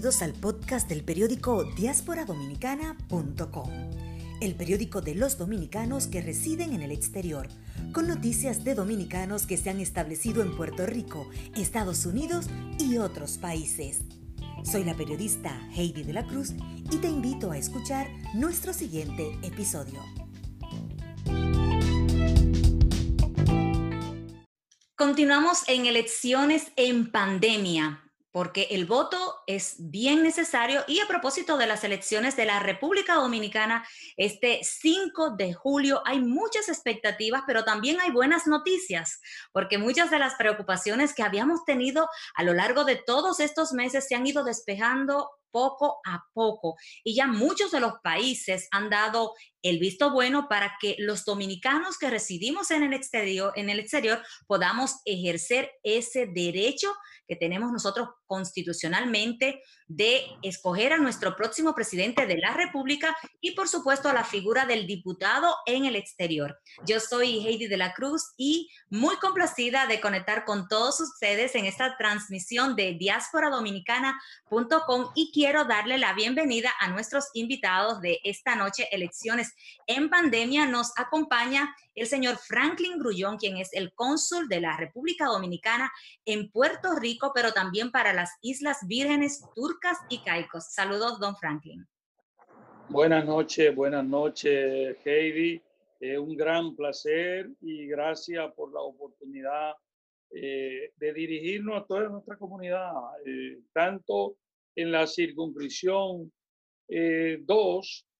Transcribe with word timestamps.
Bienvenidos 0.00 0.22
al 0.22 0.32
podcast 0.32 0.88
del 0.88 1.04
periódico 1.04 1.62
diasporadominicana.com, 1.76 3.70
el 4.40 4.54
periódico 4.54 5.02
de 5.02 5.14
los 5.14 5.36
dominicanos 5.36 6.06
que 6.06 6.22
residen 6.22 6.72
en 6.72 6.80
el 6.80 6.90
exterior, 6.90 7.48
con 7.92 8.08
noticias 8.08 8.64
de 8.64 8.74
dominicanos 8.74 9.44
que 9.44 9.58
se 9.58 9.68
han 9.68 9.78
establecido 9.78 10.40
en 10.40 10.56
Puerto 10.56 10.86
Rico, 10.86 11.28
Estados 11.54 12.06
Unidos 12.06 12.46
y 12.78 12.96
otros 12.96 13.36
países. 13.36 13.98
Soy 14.64 14.84
la 14.84 14.94
periodista 14.94 15.68
Heidi 15.76 16.02
de 16.02 16.14
la 16.14 16.26
Cruz 16.26 16.54
y 16.90 16.96
te 16.96 17.08
invito 17.08 17.50
a 17.50 17.58
escuchar 17.58 18.08
nuestro 18.32 18.72
siguiente 18.72 19.38
episodio. 19.42 20.00
Continuamos 24.96 25.64
en 25.68 25.84
elecciones 25.84 26.72
en 26.76 27.12
pandemia 27.12 28.09
porque 28.32 28.68
el 28.70 28.86
voto 28.86 29.36
es 29.46 29.76
bien 29.78 30.22
necesario. 30.22 30.84
Y 30.86 31.00
a 31.00 31.06
propósito 31.06 31.56
de 31.56 31.66
las 31.66 31.84
elecciones 31.84 32.36
de 32.36 32.46
la 32.46 32.60
República 32.60 33.14
Dominicana, 33.14 33.86
este 34.16 34.60
5 34.62 35.36
de 35.36 35.52
julio 35.52 36.02
hay 36.04 36.20
muchas 36.20 36.68
expectativas, 36.68 37.42
pero 37.46 37.64
también 37.64 38.00
hay 38.00 38.10
buenas 38.10 38.46
noticias, 38.46 39.20
porque 39.52 39.78
muchas 39.78 40.10
de 40.10 40.18
las 40.18 40.34
preocupaciones 40.34 41.14
que 41.14 41.22
habíamos 41.22 41.64
tenido 41.64 42.08
a 42.34 42.42
lo 42.42 42.54
largo 42.54 42.84
de 42.84 42.96
todos 42.96 43.40
estos 43.40 43.72
meses 43.72 44.06
se 44.06 44.14
han 44.14 44.26
ido 44.26 44.44
despejando 44.44 45.30
poco 45.50 46.00
a 46.06 46.24
poco 46.32 46.76
y 47.04 47.14
ya 47.14 47.26
muchos 47.26 47.70
de 47.70 47.80
los 47.80 47.94
países 48.02 48.68
han 48.70 48.90
dado 48.90 49.34
el 49.62 49.78
visto 49.78 50.10
bueno 50.10 50.48
para 50.48 50.76
que 50.80 50.96
los 50.98 51.24
dominicanos 51.24 51.98
que 51.98 52.10
residimos 52.10 52.70
en 52.70 52.82
el 52.82 52.94
exterior, 52.94 53.52
en 53.56 53.70
el 53.70 53.78
exterior 53.78 54.22
podamos 54.46 54.96
ejercer 55.04 55.70
ese 55.82 56.26
derecho 56.26 56.92
que 57.30 57.36
tenemos 57.36 57.70
nosotros 57.70 58.08
constitucionalmente 58.26 59.62
de 59.86 60.26
escoger 60.42 60.92
a 60.92 60.98
nuestro 60.98 61.36
próximo 61.36 61.74
presidente 61.74 62.26
de 62.26 62.38
la 62.38 62.54
República 62.54 63.16
y 63.40 63.52
por 63.52 63.68
supuesto 63.68 64.08
a 64.08 64.12
la 64.12 64.24
figura 64.24 64.66
del 64.66 64.84
diputado 64.86 65.54
en 65.66 65.84
el 65.84 65.94
exterior. 65.94 66.58
Yo 66.86 66.98
soy 66.98 67.46
Heidi 67.46 67.68
de 67.68 67.76
la 67.76 67.94
Cruz 67.94 68.32
y 68.36 68.68
muy 68.88 69.14
complacida 69.16 69.86
de 69.86 70.00
conectar 70.00 70.44
con 70.44 70.66
todos 70.66 70.98
ustedes 71.00 71.54
en 71.54 71.66
esta 71.66 71.96
transmisión 71.96 72.74
de 72.74 72.94
diasporadominicana.com 72.94 75.12
y 75.14 75.30
quiero 75.40 75.64
darle 75.64 75.96
la 75.96 76.12
bienvenida 76.12 76.68
a 76.80 76.90
nuestros 76.90 77.30
invitados 77.32 78.02
de 78.02 78.18
esta 78.24 78.56
noche, 78.56 78.86
Elecciones 78.92 79.54
en 79.86 80.10
Pandemia. 80.10 80.66
Nos 80.66 80.92
acompaña 80.98 81.74
el 81.94 82.06
señor 82.06 82.36
Franklin 82.36 82.98
Grullón, 82.98 83.38
quien 83.38 83.56
es 83.56 83.72
el 83.72 83.94
cónsul 83.94 84.48
de 84.48 84.60
la 84.60 84.76
República 84.76 85.24
Dominicana 85.24 85.90
en 86.26 86.50
Puerto 86.50 86.94
Rico, 86.94 87.32
pero 87.34 87.52
también 87.52 87.90
para 87.90 88.12
las 88.12 88.32
Islas 88.42 88.80
Vírgenes, 88.86 89.42
Turcas 89.54 89.96
y 90.10 90.18
Caicos. 90.18 90.74
Saludos, 90.74 91.18
don 91.18 91.34
Franklin. 91.34 91.86
Buenas 92.90 93.24
noches, 93.24 93.74
buenas 93.74 94.04
noches, 94.04 94.98
Heidi. 95.06 95.62
Es 96.00 96.18
un 96.18 96.36
gran 96.36 96.76
placer 96.76 97.48
y 97.62 97.86
gracias 97.86 98.52
por 98.52 98.74
la 98.74 98.80
oportunidad 98.82 99.72
eh, 100.32 100.92
de 100.98 101.12
dirigirnos 101.14 101.82
a 101.82 101.86
toda 101.86 102.10
nuestra 102.10 102.36
comunidad, 102.36 102.92
eh, 103.24 103.58
tanto 103.72 104.36
en 104.76 104.92
la 104.92 105.06
circunscripción 105.06 106.32
2, 106.88 106.88
eh, 106.88 108.10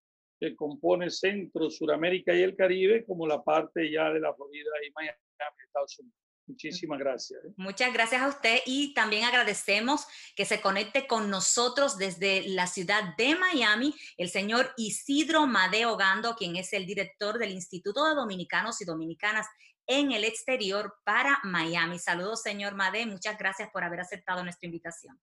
que 0.41 0.57
compone 0.57 1.11
Centro, 1.11 1.71
Suramérica 1.71 2.35
y 2.35 2.43
el 2.43 2.57
Caribe, 2.57 3.05
como 3.05 3.27
la 3.27 3.43
parte 3.43 3.91
ya 3.91 4.11
de 4.11 4.21
la 4.21 4.35
Florida 4.35 4.71
y 4.87 4.91
Miami, 4.93 5.19
Estados 5.65 5.99
Unidos. 5.99 6.17
Muchísimas 6.47 6.99
gracias. 6.99 7.45
¿eh? 7.45 7.53
Muchas 7.57 7.93
gracias 7.93 8.23
a 8.23 8.29
usted 8.29 8.59
y 8.67 8.93
también 8.93 9.25
agradecemos 9.25 10.07
que 10.35 10.45
se 10.45 10.61
conecte 10.61 11.07
con 11.07 11.31
nosotros 11.31 11.97
desde 11.97 12.49
la 12.49 12.67
ciudad 12.67 13.15
de 13.17 13.37
Miami 13.37 13.95
el 14.17 14.31
señor 14.31 14.73
Isidro 14.77 15.47
Madeo 15.47 15.97
Gando, 15.97 16.35
quien 16.35 16.57
es 16.57 16.73
el 16.73 16.87
director 16.87 17.39
del 17.39 17.53
Instituto 17.53 18.05
de 18.05 18.17
Dominicanos 18.17 18.81
y 18.81 18.85
Dominicanas 18.85 19.47
en 19.87 20.11
el 20.11 20.25
exterior 20.25 20.95
para 21.05 21.39
Miami. 21.45 21.99
Saludos, 21.99 22.43
señor 22.43 22.75
Madeo. 22.75 23.07
Muchas 23.07 23.39
gracias 23.39 23.71
por 23.73 23.85
haber 23.85 24.01
aceptado 24.01 24.43
nuestra 24.43 24.67
invitación. 24.67 25.21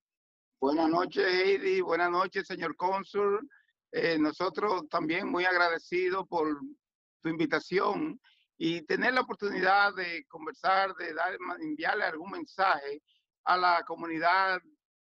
Buenas 0.60 0.90
noches, 0.90 1.24
Heidi. 1.24 1.82
Buenas 1.82 2.10
noches, 2.10 2.48
señor 2.48 2.76
cónsul. 2.76 3.48
Eh, 3.92 4.18
nosotros 4.18 4.90
también 4.90 5.30
muy 5.30 5.46
agradecidos 5.46 6.28
por 6.28 6.48
tu 7.22 7.30
invitación 7.30 8.20
y 8.58 8.82
tener 8.82 9.14
la 9.14 9.22
oportunidad 9.22 9.94
de 9.94 10.26
conversar, 10.28 10.96
de 10.96 11.14
dar, 11.14 11.38
enviarle 11.60 12.06
algún 12.06 12.32
mensaje 12.32 13.04
a 13.44 13.56
la 13.56 13.84
comunidad 13.86 14.60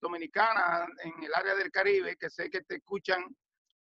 dominicana 0.01 0.85
en 1.05 1.23
el 1.23 1.33
área 1.33 1.55
del 1.55 1.71
Caribe, 1.71 2.17
que 2.17 2.29
sé 2.29 2.49
que 2.49 2.61
te 2.63 2.75
escuchan 2.75 3.23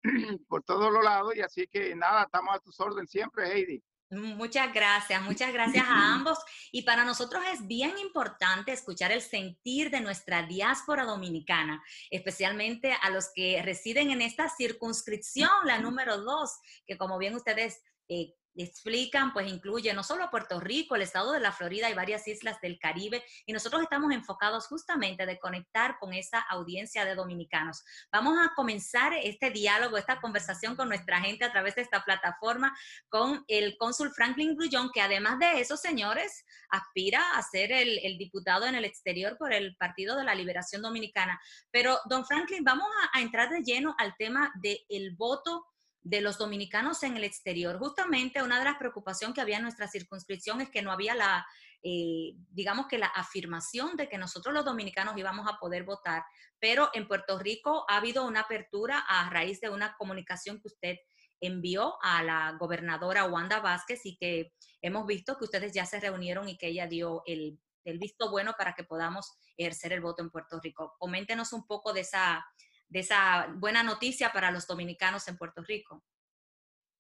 por 0.49 0.65
todos 0.65 0.93
los 0.93 1.05
lados 1.05 1.37
y 1.37 1.43
así 1.43 1.69
que 1.69 1.95
nada, 1.95 2.25
estamos 2.25 2.57
a 2.57 2.59
tus 2.59 2.81
órdenes 2.81 3.09
siempre, 3.09 3.53
Heidi. 3.53 3.81
Muchas 4.13 4.75
gracias, 4.75 5.23
muchas 5.23 5.55
gracias 5.55 5.87
a 5.89 6.13
ambos. 6.15 6.39
Y 6.71 6.83
para 6.83 7.05
nosotros 7.05 7.43
es 7.51 7.67
bien 7.67 7.99
importante 7.99 8.71
escuchar 8.71 9.11
el 9.11 9.23
sentir 9.23 9.91
de 9.91 10.01
nuestra 10.01 10.43
diáspora 10.43 11.05
dominicana, 11.05 11.83
especialmente 12.11 12.93
a 13.01 13.09
los 13.09 13.31
que 13.35 13.63
residen 13.63 14.11
en 14.11 14.21
esta 14.21 14.51
circunscripción, 14.51 15.51
la 15.65 15.79
número 15.81 16.19
dos, 16.19 16.59
que 16.87 16.99
como 16.99 17.17
bien 17.17 17.35
ustedes 17.35 17.81
eh, 18.09 18.35
explican, 18.55 19.33
pues 19.33 19.51
incluye 19.51 19.93
no 19.95 20.03
solo 20.03 20.31
Puerto 20.31 20.61
Rico, 20.61 20.95
el 20.95 21.03
estado 21.03 21.33
de 21.33 21.41
la 21.41 21.53
Florida 21.53 21.89
y 21.89 21.95
varias 21.95 22.27
islas 22.29 22.61
del 22.61 22.79
Caribe, 22.79 23.25
y 23.47 23.53
nosotros 23.53 23.83
estamos 23.83 24.13
enfocados 24.13 24.67
justamente 24.67 25.27
de 25.27 25.39
conectar 25.39 25.99
con 25.99 26.13
esa 26.13 26.41
audiencia 26.41 27.05
de 27.05 27.15
dominicanos. 27.15 27.85
Vamos 28.11 28.39
a 28.39 28.53
comenzar 28.55 29.15
este 29.15 29.51
diálogo, 29.51 29.97
esta 29.97 30.21
conversación 30.21 30.77
con 30.77 30.89
nuestra 30.89 31.21
gente 31.21 31.45
a 31.45 31.53
través 31.53 31.75
de 31.75 31.83
esta 31.83 32.05
plataforma 32.05 32.77
con 33.09 33.45
el 33.49 33.77
cónsul 33.79 34.13
Franklin 34.13 34.57
Grullón, 34.57 34.91
que 34.93 35.01
además 35.01 35.39
de 35.39 35.61
eso, 35.61 35.77
señores, 35.77 36.45
aspira 36.69 37.37
a 37.37 37.43
ser 37.43 37.73
el, 37.73 38.19
diputado 38.19 38.67
en 38.67 38.75
el 38.75 38.85
exterior 38.85 39.37
por 39.39 39.53
el 39.53 39.77
Partido 39.77 40.17
de 40.17 40.25
la 40.25 40.35
Liberación 40.35 40.83
Dominicana. 40.83 41.41
Pero, 41.71 41.99
don 42.09 42.25
Franklin, 42.25 42.65
vamos 42.65 42.89
a, 43.03 43.19
a 43.19 43.23
entrar 43.23 43.49
de 43.51 43.63
lleno 43.63 43.95
al 43.99 44.15
tema 44.17 44.53
del 44.63 45.15
voto 45.17 45.67
de 46.03 46.21
los 46.21 46.39
dominicanos 46.39 47.03
en 47.03 47.17
el 47.17 47.25
exterior. 47.25 47.79
Justamente 47.79 48.43
una 48.43 48.59
de 48.59 48.65
las 48.65 48.77
preocupaciones 48.77 49.35
que 49.35 49.41
había 49.41 49.59
en 49.59 49.63
nuestra 49.63 49.89
circunscripción 49.89 50.61
es 50.61 50.71
que 50.71 50.83
no 50.83 50.91
había 50.91 51.15
la, 51.15 51.47
eh, 51.83 52.35
digamos 52.51 52.87
que 52.87 52.99
la 52.99 53.07
afirmación 53.07 53.97
de 53.97 54.09
que 54.09 54.19
nosotros 54.19 54.55
los 54.55 54.65
dominicanos 54.65 55.17
íbamos 55.17 55.49
a 55.49 55.59
poder 55.59 55.85
votar, 55.85 56.25
pero 56.59 56.91
en 56.95 57.07
Puerto 57.07 57.39
Rico 57.39 57.85
ha 57.89 57.97
habido 57.97 58.27
una 58.27 58.41
apertura 58.41 58.99
a 58.99 59.31
raíz 59.31 59.61
de 59.61 59.71
una 59.71 59.97
comunicación 59.97 60.61
que 60.61 60.69
usted 60.69 60.97
envió 61.41 61.95
a 62.03 62.23
la 62.23 62.57
gobernadora 62.59 63.27
Wanda 63.27 63.61
Vázquez 63.61 64.01
y 64.05 64.17
que 64.17 64.53
hemos 64.81 65.07
visto 65.07 65.37
que 65.37 65.45
ustedes 65.45 65.73
ya 65.73 65.87
se 65.87 66.01
reunieron 66.01 66.49
y 66.49 66.57
que 66.57 66.69
ella 66.69 66.87
dio 66.87 67.23
el, 67.27 67.59
el 67.85 67.99
visto 67.99 68.31
bueno 68.31 68.55
para 68.57 68.75
que 68.75 68.85
podamos 68.85 69.33
ejercer 69.57 69.93
el 69.93 70.01
voto 70.01 70.23
en 70.23 70.31
Puerto 70.31 70.61
Rico. 70.61 70.95
Coméntenos 70.99 71.53
un 71.53 71.67
poco 71.67 71.93
de 71.93 72.01
esa 72.01 72.45
de 72.93 72.99
esa 72.99 73.51
buena 73.57 73.83
noticia 73.83 74.31
para 74.33 74.51
los 74.51 74.67
dominicanos 74.67 75.27
en 75.27 75.39
Puerto 75.39 75.63
Rico. 75.63 76.05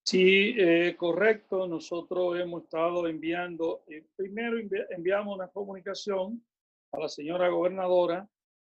Sí, 0.04 0.54
eh, 0.56 0.97
correcto. 0.97 1.69
Nosotros 1.69 2.41
hemos 2.41 2.64
estado 2.64 3.06
enviando, 3.06 3.84
eh, 3.86 4.06
primero 4.16 4.58
enviamos 4.91 5.36
una 5.36 5.48
comunicación 5.48 6.42
a 6.92 6.98
la 6.98 7.08
señora 7.08 7.48
gobernadora 7.48 8.26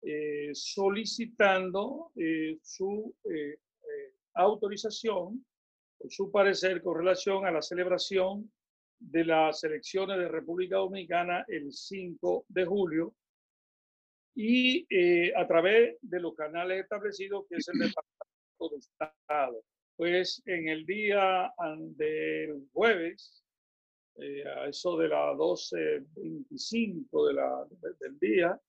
eh, 0.03 0.51
solicitando 0.53 2.11
su 2.61 3.15
autorización, 4.35 5.43
su 6.07 6.31
parecer 6.31 6.83
con 6.83 6.99
relación 6.99 7.47
a 7.47 7.51
la 7.51 7.63
celebración 7.63 8.51
de 8.99 9.25
las 9.25 9.63
elecciones 9.63 10.17
de 10.19 10.27
República 10.27 10.77
Dominicana 10.77 11.43
el 11.47 11.73
5 11.73 12.45
de 12.47 12.65
julio 12.65 13.15
y 14.39 14.85
eh, 14.91 15.33
a 15.35 15.47
través 15.47 15.97
de 15.99 16.19
los 16.19 16.35
canales 16.35 16.83
establecidos 16.83 17.45
que 17.49 17.55
es 17.55 17.67
el 17.69 17.79
Departamento 17.79 18.69
de 18.69 18.77
Estado. 18.77 19.63
Pues 19.95 20.43
en 20.45 20.69
el 20.69 20.85
día 20.85 21.51
del 21.95 22.67
jueves, 22.71 23.43
eh, 24.17 24.43
a 24.47 24.67
eso 24.67 24.95
de 24.95 25.07
las 25.07 25.35
12.25 25.37 27.27
de 27.27 27.33
del 27.99 28.19
día, 28.19 28.61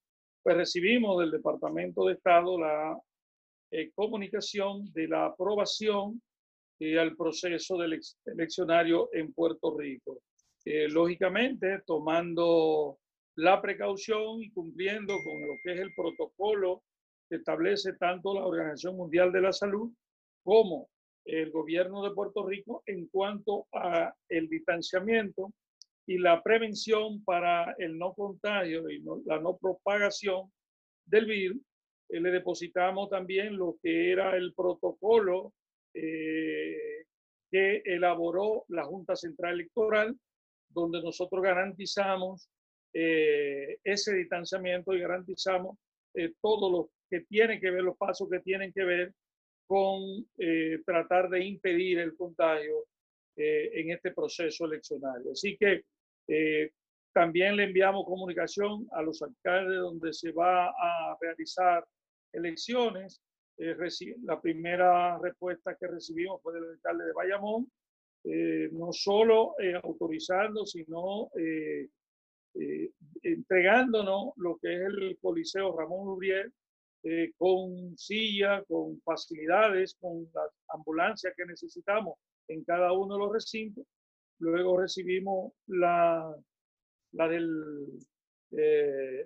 pues 0.43 0.57
recibimos 0.57 1.21
del 1.21 1.33
Departamento 1.33 2.07
de 2.07 2.15
Estado 2.15 2.59
la 2.59 2.99
eh, 3.71 3.91
comunicación 3.95 4.91
de 4.95 5.07
la 5.07 5.27
aprobación 5.27 6.23
al 6.99 7.15
proceso 7.15 7.77
del 7.77 8.01
eleccionario 8.25 9.11
en 9.13 9.35
Puerto 9.35 9.77
Rico. 9.77 10.23
lógicamente, 10.65 11.83
tomando 11.85 12.99
la 13.39 13.63
precaución 13.63 14.43
y 14.43 14.51
cumpliendo 14.51 15.15
con 15.23 15.41
lo 15.41 15.55
que 15.63 15.75
es 15.75 15.81
el 15.81 15.95
protocolo 15.95 16.83
que 17.31 17.37
establece 17.37 17.93
tanto 17.93 18.35
la 18.35 18.45
Organización 18.45 18.97
Mundial 18.97 19.31
de 19.31 19.41
la 19.41 19.53
Salud 19.53 19.93
como 20.43 20.89
el 21.25 21.53
gobierno 21.53 22.03
de 22.03 22.11
Puerto 22.11 22.45
Rico 22.45 22.83
en 22.87 23.07
cuanto 23.07 23.69
a 23.73 24.13
el 24.29 24.49
distanciamiento 24.49 25.53
y 26.05 26.19
la 26.19 26.43
prevención 26.43 27.23
para 27.23 27.77
el 27.79 27.97
no 27.97 28.13
contagio 28.15 28.91
y 28.91 29.05
la 29.25 29.39
no 29.39 29.57
propagación 29.57 30.51
del 31.07 31.27
virus. 31.27 31.63
Eh, 32.09 32.21
le 32.21 32.33
depositamos 32.33 33.09
también 33.09 33.57
lo 33.57 33.77
que 33.81 34.11
era 34.11 34.37
el 34.37 34.53
protocolo 34.53 35.53
eh, 35.95 37.05
que 37.53 37.83
elaboró 37.85 38.65
la 38.67 38.85
Junta 38.85 39.15
Central 39.15 39.55
Electoral, 39.55 40.19
donde 40.71 41.01
nosotros 41.01 41.41
garantizamos 41.41 42.49
eh, 43.01 43.79
ese 43.85 44.15
distanciamiento 44.15 44.95
y 44.95 45.01
garantizamos 45.01 45.79
todo 46.41 46.71
lo 46.71 46.91
que 47.09 47.21
tiene 47.21 47.61
que 47.61 47.71
ver, 47.71 47.83
los 47.83 47.97
pasos 47.97 48.29
que 48.29 48.41
tienen 48.41 48.73
que 48.73 48.83
ver 48.83 49.13
con 49.69 50.27
tratar 50.85 51.29
de 51.29 51.45
impedir 51.45 52.01
el 52.01 52.17
contagio 52.17 52.87
en 53.37 53.93
este 53.93 54.11
proceso 54.11 54.65
eleccionario. 54.65 55.31
Así 55.31 55.57
que 55.57 55.85
también 57.13 57.57
le 57.57 57.65
enviamos 57.65 58.05
comunicación 58.05 58.87
a 58.93 59.03
los 59.03 59.21
alcaldes 59.23 59.79
donde 59.79 60.13
se 60.13 60.33
va 60.33 60.67
a 60.69 61.17
realizar 61.21 61.85
elecciones. 62.33 63.21
Eh, 63.59 63.75
la 64.23 64.41
primera 64.41 65.19
respuesta 65.19 65.77
que 65.79 65.89
recibimos 65.89 66.41
fue 66.43 66.55
del 66.55 66.71
alcalde 66.71 67.07
de 67.07 67.13
Bayamón, 67.13 67.71
eh, 68.25 68.69
no 68.71 68.93
solo 68.93 69.55
eh, 69.59 69.75
autorizando, 69.83 70.65
sino 70.65 71.31
entregándonos 73.23 74.33
lo 74.37 74.59
que 74.59 74.75
es 74.75 74.81
el 74.81 75.19
Coliseo 75.21 75.77
Ramón 75.77 76.07
Lubriel, 76.07 76.53
con 77.37 77.97
silla, 77.97 78.63
con 78.65 79.01
facilidades, 79.03 79.97
con 80.01 80.29
las 80.35 80.51
ambulancias 80.69 81.33
que 81.37 81.47
necesitamos 81.47 82.19
en 82.49 82.65
cada 82.65 82.93
uno 82.93 83.15
de 83.15 83.21
los 83.21 83.33
recintos. 83.33 83.85
Luego 84.41 84.79
recibimos 84.79 85.53
la, 85.67 86.35
la 87.13 87.29
del 87.29 87.87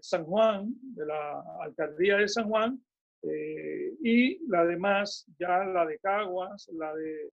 San 0.00 0.24
Juan, 0.24 0.74
de 0.94 1.06
la 1.06 1.42
alcaldía 1.60 2.18
de 2.18 2.28
San 2.28 2.48
Juan, 2.48 2.80
eh, 3.22 3.94
y 4.02 4.44
la 4.48 4.64
demás, 4.64 5.26
ya 5.38 5.64
la 5.64 5.86
de 5.86 5.98
Caguas, 5.98 6.68
la 6.72 6.94
de 6.94 7.30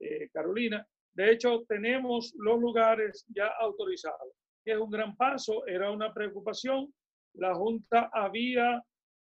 eh, 0.00 0.28
Carolina. 0.32 0.86
De 1.12 1.30
hecho, 1.32 1.64
tenemos 1.68 2.34
los 2.36 2.60
lugares 2.60 3.24
ya 3.28 3.46
autorizados, 3.60 4.32
es 4.72 4.78
un 4.78 4.90
gran 4.90 5.16
paso, 5.16 5.66
era 5.66 5.90
una 5.90 6.12
preocupación. 6.12 6.92
La 7.34 7.54
Junta 7.54 8.10
había 8.12 8.82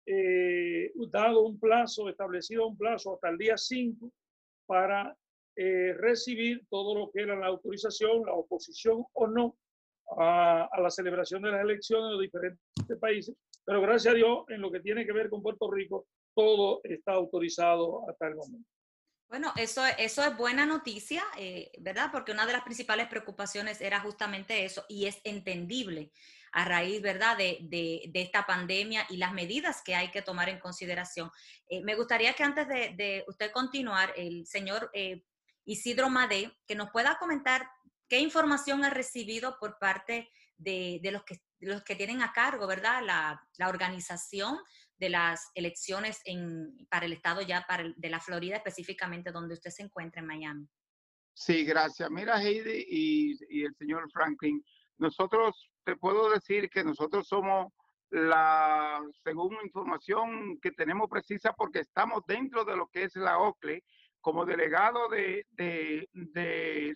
eh, 0.06 0.92
dado 1.10 1.42
un 1.42 1.60
plazo, 1.60 2.10
establecido 2.10 2.68
un 2.68 2.78
plazo 2.78 3.16
hasta 3.16 3.30
el 3.30 3.38
día 3.38 3.58
5 3.58 4.12
para 4.66 5.16
recibir 5.54 6.66
todo 6.70 6.98
lo 6.98 7.12
que 7.12 7.22
era 7.22 7.36
la 7.36 7.48
autorización, 7.48 8.26
la 8.26 8.34
oposición 8.34 9.04
o 9.14 9.28
no 9.28 9.56
a, 10.18 10.68
a 10.72 10.82
la 10.82 10.90
celebración 10.90 11.44
de 11.44 11.52
las 11.52 11.62
elecciones 11.62 12.06
en 12.06 12.12
los 12.14 12.22
diferentes 12.22 12.98
países 13.00 13.36
pero 13.66 13.82
gracias 13.82 14.14
a 14.14 14.18
Dios, 14.18 14.46
en 14.50 14.62
lo 14.62 14.72
que 14.72 14.80
tiene 14.80 15.06
que 15.06 15.14
ver 15.14 15.30
con 15.30 15.42
Puerto 15.42 15.70
Rico, 15.70 16.08
todo 16.36 16.82
está 16.84 17.14
autorizado 17.14 18.10
hasta 18.10 18.28
el 18.28 18.36
momento. 18.36 18.68
Bueno, 19.32 19.54
eso, 19.56 19.86
eso 19.98 20.26
es 20.26 20.36
buena 20.36 20.66
noticia, 20.66 21.24
eh, 21.38 21.72
¿verdad? 21.80 22.10
Porque 22.12 22.34
una 22.34 22.46
de 22.46 22.52
las 22.52 22.64
principales 22.64 23.08
preocupaciones 23.08 23.80
era 23.80 24.02
justamente 24.02 24.66
eso 24.66 24.84
y 24.90 25.06
es 25.06 25.22
entendible 25.24 26.12
a 26.52 26.66
raíz, 26.66 27.02
¿verdad?, 27.02 27.38
de, 27.38 27.60
de, 27.62 28.12
esta 28.14 28.46
pandemia 28.46 29.08
y 29.10 29.16
las 29.16 29.32
medidas 29.32 29.84
que 29.84 29.96
hay 29.96 30.12
que 30.12 30.22
tomar 30.22 30.50
en 30.50 30.60
consideración. 30.60 31.32
Eh, 31.70 31.82
me 31.82 31.96
gustaría 31.96 32.34
que 32.34 32.44
antes 32.44 32.68
de, 32.68 32.94
de 32.98 33.24
usted 33.26 33.54
continuar, 33.54 34.12
el 34.18 34.46
señor 34.48 34.92
eh, 34.94 35.24
Isidro 35.64 36.10
Madé, 36.10 36.52
que 36.68 36.76
nos 36.76 36.90
pueda 36.90 37.18
comentar 37.18 37.72
qué 38.10 38.20
información 38.20 38.84
ha 38.84 38.90
recibido 38.90 39.58
por 39.62 39.80
parte 39.80 40.30
de, 40.58 41.00
de 41.02 41.12
los 41.12 41.24
que 41.24 41.42
los 41.62 41.84
que 41.84 41.96
tienen 41.96 42.22
a 42.22 42.34
cargo, 42.34 42.68
¿verdad? 42.68 43.02
La, 43.04 43.48
la 43.58 43.70
organización 43.70 44.60
de 45.02 45.10
las 45.10 45.50
elecciones 45.56 46.22
para 46.90 47.08
el 47.08 47.14
estado 47.14 47.42
ya 47.42 47.66
para 47.68 47.92
de 47.96 48.10
la 48.10 48.20
Florida, 48.20 48.58
específicamente 48.58 49.32
donde 49.32 49.56
usted 49.56 49.72
se 49.72 49.82
encuentra 49.82 50.22
en 50.22 50.28
Miami. 50.28 50.70
Sí, 51.34 51.66
gracias. 51.66 52.10
Mira, 52.12 52.40
Heidi 52.40 52.86
y, 52.88 53.64
el 53.64 53.76
señor 53.76 54.10
Franklin, 54.12 54.64
nosotros 55.00 55.72
te 55.84 55.96
puedo 55.96 56.30
decir 56.30 56.70
que 56.70 56.84
nosotros 56.84 57.28
somos 57.28 57.74
la, 58.12 59.02
según 59.24 59.58
información 59.64 60.60
que 60.62 60.72
tenemos 60.72 61.10
precisa, 61.10 61.52
porque 61.54 61.80
estamos 61.80 62.22
dentro 62.28 62.64
de 62.64 62.76
lo 62.78 62.88
que 62.88 63.06
es 63.06 63.16
la 63.16 63.40
OCLE, 63.40 63.84
como 64.20 64.46
delegado 64.46 65.10
de, 65.10 65.48
de, 65.50 66.08
de 66.14 66.94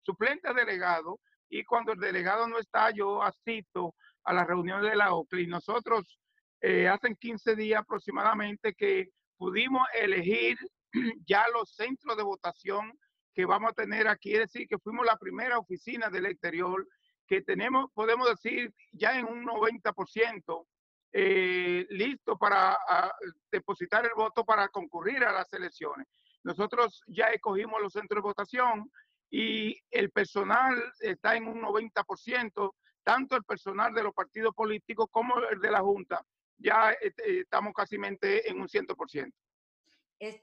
suplente 0.00 0.54
delegado, 0.54 1.20
y 1.50 1.64
cuando 1.64 1.92
el 1.92 2.00
delegado 2.00 2.48
no 2.48 2.58
está, 2.58 2.92
yo 2.92 3.22
asisto 3.22 3.94
a 4.24 4.32
la 4.32 4.46
reunión 4.46 4.80
de 4.80 4.96
la 4.96 5.12
OCLE. 5.12 5.42
Y 5.42 5.46
nosotros 5.48 6.18
eh, 6.62 6.88
hace 6.88 7.14
15 7.16 7.56
días 7.56 7.80
aproximadamente 7.80 8.72
que 8.74 9.10
pudimos 9.36 9.82
elegir 9.94 10.56
ya 11.26 11.44
los 11.52 11.74
centros 11.74 12.16
de 12.16 12.22
votación 12.22 12.92
que 13.34 13.44
vamos 13.44 13.72
a 13.72 13.74
tener 13.74 14.06
aquí. 14.06 14.34
Es 14.34 14.52
decir, 14.52 14.68
que 14.68 14.78
fuimos 14.78 15.04
la 15.04 15.16
primera 15.16 15.58
oficina 15.58 16.08
del 16.08 16.26
exterior 16.26 16.86
que 17.26 17.42
tenemos, 17.42 17.90
podemos 17.92 18.28
decir, 18.28 18.72
ya 18.92 19.18
en 19.18 19.26
un 19.26 19.44
90% 19.44 20.66
eh, 21.14 21.86
listo 21.90 22.38
para 22.38 22.78
depositar 23.50 24.04
el 24.04 24.12
voto 24.14 24.44
para 24.44 24.68
concurrir 24.68 25.24
a 25.24 25.32
las 25.32 25.52
elecciones. 25.52 26.06
Nosotros 26.44 27.02
ya 27.08 27.26
escogimos 27.26 27.80
los 27.82 27.92
centros 27.92 28.18
de 28.18 28.28
votación 28.28 28.90
y 29.30 29.76
el 29.90 30.10
personal 30.10 30.80
está 31.00 31.34
en 31.36 31.48
un 31.48 31.60
90%, 31.60 32.74
tanto 33.02 33.36
el 33.36 33.44
personal 33.44 33.92
de 33.94 34.02
los 34.04 34.14
partidos 34.14 34.54
políticos 34.54 35.06
como 35.10 35.38
el 35.50 35.60
de 35.60 35.70
la 35.70 35.80
Junta, 35.80 36.22
ya 36.62 36.92
este, 37.00 37.40
estamos 37.40 37.72
casi 37.74 37.96
en 37.96 38.60
un 38.60 38.68
100%. 38.68 39.32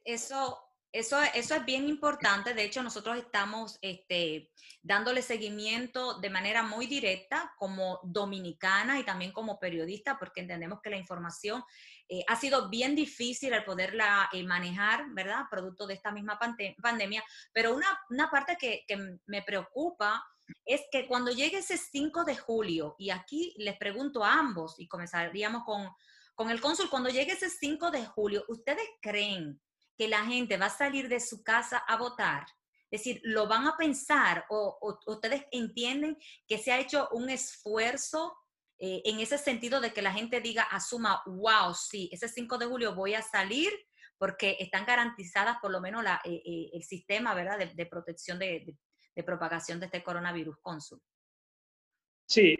Eso, 0.03 0.57
eso, 0.91 1.19
eso 1.35 1.55
es 1.55 1.65
bien 1.65 1.87
importante. 1.87 2.53
De 2.53 2.63
hecho, 2.63 2.83
nosotros 2.83 3.17
estamos 3.17 3.77
este, 3.81 4.51
dándole 4.81 5.21
seguimiento 5.21 6.19
de 6.19 6.29
manera 6.29 6.63
muy 6.63 6.87
directa 6.87 7.53
como 7.57 7.99
dominicana 8.03 8.99
y 8.99 9.03
también 9.03 9.31
como 9.31 9.59
periodista, 9.59 10.17
porque 10.17 10.41
entendemos 10.41 10.81
que 10.81 10.89
la 10.89 10.97
información 10.97 11.63
eh, 12.09 12.23
ha 12.27 12.35
sido 12.35 12.69
bien 12.69 12.95
difícil 12.95 13.53
el 13.53 13.63
poderla 13.63 14.29
eh, 14.33 14.43
manejar, 14.43 15.05
¿verdad? 15.11 15.45
Producto 15.49 15.85
de 15.85 15.93
esta 15.93 16.11
misma 16.11 16.39
pandemia. 16.81 17.23
Pero 17.53 17.75
una, 17.75 17.87
una 18.09 18.29
parte 18.31 18.57
que, 18.59 18.83
que, 18.87 18.97
me 19.27 19.43
preocupa 19.43 20.25
es 20.65 20.81
que 20.91 21.07
cuando 21.07 21.31
llegue 21.31 21.57
ese 21.57 21.77
5 21.77 22.23
de 22.23 22.37
julio, 22.37 22.95
y 22.97 23.09
aquí 23.09 23.53
les 23.57 23.77
pregunto 23.77 24.23
a 24.23 24.33
ambos, 24.33 24.75
y 24.77 24.87
comenzaríamos 24.87 25.63
con, 25.63 25.89
con 26.35 26.49
el 26.49 26.61
cónsul, 26.61 26.89
cuando 26.89 27.09
llegue 27.09 27.33
ese 27.33 27.49
5 27.49 27.91
de 27.91 28.05
julio, 28.05 28.43
¿ustedes 28.47 28.87
creen 29.01 29.61
que 29.97 30.07
la 30.07 30.25
gente 30.25 30.57
va 30.57 30.67
a 30.67 30.69
salir 30.69 31.09
de 31.09 31.19
su 31.19 31.43
casa 31.43 31.77
a 31.77 31.97
votar? 31.97 32.45
Es 32.91 33.01
decir, 33.01 33.21
¿lo 33.23 33.47
van 33.47 33.67
a 33.67 33.77
pensar 33.77 34.45
o, 34.49 34.97
ustedes 35.05 35.45
entienden 35.51 36.17
que 36.47 36.57
se 36.57 36.71
ha 36.71 36.79
hecho 36.79 37.07
un 37.11 37.29
esfuerzo 37.29 38.35
eh, 38.79 39.01
en 39.05 39.19
ese 39.19 39.37
sentido 39.37 39.79
de 39.81 39.93
que 39.93 40.01
la 40.01 40.13
gente 40.13 40.41
diga, 40.41 40.63
asuma, 40.63 41.21
wow, 41.25 41.73
sí, 41.75 42.09
ese 42.11 42.27
5 42.27 42.57
de 42.57 42.65
julio 42.65 42.95
voy 42.95 43.13
a 43.13 43.21
salir 43.21 43.71
porque 44.17 44.57
están 44.59 44.85
garantizadas 44.85 45.57
por 45.61 45.71
lo 45.71 45.81
menos 45.81 46.03
eh, 46.05 46.41
eh, 46.45 46.69
el 46.73 46.83
sistema 46.83 47.33
¿verdad? 47.33 47.59
de, 47.59 47.85
protección 47.85 48.39
de, 48.39 48.63
de, 48.65 48.77
propagación 49.23 49.79
de 49.79 49.87
este 49.87 50.03
coronavirus, 50.03 50.57
cónsul. 50.61 50.99
Sí, 52.25 52.55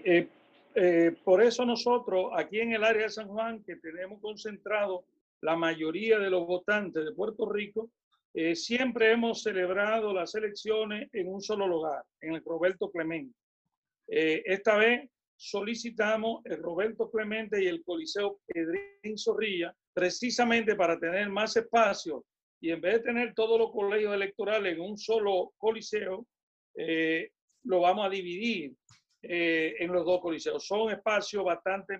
por 1.24 1.44
eso 1.44 1.66
nosotros 1.66 2.32
aquí 2.36 2.60
en 2.60 2.74
el 2.74 2.84
área 2.84 3.04
de 3.04 3.10
San 3.10 3.28
Juan, 3.28 3.64
que 3.64 3.76
tenemos 3.78 4.22
concentrado 4.22 5.06
la 5.42 5.56
mayoría 5.56 6.18
de 6.20 6.30
los 6.30 6.48
votantes 6.48 7.06
de 7.06 7.12
Puerto 7.12 7.52
Rico, 7.52 7.92
siempre 8.56 9.12
hemos 9.12 9.44
celebrado 9.44 10.14
las 10.14 10.34
elecciones 10.36 11.10
en 11.14 11.32
un 11.32 11.42
solo 11.42 11.68
lugar, 11.68 12.04
en 12.22 12.34
el 12.36 12.44
Roberto 12.44 12.90
Clemente. 12.90 13.36
esta 14.08 14.78
vez 14.78 15.10
solicitamos 15.36 16.42
el 16.46 16.62
Roberto 16.62 17.10
Clemente 17.10 17.64
y 17.64 17.68
el 17.68 17.82
Coliseo 17.84 18.42
Pedrín 18.46 19.18
Zorrilla 19.18 19.74
precisamente 19.94 20.76
para 20.76 21.00
tener 21.00 21.30
más 21.30 21.56
espacio 21.56 22.26
y 22.60 22.72
en 22.72 22.82
vez 22.82 22.96
de 22.96 23.00
tener 23.00 23.34
todos 23.34 23.58
los 23.58 23.72
colegios 23.72 24.14
electorales 24.14 24.74
en 24.74 24.82
un 24.82 24.98
solo 24.98 25.54
coliseo, 25.58 26.28
eh, 26.76 27.32
lo 27.64 27.82
vamos 27.82 28.06
a 28.06 28.10
dividir 28.10 28.76
eh, 29.22 29.76
en 29.80 29.92
los 29.92 30.06
dos 30.06 30.22
coliseos. 30.22 30.66
Son 30.66 30.92
espacios 30.92 31.44
bastante, 31.44 32.00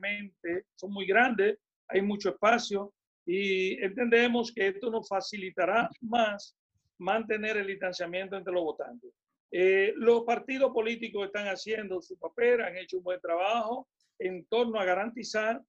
son 0.76 0.94
muy 0.94 1.06
grandes, 1.06 1.58
hay 1.88 2.02
mucho 2.02 2.30
espacio 2.30 2.94
y 3.26 3.74
entendemos 3.84 4.54
que 4.54 4.68
esto 4.68 4.90
nos 4.90 5.08
facilitará 5.08 5.90
más 6.02 6.56
mantener 6.98 7.58
el 7.58 7.68
distanciamiento 7.68 8.38
entre 8.38 8.54
los 8.54 8.64
votantes. 8.64 9.12
Eh, 9.52 9.94
los 9.96 10.24
partidos 10.24 10.72
políticos 10.72 11.26
están 11.26 11.48
haciendo 11.48 12.02
su 12.02 12.18
papel, 12.18 12.62
han 12.62 12.78
hecho 12.78 12.98
un 12.98 13.04
buen 13.04 13.20
trabajo 13.20 13.88
en 14.20 14.46
torno 14.46 14.80
a 14.80 14.86
garantizar 14.86 15.62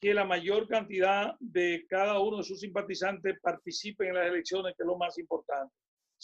que 0.00 0.14
la 0.14 0.24
mayor 0.24 0.68
cantidad 0.68 1.34
de 1.40 1.84
cada 1.88 2.20
uno 2.20 2.38
de 2.38 2.44
sus 2.44 2.60
simpatizantes 2.60 3.40
participen 3.40 4.08
en 4.08 4.14
las 4.14 4.28
elecciones, 4.28 4.74
que 4.76 4.82
es 4.82 4.86
lo 4.86 4.96
más 4.96 5.18
importante. 5.18 5.74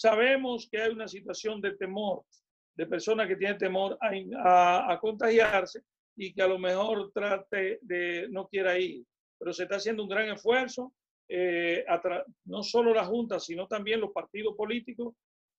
Sabemos 0.01 0.67
que 0.71 0.81
hay 0.81 0.93
una 0.93 1.07
situación 1.07 1.61
de 1.61 1.77
temor, 1.77 2.25
de 2.75 2.87
personas 2.87 3.29
que 3.29 3.37
tienen 3.37 3.59
temor 3.59 3.99
a, 4.01 4.91
a 4.91 4.99
contagiarse 4.99 5.83
y 6.17 6.33
que 6.33 6.41
a 6.41 6.49
lo 6.49 6.59
mejor 6.59 7.13
trate 7.13 7.79
de 7.83 8.27
no 8.31 8.49
quiera 8.49 8.79
ir. 8.79 9.05
pero 9.39 9.53
se 9.53 9.65
está 9.65 9.77
haciendo 9.77 10.03
un 10.03 10.09
gran 10.09 10.31
esfuerzo, 10.31 10.95
eh, 11.29 11.85
no 12.47 12.63
solo 12.63 12.95
la 12.95 13.05
Junta, 13.05 13.39
sino 13.39 13.67
también 13.67 14.01
los 14.01 14.11
partidos 14.13 14.57
políticos, 14.57 15.15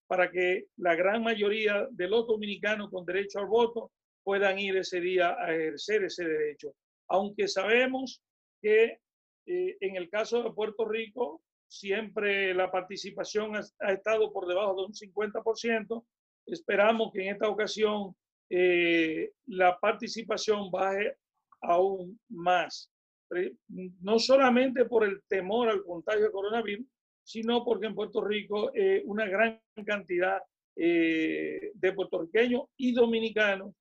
para 0.08 0.32
que 0.32 0.66
la 0.78 0.96
gran 0.96 1.22
mayoría 1.22 1.88
de 1.92 2.08
los 2.08 2.26
dominicanos 2.26 2.90
con 2.90 3.06
derecho 3.06 3.38
al 3.38 3.46
voto 3.46 3.92
puedan 4.24 4.58
ir 4.58 4.76
ese 4.76 5.02
día 5.02 5.36
a 5.40 5.54
ejercer 5.54 6.06
ese 6.06 6.26
derecho. 6.26 6.74
Aunque 7.10 7.48
sabemos 7.48 8.24
que 8.60 9.02
eh, 9.46 9.78
en 9.80 9.98
el 9.98 10.10
caso 10.10 10.42
de 10.42 10.52
Puerto 10.52 10.86
Rico, 10.86 11.44
siempre 11.72 12.54
la 12.54 12.70
participación 12.70 13.56
ha, 13.56 13.92
estado 13.94 14.34
por 14.34 14.46
debajo 14.46 14.76
de 14.76 14.84
un 14.88 14.94
50%. 14.94 16.04
Esperamos 16.46 17.12
que 17.14 17.24
en 17.24 17.34
esta 17.34 17.48
ocasión 17.48 18.14
eh, 18.50 19.32
la 19.46 19.80
participación 19.80 20.70
baje 20.70 21.16
aún 21.62 22.20
más. 22.30 22.92
No 24.02 24.20
solamente 24.20 24.84
por 24.84 25.06
el 25.06 25.22
temor 25.30 25.70
al 25.70 25.84
contagio 25.84 26.26
de 26.26 26.32
coronavirus, 26.32 26.86
sino 27.24 27.64
porque 27.64 27.88
en 27.88 27.96
Puerto 27.96 28.22
Rico 28.22 28.72
eh, 28.76 29.02
una 29.06 29.26
gran 29.26 29.62
cantidad 29.86 30.42
eh, 30.76 31.72
de 31.74 31.94
puertorriqueños 31.94 32.64
y 32.76 32.92
dominicanos, 32.92 33.74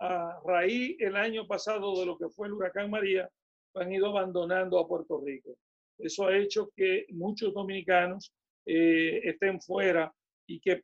a 0.00 0.38
raíz 0.44 0.96
el 1.00 1.16
año 1.16 1.46
pasado 1.46 1.98
de 1.98 2.04
lo 2.04 2.18
que 2.18 2.28
fue 2.28 2.46
el 2.46 2.52
huracán 2.52 2.90
María, 2.90 3.28
han 3.74 3.92
ido 3.92 4.08
abandonando 4.08 4.78
a 4.78 4.86
Puerto 4.86 5.20
Rico. 5.24 5.56
Eso 5.98 6.26
ha 6.26 6.36
hecho 6.36 6.70
que 6.76 7.06
muchos 7.10 7.52
dominicanos 7.52 8.32
eh, 8.66 9.20
estén 9.24 9.60
fuera 9.60 10.12
y 10.46 10.60
que 10.60 10.82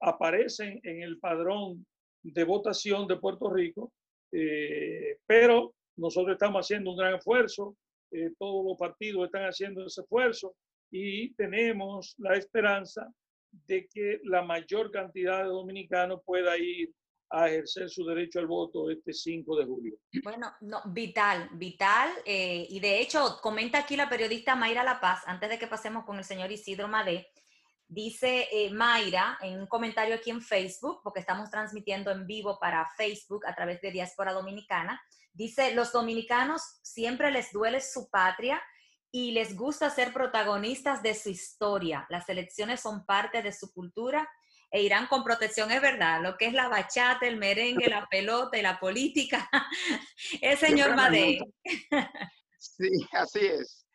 aparecen 0.00 0.80
en 0.82 1.02
el 1.02 1.18
padrón 1.18 1.86
de 2.22 2.44
votación 2.44 3.06
de 3.06 3.16
Puerto 3.16 3.50
Rico, 3.50 3.92
eh, 4.32 5.18
pero 5.26 5.74
nosotros 5.96 6.34
estamos 6.34 6.64
haciendo 6.64 6.90
un 6.90 6.96
gran 6.96 7.14
esfuerzo, 7.14 7.76
eh, 8.10 8.30
todos 8.38 8.64
los 8.64 8.78
partidos 8.78 9.26
están 9.26 9.44
haciendo 9.44 9.86
ese 9.86 10.02
esfuerzo 10.02 10.54
y 10.90 11.32
tenemos 11.34 12.14
la 12.18 12.34
esperanza 12.36 13.12
de 13.50 13.86
que 13.88 14.20
la 14.24 14.42
mayor 14.42 14.90
cantidad 14.90 15.42
de 15.42 15.48
dominicanos 15.48 16.20
pueda 16.24 16.56
ir 16.58 16.90
a 17.32 17.48
ejercer 17.48 17.88
su 17.88 18.04
derecho 18.04 18.38
al 18.38 18.46
voto 18.46 18.90
este 18.90 19.12
5 19.12 19.56
de 19.56 19.64
julio. 19.64 19.96
Bueno, 20.22 20.52
no, 20.60 20.82
vital, 20.86 21.48
vital. 21.54 22.10
Eh, 22.26 22.66
y 22.68 22.78
de 22.78 23.00
hecho, 23.00 23.38
comenta 23.40 23.78
aquí 23.78 23.96
la 23.96 24.08
periodista 24.08 24.54
Mayra 24.54 24.84
La 24.84 25.00
Paz, 25.00 25.22
antes 25.26 25.48
de 25.48 25.58
que 25.58 25.66
pasemos 25.66 26.04
con 26.04 26.18
el 26.18 26.24
señor 26.24 26.52
Isidro 26.52 26.88
Madé, 26.88 27.28
dice 27.88 28.48
eh, 28.52 28.70
Mayra 28.70 29.38
en 29.40 29.60
un 29.60 29.66
comentario 29.66 30.14
aquí 30.14 30.30
en 30.30 30.42
Facebook, 30.42 31.00
porque 31.02 31.20
estamos 31.20 31.50
transmitiendo 31.50 32.10
en 32.10 32.26
vivo 32.26 32.58
para 32.60 32.88
Facebook 32.96 33.46
a 33.46 33.54
través 33.54 33.80
de 33.80 33.90
Diáspora 33.90 34.32
Dominicana, 34.32 35.00
dice, 35.32 35.74
los 35.74 35.92
dominicanos 35.92 36.62
siempre 36.82 37.30
les 37.30 37.50
duele 37.52 37.80
su 37.80 38.10
patria 38.10 38.62
y 39.10 39.32
les 39.32 39.56
gusta 39.56 39.90
ser 39.90 40.12
protagonistas 40.12 41.02
de 41.02 41.14
su 41.14 41.28
historia. 41.28 42.06
Las 42.08 42.28
elecciones 42.28 42.80
son 42.80 43.04
parte 43.04 43.42
de 43.42 43.52
su 43.52 43.72
cultura 43.72 44.28
e 44.72 44.82
irán 44.82 45.06
con 45.06 45.22
protección, 45.22 45.70
es 45.70 45.82
verdad, 45.82 46.22
lo 46.22 46.36
que 46.38 46.46
es 46.46 46.54
la 46.54 46.68
bachata, 46.68 47.26
el 47.26 47.36
merengue, 47.36 47.88
la 47.88 48.08
pelota 48.08 48.56
y 48.58 48.62
la 48.62 48.80
política, 48.80 49.48
el 50.40 50.56
señor 50.56 50.96
Madé. 50.96 51.38
Sí, 52.58 52.90
así 53.12 53.40
es. 53.40 53.86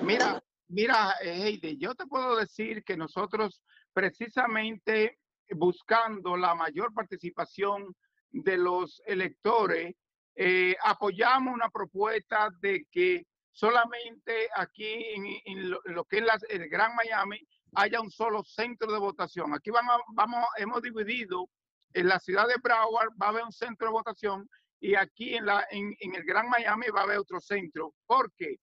Mira, 0.00 0.42
mira, 0.68 1.14
Heidi, 1.20 1.76
yo 1.78 1.94
te 1.94 2.06
puedo 2.06 2.36
decir 2.36 2.82
que 2.84 2.96
nosotros 2.96 3.62
precisamente 3.92 5.18
buscando 5.50 6.36
la 6.36 6.54
mayor 6.54 6.92
participación 6.94 7.94
de 8.30 8.56
los 8.56 9.02
electores, 9.06 9.94
eh, 10.36 10.76
apoyamos 10.84 11.54
una 11.54 11.68
propuesta 11.68 12.50
de 12.60 12.86
que 12.90 13.26
solamente 13.50 14.48
aquí 14.54 15.04
en, 15.44 15.70
lo, 15.70 16.04
que 16.04 16.18
es 16.18 16.24
el 16.48 16.68
Gran 16.68 16.94
Miami 16.94 17.40
haya 17.74 18.00
un 18.00 18.10
solo 18.10 18.42
centro 18.44 18.92
de 18.92 18.98
votación. 18.98 19.54
Aquí 19.54 19.70
vamos, 19.70 20.00
vamos, 20.14 20.44
hemos 20.56 20.82
dividido 20.82 21.48
en 21.94 22.08
la 22.08 22.18
ciudad 22.18 22.46
de 22.46 22.56
Broward 22.62 23.10
va 23.20 23.26
a 23.26 23.28
haber 23.30 23.44
un 23.44 23.52
centro 23.52 23.88
de 23.88 23.92
votación 23.92 24.48
y 24.80 24.94
aquí 24.94 25.34
en, 25.34 25.46
la, 25.46 25.66
en, 25.70 25.94
el 26.00 26.24
Gran 26.24 26.48
Miami 26.48 26.86
va 26.94 27.00
a 27.00 27.04
haber 27.04 27.18
otro 27.18 27.40
centro. 27.40 27.94
¿Por 28.06 28.32
qué? 28.34 28.56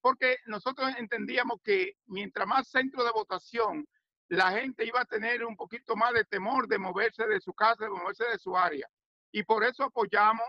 Porque 0.00 0.38
nosotros 0.46 0.92
entendíamos 0.98 1.60
que 1.62 1.94
mientras 2.06 2.46
más 2.46 2.68
centro 2.68 3.04
de 3.04 3.10
votación, 3.10 3.86
la 4.28 4.50
gente 4.52 4.84
iba 4.84 5.00
a 5.00 5.04
tener 5.04 5.44
un 5.44 5.56
poquito 5.56 5.94
más 5.94 6.12
de 6.14 6.24
temor 6.24 6.66
de 6.66 6.78
moverse 6.78 7.26
de 7.26 7.40
su 7.40 7.52
casa, 7.54 7.84
de 7.84 7.90
moverse 7.90 8.24
de 8.24 8.38
su 8.38 8.56
área. 8.56 8.88
Y 9.30 9.44
por 9.44 9.62
eso 9.64 9.84
apoyamos 9.84 10.46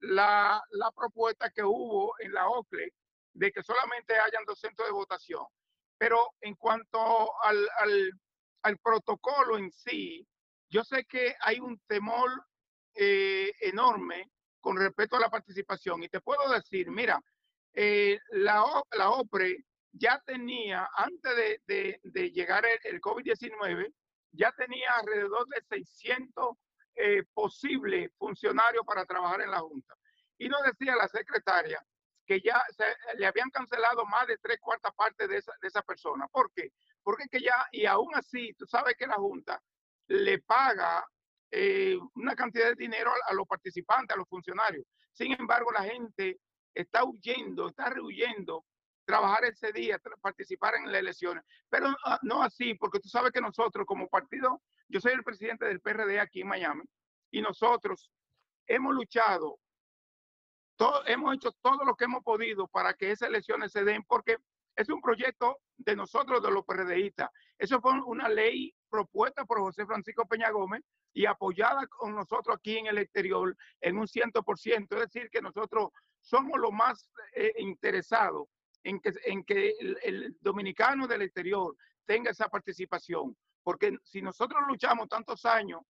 la, 0.00 0.62
la 0.70 0.90
propuesta 0.90 1.50
que 1.50 1.62
hubo 1.62 2.14
en 2.18 2.32
la 2.32 2.48
OCLE 2.48 2.92
de 3.34 3.52
que 3.52 3.62
solamente 3.62 4.14
hayan 4.14 4.44
dos 4.46 4.58
centros 4.58 4.88
de 4.88 4.92
votación. 4.92 5.44
Pero 6.00 6.32
en 6.40 6.54
cuanto 6.54 6.98
al, 7.44 7.68
al, 8.62 8.78
protocolo 8.78 9.58
en 9.58 9.70
sí, 9.70 10.26
yo 10.70 10.82
sé 10.82 11.04
que 11.04 11.36
hay 11.40 11.60
un 11.60 11.78
temor 11.86 12.30
eh, 12.94 13.52
enorme 13.60 14.30
con 14.62 14.78
respecto 14.78 15.16
a 15.16 15.20
la 15.20 15.28
participación. 15.28 16.02
Y 16.02 16.08
te 16.08 16.22
puedo 16.22 16.50
decir, 16.50 16.90
mira, 16.90 17.22
eh, 17.74 18.18
la, 18.30 18.64
la 18.92 19.10
OPRE 19.10 19.62
ya 19.92 20.18
tenía, 20.24 20.88
antes 20.96 21.60
de, 21.66 22.00
de, 22.02 22.30
llegar 22.30 22.64
el, 22.84 22.98
COVID-19, 23.02 23.92
ya 24.32 24.52
tenía 24.52 24.94
alrededor 24.94 25.46
de 25.48 25.60
600 25.68 26.56
eh, 26.94 27.24
posibles 27.34 28.10
funcionarios 28.16 28.86
para 28.86 29.04
trabajar 29.04 29.42
en 29.42 29.50
la 29.50 29.60
Junta. 29.60 29.94
Y 30.38 30.48
nos 30.48 30.62
decía 30.62 30.96
la 30.96 31.08
secretaria 31.08 31.84
que 32.30 32.40
ya 32.40 32.62
se, 32.70 32.84
le 33.18 33.26
habían 33.26 33.50
cancelado 33.50 34.06
más 34.06 34.24
de 34.28 34.38
tres 34.38 34.60
cuartas 34.60 34.94
partes 34.94 35.28
de 35.28 35.38
esa, 35.38 35.52
de 35.60 35.66
esa 35.66 35.82
persona. 35.82 36.28
¿Por 36.28 36.52
qué? 36.52 36.70
Porque 37.02 37.26
que 37.28 37.40
ya, 37.40 37.66
y 37.72 37.86
aún 37.86 38.14
así, 38.14 38.54
tú 38.54 38.66
sabes 38.66 38.94
que 38.96 39.08
la 39.08 39.16
Junta 39.16 39.60
le 40.06 40.38
paga 40.38 41.04
eh, 41.50 41.98
una 42.14 42.36
cantidad 42.36 42.66
de 42.66 42.76
dinero 42.76 43.10
a, 43.26 43.34
los 43.34 43.48
participantes, 43.48 44.14
a 44.14 44.16
los 44.16 44.28
funcionarios. 44.28 44.86
Sin 45.12 45.32
embargo, 45.32 45.72
la 45.72 45.82
gente 45.82 46.38
está 46.72 47.02
huyendo, 47.02 47.66
está 47.66 47.90
rehuyendo 47.90 48.64
trabajar 49.04 49.46
ese 49.46 49.72
día, 49.72 50.00
participar 50.22 50.76
en 50.76 50.86
las 50.86 51.00
elecciones. 51.00 51.42
Pero 51.68 51.88
ah, 52.04 52.20
no 52.22 52.44
así, 52.44 52.74
porque 52.74 53.00
tú 53.00 53.08
sabes 53.08 53.32
que 53.32 53.40
nosotros 53.40 53.84
como 53.84 54.06
partido, 54.06 54.62
yo 54.86 55.00
soy 55.00 55.14
el 55.14 55.24
presidente 55.24 55.64
del 55.64 55.80
PRD 55.80 56.20
aquí 56.20 56.42
en 56.42 56.48
Miami, 56.48 56.84
y 57.32 57.42
nosotros 57.42 58.08
hemos 58.68 58.94
luchado 58.94 59.58
hemos 61.06 61.34
hecho 61.34 61.52
todo 61.60 61.84
lo 61.84 61.94
que 61.94 62.04
hemos 62.04 62.22
podido 62.22 62.66
para 62.68 62.94
que 62.94 63.10
esas 63.10 63.28
elecciones 63.28 63.72
se 63.72 63.84
den, 63.84 64.02
porque 64.04 64.38
es 64.76 64.88
un 64.88 65.00
proyecto 65.00 65.58
de 65.76 65.96
nosotros, 65.96 66.42
de 66.42 66.50
los 66.50 66.64
PRDistas. 66.64 67.30
Eso 67.58 67.80
fue 67.80 67.92
una 68.06 68.28
ley 68.28 68.74
propuesta 68.88 69.44
por 69.44 69.60
José 69.60 69.84
Francisco 69.84 70.26
Peña 70.26 70.50
Gómez 70.50 70.82
y 71.12 71.26
apoyada 71.26 71.86
con 71.86 72.14
nosotros 72.14 72.56
aquí 72.56 72.78
en 72.78 72.86
el 72.86 72.98
exterior 72.98 73.54
en 73.80 73.98
un 73.98 74.06
100%. 74.06 74.86
Es 74.90 75.00
decir, 75.00 75.28
que 75.30 75.42
nosotros 75.42 75.90
somos 76.20 76.58
los 76.58 76.72
más 76.72 77.10
eh, 77.34 77.52
interesados 77.58 78.48
en 78.82 79.00
que, 79.00 79.12
en 79.24 79.44
que 79.44 79.74
el, 80.02 80.36
dominicano 80.40 81.06
del 81.06 81.22
exterior 81.22 81.76
tenga 82.06 82.30
esa 82.30 82.48
participación. 82.48 83.36
Porque 83.62 83.98
si 84.04 84.22
nosotros 84.22 84.62
luchamos 84.66 85.08
tantos 85.08 85.44
años 85.44 85.82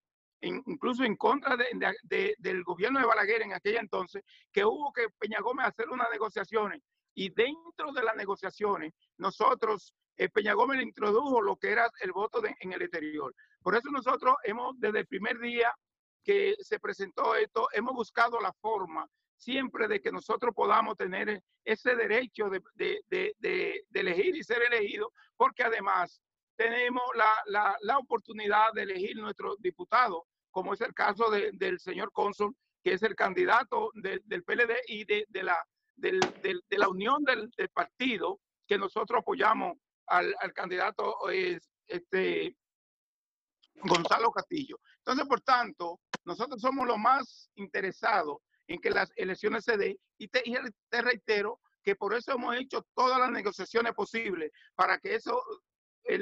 incluso 0.42 1.04
en 1.04 1.16
contra 1.16 1.56
del 1.56 2.64
gobierno 2.64 3.00
de 3.00 3.06
Balaguer 3.06 3.42
en 3.42 3.52
aquella 3.52 3.80
entonces, 3.80 4.22
que 4.52 4.64
hubo 4.64 4.92
que 4.92 5.08
Peña 5.18 5.40
Gómez 5.40 5.66
hacer 5.66 5.88
unas 5.90 6.08
negociaciones 6.10 6.80
y 7.14 7.30
dentro 7.30 7.92
de 7.92 8.02
las 8.02 8.16
negociaciones 8.16 8.92
nosotros, 9.18 9.94
eh, 10.16 10.28
Peña 10.28 10.54
Gómez 10.54 10.82
introdujo 10.82 11.42
lo 11.42 11.56
que 11.56 11.70
era 11.70 11.90
el 12.00 12.12
voto 12.12 12.40
en 12.60 12.72
el 12.72 12.82
exterior. 12.82 13.34
Por 13.62 13.74
eso 13.74 13.90
nosotros 13.90 14.34
hemos, 14.44 14.78
desde 14.78 15.00
el 15.00 15.06
primer 15.06 15.38
día 15.38 15.74
que 16.24 16.54
se 16.60 16.78
presentó 16.78 17.34
esto, 17.34 17.68
hemos 17.72 17.94
buscado 17.94 18.40
la 18.40 18.52
forma 18.54 19.06
siempre 19.36 19.88
de 19.88 20.00
que 20.00 20.12
nosotros 20.12 20.54
podamos 20.54 20.96
tener 20.96 21.42
ese 21.64 21.96
derecho 21.96 22.50
de, 22.50 22.62
de 23.08 23.84
elegir 23.92 24.36
y 24.36 24.44
ser 24.44 24.62
elegido, 24.62 25.12
porque 25.36 25.62
además 25.62 26.20
tenemos 26.60 27.02
la, 27.14 27.32
la, 27.46 27.76
la, 27.80 27.96
oportunidad 27.96 28.74
de 28.74 28.82
elegir 28.82 29.16
nuestro 29.16 29.56
diputado, 29.60 30.26
como 30.50 30.74
es 30.74 30.82
el 30.82 30.92
caso 30.92 31.30
del 31.30 31.80
señor 31.80 32.12
cónsul, 32.12 32.54
que 32.84 32.92
es 32.92 33.02
el 33.02 33.14
candidato 33.16 33.90
del 33.94 34.44
PLD 34.44 34.72
y 34.86 35.06
de, 35.06 35.42
la, 35.42 35.56
del, 35.96 36.20
de 36.42 36.78
la 36.78 36.88
unión 36.90 37.24
del, 37.24 37.50
partido 37.72 38.40
que 38.68 38.76
nosotros 38.76 39.20
apoyamos 39.20 39.78
al, 40.06 40.34
al 40.38 40.52
candidato 40.52 41.30
es, 41.30 41.66
este, 41.86 42.54
Gonzalo 43.76 44.30
Castillo. 44.30 44.78
Entonces, 44.98 45.26
por 45.26 45.40
tanto, 45.40 45.98
nosotros 46.26 46.60
somos 46.60 46.86
los 46.86 46.98
más 46.98 47.48
interesados 47.54 48.36
en 48.66 48.78
que 48.82 48.90
las 48.90 49.10
elecciones 49.16 49.64
se 49.64 49.78
den 49.78 49.96
y 50.18 50.28
te, 50.28 50.42
y 50.44 50.54
te 50.90 51.00
reitero 51.00 51.58
que 51.82 51.96
por 51.96 52.12
eso 52.12 52.32
hemos 52.32 52.54
hecho 52.56 52.86
todas 52.94 53.18
las 53.18 53.30
negociaciones 53.30 53.94
posibles 53.94 54.52
para 54.74 54.98
que 54.98 55.14
eso 55.14 55.42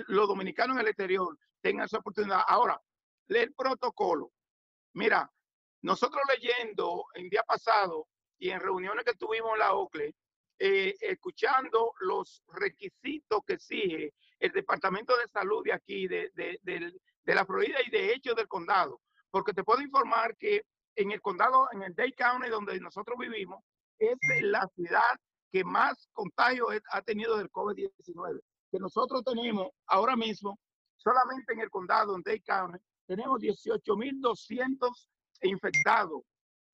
los 0.08 0.28
dominicanos 0.28 0.76
en 0.76 0.82
el 0.82 0.88
exterior 0.88 1.38
tengan 1.60 1.86
esa 1.86 1.98
oportunidad. 1.98 2.42
Ahora, 2.46 2.80
lee 3.28 3.40
el 3.40 3.54
protocolo. 3.54 4.32
Mira, 4.94 5.30
nosotros 5.82 6.22
leyendo 6.28 7.04
el 7.14 7.28
día 7.30 7.42
pasado 7.46 8.08
y 8.38 8.50
en 8.50 8.60
reuniones 8.60 9.04
que 9.04 9.14
tuvimos 9.14 9.52
en 9.52 9.58
la 9.58 9.74
OCLE, 9.74 10.14
eh, 10.60 10.96
escuchando 11.00 11.92
los 12.00 12.42
requisitos 12.48 13.40
que 13.46 13.54
exige 13.54 14.14
el 14.40 14.52
Departamento 14.52 15.16
de 15.16 15.28
Salud 15.28 15.64
de 15.64 15.72
aquí, 15.72 16.08
de, 16.08 16.30
de, 16.34 16.58
de, 16.62 17.34
la 17.34 17.46
Florida 17.46 17.78
y 17.86 17.90
de 17.90 18.12
hecho 18.12 18.34
del 18.34 18.48
condado. 18.48 19.00
Porque 19.30 19.52
te 19.52 19.62
puedo 19.62 19.80
informar 19.80 20.36
que 20.36 20.64
en 20.96 21.12
el 21.12 21.20
condado, 21.20 21.68
en 21.72 21.82
el 21.82 21.94
Dade 21.94 22.14
County, 22.14 22.48
donde 22.48 22.80
nosotros 22.80 23.16
vivimos, 23.18 23.62
es 23.98 24.16
la 24.42 24.66
ciudad 24.74 25.16
que 25.52 25.64
más 25.64 26.08
contagio 26.12 26.66
ha 26.90 27.02
tenido 27.02 27.36
del 27.36 27.50
COVID-19. 27.50 28.40
Que 28.70 28.78
nosotros 28.78 29.22
tenemos 29.24 29.68
ahora 29.86 30.16
mismo, 30.16 30.58
solamente 30.96 31.52
en 31.52 31.60
el 31.60 31.70
condado, 31.70 32.14
en 32.14 32.22
Dade 32.22 32.42
County, 32.42 32.78
tenemos 33.06 33.40
18.200 33.40 35.08
infectados 35.42 36.22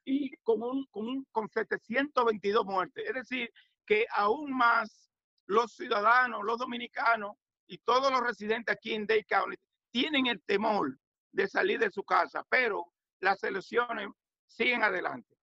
y 0.04 0.36
con, 0.38 0.62
un, 0.62 0.86
con, 0.90 1.06
un, 1.06 1.26
con 1.30 1.48
722 1.48 2.64
muertes. 2.64 3.04
Es 3.06 3.14
decir, 3.14 3.50
que 3.86 4.06
aún 4.14 4.52
más 4.52 5.10
los 5.46 5.72
ciudadanos, 5.72 6.42
los 6.44 6.58
dominicanos 6.58 7.36
y 7.66 7.78
todos 7.78 8.10
los 8.10 8.20
residentes 8.20 8.74
aquí 8.74 8.94
en 8.94 9.06
Dade 9.06 9.24
County 9.24 9.56
tienen 9.90 10.26
el 10.26 10.42
temor 10.42 10.98
de 11.32 11.48
salir 11.48 11.78
de 11.78 11.90
su 11.90 12.02
casa, 12.02 12.44
pero 12.48 12.84
las 13.20 13.42
elecciones 13.44 14.08
siguen 14.46 14.82
adelante. 14.82 15.33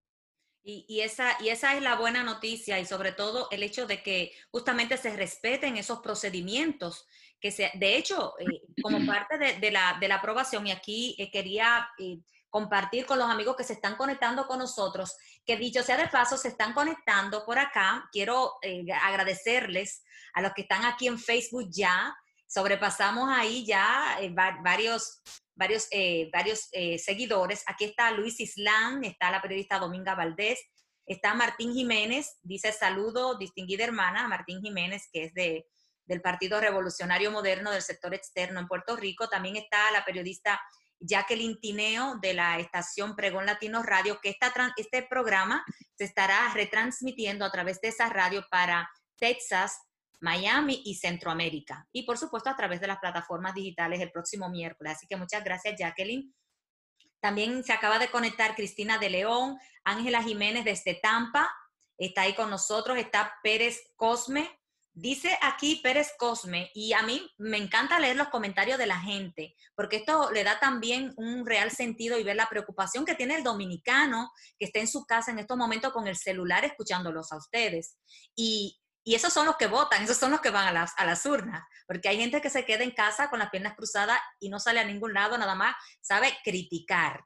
Y, 0.63 1.01
esa, 1.01 1.37
y 1.41 1.49
esa 1.49 1.75
es 1.75 1.81
la 1.81 1.95
buena 1.95 2.23
noticia 2.23 2.79
y 2.79 2.85
sobre 2.85 3.13
todo 3.13 3.47
el 3.49 3.63
hecho 3.63 3.87
de 3.87 4.03
que 4.03 4.31
justamente 4.51 4.95
se 4.97 5.15
respeten 5.15 5.75
esos 5.75 6.01
procedimientos 6.01 7.07
que 7.39 7.51
se, 7.51 7.71
de 7.73 7.97
hecho, 7.97 8.35
eh, 8.39 8.61
como 8.81 8.99
parte 9.11 9.37
de, 9.37 9.71
la, 9.71 9.97
de, 9.99 10.07
la, 10.07 10.15
aprobación, 10.15 10.67
y 10.67 10.71
aquí 10.71 11.15
eh, 11.17 11.31
quería 11.31 11.89
eh, 11.97 12.19
compartir 12.49 13.05
con 13.05 13.17
los 13.17 13.29
amigos 13.29 13.55
que 13.55 13.63
se 13.63 13.73
están 13.73 13.95
conectando 13.95 14.45
con 14.45 14.59
nosotros, 14.59 15.17
que 15.45 15.57
dicho 15.57 15.81
sea 15.81 15.97
de 15.97 16.07
paso, 16.07 16.37
se 16.37 16.49
están 16.49 16.73
conectando 16.73 17.43
por 17.43 17.57
acá. 17.57 18.07
Quiero 18.11 18.53
agradecerles 19.01 20.03
a 20.33 20.41
los 20.41 20.53
que 20.53 20.61
están 20.61 20.85
aquí 20.85 21.07
en 21.07 21.17
Facebook 21.17 21.69
ya. 21.71 22.15
Sobrepasamos 22.45 23.29
ahí 23.29 23.65
ya 23.65 24.19
varios 24.61 25.21
varios, 25.55 25.87
eh, 25.91 26.29
varios 26.31 26.67
eh, 26.71 26.97
seguidores. 26.97 27.63
Aquí 27.67 27.85
está 27.85 28.11
Luis 28.11 28.39
Islán, 28.39 29.03
está 29.03 29.31
la 29.31 29.41
periodista 29.41 29.79
Dominga 29.79 30.15
Valdés, 30.15 30.59
está 31.05 31.33
Martín 31.33 31.73
Jiménez, 31.73 32.37
dice 32.41 32.71
saludo, 32.71 33.37
distinguida 33.37 33.83
hermana, 33.83 34.27
Martín 34.27 34.61
Jiménez, 34.61 35.09
que 35.11 35.25
es 35.25 35.33
de, 35.33 35.65
del 36.05 36.21
Partido 36.21 36.59
Revolucionario 36.59 37.31
Moderno 37.31 37.71
del 37.71 37.81
sector 37.81 38.13
externo 38.13 38.59
en 38.59 38.67
Puerto 38.67 38.95
Rico. 38.95 39.27
También 39.29 39.55
está 39.55 39.91
la 39.91 40.05
periodista 40.05 40.61
Jacqueline 40.99 41.59
Tineo 41.59 42.17
de 42.21 42.33
la 42.33 42.59
estación 42.59 43.15
Pregón 43.15 43.45
Latino 43.45 43.83
Radio, 43.83 44.19
que 44.21 44.29
esta, 44.29 44.53
este 44.77 45.03
programa 45.03 45.65
se 45.95 46.05
estará 46.05 46.53
retransmitiendo 46.53 47.43
a 47.43 47.51
través 47.51 47.81
de 47.81 47.89
esa 47.89 48.09
radio 48.09 48.45
para 48.49 48.89
Texas, 49.17 49.79
Miami 50.21 50.81
y 50.85 50.95
Centroamérica. 50.95 51.87
Y 51.91 52.03
por 52.03 52.17
supuesto 52.17 52.49
a 52.49 52.55
través 52.55 52.79
de 52.79 52.87
las 52.87 52.99
plataformas 52.99 53.53
digitales 53.53 53.99
el 53.99 54.11
próximo 54.11 54.49
miércoles. 54.49 54.93
Así 54.93 55.07
que 55.07 55.17
muchas 55.17 55.43
gracias, 55.43 55.75
Jacqueline. 55.77 56.33
También 57.19 57.63
se 57.63 57.73
acaba 57.73 57.99
de 57.99 58.09
conectar 58.09 58.55
Cristina 58.55 58.97
de 58.97 59.09
León, 59.09 59.59
Ángela 59.83 60.23
Jiménez 60.23 60.65
desde 60.65 60.95
Tampa, 60.95 61.51
está 61.97 62.23
ahí 62.23 62.33
con 62.33 62.49
nosotros, 62.49 62.97
está 62.97 63.33
Pérez 63.43 63.79
Cosme. 63.95 64.49
Dice 64.93 65.37
aquí 65.41 65.79
Pérez 65.81 66.11
Cosme, 66.17 66.69
y 66.73 66.91
a 66.91 67.01
mí 67.03 67.25
me 67.37 67.57
encanta 67.57 67.99
leer 67.99 68.17
los 68.17 68.27
comentarios 68.27 68.77
de 68.77 68.87
la 68.87 68.99
gente, 68.99 69.55
porque 69.73 69.97
esto 69.97 70.31
le 70.31 70.43
da 70.43 70.59
también 70.59 71.13
un 71.15 71.45
real 71.45 71.71
sentido 71.71 72.19
y 72.19 72.23
ver 72.23 72.35
la 72.35 72.49
preocupación 72.49 73.05
que 73.05 73.15
tiene 73.15 73.35
el 73.35 73.43
dominicano 73.43 74.31
que 74.59 74.65
está 74.65 74.79
en 74.79 74.89
su 74.89 75.05
casa 75.05 75.31
en 75.31 75.39
estos 75.39 75.55
momentos 75.55 75.93
con 75.93 76.07
el 76.07 76.17
celular 76.17 76.65
escuchándolos 76.65 77.31
a 77.31 77.37
ustedes. 77.37 77.97
Y 78.35 78.80
y 79.03 79.15
esos 79.15 79.33
son 79.33 79.45
los 79.45 79.57
que 79.57 79.67
votan, 79.67 80.03
esos 80.03 80.17
son 80.17 80.31
los 80.31 80.41
que 80.41 80.51
van 80.51 80.67
a 80.67 80.71
las, 80.71 80.93
a 80.97 81.05
las 81.05 81.25
urnas, 81.25 81.63
porque 81.87 82.09
hay 82.09 82.17
gente 82.17 82.41
que 82.41 82.49
se 82.49 82.65
queda 82.65 82.83
en 82.83 82.91
casa 82.91 83.29
con 83.29 83.39
las 83.39 83.49
piernas 83.49 83.75
cruzadas 83.75 84.19
y 84.39 84.49
no 84.49 84.59
sale 84.59 84.79
a 84.79 84.85
ningún 84.85 85.13
lado, 85.13 85.37
nada 85.37 85.55
más 85.55 85.75
sabe 86.01 86.37
criticar. 86.43 87.25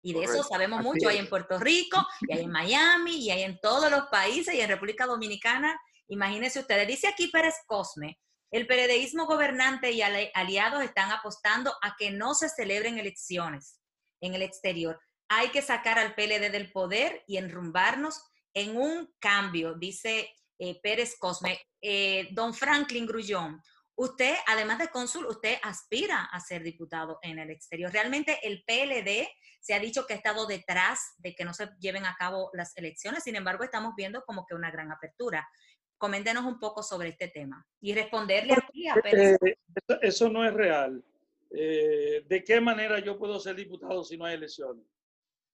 Y 0.00 0.12
de 0.14 0.24
eso 0.24 0.44
sabemos 0.44 0.80
mucho, 0.80 1.08
hay 1.08 1.18
en 1.18 1.28
Puerto 1.28 1.58
Rico, 1.58 2.06
y 2.20 2.32
hay 2.32 2.44
en 2.44 2.50
Miami, 2.52 3.16
y 3.16 3.30
hay 3.30 3.42
en 3.42 3.58
todos 3.60 3.90
los 3.90 4.06
países, 4.06 4.54
y 4.54 4.60
en 4.60 4.68
República 4.68 5.06
Dominicana. 5.06 5.78
Imagínense 6.06 6.60
ustedes, 6.60 6.86
dice 6.86 7.08
aquí 7.08 7.26
Pérez 7.28 7.56
Cosme, 7.66 8.18
el 8.50 8.66
periodismo 8.66 9.26
gobernante 9.26 9.90
y 9.90 10.00
aliados 10.00 10.82
están 10.82 11.10
apostando 11.10 11.74
a 11.82 11.96
que 11.98 12.10
no 12.10 12.34
se 12.34 12.48
celebren 12.48 12.98
elecciones 12.98 13.80
en 14.22 14.34
el 14.34 14.42
exterior. 14.42 14.98
Hay 15.28 15.50
que 15.50 15.60
sacar 15.60 15.98
al 15.98 16.14
PLD 16.14 16.50
del 16.50 16.72
poder 16.72 17.24
y 17.26 17.36
enrumbarnos 17.36 18.22
en 18.54 18.78
un 18.78 19.12
cambio, 19.18 19.74
dice 19.74 20.30
eh, 20.58 20.80
Pérez 20.82 21.16
Cosme. 21.18 21.58
Eh, 21.80 22.28
don 22.32 22.52
Franklin 22.52 23.06
Grullón, 23.06 23.62
usted, 23.94 24.34
además 24.46 24.78
de 24.78 24.88
cónsul, 24.88 25.26
usted 25.26 25.56
aspira 25.62 26.24
a 26.24 26.40
ser 26.40 26.62
diputado 26.62 27.18
en 27.22 27.38
el 27.38 27.50
exterior. 27.50 27.92
Realmente 27.92 28.38
el 28.42 28.64
PLD 28.64 29.28
se 29.60 29.74
ha 29.74 29.78
dicho 29.78 30.06
que 30.06 30.14
ha 30.14 30.16
estado 30.16 30.46
detrás 30.46 31.14
de 31.18 31.34
que 31.34 31.44
no 31.44 31.54
se 31.54 31.70
lleven 31.78 32.06
a 32.06 32.16
cabo 32.18 32.50
las 32.52 32.76
elecciones, 32.76 33.24
sin 33.24 33.36
embargo, 33.36 33.64
estamos 33.64 33.94
viendo 33.96 34.24
como 34.24 34.44
que 34.46 34.54
una 34.54 34.70
gran 34.70 34.90
apertura. 34.90 35.48
Coméntenos 35.96 36.44
un 36.44 36.60
poco 36.60 36.82
sobre 36.82 37.08
este 37.08 37.28
tema 37.28 37.66
y 37.80 37.92
responderle 37.92 38.54
aquí 38.54 38.88
a 38.88 38.94
Pérez. 38.94 39.36
Eh, 39.44 39.58
eso, 40.02 40.28
no 40.28 40.44
es 40.44 40.54
real. 40.54 41.04
¿De 41.50 42.44
qué 42.46 42.60
manera 42.60 42.98
yo 42.98 43.18
puedo 43.18 43.40
ser 43.40 43.56
diputado 43.56 44.04
si 44.04 44.16
no 44.16 44.24
hay 44.24 44.34
elecciones? 44.34 44.84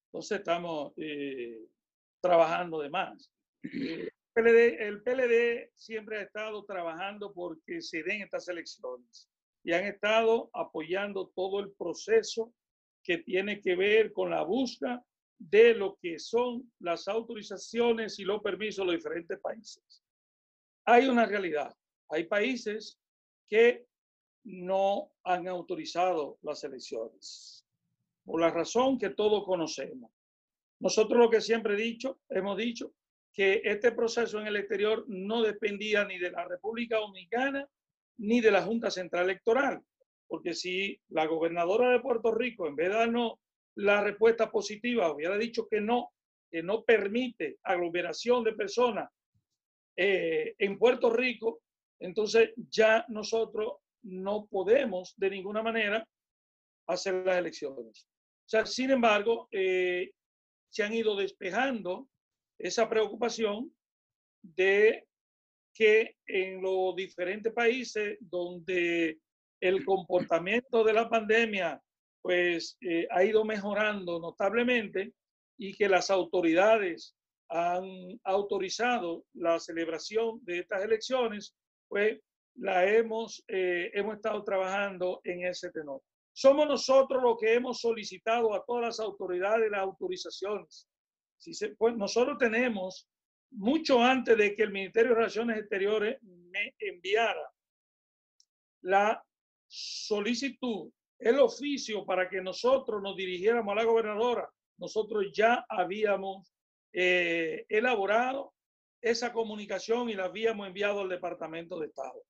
Entonces 0.07 0.39
estamos 0.39 0.93
trabajando 2.21 2.81
de 2.81 2.91
más 2.91 3.31
el 4.37 5.03
PLD 5.03 5.71
siempre 5.77 6.19
ha 6.19 6.23
estado 6.23 6.65
trabajando 6.65 7.33
porque 7.33 7.81
se 7.81 8.03
den 8.03 8.23
estas 8.23 8.49
elecciones 8.49 9.29
y 9.63 9.73
han 9.73 9.85
estado 9.85 10.51
apoyando 10.53 11.29
todo 11.35 11.61
el 11.61 11.73
proceso 11.73 12.53
que 13.03 13.19
tiene 13.19 13.61
que 13.61 13.77
ver 13.77 14.13
con 14.13 14.31
la 14.31 14.43
búsqueda 14.43 15.05
de 15.39 15.75
lo 15.75 15.97
que 16.01 16.19
son 16.19 16.71
las 16.81 17.07
autorizaciones 17.07 18.19
y 18.19 18.25
los 18.25 18.43
permisos 18.43 18.85
de 18.85 18.93
los 18.93 19.03
diferentes 19.03 19.39
países. 19.41 20.03
Hay 20.87 21.07
una 21.07 21.27
realidad. 21.27 21.75
Hay 22.09 22.25
países 22.25 22.99
que 23.49 23.87
no 24.45 25.13
han 25.25 25.49
autorizado 25.49 26.39
las 26.43 26.65
elecciones, 26.65 27.67
por 28.25 28.41
la 28.41 28.51
razón 28.51 28.99
que 28.99 29.11
todos 29.11 29.45
conocemos. 29.45 30.11
Nosotros 30.81 31.19
lo 31.19 31.31
que 31.31 31.41
siempre 31.41 31.75
he 31.75 31.79
dicho, 31.79 32.21
hemos 32.29 32.59
dicho, 32.59 32.93
que 33.35 33.61
este 33.65 33.91
proceso 33.93 34.41
en 34.41 34.47
el 34.47 34.57
exterior 34.57 35.05
no 35.09 35.43
dependía 35.43 36.05
ni 36.05 36.19
de 36.19 36.31
la 36.31 36.47
República 36.47 36.99
Dominicana 36.99 37.69
ni 38.19 38.41
de 38.41 38.53
la 38.53 38.63
Junta 38.63 38.93
Central 38.93 39.25
Electoral, 39.25 39.83
porque 40.29 40.55
si 40.55 40.99
la 41.09 41.27
gobernadora 41.27 41.91
de 41.91 42.01
Puerto 42.01 42.33
Rico, 42.33 42.69
en 42.69 42.77
vez 42.77 42.89
de 42.89 42.95
darnos 42.95 43.35
la 43.75 44.03
respuesta 44.03 44.53
positiva, 44.53 45.13
hubiera 45.13 45.37
dicho 45.37 45.67
que 45.69 45.81
no, 45.81 46.13
que 46.49 46.63
no 46.63 46.85
permite 46.85 47.59
aglomeración 47.65 48.45
de 48.45 48.53
personas 48.53 49.11
eh, 49.97 50.55
en 50.59 50.79
Puerto 50.79 51.11
Rico, 51.11 51.61
entonces 51.99 52.53
ya 52.71 53.05
nosotros 53.09 53.79
no 54.03 54.47
podemos 54.47 55.15
de 55.17 55.31
ninguna 55.31 55.63
manera 55.63 56.07
hacer 56.87 57.15
las 57.27 57.39
elecciones. 57.39 58.07
O 58.07 58.49
sea, 58.49 58.65
sin 58.65 58.91
embargo, 58.91 59.49
eh, 59.51 60.13
se 60.69 60.85
han 60.85 60.93
ido 60.95 61.17
despejando 61.17 62.09
esa 62.59 62.89
preocupación 62.89 63.73
de 64.43 65.07
que 65.75 66.17
en 66.27 66.63
los 66.63 66.95
diferentes 66.95 67.53
países 67.53 68.17
donde 68.21 69.19
el 69.61 69.85
comportamiento 69.85 70.85
de 70.85 70.93
la 70.93 71.09
pandemia 71.09 71.81
pues 72.23 72.79
eh, 72.81 73.07
ha 73.11 73.23
ido 73.25 73.45
mejorando 73.45 74.19
notablemente 74.19 75.13
y 75.59 75.75
que 75.75 75.89
las 75.89 76.11
autoridades 76.11 77.15
han 77.51 77.85
autorizado 78.25 79.25
la 79.35 79.61
celebración 79.61 80.41
de 80.45 80.61
estas 80.61 80.83
elecciones, 80.83 81.55
pues 81.89 82.19
la 82.57 82.87
hemos, 82.87 83.45
eh, 83.49 83.91
hemos 83.93 84.17
estado 84.17 84.43
trabajando 84.43 85.21
en 85.25 85.45
ese 85.45 85.71
tenor. 85.71 86.01
Somos 86.33 86.67
nosotros 86.67 87.23
los 87.23 87.37
que 87.39 87.55
hemos 87.55 87.81
solicitado 87.81 88.55
a 88.55 88.65
todas 88.65 88.85
las 88.85 89.01
autoridades 89.01 89.71
las 89.71 89.81
autorizaciones 89.81 90.89
pues 91.79 91.97
nosotros 91.97 92.39
tenemos, 92.39 93.09
mucho 93.51 94.03
antes 94.03 94.37
de 94.37 94.55
que 94.55 94.65
el 94.65 94.73
Ministerio 94.73 95.11
de 95.11 95.17
Relaciones 95.17 95.59
Exteriores 95.59 96.19
me 96.23 96.75
enviara 96.79 97.51
la 98.83 99.25
solicitud, 99.69 100.91
el 101.19 101.39
oficio 101.39 102.05
para 102.05 102.29
que 102.29 102.41
nosotros 102.41 103.01
nos 103.03 103.17
dirigiéramos 103.17 103.73
a 103.73 103.77
la 103.77 103.85
gobernadora, 103.85 104.49
nosotros 104.79 105.27
ya 105.33 105.65
habíamos 105.69 106.53
eh, 106.93 107.65
elaborado 107.69 108.53
esa 109.01 109.33
comunicación 109.33 110.09
y 110.11 110.15
la 110.15 110.25
habíamos 110.25 110.67
enviado 110.67 111.01
al 111.01 111.09
Departamento 111.09 111.79
de 111.79 111.87
Estado. 111.89 112.23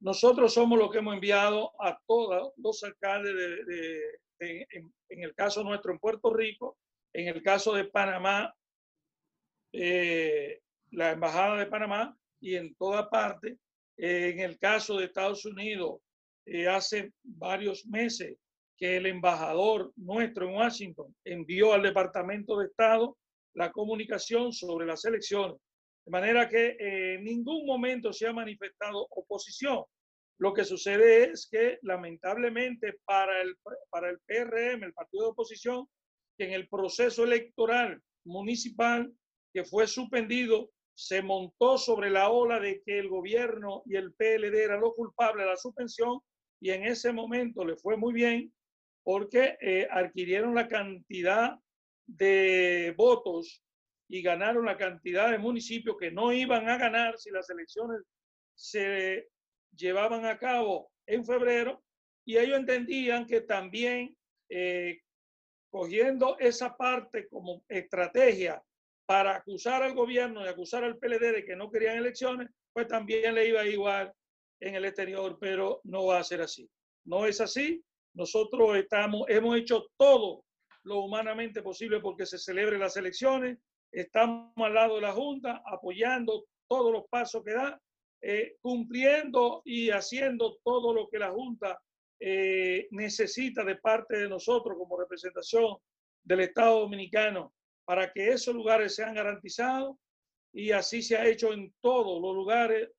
Nosotros 0.00 0.54
somos 0.54 0.78
los 0.78 0.90
que 0.90 0.98
hemos 0.98 1.14
enviado 1.14 1.72
a 1.82 1.98
todos 2.06 2.52
los 2.56 2.82
alcaldes 2.84 3.34
de, 3.34 4.18
en, 4.38 4.92
el 5.08 5.34
caso 5.34 5.64
nuestro 5.64 5.92
en 5.92 5.98
Puerto 5.98 6.32
Rico 6.32 6.78
en 7.12 7.28
el 7.28 7.42
caso 7.42 7.74
de 7.74 7.84
Panamá, 7.84 8.54
eh, 9.72 10.60
la 10.90 11.12
Embajada 11.12 11.56
de 11.58 11.66
Panamá 11.66 12.16
y 12.40 12.56
en 12.56 12.74
toda 12.74 13.08
parte. 13.08 13.58
Eh, 13.96 14.30
en 14.30 14.40
el 14.40 14.58
caso 14.58 14.96
de 14.96 15.06
Estados 15.06 15.44
Unidos, 15.44 16.00
eh, 16.46 16.68
hace 16.68 17.12
varios 17.22 17.84
meses 17.86 18.36
que 18.76 18.96
el 18.96 19.06
embajador 19.06 19.92
nuestro 19.96 20.48
en 20.48 20.54
Washington 20.54 21.14
envió 21.24 21.72
al 21.72 21.82
Departamento 21.82 22.58
de 22.58 22.66
Estado 22.66 23.16
la 23.54 23.72
comunicación 23.72 24.52
sobre 24.52 24.86
las 24.86 25.04
elecciones. 25.04 25.56
De 26.04 26.12
manera 26.12 26.48
que 26.48 26.76
en 26.78 27.24
ningún 27.24 27.66
momento 27.66 28.12
se 28.12 28.28
ha 28.28 28.32
manifestado 28.32 29.08
oposición. 29.10 29.84
Lo 30.38 30.54
que 30.54 30.64
sucede 30.64 31.24
es 31.32 31.48
que 31.50 31.78
lamentablemente 31.82 32.94
para 33.04 33.42
el, 33.42 33.56
para 33.90 34.10
el 34.10 34.20
PRM, 34.20 34.84
el 34.84 34.92
partido 34.92 35.24
de 35.24 35.30
oposición, 35.30 35.88
que 36.38 36.44
en 36.44 36.52
el 36.52 36.68
proceso 36.68 37.24
electoral 37.24 38.00
municipal 38.24 39.12
que 39.52 39.64
fue 39.64 39.86
suspendido, 39.86 40.70
se 40.94 41.22
montó 41.22 41.78
sobre 41.78 42.10
la 42.10 42.30
ola 42.30 42.58
de 42.58 42.82
que 42.82 42.98
el 42.98 43.08
gobierno 43.08 43.82
y 43.86 43.96
el 43.96 44.12
PLD 44.14 44.54
eran 44.54 44.80
los 44.80 44.94
culpables 44.94 45.44
de 45.44 45.50
la 45.50 45.56
suspensión 45.56 46.20
y 46.60 46.70
en 46.70 46.84
ese 46.84 47.12
momento 47.12 47.64
le 47.64 47.76
fue 47.76 47.96
muy 47.96 48.12
bien 48.12 48.52
porque 49.04 49.56
eh, 49.60 49.86
adquirieron 49.90 50.54
la 50.54 50.66
cantidad 50.66 51.56
de 52.06 52.94
votos 52.96 53.62
y 54.08 54.22
ganaron 54.22 54.64
la 54.64 54.76
cantidad 54.76 55.30
de 55.30 55.38
municipios 55.38 55.96
que 55.98 56.10
no 56.10 56.32
iban 56.32 56.68
a 56.68 56.78
ganar 56.78 57.16
si 57.18 57.30
las 57.30 57.48
elecciones 57.48 58.00
se 58.56 59.28
llevaban 59.76 60.24
a 60.26 60.38
cabo 60.38 60.90
en 61.06 61.24
febrero 61.24 61.82
y 62.24 62.38
ellos 62.38 62.58
entendían 62.58 63.24
que 63.26 63.40
también 63.40 64.16
eh, 64.48 65.00
cogiendo 65.70 66.38
esa 66.38 66.76
parte 66.76 67.28
como 67.28 67.62
estrategia 67.68 68.62
para 69.06 69.36
acusar 69.36 69.82
al 69.82 69.94
gobierno 69.94 70.44
y 70.44 70.48
acusar 70.48 70.84
al 70.84 70.98
PLD 70.98 71.32
de 71.32 71.44
que 71.44 71.56
no 71.56 71.70
querían 71.70 71.96
elecciones, 71.96 72.48
pues 72.72 72.86
también 72.86 73.34
le 73.34 73.48
iba 73.48 73.64
igual 73.66 74.12
en 74.60 74.74
el 74.74 74.84
exterior, 74.84 75.38
pero 75.40 75.80
no 75.84 76.06
va 76.06 76.18
a 76.18 76.24
ser 76.24 76.42
así. 76.42 76.68
No 77.04 77.26
es 77.26 77.40
así. 77.40 77.82
Nosotros 78.14 78.76
estamos, 78.76 79.28
hemos 79.28 79.56
hecho 79.56 79.86
todo 79.96 80.44
lo 80.84 81.00
humanamente 81.00 81.62
posible 81.62 82.00
porque 82.00 82.26
se 82.26 82.38
celebren 82.38 82.80
las 82.80 82.96
elecciones. 82.96 83.58
Estamos 83.92 84.52
al 84.56 84.74
lado 84.74 84.96
de 84.96 85.02
la 85.02 85.12
Junta, 85.12 85.62
apoyando 85.64 86.44
todos 86.68 86.92
los 86.92 87.04
pasos 87.08 87.42
que 87.44 87.52
da 87.52 87.80
eh, 88.20 88.56
cumpliendo 88.60 89.62
y 89.64 89.90
haciendo 89.90 90.58
todo 90.64 90.92
lo 90.92 91.08
que 91.08 91.18
la 91.18 91.30
Junta 91.30 91.80
eh, 92.20 92.88
necesita 92.90 93.64
de 93.64 93.76
parte 93.76 94.18
de 94.18 94.28
nosotros 94.28 94.76
como 94.76 94.98
representación 94.98 95.76
del 96.24 96.40
Estado 96.40 96.80
Dominicano 96.80 97.54
para 97.84 98.12
que 98.12 98.28
esos 98.28 98.54
lugares 98.54 98.94
sean 98.94 99.14
garantizados 99.14 99.96
y 100.52 100.72
así 100.72 101.02
se 101.02 101.16
ha 101.16 101.26
hecho 101.26 101.52
en 101.52 101.72
todos 101.80 102.20
los 102.20 102.34
lugares 102.34 102.90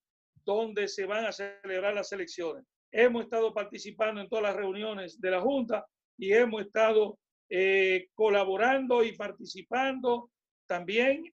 donde 0.46 0.88
se 0.88 1.06
van 1.06 1.26
a 1.26 1.32
celebrar 1.32 1.94
las 1.94 2.12
elecciones. 2.12 2.66
Hemos 2.92 3.24
estado 3.24 3.54
participando 3.54 4.22
en 4.22 4.30
todas 4.30 4.44
las 4.44 4.56
reuniones 4.56 5.20
de 5.20 5.32
la 5.32 5.42
Junta 5.42 5.86
y 6.18 6.34
hemos 6.34 6.62
estado 6.62 7.20
eh, 7.50 8.08
colaborando 8.14 9.04
y 9.04 9.16
participando 9.16 10.32
también 10.68 11.24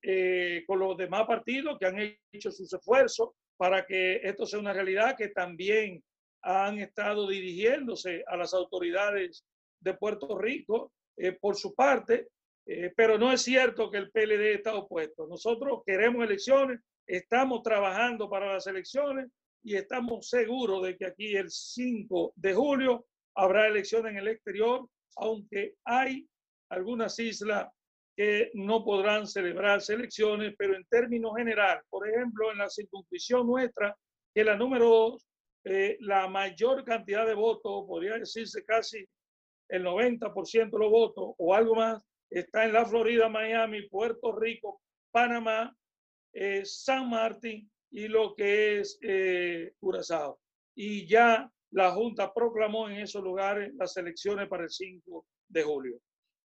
con 0.66 0.78
los 0.78 0.96
demás 0.96 1.26
partidos 1.26 1.76
que 1.78 1.86
han 1.86 1.98
hecho 2.32 2.50
sus 2.50 2.72
esfuerzos 2.72 3.30
para 3.56 3.84
que 3.84 4.16
esto 4.22 4.46
sea 4.46 4.58
una 4.58 4.72
realidad 4.72 5.16
que 5.16 5.28
también 5.28 6.02
han 6.42 6.78
estado 6.78 7.28
dirigiéndose 7.28 8.24
a 8.26 8.36
las 8.36 8.54
autoridades 8.54 9.44
de 9.80 9.94
Puerto 9.94 10.38
Rico 10.38 10.92
eh, 11.16 11.32
por 11.32 11.56
su 11.56 11.74
parte, 11.74 12.28
eh, 12.66 12.92
pero 12.96 13.18
no 13.18 13.32
es 13.32 13.42
cierto 13.42 13.90
que 13.90 13.98
el 13.98 14.10
PLD 14.10 14.54
está 14.54 14.74
opuesto. 14.74 15.26
Nosotros 15.26 15.82
queremos 15.84 16.24
elecciones, 16.24 16.80
estamos 17.06 17.62
trabajando 17.62 18.28
para 18.28 18.52
las 18.52 18.66
elecciones 18.66 19.30
y 19.62 19.76
estamos 19.76 20.28
seguros 20.28 20.82
de 20.82 20.96
que 20.96 21.06
aquí 21.06 21.36
el 21.36 21.50
5 21.50 22.32
de 22.36 22.54
julio 22.54 23.06
habrá 23.34 23.66
elecciones 23.66 24.12
en 24.12 24.18
el 24.18 24.28
exterior, 24.28 24.88
aunque 25.16 25.74
hay 25.84 26.26
algunas 26.70 27.18
islas 27.18 27.68
que 28.16 28.50
no 28.54 28.82
podrán 28.84 29.26
celebrarse 29.26 29.94
elecciones, 29.94 30.54
pero 30.56 30.74
en 30.74 30.84
términos 30.86 31.32
general, 31.36 31.82
por 31.90 32.08
ejemplo, 32.08 32.50
en 32.50 32.58
la 32.58 32.70
circunscripción 32.70 33.46
nuestra, 33.46 33.94
que 34.34 34.42
la 34.42 34.56
número 34.56 34.88
dos, 34.88 35.25
eh, 35.68 35.96
la 35.98 36.28
mayor 36.28 36.84
cantidad 36.84 37.26
de 37.26 37.34
votos, 37.34 37.84
podría 37.88 38.18
decirse 38.18 38.64
casi 38.64 39.04
el 39.68 39.84
90% 39.84 40.70
de 40.70 40.78
los 40.78 40.90
votos 40.90 41.34
o 41.36 41.54
algo 41.54 41.74
más, 41.74 42.00
está 42.30 42.64
en 42.64 42.72
la 42.72 42.86
Florida, 42.86 43.28
Miami, 43.28 43.88
Puerto 43.88 44.30
Rico, 44.30 44.80
Panamá, 45.10 45.76
eh, 46.32 46.64
San 46.64 47.10
Martín 47.10 47.68
y 47.90 48.06
lo 48.06 48.36
que 48.36 48.78
es 48.78 48.96
eh, 49.02 49.72
Curazao. 49.80 50.38
Y 50.76 51.08
ya 51.08 51.50
la 51.72 51.90
Junta 51.90 52.32
proclamó 52.32 52.88
en 52.88 52.98
esos 52.98 53.24
lugares 53.24 53.74
las 53.74 53.96
elecciones 53.96 54.48
para 54.48 54.62
el 54.62 54.70
5 54.70 55.26
de 55.48 55.62
julio. 55.64 55.98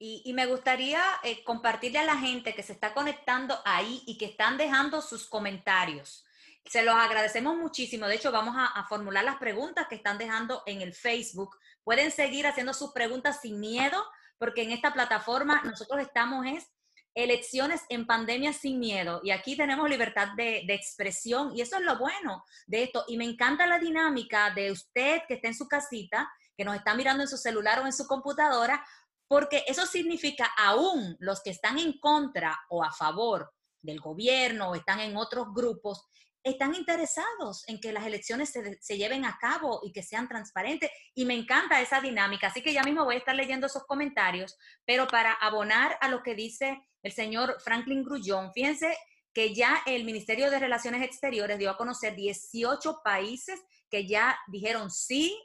Y, 0.03 0.33
me 0.33 0.47
gustaría 0.47 1.03
eh, 1.23 1.43
compartirle 1.43 1.99
a 1.99 2.03
la 2.03 2.17
gente 2.17 2.55
que 2.55 2.63
se 2.63 2.73
está 2.73 2.95
conectando 2.95 3.59
ahí 3.65 4.01
y 4.07 4.17
que 4.17 4.25
están 4.25 4.57
dejando 4.57 4.99
sus 4.99 5.29
comentarios. 5.29 6.25
Se 6.65 6.83
los 6.83 6.95
agradecemos 6.95 7.57
muchísimo. 7.57 8.07
De 8.07 8.15
hecho, 8.15 8.31
vamos 8.31 8.55
a, 8.57 8.85
formular 8.87 9.23
las 9.23 9.37
preguntas 9.37 9.87
que 9.89 9.95
están 9.95 10.17
dejando 10.17 10.63
en 10.65 10.81
el 10.81 10.93
Facebook. 10.93 11.57
Pueden 11.83 12.11
seguir 12.11 12.47
haciendo 12.47 12.73
sus 12.73 12.91
preguntas 12.91 13.39
sin 13.41 13.59
miedo, 13.59 14.03
porque 14.37 14.63
en 14.63 14.71
esta 14.71 14.93
plataforma 14.93 15.61
nosotros 15.63 16.01
estamos 16.01 16.45
es 16.45 16.71
elecciones 17.13 17.81
en 17.89 18.07
pandemia 18.07 18.53
sin 18.53 18.79
miedo. 18.79 19.19
Y 19.23 19.31
aquí 19.31 19.57
tenemos 19.57 19.89
libertad 19.89 20.29
de, 20.37 20.63
de, 20.65 20.73
expresión 20.73 21.51
y 21.55 21.61
eso 21.61 21.75
es 21.75 21.81
lo 21.81 21.97
bueno 21.97 22.43
de 22.67 22.83
esto. 22.83 23.03
Y 23.07 23.17
me 23.17 23.25
encanta 23.25 23.67
la 23.67 23.79
dinámica 23.79 24.51
de 24.51 24.71
usted 24.71 25.21
que 25.27 25.33
está 25.35 25.49
en 25.49 25.55
su 25.55 25.67
casita, 25.67 26.31
que 26.55 26.63
nos 26.63 26.75
está 26.75 26.93
mirando 26.95 27.23
en 27.23 27.29
su 27.29 27.37
celular 27.37 27.79
o 27.79 27.85
en 27.85 27.93
su 27.93 28.07
computadora, 28.07 28.85
porque 29.27 29.63
eso 29.67 29.85
significa 29.85 30.51
aún 30.57 31.15
los 31.19 31.41
que 31.41 31.51
están 31.51 31.79
en 31.79 31.99
contra 31.99 32.59
o 32.69 32.83
a 32.83 32.91
favor 32.91 33.53
del 33.81 33.99
gobierno 33.99 34.69
o 34.69 34.75
están 34.75 34.99
en 34.99 35.17
otros 35.17 35.47
grupos, 35.53 36.05
están 36.43 36.73
interesados 36.75 37.63
en 37.67 37.79
que 37.79 37.91
las 37.91 38.05
elecciones 38.05 38.51
se, 38.51 38.97
lleven 38.97 39.25
a 39.25 39.37
cabo 39.39 39.81
y 39.83 39.91
que 39.91 40.03
sean 40.03 40.27
transparentes. 40.27 40.89
Y 41.13 41.25
me 41.25 41.35
encanta 41.35 41.81
esa 41.81 42.01
dinámica. 42.01 42.47
Así 42.47 42.61
que 42.61 42.73
ya 42.73 42.83
mismo 42.83 43.05
voy 43.05 43.15
a 43.15 43.19
estar 43.19 43.35
leyendo 43.35 43.67
esos 43.67 43.85
comentarios, 43.85 44.57
pero 44.85 45.07
para 45.07 45.33
abonar 45.33 45.97
a 46.01 46.09
lo 46.09 46.23
que 46.23 46.35
dice 46.35 46.81
el 47.03 47.11
señor 47.11 47.57
Franklin 47.63 48.03
Grullón, 48.03 48.51
fíjense 48.53 48.95
que 49.33 49.53
ya 49.53 49.81
el 49.85 50.03
Ministerio 50.03 50.49
de 50.49 50.59
Relaciones 50.59 51.03
Exteriores 51.03 51.57
dio 51.57 51.69
a 51.69 51.77
conocer 51.77 52.15
18 52.15 53.01
países 53.03 53.61
que 53.89 54.07
ya 54.07 54.37
dijeron 54.47 54.89
sí, 54.89 55.37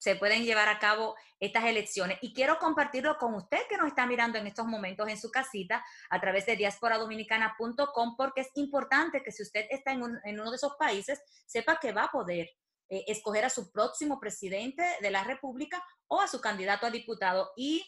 se 0.00 0.16
pueden 0.16 0.44
llevar 0.44 0.68
a 0.68 0.78
cabo 0.78 1.14
estas 1.38 1.64
elecciones. 1.64 2.18
Y 2.22 2.32
quiero 2.32 2.58
compartirlo 2.58 3.18
con 3.18 3.34
usted 3.34 3.58
que 3.68 3.76
nos 3.76 3.88
está 3.88 4.06
mirando 4.06 4.38
en 4.38 4.46
estos 4.46 4.66
momentos 4.66 5.06
en 5.08 5.18
su 5.18 5.30
casita 5.30 5.84
a 6.08 6.20
través 6.20 6.46
de 6.46 6.56
diasporadominicana.com 6.56 8.16
porque 8.16 8.40
es 8.40 8.48
importante 8.54 9.22
que 9.22 9.30
si 9.30 9.42
usted 9.42 9.66
está 9.70 9.92
en, 9.92 10.02
uno 10.02 10.50
de 10.50 10.56
esos 10.56 10.74
países, 10.78 11.20
sepa 11.46 11.78
que 11.78 11.92
va 11.92 12.04
a 12.04 12.10
poder 12.10 12.48
eh, 12.88 13.04
escoger 13.08 13.44
a 13.44 13.50
su 13.50 13.70
próximo 13.70 14.18
presidente 14.18 14.82
de 15.02 15.10
la 15.10 15.22
República 15.22 15.84
o 16.08 16.22
a 16.22 16.28
su 16.28 16.40
candidato 16.40 16.86
a 16.86 16.90
diputado. 16.90 17.50
Y 17.54 17.84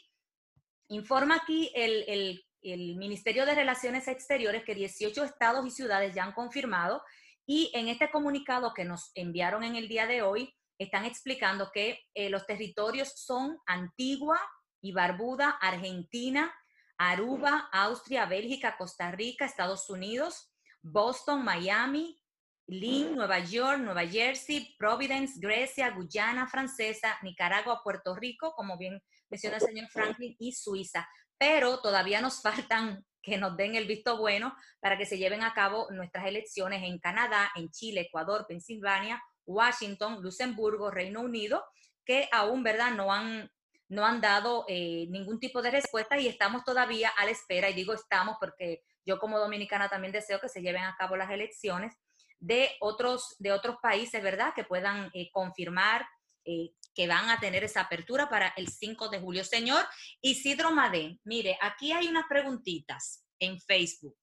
informa 0.88 1.36
aquí 1.36 1.72
el, 1.74 2.04
el, 2.08 2.44
el 2.60 2.96
Ministerio 2.96 3.46
de 3.46 3.54
Relaciones 3.54 4.06
Exteriores 4.06 4.64
que 4.64 4.74
18 4.74 5.24
estados 5.24 5.66
y 5.66 5.70
ciudades 5.70 6.14
ya 6.14 6.24
han 6.24 6.32
confirmado 6.32 7.02
y 7.46 7.70
en 7.74 7.88
este 7.88 8.10
comunicado 8.10 8.74
que 8.74 8.84
nos 8.84 9.12
enviaron 9.14 9.64
en 9.64 9.76
el 9.76 9.88
día 9.88 10.06
de 10.06 10.20
hoy, 10.20 10.54
están 10.82 11.04
explicando 11.04 11.70
que 11.72 12.00
eh, 12.14 12.30
los 12.30 12.46
territorios 12.46 13.12
son 13.16 13.58
Antigua 13.66 14.40
y 14.80 14.92
Barbuda, 14.92 15.50
Argentina, 15.60 16.52
Aruba, 16.98 17.68
Austria, 17.72 18.26
Bélgica, 18.26 18.76
Costa 18.76 19.10
Rica, 19.10 19.44
Estados 19.44 19.88
Unidos, 19.90 20.52
Boston, 20.82 21.44
Miami, 21.44 22.20
Lynn, 22.66 23.14
Nueva 23.14 23.40
York, 23.40 23.80
Nueva 23.80 24.06
Jersey, 24.06 24.74
Providence, 24.78 25.38
Grecia, 25.38 25.90
Guyana 25.90 26.46
Francesa, 26.46 27.18
Nicaragua, 27.22 27.82
Puerto 27.82 28.14
Rico, 28.14 28.52
como 28.52 28.78
bien 28.78 29.02
menciona 29.28 29.56
el 29.56 29.62
señor 29.62 29.88
Franklin, 29.88 30.36
y 30.38 30.52
Suiza. 30.52 31.08
Pero 31.38 31.80
todavía 31.80 32.20
nos 32.20 32.40
faltan 32.40 33.04
que 33.20 33.38
nos 33.38 33.56
den 33.56 33.76
el 33.76 33.86
visto 33.86 34.18
bueno 34.18 34.54
para 34.80 34.98
que 34.98 35.06
se 35.06 35.18
lleven 35.18 35.42
a 35.42 35.54
cabo 35.54 35.88
nuestras 35.90 36.26
elecciones 36.26 36.82
en 36.82 36.98
Canadá, 36.98 37.50
en 37.54 37.70
Chile, 37.70 38.02
Ecuador, 38.02 38.46
Pensilvania, 38.48 39.22
Washington, 39.46 40.22
Luxemburgo, 40.22 40.90
Reino 40.90 41.20
Unido, 41.20 41.64
que 42.04 42.28
aún, 42.32 42.62
¿verdad?, 42.62 42.92
no 42.92 43.12
han, 43.12 43.50
no 43.88 44.04
han 44.04 44.20
dado 44.20 44.64
eh, 44.68 45.06
ningún 45.10 45.38
tipo 45.38 45.62
de 45.62 45.70
respuesta 45.70 46.18
y 46.18 46.28
estamos 46.28 46.64
todavía 46.64 47.10
a 47.16 47.24
la 47.24 47.30
espera, 47.30 47.70
y 47.70 47.74
digo 47.74 47.92
estamos 47.92 48.36
porque 48.40 48.82
yo 49.04 49.18
como 49.18 49.38
dominicana 49.38 49.88
también 49.88 50.12
deseo 50.12 50.40
que 50.40 50.48
se 50.48 50.62
lleven 50.62 50.84
a 50.84 50.96
cabo 50.96 51.16
las 51.16 51.30
elecciones 51.30 51.94
de 52.38 52.70
otros, 52.80 53.36
de 53.38 53.52
otros 53.52 53.76
países, 53.80 54.22
¿verdad?, 54.22 54.52
que 54.54 54.64
puedan 54.64 55.10
eh, 55.14 55.30
confirmar 55.32 56.06
eh, 56.44 56.72
que 56.94 57.06
van 57.06 57.30
a 57.30 57.40
tener 57.40 57.64
esa 57.64 57.82
apertura 57.82 58.28
para 58.28 58.48
el 58.56 58.68
5 58.68 59.08
de 59.08 59.20
julio. 59.20 59.44
Señor 59.44 59.84
Isidro 60.20 60.72
Madén, 60.72 61.20
mire, 61.24 61.56
aquí 61.60 61.92
hay 61.92 62.08
unas 62.08 62.24
preguntitas 62.28 63.24
en 63.38 63.60
Facebook. 63.60 64.16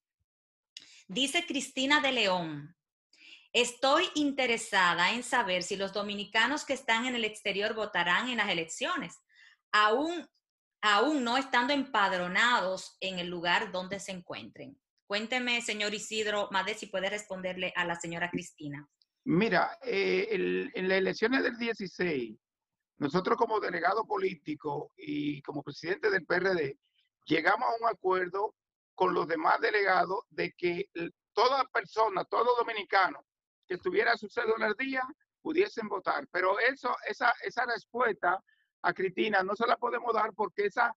Dice 1.08 1.46
Cristina 1.48 2.02
de 2.02 2.12
León, 2.12 2.76
estoy 3.54 4.06
interesada 4.16 5.12
en 5.12 5.24
saber 5.24 5.64
si 5.64 5.76
los 5.76 5.94
dominicanos 5.94 6.66
que 6.66 6.74
están 6.74 7.06
en 7.06 7.16
el 7.16 7.26
exterior 7.26 7.74
votarán 7.74 8.30
en 8.30 8.38
las 8.38 8.50
elecciones, 8.50 9.20
aún, 9.72 10.28
aún 10.82 11.24
no 11.24 11.38
estando 11.38 11.74
empadronados 11.74 12.98
en 13.00 13.20
el 13.20 13.28
lugar 13.28 13.72
donde 13.72 14.00
se 14.00 14.12
encuentren. 14.12 14.80
Cuénteme, 15.08 15.62
señor 15.62 15.94
Isidro 15.94 16.50
Made, 16.52 16.76
si 16.76 16.86
puede 16.86 17.10
responderle 17.10 17.74
a 17.76 17.86
la 17.86 17.96
señora 17.96 18.30
Cristina. 18.30 18.88
Mira, 19.26 19.78
eh, 19.82 20.70
en 20.74 20.88
las 20.88 20.98
elecciones 20.98 21.44
del 21.44 21.58
16, 21.58 22.38
nosotros 23.00 23.38
como 23.38 23.60
delegado 23.60 24.06
político 24.06 24.92
y 24.96 25.42
como 25.42 25.64
presidente 25.64 26.10
del 26.10 26.26
PRD, 26.26 26.78
llegamos 27.26 27.68
a 27.70 27.84
un 27.84 27.90
acuerdo 27.90 28.56
con 28.94 29.14
los 29.14 29.28
demás 29.28 29.60
delegados 29.62 30.26
de 30.30 30.52
que 30.52 30.90
toda 31.34 31.64
persona, 31.66 32.24
todo 32.26 32.56
dominicano 32.58 33.26
que 33.70 33.76
estuviera 33.76 34.18
su 34.18 34.28
cédula 34.28 34.66
al 34.66 34.74
día 34.74 35.04
pudiesen 35.42 35.88
votar. 35.88 36.28
Pero 36.32 36.60
eso, 36.60 36.94
esa, 37.08 37.32
esa 37.44 37.66
respuesta 37.68 38.44
a 38.82 38.94
Cristina 38.94 39.44
no 39.44 39.56
se 39.56 39.68
la 39.68 39.78
podemos 39.78 40.12
dar 40.14 40.34
porque 40.34 40.66
esa, 40.66 40.92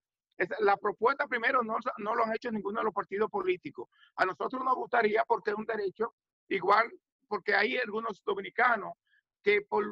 la 0.61 0.77
propuesta 0.79 1.29
primero 1.29 1.63
no, 1.63 1.77
no 1.99 2.15
lo 2.15 2.25
han 2.25 2.35
hecho 2.35 2.51
ninguno 2.51 2.81
de 2.81 2.85
los 2.85 2.95
partidos 2.95 3.31
políticos. 3.31 3.89
A 4.17 4.25
nosotros 4.25 4.65
nos 4.65 4.75
gustaría 4.75 5.23
porque 5.25 5.51
es 5.51 5.57
un 5.57 5.67
derecho 5.67 6.15
igual, 6.49 6.91
porque 7.29 7.55
hay 7.55 7.77
algunos 7.77 8.23
dominicanos 8.25 8.95
que 9.43 9.61
por, 9.63 9.85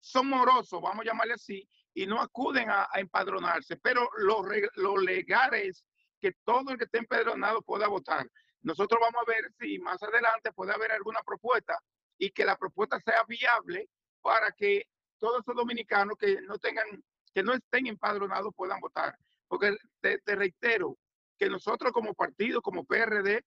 son 0.00 0.28
morosos, 0.28 0.82
vamos 0.82 1.04
a 1.04 1.10
llamarle 1.10 1.34
así, 1.34 1.68
y 1.94 2.06
no 2.06 2.20
acuden 2.20 2.68
a, 2.68 2.88
empadronarse. 2.94 3.76
Pero 3.76 4.08
lo, 4.18 4.42
lo 4.74 4.96
legal 4.96 5.54
es 5.54 5.84
que 6.20 6.32
todo 6.44 6.72
el 6.72 6.78
que 6.78 6.84
esté 6.84 6.98
empadronado 6.98 7.62
pueda 7.62 7.86
votar. 7.86 8.28
Nosotros 8.62 9.00
vamos 9.00 9.22
a 9.22 9.30
ver 9.30 9.52
si 9.60 9.78
más 9.78 10.02
adelante 10.02 10.52
puede 10.52 10.72
haber 10.72 10.92
alguna 10.92 11.20
propuesta 11.22 11.78
y 12.18 12.30
que 12.30 12.44
la 12.44 12.56
propuesta 12.56 13.00
sea 13.00 13.24
viable 13.24 13.88
para 14.20 14.52
que 14.52 14.86
todos 15.18 15.40
esos 15.40 15.56
dominicanos 15.56 16.16
que 16.16 16.40
no 16.42 16.58
tengan, 16.58 16.86
que 17.34 17.42
no 17.42 17.54
estén 17.54 17.86
empadronados 17.86 18.54
puedan 18.54 18.80
votar. 18.80 19.16
Porque 19.48 19.76
te, 20.00 20.20
reitero 20.26 20.96
que 21.38 21.48
nosotros 21.48 21.92
como 21.92 22.14
partido, 22.14 22.62
como 22.62 22.84
PRD, 22.84 23.44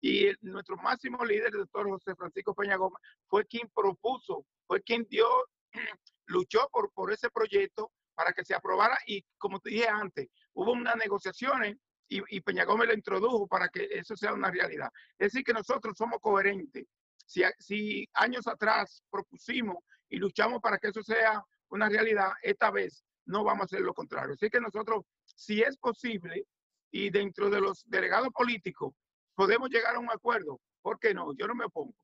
y 0.00 0.30
nuestro 0.42 0.76
máximo 0.76 1.24
líder, 1.24 1.46
el 1.46 1.60
doctor 1.60 1.88
José 1.88 2.14
Francisco 2.14 2.54
Peña 2.54 2.76
Gómez, 2.76 3.02
fue 3.26 3.44
quien 3.46 3.68
propuso, 3.74 4.46
fue 4.66 4.82
quien 4.82 5.04
dio, 5.08 5.26
luchó 6.26 6.68
por, 6.70 6.92
por 6.92 7.12
ese 7.12 7.30
proyecto 7.30 7.90
para 8.14 8.32
que 8.32 8.44
se 8.44 8.54
aprobara 8.54 8.98
y 9.06 9.24
como 9.38 9.58
te 9.60 9.70
dije 9.70 9.88
antes, 9.88 10.28
hubo 10.52 10.72
unas 10.72 10.96
negociaciones 10.96 11.76
y, 12.08 12.40
Peña 12.40 12.64
Gómez 12.64 12.88
lo 12.88 12.94
introdujo 12.94 13.46
para 13.46 13.68
que 13.68 13.88
eso 13.90 14.16
sea 14.16 14.32
una 14.32 14.50
realidad. 14.50 14.90
Es 15.18 15.32
decir, 15.32 15.44
que 15.44 15.52
nosotros 15.52 15.94
somos 15.96 16.18
coherentes. 16.20 16.86
Si, 17.26 17.42
si 17.58 18.08
años 18.14 18.46
atrás 18.46 19.02
propusimos 19.10 19.76
y 20.08 20.16
luchamos 20.16 20.60
para 20.62 20.78
que 20.78 20.88
eso 20.88 21.02
sea 21.02 21.44
una 21.68 21.88
realidad, 21.88 22.30
esta 22.42 22.70
vez 22.70 23.04
no 23.26 23.44
vamos 23.44 23.62
a 23.62 23.64
hacer 23.66 23.80
lo 23.80 23.92
contrario. 23.92 24.34
Así 24.34 24.48
que 24.48 24.60
nosotros, 24.60 25.04
si 25.24 25.60
es 25.60 25.76
posible, 25.76 26.46
y 26.90 27.10
dentro 27.10 27.50
de 27.50 27.60
los 27.60 27.84
delegados 27.86 28.30
políticos 28.32 28.94
podemos 29.34 29.68
llegar 29.70 29.94
a 29.94 29.98
un 29.98 30.10
acuerdo, 30.10 30.60
¿por 30.82 30.98
qué 30.98 31.14
no? 31.14 31.34
Yo 31.36 31.46
no 31.46 31.54
me 31.54 31.66
opongo. 31.66 31.94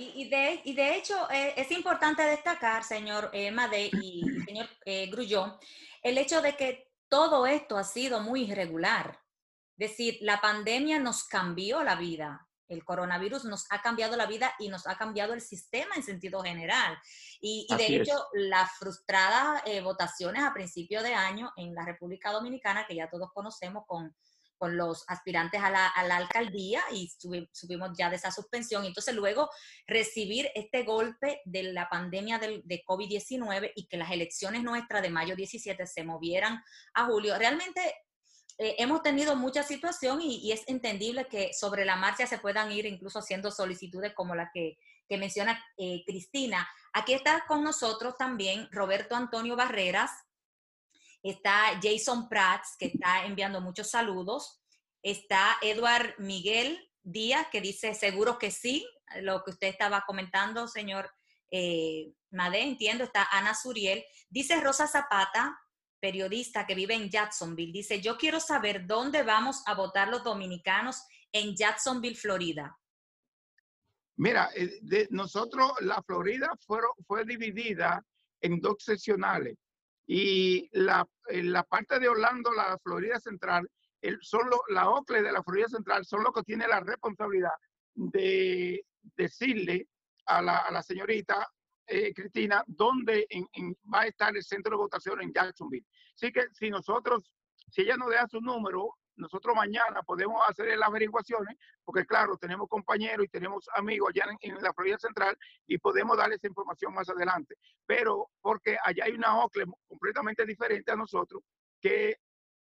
Y, 0.00 0.28
de, 0.28 0.60
y 0.64 0.74
de, 0.74 0.96
hecho, 0.96 1.28
eh, 1.28 1.54
es 1.56 1.72
importante 1.72 2.22
destacar, 2.22 2.84
señor 2.84 3.30
eh, 3.32 3.50
Made 3.50 3.90
y 4.00 4.22
señor 4.46 4.68
eh, 4.84 5.10
Grullón, 5.10 5.54
el 6.02 6.18
hecho 6.18 6.40
de 6.40 6.56
que 6.56 6.87
todo 7.08 7.46
esto 7.46 7.76
ha 7.76 7.84
sido 7.84 8.20
muy 8.20 8.42
irregular. 8.50 9.20
Es 9.76 9.90
decir, 9.90 10.18
la 10.20 10.40
pandemia 10.40 10.98
nos 10.98 11.24
cambió 11.24 11.82
la 11.82 11.94
vida. 11.94 12.48
El 12.68 12.84
coronavirus 12.84 13.44
nos 13.44 13.66
ha 13.70 13.80
cambiado 13.80 14.16
la 14.16 14.26
vida 14.26 14.52
y 14.58 14.68
nos 14.68 14.86
ha 14.86 14.98
cambiado 14.98 15.32
el 15.32 15.40
sistema 15.40 15.94
en 15.96 16.02
sentido 16.02 16.42
general. 16.42 16.98
Y, 17.40 17.66
de 17.76 17.96
hecho, 17.96 18.26
las 18.34 18.72
frustradas 18.72 19.62
eh, 19.64 19.80
votaciones 19.80 20.42
a 20.42 20.52
principio 20.52 21.02
de 21.02 21.14
año 21.14 21.50
en 21.56 21.74
la 21.74 21.84
República 21.84 22.30
Dominicana, 22.30 22.86
que 22.86 22.96
ya 22.96 23.08
todos 23.08 23.30
conocemos 23.32 23.84
con 23.86 24.14
con 24.58 24.76
los 24.76 25.04
aspirantes 25.08 25.60
a 25.62 25.70
la, 25.70 25.86
alcaldía 26.16 26.82
y 26.92 27.10
subimos 27.52 27.90
ya 27.96 28.10
de 28.10 28.16
esa 28.16 28.30
suspensión. 28.30 28.84
Entonces 28.84 29.14
luego 29.14 29.48
recibir 29.86 30.50
este 30.54 30.82
golpe 30.82 31.40
de 31.44 31.62
la 31.72 31.88
pandemia 31.88 32.38
de 32.38 32.84
COVID-19 32.86 33.72
y 33.74 33.86
que 33.86 33.96
las 33.96 34.10
elecciones 34.10 34.62
nuestras 34.62 35.02
de 35.02 35.10
mayo 35.10 35.36
17 35.36 35.86
se 35.86 36.04
movieran 36.04 36.62
a 36.94 37.06
julio, 37.06 37.38
realmente 37.38 37.80
eh, 38.60 38.74
hemos 38.78 39.04
tenido 39.04 39.36
mucha 39.36 39.62
situación 39.62 40.20
y, 40.20 40.50
es 40.50 40.64
entendible 40.66 41.28
que 41.28 41.52
sobre 41.54 41.84
la 41.84 41.94
marcha 41.94 42.26
se 42.26 42.38
puedan 42.38 42.72
ir 42.72 42.86
incluso 42.86 43.20
haciendo 43.20 43.52
solicitudes 43.52 44.12
como 44.14 44.34
la 44.34 44.50
que, 44.52 44.76
menciona 45.10 45.64
eh, 45.78 46.02
Cristina. 46.04 46.68
Aquí 46.92 47.14
está 47.14 47.44
con 47.46 47.64
nosotros 47.64 48.16
también 48.18 48.68
Roberto 48.70 49.14
Antonio 49.14 49.56
Barreras, 49.56 50.10
está 51.22 51.78
Jason 51.82 52.28
Prats, 52.28 52.76
que 52.78 52.86
está 52.86 53.24
enviando 53.24 53.60
muchos 53.60 53.90
saludos, 53.90 54.60
está 55.02 55.56
Edward 55.62 56.14
Miguel 56.18 56.78
Díaz, 57.02 57.48
que 57.50 57.60
dice 57.60 57.94
seguro 57.94 58.38
que 58.38 58.50
sí, 58.50 58.86
lo 59.20 59.42
que 59.42 59.52
usted 59.52 59.68
estaba 59.68 60.04
comentando, 60.06 60.68
señor 60.68 61.10
eh, 61.50 62.12
Made, 62.30 62.60
entiendo, 62.60 63.04
está 63.04 63.26
Ana 63.32 63.54
Suriel, 63.54 64.04
dice 64.28 64.60
Rosa 64.60 64.86
Zapata, 64.86 65.58
periodista 66.00 66.66
que 66.66 66.74
vive 66.74 66.94
en 66.94 67.08
Jacksonville, 67.08 67.72
dice, 67.72 68.00
yo 68.00 68.16
quiero 68.16 68.38
saber 68.38 68.86
dónde 68.86 69.22
vamos 69.22 69.62
a 69.66 69.74
votar 69.74 70.08
los 70.08 70.22
dominicanos 70.22 71.02
en 71.32 71.56
Jacksonville, 71.56 72.16
Florida. 72.16 72.78
Mira, 74.16 74.50
eh, 74.54 75.06
nosotros 75.10 75.72
la 75.80 76.02
Florida 76.02 76.50
fue 76.66 77.24
dividida 77.24 78.04
en 78.40 78.60
dos 78.60 78.76
seccionales 78.80 79.56
y 80.10 80.70
la, 80.72 81.06
la 81.28 81.62
parte 81.64 82.00
de 82.00 82.08
Orlando, 82.08 82.50
la 82.52 82.78
Florida 82.78 83.20
Central, 83.20 83.70
el, 84.00 84.18
solo 84.22 84.62
la 84.70 84.88
OCLE 84.88 85.22
de 85.22 85.32
la 85.32 85.42
Florida 85.42 85.68
Central 85.68 86.06
son 86.06 86.24
los 86.24 86.32
que 86.32 86.42
tiene 86.42 86.66
la 86.66 86.80
responsabilidad 86.80 87.52
de 87.94 88.86
decirle 89.16 89.86
a 90.24 90.40
la, 90.40 90.56
a 90.58 90.70
la 90.70 90.82
señorita 90.82 91.46
eh, 91.86 92.14
Cristina 92.14 92.64
dónde 92.66 93.26
va 93.92 94.02
a 94.02 94.06
estar 94.06 94.34
el 94.34 94.42
centro 94.42 94.70
de 94.70 94.82
votación 94.82 95.20
en 95.20 95.32
Jacksonville. 95.32 95.86
Así 96.14 96.32
que 96.32 96.46
si 96.52 96.70
nosotros, 96.70 97.30
si 97.70 97.82
ella 97.82 97.98
nos 97.98 98.08
deja 98.08 98.26
su 98.28 98.40
número, 98.40 98.94
nosotros 99.18 99.54
mañana 99.54 100.02
podemos 100.02 100.40
hacer 100.48 100.76
las 100.78 100.88
averiguaciones, 100.88 101.56
porque 101.84 102.06
claro, 102.06 102.36
tenemos 102.36 102.68
compañeros 102.68 103.26
y 103.26 103.28
tenemos 103.28 103.68
amigos 103.74 104.10
allá 104.10 104.26
en, 104.40 104.54
la 104.62 104.72
Florida 104.72 104.98
Central 104.98 105.36
y 105.66 105.78
podemos 105.78 106.16
darle 106.16 106.36
esa 106.36 106.46
información 106.46 106.94
más 106.94 107.08
adelante. 107.08 107.56
Pero 107.86 108.30
porque 108.40 108.78
allá 108.82 109.04
hay 109.04 109.12
una 109.12 109.38
OCLE 109.44 109.66
completamente 109.86 110.46
diferente 110.46 110.90
a 110.92 110.96
nosotros, 110.96 111.42
que 111.80 112.16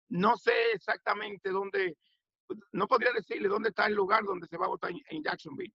no 0.09 0.37
sé 0.37 0.53
exactamente 0.73 1.49
dónde, 1.51 1.97
no 2.71 2.87
podría 2.87 3.11
decirle 3.13 3.47
dónde 3.47 3.69
está 3.69 3.85
el 3.85 3.93
lugar 3.93 4.23
donde 4.23 4.47
se 4.47 4.57
va 4.57 4.65
a 4.65 4.69
votar 4.69 4.91
en 4.91 5.23
Jacksonville. 5.23 5.73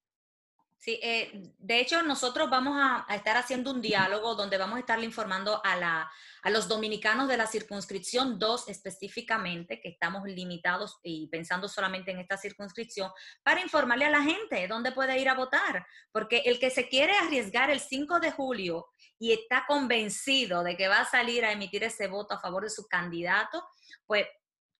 Sí, 0.85 1.01
eh, 1.03 1.31
de 1.57 1.81
hecho 1.81 2.03
nosotros 2.03 2.51
vamos 2.51 2.77
a, 2.77 3.07
estar 3.14 3.38
haciendo 3.38 3.70
un 3.70 3.81
diálogo 3.81 4.35
donde 4.35 4.59
vamos 4.59 4.77
a 4.77 4.81
estarle 4.81 5.07
informando 5.07 5.64
a, 5.64 5.77
la, 5.77 6.12
a 6.42 6.51
los 6.51 6.68
dominicanos 6.68 7.27
de 7.27 7.38
la 7.38 7.47
circunscripción 7.47 8.38
2 8.38 8.68
específicamente, 8.68 9.81
que 9.81 9.88
estamos 9.88 10.25
limitados 10.25 10.99
y 11.03 11.27
pensando 11.29 11.68
solamente 11.68 12.11
en 12.11 12.18
esta 12.18 12.37
circunscripción, 12.37 13.11
para 13.42 13.62
informarle 13.62 14.05
a 14.05 14.11
la 14.11 14.20
gente 14.20 14.68
dónde 14.68 14.92
puede 14.92 15.18
ir 15.18 15.31
a 15.31 15.35
votar, 15.35 15.87
porque 16.12 16.42
el 16.44 16.59
que 16.59 16.68
se 16.68 16.87
quiere 16.87 17.16
arriesgar 17.16 17.70
el 17.70 17.81
5 17.81 18.20
de 18.20 18.33
julio 18.33 18.88
y 19.18 19.33
está 19.33 19.64
convencido 19.66 20.62
de 20.62 20.77
que 20.77 20.88
va 20.88 21.01
a 21.01 21.11
salir 21.11 21.47
a 21.47 21.53
emitir 21.53 21.83
ese 21.83 22.09
voto 22.09 22.35
a 22.35 22.40
favor 22.40 22.62
de 22.62 22.68
su 22.68 22.87
candidato, 22.88 23.66
pues 24.05 24.27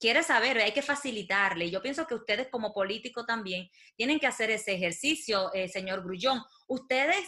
quiere 0.05 0.23
saber, 0.23 0.59
hay 0.59 0.73
que 0.73 0.83
facilitarle. 0.83 1.71
Yo 1.71 1.81
pienso 1.81 2.07
que 2.07 2.15
ustedes 2.15 2.49
como 2.51 2.75
políticos 2.75 3.25
también 3.25 3.71
tienen 3.97 4.21
que 4.21 4.27
hacer 4.27 4.51
ese 4.51 4.75
ejercicio, 4.75 5.51
eh, 5.55 5.67
señor 5.67 6.03
Grullón. 6.03 6.43
Ustedes, 6.67 7.27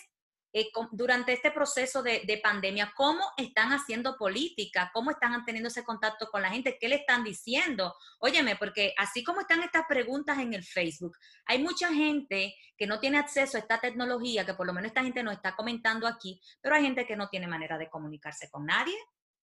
eh, 0.52 0.66
durante 0.92 1.32
este 1.32 1.50
proceso 1.50 2.02
de, 2.02 2.40
pandemia, 2.44 2.92
¿cómo 2.94 3.24
están 3.38 3.72
haciendo 3.72 4.18
política? 4.18 4.90
¿Cómo 4.92 5.10
están 5.10 5.42
teniendo 5.46 5.68
ese 5.68 5.84
contacto 5.84 6.28
con 6.30 6.42
la 6.42 6.50
gente? 6.50 6.76
¿Qué 6.78 6.90
le 6.90 6.96
están 6.96 7.24
diciendo? 7.24 7.94
Óyeme, 8.18 8.56
porque 8.56 8.92
así 8.98 9.24
como 9.24 9.40
están 9.40 9.62
estas 9.62 9.86
preguntas 9.88 10.38
en 10.38 10.52
el 10.52 10.62
Facebook, 10.62 11.16
hay 11.46 11.62
mucha 11.62 11.88
gente 11.94 12.54
que 12.76 12.86
no 12.86 13.00
tiene 13.00 13.16
acceso 13.16 13.56
a 13.56 13.60
esta 13.60 13.80
tecnología, 13.80 14.44
que 14.44 14.52
por 14.52 14.66
lo 14.66 14.74
menos 14.74 14.88
esta 14.88 15.02
gente 15.02 15.22
nos 15.22 15.32
está 15.32 15.56
comentando 15.56 16.06
aquí, 16.06 16.42
pero 16.60 16.74
hay 16.74 16.82
gente 16.82 17.06
que 17.06 17.16
no 17.16 17.30
tiene 17.30 17.46
manera 17.46 17.78
de 17.78 17.88
comunicarse 17.88 18.50
con 18.50 18.66
nadie. 18.66 18.98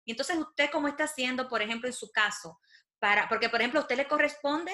Y 0.05 0.11
entonces 0.11 0.37
usted, 0.37 0.69
¿cómo 0.71 0.87
está 0.87 1.05
haciendo, 1.05 1.47
por 1.47 1.61
ejemplo, 1.61 1.87
en 1.87 1.93
su 1.93 2.11
caso, 2.11 2.59
porque 3.29 3.49
por 3.49 3.59
ejemplo 3.59 3.79
a 3.79 3.83
usted 3.83 3.97
le 3.97 4.07
corresponde 4.07 4.71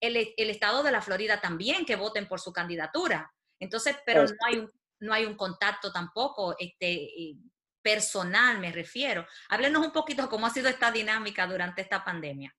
el, 0.00 0.16
estado 0.36 0.82
de 0.82 0.92
la 0.92 1.02
Florida 1.02 1.40
también 1.40 1.84
que 1.84 1.96
voten 1.96 2.26
por 2.28 2.40
su 2.40 2.52
candidatura. 2.52 3.32
Entonces, 3.60 3.96
pero 4.06 4.24
no 4.24 4.46
hay 4.46 4.58
un, 4.58 4.70
no 5.00 5.12
hay 5.12 5.24
un 5.24 5.36
contacto 5.36 5.92
tampoco 5.92 6.54
este, 6.58 7.36
personal, 7.82 8.60
me 8.60 8.72
refiero. 8.72 9.26
Háblenos 9.48 9.86
un 9.86 9.92
poquito 9.92 10.28
cómo 10.28 10.46
ha 10.46 10.50
sido 10.50 10.68
esta 10.68 10.90
dinámica 10.90 11.46
durante 11.46 11.82
esta 11.82 12.04
pandemia. 12.04 12.54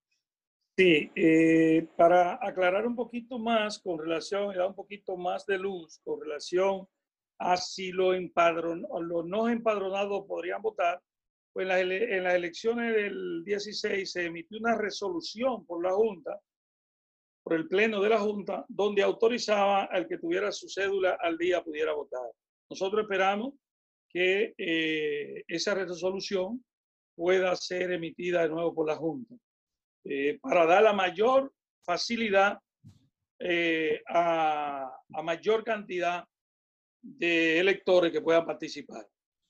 Sí, 0.78 1.12
eh, 1.14 1.88
para 1.98 2.40
aclarar 2.42 2.88
un 2.88 2.96
poquito 2.96 3.38
más 3.38 3.80
con 3.80 4.00
relación, 4.00 4.56
dar 4.56 4.68
un 4.68 4.76
poquito 4.76 5.18
más 5.18 5.46
de 5.46 5.58
luz 5.58 6.00
con 6.04 6.22
relación 6.22 6.88
a 7.38 7.58
si 7.58 7.90
empadron, 7.90 8.86
los 9.02 9.26
no 9.26 9.50
empadronados 9.50 10.26
podrían 10.26 10.62
votar, 10.62 11.02
pues 11.60 11.70
en, 11.82 12.24
las 12.24 12.36
elecciones 12.36 12.96
del 12.96 13.44
16 13.44 14.10
se 14.10 14.28
emitió 14.28 14.60
una 14.60 14.78
resolución 14.78 15.66
por 15.66 15.84
la 15.84 15.92
Junta, 15.92 16.40
por 17.44 17.54
el 17.54 17.68
Pleno 17.68 18.02
de 18.02 18.08
la 18.08 18.18
Junta, 18.18 18.64
donde 18.70 19.04
autorizaba 19.04 19.84
al 19.84 20.08
que 20.08 20.18
tuviera 20.18 20.54
su 20.54 20.70
cédula 20.70 21.18
al 21.20 21.38
día 21.38 21.62
pudiera 21.62 21.92
votar. 21.92 22.32
Nosotros 22.70 23.02
esperamos 23.02 23.56
que 24.10 24.54
eh, 24.58 25.44
esa 25.50 25.74
resolución 25.74 26.64
pueda 27.14 27.54
ser 27.58 27.92
emitida 27.92 28.44
de 28.44 28.50
nuevo 28.50 28.74
por 28.74 28.88
la 28.88 28.96
Junta. 28.96 29.36
Eh, 30.06 30.40
para 30.42 30.66
dar 30.66 30.84
la 30.84 30.94
mayor 30.94 31.52
facilidad 31.84 32.58
eh, 33.38 34.02
a, 34.08 34.96
mayor 35.24 35.66
cantidad 35.66 36.24
de 37.02 37.60
electores 37.60 38.14
que 38.14 38.22
puedan 38.22 38.46
participar. 38.46 39.06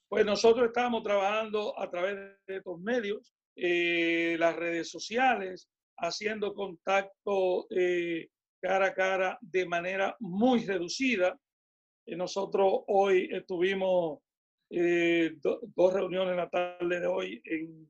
Pues 0.10 0.26
nosotros 0.26 0.68
estamos 0.68 1.04
trabajando 1.04 1.80
a 1.80 1.90
través 1.90 2.16
de 2.48 2.58
estos 2.58 2.80
medios, 2.82 3.34
eh, 3.56 4.36
las 4.40 4.56
redes 4.56 4.90
sociales, 4.90 5.70
haciendo 5.98 6.54
contacto 6.54 7.68
cara 8.62 8.88
a 8.88 8.94
cara 8.94 9.38
de 9.42 9.66
manera 9.66 10.16
muy 10.20 10.66
reducida. 10.66 11.40
nosotros 12.08 12.82
hoy 12.88 13.30
estuvimos 13.32 14.20
dos 14.70 15.94
reuniones 15.94 16.32
en 16.32 16.38
la 16.38 16.50
tarde 16.50 17.00
de 17.00 17.08
hoy 17.08 17.42
en, 17.46 17.90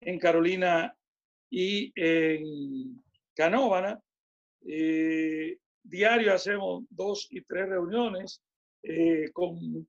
en 0.00 0.18
Carolina 0.18 0.94
y 1.50 1.92
en 1.94 3.02
Canóvana. 3.34 3.98
Eh, 4.66 5.58
diario 5.82 6.34
hacemos 6.34 6.84
dos 6.90 7.26
y 7.30 7.42
tres 7.42 7.68
reuniones 7.68 8.42
eh, 8.82 9.30
con 9.32 9.88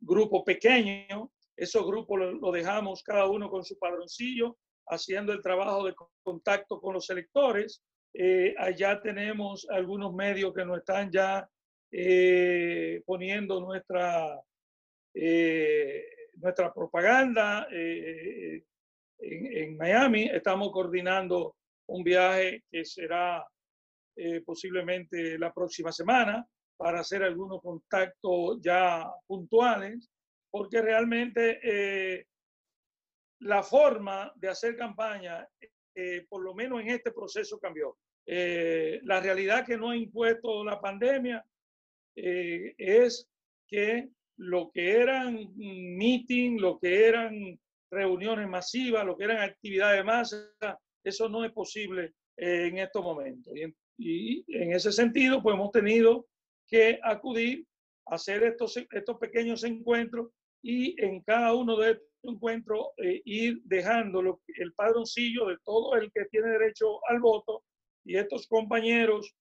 grupos 0.00 0.42
pequeños. 0.44 1.28
Esos 1.56 1.86
grupos 1.86 2.18
lo, 2.18 2.52
dejamos 2.52 3.02
cada 3.02 3.26
uno 3.26 3.48
con 3.48 3.64
su 3.64 3.78
padroncillo, 3.78 4.58
haciendo 4.88 5.32
el 5.32 5.42
trabajo 5.42 5.84
de 5.84 5.94
contacto 6.22 6.80
con 6.80 6.94
los 6.94 7.08
electores. 7.10 7.82
Eh, 8.12 8.54
allá 8.58 9.00
tenemos 9.00 9.66
algunos 9.70 10.14
medios 10.14 10.54
que 10.54 10.64
nos 10.64 10.78
están 10.78 11.10
ya 11.10 11.48
poniendo 13.06 13.60
nuestra, 13.60 14.38
nuestra 16.34 16.74
propaganda, 16.74 17.66
en, 19.18 19.76
Miami. 19.76 20.24
Estamos 20.24 20.70
coordinando 20.72 21.56
un 21.88 22.02
viaje 22.02 22.64
que 22.70 22.84
será 22.84 23.46
eh, 24.16 24.40
posiblemente 24.44 25.38
la 25.38 25.52
próxima 25.52 25.92
semana 25.92 26.46
para 26.76 27.00
hacer 27.00 27.22
algunos 27.22 27.60
contactos 27.62 28.60
ya 28.60 29.06
puntuales, 29.26 30.10
porque 30.50 30.80
realmente 30.82 31.60
eh, 31.62 32.26
la 33.40 33.62
forma 33.62 34.32
de 34.36 34.48
hacer 34.48 34.76
campaña, 34.76 35.46
eh, 35.94 36.26
por 36.28 36.42
lo 36.42 36.54
menos 36.54 36.80
en 36.80 36.90
este 36.90 37.12
proceso, 37.12 37.58
cambió. 37.58 37.96
la 38.26 39.20
realidad 39.20 39.64
que 39.64 39.76
no 39.76 39.90
ha 39.90 39.96
impuesto 39.96 40.64
la 40.64 40.80
pandemia 40.80 41.44
es 42.14 43.28
que 43.68 44.08
lo 44.38 44.70
que 44.72 44.96
eran 45.00 45.52
meeting, 45.56 46.58
lo 46.58 46.78
que 46.78 47.06
eran 47.06 47.58
reuniones 47.90 48.48
masivas, 48.48 49.04
lo 49.04 49.16
que 49.16 49.24
eran 49.24 49.38
actividades 49.38 49.98
de 49.98 50.04
masa, 50.04 50.80
eso 51.04 51.28
no 51.28 51.44
es 51.44 51.52
posible 51.52 52.14
eh, 52.36 52.66
en 52.66 52.78
estos 52.78 53.02
momentos. 53.02 53.52
Y 53.98 54.44
en, 54.48 54.72
ese 54.72 54.92
sentido, 54.92 55.42
pues 55.42 55.54
hemos 55.54 55.70
tenido 55.70 56.26
que 56.68 56.98
acudir 57.02 57.66
a 58.06 58.16
hacer 58.16 58.42
estos, 58.44 58.76
estos 58.76 59.18
pequeños 59.18 59.64
encuentros 59.64 60.30
y 60.62 61.00
en 61.02 61.22
cada 61.22 61.54
uno 61.54 61.76
de 61.76 61.92
estos 61.92 62.06
encuentros 62.22 62.88
eh, 62.98 63.22
ir 63.24 63.60
dejando 63.64 64.20
el 64.20 64.74
padroncillo 64.74 65.46
de 65.46 65.58
todo 65.64 65.94
el 65.94 66.10
que 66.12 66.24
tiene 66.26 66.50
derecho 66.50 66.98
al 67.08 67.20
voto 67.20 67.62
y 68.04 68.16
estos 68.16 68.46
compañeros 68.46 69.34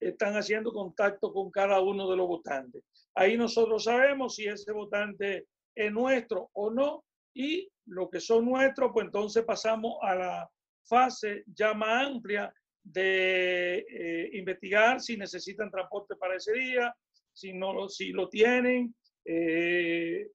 están 0.00 0.34
haciendo 0.34 0.72
contacto 0.72 1.32
con 1.32 1.50
cada 1.50 1.80
uno 1.80 2.08
de 2.08 2.16
los 2.16 2.28
votantes. 2.28 2.84
Ahí 3.14 3.36
nosotros 3.36 3.84
sabemos 3.84 4.36
si 4.36 4.46
ese 4.46 4.72
votante 4.72 5.46
es 5.74 5.92
nuestro 5.92 6.50
o 6.52 6.70
no 6.70 7.04
y 7.34 7.68
lo 7.86 8.08
que 8.08 8.20
son 8.20 8.44
nuestros, 8.44 8.90
pues 8.92 9.06
entonces 9.06 9.44
pasamos 9.44 9.96
a 10.02 10.14
la 10.14 10.50
fase 10.84 11.44
ya 11.46 11.74
más 11.74 12.06
amplia 12.06 12.52
de 12.82 13.86
eh, 13.88 14.30
investigar 14.34 15.00
si 15.00 15.16
necesitan 15.16 15.70
transporte 15.70 16.16
para 16.16 16.36
ese 16.36 16.52
día, 16.52 16.94
si, 17.32 17.52
no, 17.52 17.88
si 17.88 18.12
lo 18.12 18.28
tienen, 18.28 18.94
eh, 19.24 20.28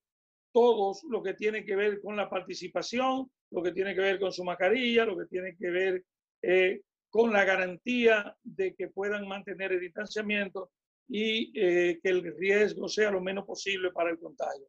todos 0.52 1.04
lo 1.10 1.24
que 1.24 1.34
tiene 1.34 1.66
que 1.66 1.76
ver 1.76 2.00
con 2.02 2.16
la 2.16 2.30
participación, 2.30 3.30
lo 3.52 3.64
que 3.64 3.72
tiene 3.72 3.96
que 3.96 4.02
ver 4.02 4.20
con 4.20 4.32
su 4.32 4.44
mascarilla, 4.44 5.06
lo 5.06 5.18
que 5.18 5.26
tiene 5.26 5.56
que 5.58 5.70
ver 5.70 6.04
eh, 6.42 6.82
con 7.10 7.32
la 7.32 7.44
garantía 7.46 8.36
de 8.44 8.76
que 8.76 8.88
puedan 8.90 9.28
mantener 9.28 9.72
el 9.72 9.80
distanciamiento 9.80 10.72
y 11.08 11.52
que 11.52 12.00
el 12.04 12.36
riesgo 12.38 12.88
sea 12.88 13.12
lo 13.12 13.22
menos 13.22 13.46
posible 13.46 13.92
para 13.92 14.10
el 14.10 14.18
contagio. 14.18 14.68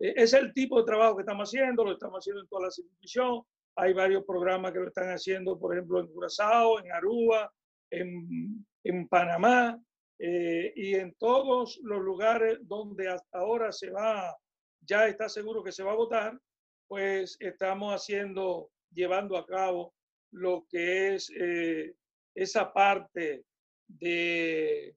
Eh, 0.00 0.14
es 0.16 0.32
el 0.32 0.52
tipo 0.52 0.78
de 0.78 0.86
trabajo 0.86 1.16
que 1.16 1.22
estamos 1.22 1.48
haciendo, 1.48 1.84
lo 1.84 1.92
estamos 1.92 2.18
haciendo 2.18 2.42
en 2.42 2.48
toda 2.48 2.62
la 2.62 2.68
institución. 2.68 3.42
Hay 3.76 3.92
varios 3.92 4.24
programas 4.24 4.72
que 4.72 4.80
lo 4.80 4.88
están 4.88 5.10
haciendo, 5.10 5.58
por 5.58 5.74
ejemplo, 5.74 6.00
en 6.00 6.08
Curazao, 6.08 6.80
en 6.80 6.92
Aruba, 6.92 7.52
en, 7.90 8.66
en 8.84 9.08
Panamá 9.08 9.80
eh, 10.18 10.72
y 10.76 10.94
en 10.94 11.14
todos 11.14 11.78
los 11.82 12.00
lugares 12.00 12.58
donde 12.62 13.08
hasta 13.08 13.38
ahora 13.38 13.72
se 13.72 13.90
va, 13.90 14.36
ya 14.80 15.06
está 15.06 15.28
seguro 15.28 15.62
que 15.62 15.72
se 15.72 15.82
va 15.82 15.92
a 15.92 15.96
votar, 15.96 16.38
pues 16.88 17.36
estamos 17.40 17.94
haciendo, 17.94 18.70
llevando 18.92 19.36
a 19.36 19.46
cabo 19.46 19.94
lo 20.32 20.66
que 20.68 21.14
es 21.14 21.30
eh, 21.34 21.94
esa 22.34 22.72
parte 22.72 23.44
de 23.86 24.94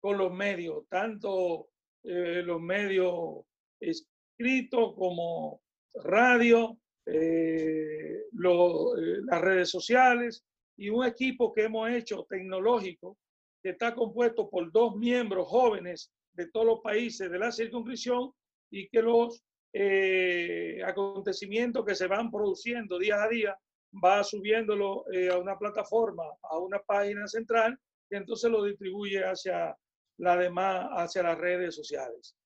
con 0.00 0.16
los 0.16 0.32
medios, 0.32 0.86
tanto 0.88 1.68
los 2.02 2.60
medios 2.62 3.44
escrito 3.78 4.94
como 4.94 5.60
radio, 5.94 6.78
eh, 7.12 8.22
eh, 8.22 9.20
las 9.24 9.40
redes 9.40 9.68
sociales 9.68 10.44
y 10.76 10.90
un 10.90 11.04
equipo 11.04 11.52
que 11.52 11.64
hemos 11.64 11.90
hecho 11.90 12.24
tecnológico 12.28 13.18
que 13.62 13.70
está 13.70 13.94
compuesto 13.94 14.48
por 14.48 14.70
dos 14.70 14.96
miembros 14.96 15.48
jóvenes 15.48 16.12
de 16.32 16.48
todos 16.50 16.66
los 16.66 16.80
países 16.80 17.30
de 17.30 17.38
la 17.38 17.50
circunscripción 17.50 18.32
y 18.70 18.88
que 18.88 19.02
los 19.02 19.42
eh, 19.72 20.80
acontecimientos 20.84 21.84
que 21.84 21.94
se 21.94 22.06
van 22.06 22.30
produciendo 22.30 22.98
día 22.98 23.22
a 23.22 23.28
día 23.28 23.58
va 23.92 24.22
subiéndolo 24.22 25.04
a 25.32 25.38
una 25.38 25.58
plataforma, 25.58 26.22
a 26.42 26.58
una 26.58 26.78
página 26.78 27.26
central, 27.26 27.76
y 28.08 28.16
entonces 28.16 28.48
lo 28.48 28.62
distribuye 28.62 29.24
hacia 29.24 29.76
la 30.18 30.36
demás, 30.36 30.86
hacia 30.92 31.24
las 31.24 31.36
redes 31.36 31.74
sociales. 31.74 32.36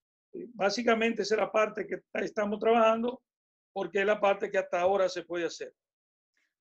Básicamente 0.54 1.22
esa 1.22 1.34
es 1.34 1.40
la 1.42 1.52
parte 1.52 1.86
que 1.86 2.00
estamos 2.14 2.58
trabajando 2.58 3.20
porque 3.74 4.00
es 4.00 4.06
la 4.06 4.20
parte 4.20 4.50
que 4.50 4.56
hasta 4.56 4.80
ahora 4.80 5.08
se 5.10 5.22
puede 5.22 5.44
hacer. 5.44 5.74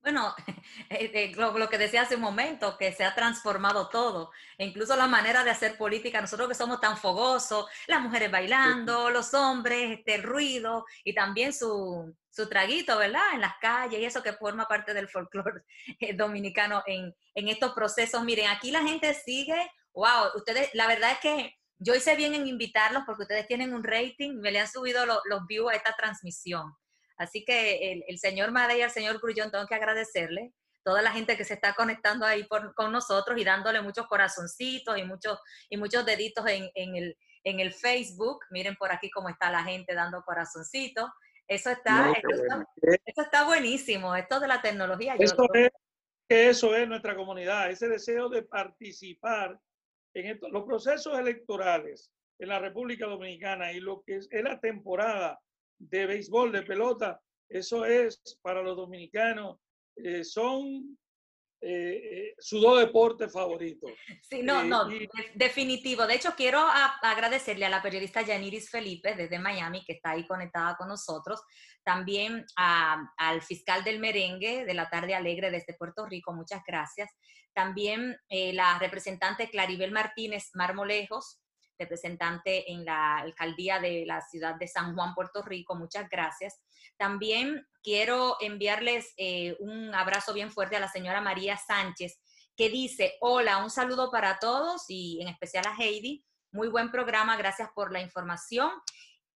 Bueno, 0.02 0.34
eh, 0.90 1.10
eh, 1.14 1.32
lo, 1.34 1.68
que 1.70 1.78
decía 1.78 2.02
hace 2.02 2.16
un 2.16 2.20
momento, 2.20 2.76
que 2.76 2.92
se 2.92 3.04
ha 3.04 3.14
transformado 3.14 3.88
todo, 3.88 4.30
e 4.58 4.66
incluso 4.66 4.94
la 4.96 5.06
manera 5.06 5.42
de 5.42 5.50
hacer 5.50 5.78
política, 5.78 6.20
nosotros 6.20 6.46
que 6.46 6.54
somos 6.54 6.78
tan 6.78 6.98
fogosos, 6.98 7.66
las 7.86 8.02
mujeres 8.02 8.30
bailando, 8.30 9.08
los 9.08 9.32
hombres, 9.32 9.98
este, 9.98 10.18
ruido 10.18 10.84
y 11.04 11.14
también 11.14 11.54
su, 11.54 12.14
su 12.28 12.48
traguito, 12.50 12.98
¿verdad? 12.98 13.32
En 13.32 13.40
las 13.40 13.54
calles 13.62 13.98
y 13.98 14.04
eso 14.04 14.22
que 14.22 14.34
forma 14.34 14.66
parte 14.66 14.92
del 14.92 15.08
folclore 15.08 15.62
eh, 16.00 16.14
dominicano 16.14 16.82
en, 16.86 17.14
en 17.34 17.48
estos 17.48 17.72
procesos. 17.72 18.22
Miren, 18.24 18.48
aquí 18.48 18.70
la 18.70 18.82
gente 18.82 19.14
sigue, 19.14 19.70
wow, 19.94 20.36
ustedes, 20.36 20.68
la 20.74 20.86
verdad 20.86 21.12
es 21.12 21.18
que 21.20 21.54
yo 21.78 21.94
hice 21.94 22.14
bien 22.14 22.34
en 22.34 22.46
invitarlos 22.46 23.04
porque 23.06 23.22
ustedes 23.22 23.46
tienen 23.46 23.72
un 23.72 23.82
rating, 23.82 24.38
me 24.38 24.50
le 24.50 24.60
han 24.60 24.68
subido 24.68 25.06
los 25.06 25.46
views 25.46 25.72
a 25.72 25.76
esta 25.76 25.94
transmisión. 25.96 26.74
Así 27.16 27.44
que 27.44 28.04
el, 28.06 28.18
señor 28.18 28.50
Made 28.50 28.78
y 28.78 28.82
el 28.82 28.90
señor 28.90 29.20
Grullón 29.20 29.50
tengo 29.50 29.66
que 29.66 29.74
agradecerle. 29.74 30.52
Toda 30.82 31.00
la 31.00 31.12
gente 31.12 31.36
que 31.36 31.44
se 31.44 31.54
está 31.54 31.74
conectando 31.74 32.26
ahí 32.26 32.46
con 32.46 32.92
nosotros 32.92 33.40
y 33.40 33.44
dándole 33.44 33.80
muchos 33.80 34.06
corazoncitos 34.06 34.98
y 34.98 35.02
muchos, 35.04 35.38
y 35.70 35.76
muchos 35.76 36.04
deditos 36.04 36.44
en, 36.46 36.96
el, 36.96 37.16
en 37.44 37.60
el 37.60 37.72
Facebook. 37.72 38.40
Miren 38.50 38.76
por 38.76 38.92
aquí 38.92 39.10
cómo 39.10 39.28
está 39.30 39.50
la 39.50 39.64
gente 39.64 39.94
dando 39.94 40.22
corazoncitos. 40.22 41.08
Eso 41.46 41.70
está, 41.70 42.12
eso, 42.12 43.22
está 43.22 43.44
buenísimo. 43.44 44.14
Esto 44.14 44.40
de 44.40 44.48
la 44.48 44.60
tecnología. 44.60 45.14
Eso 45.18 45.46
es, 45.54 45.70
eso 46.28 46.74
es 46.74 46.88
nuestra 46.88 47.14
comunidad, 47.14 47.70
ese 47.70 47.88
deseo 47.88 48.28
de 48.28 48.42
participar 48.42 49.58
en 50.14 50.38
los 50.50 50.64
procesos 50.64 51.18
electorales 51.18 52.10
en 52.38 52.48
la 52.48 52.58
República 52.58 53.06
Dominicana 53.06 53.72
y 53.72 53.80
lo 53.80 54.02
que 54.02 54.16
es, 54.16 54.28
la 54.32 54.58
temporada 54.60 55.38
de 55.78 56.06
béisbol, 56.06 56.52
de 56.52 56.62
pelota, 56.62 57.20
eso 57.48 57.84
es 57.84 58.20
para 58.42 58.62
los 58.62 58.76
dominicanos, 58.76 59.58
eh, 59.96 60.24
son 60.24 60.98
eh, 61.66 62.34
su 62.38 62.58
dos 62.60 62.78
deportes 62.80 63.32
favoritos. 63.32 63.90
Sí, 64.22 64.42
no, 64.42 64.64
no, 64.64 64.86
definitivo. 65.34 66.06
De 66.06 66.16
hecho, 66.16 66.34
quiero 66.36 66.60
agradecerle 66.60 67.64
a 67.64 67.70
la 67.70 67.80
periodista 67.80 68.20
Yaniris 68.20 68.68
Felipe 68.68 69.14
desde 69.14 69.38
Miami, 69.38 69.82
que 69.84 69.94
está 69.94 70.10
ahí 70.10 70.26
conectada 70.26 70.76
con 70.76 70.88
nosotros, 70.88 71.40
también 71.82 72.44
al 72.56 73.42
fiscal 73.42 73.82
del 73.82 73.98
merengue 73.98 74.64
de 74.64 74.74
la 74.74 74.90
tarde 74.90 75.14
alegre 75.14 75.50
desde 75.50 75.74
Puerto 75.74 76.04
Rico, 76.06 76.34
muchas 76.34 76.62
gracias. 76.66 77.10
También 77.54 78.16
eh, 78.28 78.52
la 78.52 78.78
representante 78.78 79.48
Claribel 79.48 79.92
Martínez 79.92 80.50
Marmolejos, 80.54 81.40
representante 81.78 82.70
en 82.72 82.84
la 82.84 83.18
alcaldía 83.18 83.80
de 83.80 84.04
la 84.06 84.20
ciudad 84.20 84.54
de 84.56 84.68
San 84.68 84.94
Juan, 84.94 85.14
Puerto 85.14 85.42
Rico. 85.42 85.74
Muchas 85.74 86.08
gracias. 86.08 86.60
También 86.96 87.66
quiero 87.82 88.36
enviarles 88.40 89.12
eh, 89.16 89.56
un 89.60 89.94
abrazo 89.94 90.32
bien 90.32 90.50
fuerte 90.50 90.76
a 90.76 90.80
la 90.80 90.88
señora 90.88 91.20
María 91.20 91.56
Sánchez, 91.56 92.20
que 92.56 92.70
dice, 92.70 93.14
hola, 93.20 93.62
un 93.62 93.70
saludo 93.70 94.10
para 94.10 94.38
todos 94.38 94.84
y 94.88 95.20
en 95.20 95.28
especial 95.28 95.64
a 95.66 95.76
Heidi. 95.76 96.24
Muy 96.52 96.68
buen 96.68 96.90
programa, 96.90 97.36
gracias 97.36 97.68
por 97.74 97.92
la 97.92 98.00
información. 98.00 98.70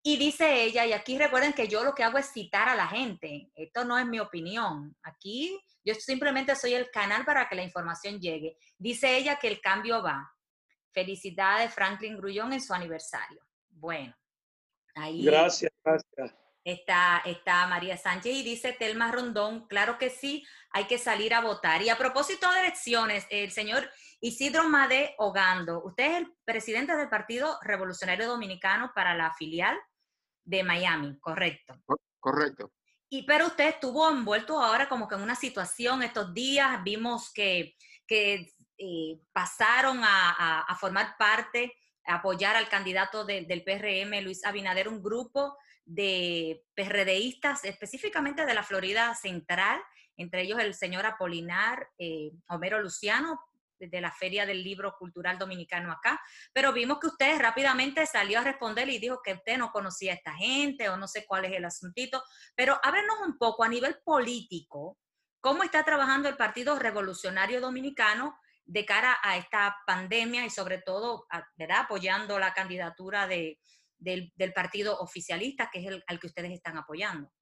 Y 0.02 0.16
dice 0.16 0.62
ella, 0.62 0.86
y 0.86 0.92
aquí 0.92 1.18
recuerden 1.18 1.52
que 1.52 1.66
yo 1.66 1.82
lo 1.82 1.94
que 1.94 2.04
hago 2.04 2.18
es 2.18 2.32
citar 2.32 2.68
a 2.68 2.76
la 2.76 2.86
gente, 2.86 3.50
esto 3.56 3.84
no 3.84 3.98
es 3.98 4.06
mi 4.06 4.20
opinión, 4.20 4.96
aquí 5.02 5.60
yo 5.84 5.94
simplemente 5.94 6.54
soy 6.54 6.74
el 6.74 6.90
canal 6.90 7.24
para 7.24 7.48
que 7.48 7.56
la 7.56 7.62
información 7.62 8.20
llegue. 8.20 8.58
Dice 8.76 9.16
ella 9.16 9.38
que 9.38 9.48
el 9.48 9.60
cambio 9.60 10.02
va. 10.02 10.30
Felicidades 10.92 11.72
Franklin 11.72 12.16
Grullón 12.16 12.52
en 12.52 12.60
su 12.60 12.74
aniversario. 12.74 13.40
Bueno, 13.68 14.14
ahí. 14.94 15.24
Gracias, 15.24 15.72
gracias. 15.84 16.34
Está, 16.64 17.22
está 17.24 17.66
María 17.66 17.96
Sánchez 17.96 18.34
y 18.34 18.42
dice 18.42 18.72
Telma 18.72 19.10
Rondón, 19.10 19.66
claro 19.68 19.96
que 19.96 20.10
sí, 20.10 20.44
hay 20.70 20.84
que 20.84 20.98
salir 20.98 21.32
a 21.32 21.40
votar. 21.40 21.80
Y 21.80 21.88
a 21.88 21.96
propósito 21.96 22.50
de 22.52 22.60
elecciones, 22.60 23.26
el 23.30 23.50
señor 23.52 23.88
Isidro 24.20 24.68
Made 24.68 25.14
Ogando, 25.18 25.82
usted 25.82 26.04
es 26.04 26.16
el 26.18 26.34
presidente 26.44 26.94
del 26.94 27.08
Partido 27.08 27.58
Revolucionario 27.62 28.26
Dominicano 28.26 28.92
para 28.94 29.14
la 29.14 29.32
filial 29.32 29.78
de 30.44 30.62
Miami, 30.62 31.18
¿correcto? 31.20 31.74
Correcto. 32.20 32.72
Y 33.08 33.22
pero 33.22 33.46
usted 33.46 33.68
estuvo 33.68 34.08
envuelto 34.10 34.60
ahora 34.60 34.88
como 34.88 35.08
que 35.08 35.14
en 35.14 35.22
una 35.22 35.36
situación 35.36 36.02
estos 36.02 36.34
días, 36.34 36.82
vimos 36.84 37.32
que, 37.32 37.76
que 38.06 38.52
eh, 38.78 39.20
pasaron 39.32 40.00
a, 40.02 40.76
formar 40.78 41.16
parte, 41.18 41.76
a 42.06 42.16
apoyar 42.16 42.56
al 42.56 42.68
candidato 42.68 43.24
del 43.24 43.64
PRM, 43.64 44.22
Luis 44.22 44.44
Abinader, 44.44 44.88
un 44.88 45.02
grupo 45.02 45.56
de 45.84 46.64
PRDistas, 46.74 47.64
específicamente 47.64 48.46
de 48.46 48.54
la 48.54 48.62
Florida 48.62 49.14
Central, 49.14 49.80
entre 50.16 50.42
ellos 50.42 50.58
el 50.60 50.74
señor 50.74 51.06
Apolinar, 51.06 51.88
eh, 51.98 52.30
Homero 52.48 52.80
Luciano, 52.80 53.40
de 53.80 54.00
la 54.00 54.10
Feria 54.10 54.44
del 54.44 54.62
Libro 54.62 54.96
Cultural 54.98 55.38
Dominicano 55.38 55.92
acá, 55.92 56.20
pero 56.52 56.72
vimos 56.72 56.98
que 56.98 57.06
usted 57.06 57.38
rápidamente 57.38 58.04
salió 58.06 58.40
a 58.40 58.44
responder 58.44 58.88
y 58.88 58.98
dijo 58.98 59.20
que 59.22 59.34
usted 59.34 59.56
no 59.56 59.70
conocía 59.70 60.12
a 60.12 60.16
esta 60.16 60.34
gente 60.34 60.88
o 60.88 60.96
no 60.96 61.06
sé 61.06 61.24
cuál 61.26 61.44
es 61.44 61.52
el 61.52 61.64
asuntito, 61.64 62.22
pero 62.54 62.78
háblenos 62.82 63.16
un 63.24 63.38
poco 63.38 63.62
a 63.62 63.68
nivel 63.68 63.98
político, 64.04 64.98
¿cómo 65.40 65.62
está 65.62 65.84
trabajando 65.84 66.28
el 66.28 66.36
Partido 66.36 66.76
Revolucionario 66.78 67.60
Dominicano 67.60 68.38
de 68.68 68.84
cara 68.84 69.16
a 69.22 69.38
esta 69.38 69.76
pandemia 69.86 70.44
y 70.44 70.50
sobre 70.50 70.82
todo, 70.82 71.26
¿verdad? 71.56 71.80
Apoyando 71.84 72.38
la 72.38 72.52
candidatura 72.52 73.26
de, 73.26 73.58
del, 73.96 74.30
partido 74.54 74.98
oficialista, 74.98 75.70
que 75.72 75.80
es 75.80 75.86
el 75.86 76.04
al 76.06 76.20
que 76.20 76.26
ustedes 76.26 76.52
están 76.52 76.76
apoyando. 76.76 77.32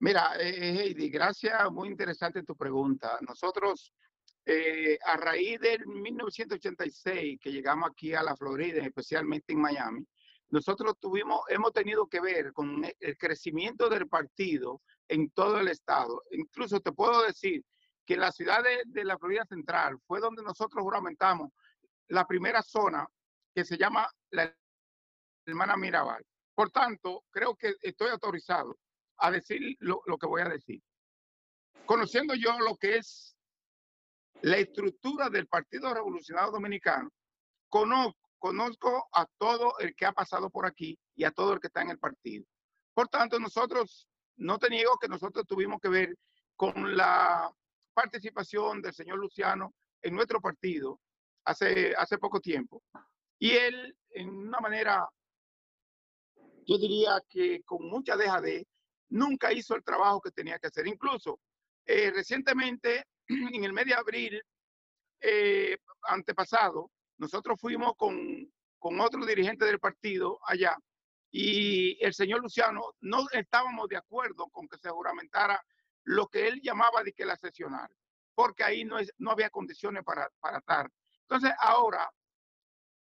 Mira, 0.00 0.34
eh, 0.40 0.48
eh, 0.48 0.80
Heidi, 0.80 1.10
gracias, 1.10 1.70
muy 1.70 1.88
interesante 1.88 2.42
tu 2.42 2.56
pregunta. 2.56 3.18
Nosotros, 3.20 3.92
eh, 4.46 4.98
a 5.04 5.18
raíz 5.18 5.60
del 5.60 5.86
1986, 5.86 7.38
que 7.38 7.52
llegamos 7.52 7.90
aquí 7.90 8.14
a 8.14 8.22
la 8.22 8.34
Florida, 8.34 8.82
especialmente 8.82 9.52
en 9.52 9.60
Miami, 9.60 10.06
nosotros 10.48 10.94
tuvimos, 10.98 11.40
hemos 11.48 11.72
tenido 11.72 12.06
que 12.06 12.20
ver 12.20 12.52
con 12.54 12.82
el 12.98 13.18
crecimiento 13.18 13.90
del 13.90 14.08
partido 14.08 14.80
en 15.06 15.30
todo 15.30 15.60
el 15.60 15.68
estado. 15.68 16.22
Incluso 16.30 16.80
te 16.80 16.92
puedo 16.92 17.26
decir 17.26 17.62
que 18.04 18.16
la 18.16 18.32
ciudad 18.32 18.62
de, 18.62 19.04
la 19.04 19.18
Florida 19.18 19.44
Central 19.46 19.98
fue 20.06 20.20
donde 20.20 20.42
nosotros 20.42 20.82
juramentamos 20.82 21.50
la 22.08 22.26
primera 22.26 22.62
zona 22.62 23.06
que 23.54 23.64
se 23.64 23.78
llama 23.78 24.08
la 24.30 24.54
hermana 25.46 25.76
Mirabal. 25.76 26.24
Por 26.54 26.70
tanto, 26.70 27.24
creo 27.30 27.56
que 27.56 27.74
estoy 27.80 28.10
autorizado 28.10 28.76
a 29.18 29.30
decir 29.30 29.76
lo, 29.80 30.02
que 30.18 30.26
voy 30.26 30.42
a 30.42 30.48
decir. 30.48 30.82
Conociendo 31.86 32.34
yo 32.34 32.58
lo 32.58 32.76
que 32.76 32.96
es 32.98 33.36
la 34.42 34.58
estructura 34.58 35.30
del 35.30 35.46
Partido 35.46 35.92
Revolucionario 35.92 36.52
Dominicano, 36.52 37.10
conozco, 37.68 38.18
conozco 38.38 39.08
a 39.12 39.26
todo 39.38 39.78
el 39.78 39.94
que 39.94 40.06
ha 40.06 40.12
pasado 40.12 40.50
por 40.50 40.66
aquí 40.66 40.98
y 41.14 41.24
a 41.24 41.30
todo 41.30 41.54
el 41.54 41.60
que 41.60 41.68
está 41.68 41.82
en 41.82 41.90
el 41.90 41.98
partido. 41.98 42.44
Por 42.92 43.08
tanto, 43.08 43.38
nosotros, 43.38 44.08
no 44.36 44.58
te 44.58 44.68
niego 44.68 44.98
que 44.98 45.08
nosotros 45.08 45.46
tuvimos 45.46 45.80
que 45.80 45.88
ver 45.88 46.16
con 46.56 46.96
la 46.96 47.50
participación 47.94 48.82
del 48.82 48.92
señor 48.92 49.18
Luciano 49.18 49.74
en 50.02 50.14
nuestro 50.14 50.40
partido 50.40 51.00
hace, 51.44 51.94
hace 51.96 52.18
poco 52.18 52.40
tiempo. 52.40 52.82
Y 53.38 53.52
él, 53.52 53.96
en 54.10 54.28
una 54.28 54.60
manera, 54.60 55.08
yo 56.66 56.78
diría 56.78 57.20
que 57.28 57.62
con 57.62 57.88
mucha 57.88 58.16
de 58.16 58.66
nunca 59.10 59.52
hizo 59.52 59.74
el 59.74 59.84
trabajo 59.84 60.20
que 60.20 60.30
tenía 60.30 60.58
que 60.58 60.66
hacer. 60.66 60.86
Incluso 60.86 61.40
eh, 61.86 62.10
recientemente, 62.10 63.04
en 63.28 63.64
el 63.64 63.72
mes 63.72 63.86
de 63.86 63.94
abril 63.94 64.42
eh, 65.20 65.78
antepasado, 66.02 66.90
nosotros 67.18 67.58
fuimos 67.60 67.94
con, 67.96 68.52
con 68.78 69.00
otro 69.00 69.24
dirigente 69.24 69.64
del 69.64 69.78
partido 69.78 70.38
allá 70.46 70.76
y 71.36 71.98
el 72.04 72.14
señor 72.14 72.42
Luciano 72.42 72.94
no 73.00 73.26
estábamos 73.32 73.88
de 73.88 73.96
acuerdo 73.96 74.46
con 74.50 74.68
que 74.68 74.78
se 74.78 74.88
juramentara 74.88 75.60
lo 76.04 76.28
que 76.28 76.48
él 76.48 76.60
llamaba 76.62 77.02
de 77.02 77.12
que 77.12 77.24
la 77.24 77.36
sesionar, 77.36 77.90
porque 78.34 78.64
ahí 78.64 78.84
no, 78.84 78.98
es, 78.98 79.12
no 79.18 79.30
había 79.30 79.50
condiciones 79.50 80.04
para, 80.04 80.30
para 80.40 80.58
estar. 80.58 80.90
Entonces, 81.22 81.52
ahora, 81.58 82.10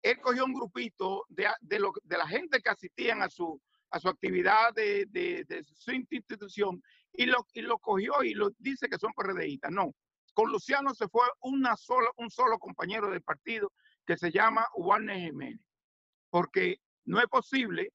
él 0.01 0.19
cogió 0.21 0.45
un 0.45 0.53
grupito 0.53 1.25
de, 1.29 1.47
de, 1.61 1.79
lo, 1.79 1.93
de 2.03 2.17
la 2.17 2.27
gente 2.27 2.61
que 2.61 2.69
asistían 2.69 3.21
a 3.21 3.29
su, 3.29 3.61
a 3.91 3.99
su 3.99 4.09
actividad 4.09 4.73
de, 4.73 5.05
de, 5.09 5.65
su 5.73 5.91
institución 5.91 6.81
y 7.13 7.25
lo, 7.25 7.45
y 7.53 7.61
lo 7.61 7.79
cogió 7.79 8.23
y 8.23 8.33
lo 8.33 8.51
dice 8.57 8.87
que 8.89 8.97
son 8.97 9.13
PRDistas. 9.13 9.71
No, 9.71 9.93
con 10.33 10.51
Luciano 10.51 10.93
se 10.93 11.07
fue 11.07 11.27
una 11.41 11.75
sola, 11.75 12.09
un 12.17 12.29
solo 12.29 12.57
compañero 12.59 13.09
del 13.09 13.21
partido 13.21 13.71
que 14.05 14.17
se 14.17 14.31
llama 14.31 14.65
Warner 14.75 15.17
Jiménez, 15.17 15.61
porque 16.29 16.79
no 17.05 17.19
es 17.19 17.27
posible 17.27 17.91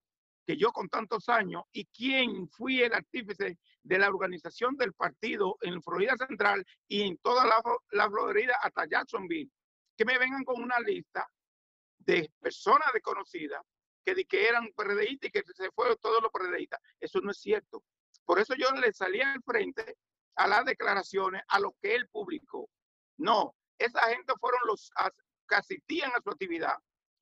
que 0.46 0.56
yo 0.56 0.72
con 0.72 0.88
tantos 0.88 1.28
años 1.28 1.64
y 1.72 1.86
quien 1.86 2.48
fui 2.48 2.82
el 2.82 2.92
artífice 2.92 3.58
de 3.82 3.98
la 3.98 4.08
organización 4.08 4.76
del 4.76 4.92
partido 4.92 5.56
en 5.62 5.82
Florida 5.82 6.16
Central 6.16 6.64
y 6.86 7.02
en 7.02 7.18
toda 7.18 7.46
la, 7.90 8.10
Florida 8.10 8.56
hasta 8.62 8.86
Jacksonville, 8.86 9.50
que 9.96 10.04
me 10.04 10.18
vengan 10.18 10.44
con 10.44 10.62
una 10.62 10.78
lista 10.80 11.26
de 11.98 12.30
personas 12.40 12.92
desconocidas 12.92 13.62
que, 14.04 14.14
que 14.26 14.48
eran 14.48 14.70
PRDistas 14.74 15.28
y 15.28 15.32
que 15.32 15.42
se 15.54 15.70
fueron 15.70 15.96
todos 16.00 16.22
los 16.22 16.30
PRDistas. 16.30 16.80
Eso 17.00 17.20
no 17.20 17.30
es 17.30 17.38
cierto. 17.38 17.82
Por 18.24 18.38
eso 18.38 18.54
yo 18.54 18.70
le 18.72 18.92
salí 18.92 19.20
al 19.20 19.42
frente 19.42 19.96
a 20.36 20.46
las 20.46 20.64
declaraciones, 20.64 21.42
a 21.48 21.60
lo 21.60 21.74
que 21.80 21.94
él 21.94 22.08
publicó. 22.08 22.68
No, 23.16 23.54
esa 23.78 24.02
gente 24.08 24.34
fueron 24.40 24.60
los 24.66 24.90
que 25.48 25.54
asistían 25.54 26.10
a 26.10 26.20
su 26.22 26.30
actividad. 26.30 26.76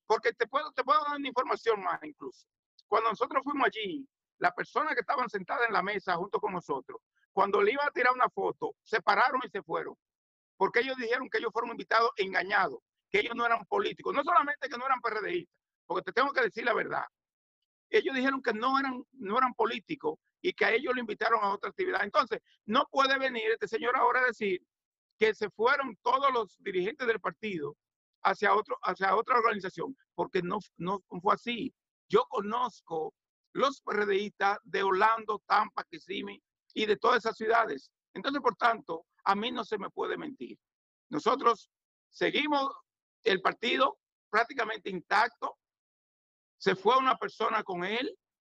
Porque 0.06 0.32
te 0.32 0.46
puedo, 0.46 0.72
te 0.72 0.82
puedo 0.82 1.02
dar 1.04 1.20
información 1.20 1.82
más 1.82 2.02
incluso. 2.02 2.46
Cuando 2.92 3.08
nosotros 3.08 3.42
fuimos 3.42 3.68
allí, 3.68 4.06
las 4.36 4.52
personas 4.52 4.92
que 4.92 5.00
estaban 5.00 5.26
sentadas 5.30 5.66
en 5.66 5.72
la 5.72 5.82
mesa 5.82 6.14
junto 6.16 6.38
con 6.38 6.52
nosotros, 6.52 7.00
cuando 7.32 7.62
le 7.62 7.72
iba 7.72 7.86
a 7.86 7.90
tirar 7.90 8.12
una 8.12 8.28
foto, 8.28 8.76
se 8.82 9.00
pararon 9.00 9.40
y 9.42 9.48
se 9.48 9.62
fueron. 9.62 9.94
Porque 10.58 10.80
ellos 10.80 10.98
dijeron 10.98 11.30
que 11.30 11.38
ellos 11.38 11.52
fueron 11.54 11.70
invitados 11.70 12.10
engañados, 12.18 12.80
que 13.08 13.20
ellos 13.20 13.34
no 13.34 13.46
eran 13.46 13.64
políticos. 13.64 14.12
No 14.14 14.22
solamente 14.22 14.68
que 14.68 14.76
no 14.76 14.84
eran 14.84 15.00
PRDistas, 15.00 15.56
porque 15.86 16.02
te 16.02 16.12
tengo 16.12 16.34
que 16.34 16.42
decir 16.42 16.66
la 16.66 16.74
verdad. 16.74 17.04
Ellos 17.88 18.14
dijeron 18.14 18.42
que 18.42 18.52
no 18.52 18.78
eran, 18.78 19.02
no 19.12 19.38
eran 19.38 19.54
políticos 19.54 20.18
y 20.42 20.52
que 20.52 20.66
a 20.66 20.72
ellos 20.72 20.94
lo 20.94 21.00
invitaron 21.00 21.42
a 21.42 21.54
otra 21.54 21.70
actividad. 21.70 22.04
Entonces, 22.04 22.42
no 22.66 22.86
puede 22.90 23.18
venir 23.18 23.52
este 23.52 23.68
señor 23.68 23.96
ahora 23.96 24.20
a 24.20 24.26
decir 24.26 24.60
que 25.18 25.32
se 25.32 25.48
fueron 25.48 25.96
todos 26.02 26.30
los 26.30 26.62
dirigentes 26.62 27.06
del 27.06 27.20
partido 27.20 27.74
hacia, 28.22 28.54
otro, 28.54 28.76
hacia 28.82 29.16
otra 29.16 29.38
organización, 29.38 29.96
porque 30.14 30.42
no, 30.42 30.58
no 30.76 31.00
fue 31.22 31.32
así. 31.32 31.74
Yo 32.12 32.26
conozco 32.28 33.14
los 33.54 33.80
PRDistas 33.80 34.58
de 34.64 34.82
Orlando, 34.82 35.42
Tampa, 35.46 35.82
Kissimmee 35.84 36.42
y 36.74 36.84
de 36.84 36.98
todas 36.98 37.24
esas 37.24 37.38
ciudades. 37.38 37.90
Entonces, 38.12 38.42
por 38.42 38.54
tanto, 38.56 39.06
a 39.24 39.34
mí 39.34 39.50
no 39.50 39.64
se 39.64 39.78
me 39.78 39.88
puede 39.88 40.18
mentir. 40.18 40.58
Nosotros 41.08 41.70
seguimos 42.10 42.70
el 43.24 43.40
partido 43.40 43.98
prácticamente 44.28 44.90
intacto. 44.90 45.56
Se 46.58 46.76
fue 46.76 46.98
una 46.98 47.16
persona 47.16 47.62
con 47.62 47.82
él, 47.82 48.14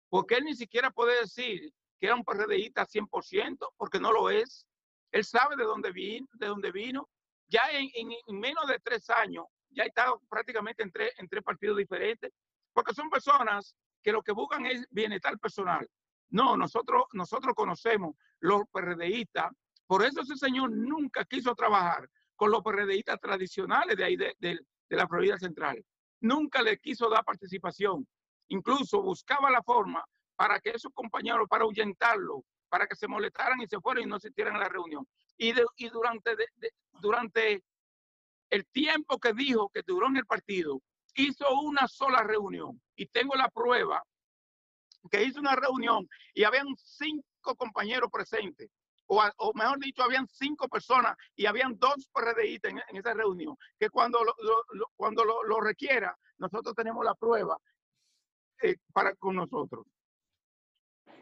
porque 0.09 0.37
él 0.37 0.45
ni 0.45 0.55
siquiera 0.55 0.91
puede 0.91 1.21
decir 1.21 1.75
que 2.01 2.07
era 2.07 2.15
un 2.15 2.25
PRDista 2.25 2.87
100%, 2.87 3.69
porque 3.77 4.01
no 4.01 4.13
lo 4.13 4.31
es. 4.31 4.67
Él 5.11 5.27
sabe 5.27 5.57
de 5.57 5.65
dónde 5.65 5.93
vino. 5.93 7.07
Ya 7.49 7.71
en, 7.71 8.41
menos 8.41 8.67
de 8.67 8.81
tres 8.81 9.11
años, 9.11 9.45
ya 9.69 9.85
está 9.85 10.15
prácticamente 10.31 10.83
en 10.83 10.91
tres, 10.91 11.13
en 11.19 11.29
tres 11.29 11.43
partidos 11.43 11.77
diferentes, 11.77 12.33
porque 12.73 12.95
son 12.95 13.11
personas 13.11 13.75
que 14.03 14.13
lo 14.13 14.23
que 14.23 14.33
buscan 14.33 14.67
es 14.67 14.87
bienestar 14.91 15.39
personal. 15.39 15.89
No, 16.31 16.57
nosotros, 16.57 17.05
nosotros 17.13 17.55
conocemos 17.55 18.17
los 18.41 18.63
PRDistas, 18.73 19.53
por 19.87 20.03
eso 20.05 20.23
ese 20.23 20.37
señor 20.37 20.71
nunca 20.71 21.25
quiso 21.25 21.55
trabajar 21.55 22.09
con 22.35 22.51
los 22.51 22.63
PRDistas 22.63 23.21
tradicionales 23.21 23.97
de 23.97 24.05
ahí, 24.05 24.17
de, 24.17 24.35
de 24.41 24.97
la 24.97 25.07
Florida 25.07 25.39
Central. 25.39 25.85
Nunca 26.21 26.63
le 26.63 26.79
quiso 26.79 27.09
dar 27.09 27.25
participación. 27.25 28.07
Incluso 28.49 29.03
buscaba 29.03 29.51
la 29.51 29.63
forma 29.63 30.05
para 30.37 30.61
que 30.61 30.71
esos 30.71 30.93
compañeros, 30.95 31.47
para 31.49 31.65
ahuyentarlo, 31.65 32.45
para 32.69 32.87
que 32.87 32.97
se 32.97 33.07
molestaran 33.09 33.61
y 33.61 33.67
se 33.67 33.81
fueran 33.81 34.05
y 34.05 34.07
no 34.07 34.17
asistieran 34.17 34.57
a 34.57 34.61
la 34.61 34.69
reunión. 34.69 35.07
Y, 35.37 35.53
y 35.77 35.89
durante, 35.89 36.35
durante 37.01 37.63
el 38.51 38.67
tiempo 38.67 39.19
que 39.19 39.33
dijo 39.33 39.69
que 39.69 39.83
duró 39.87 40.09
en 40.09 40.17
el 40.17 40.27
partido, 40.27 40.81
hizo 41.15 41.49
una 41.61 41.87
sola 41.89 42.23
reunión. 42.23 42.81
Y 42.97 43.07
tengo 43.07 43.35
la 43.35 43.49
prueba 43.49 44.03
que 45.11 45.25
hizo 45.25 45.41
una 45.41 45.57
reunión 45.57 46.09
y 46.35 46.45
habían 46.45 46.67
cinco 46.77 47.57
compañeros 47.57 48.11
presentes. 48.11 48.71
O, 49.07 49.53
mejor 49.55 49.79
dicho, 49.79 50.03
habían 50.03 50.27
cinco 50.27 50.69
personas 50.69 51.17
y 51.37 51.45
habían 51.45 51.79
dos 51.79 52.09
PRDistas 52.13 52.73
en, 52.73 52.79
en 52.89 52.97
esa 52.97 53.13
reunión, 53.13 53.57
que 53.79 53.91
cuando 53.91 54.25
lo, 54.25 54.35
cuando 54.97 55.25
lo, 55.25 55.61
requiera, 55.61 56.17
nosotros 56.39 56.75
tenemos 56.75 57.05
la 57.05 57.15
prueba 57.15 57.59
eh, 58.63 58.77
para 58.93 59.15
con 59.17 59.37
nosotros. 59.37 59.85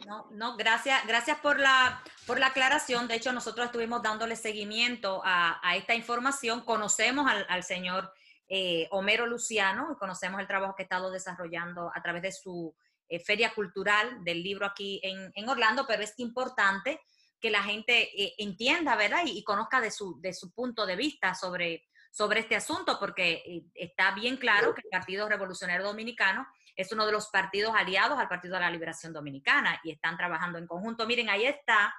No, 0.07 0.29
no, 0.31 0.57
gracias, 0.57 1.05
gracias 1.07 1.41
por 1.41 1.59
la, 1.59 2.03
por 2.27 2.39
la 2.39 2.49
aclaración. 2.49 3.09
De 3.09 3.17
hecho, 3.17 3.33
nosotros 3.33 3.67
estuvimos 3.67 4.03
dándole 4.03 4.37
seguimiento 4.37 5.21
a, 5.25 5.61
esta 5.77 5.95
información. 5.95 6.61
Conocemos 6.63 7.31
al, 7.49 7.65
señor 7.65 8.13
eh, 8.53 8.89
Homero 8.91 9.29
Luciano 9.29 9.93
y 9.93 9.97
conocemos 9.97 10.41
el 10.41 10.49
trabajo 10.49 10.75
que 10.75 10.83
ha 10.83 10.89
estado 10.91 11.13
desarrollando 11.13 11.89
a 11.95 12.03
través 12.03 12.23
de 12.23 12.33
su 12.33 12.75
eh, 13.09 13.21
feria 13.21 13.55
cultural 13.55 14.25
del 14.25 14.43
libro 14.43 14.67
aquí 14.67 15.01
en, 15.05 15.49
Orlando, 15.49 15.87
pero 15.87 16.03
es 16.03 16.15
importante 16.17 17.01
que 17.41 17.49
la 17.49 17.63
gente 17.63 18.11
eh, 18.21 18.35
entienda, 18.39 18.97
¿verdad? 18.97 19.23
Y, 19.25 19.45
conozca 19.45 19.81
de 19.81 19.93
su, 19.93 20.21
de 20.21 20.35
su 20.35 20.53
punto 20.53 20.85
de 20.85 20.97
vista 20.97 21.33
sobre, 21.33 21.85
sobre 22.11 22.41
este 22.41 22.57
asunto, 22.57 22.99
porque 22.99 23.63
está 23.73 24.11
bien 24.17 24.37
claro 24.37 24.75
que 24.75 24.83
el 24.83 24.91
Partido 24.91 25.29
Revolucionario 25.29 25.87
Dominicano 25.87 26.45
es 26.75 26.91
uno 26.91 27.07
de 27.07 27.13
los 27.13 27.29
partidos 27.29 27.73
aliados 27.77 28.19
al 28.19 28.29
Partido 28.29 28.55
de 28.55 28.63
la 28.63 28.71
Liberación 28.73 29.13
Dominicana 29.13 29.81
y 29.85 29.93
están 29.93 30.17
trabajando 30.17 30.59
en 30.59 30.67
conjunto. 30.67 31.07
Miren, 31.07 31.31
ahí 31.31 31.47
está 31.47 31.95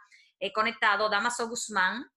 conectado 0.53 1.07
Damaso 1.07 1.47
Guzmán, 1.47 2.11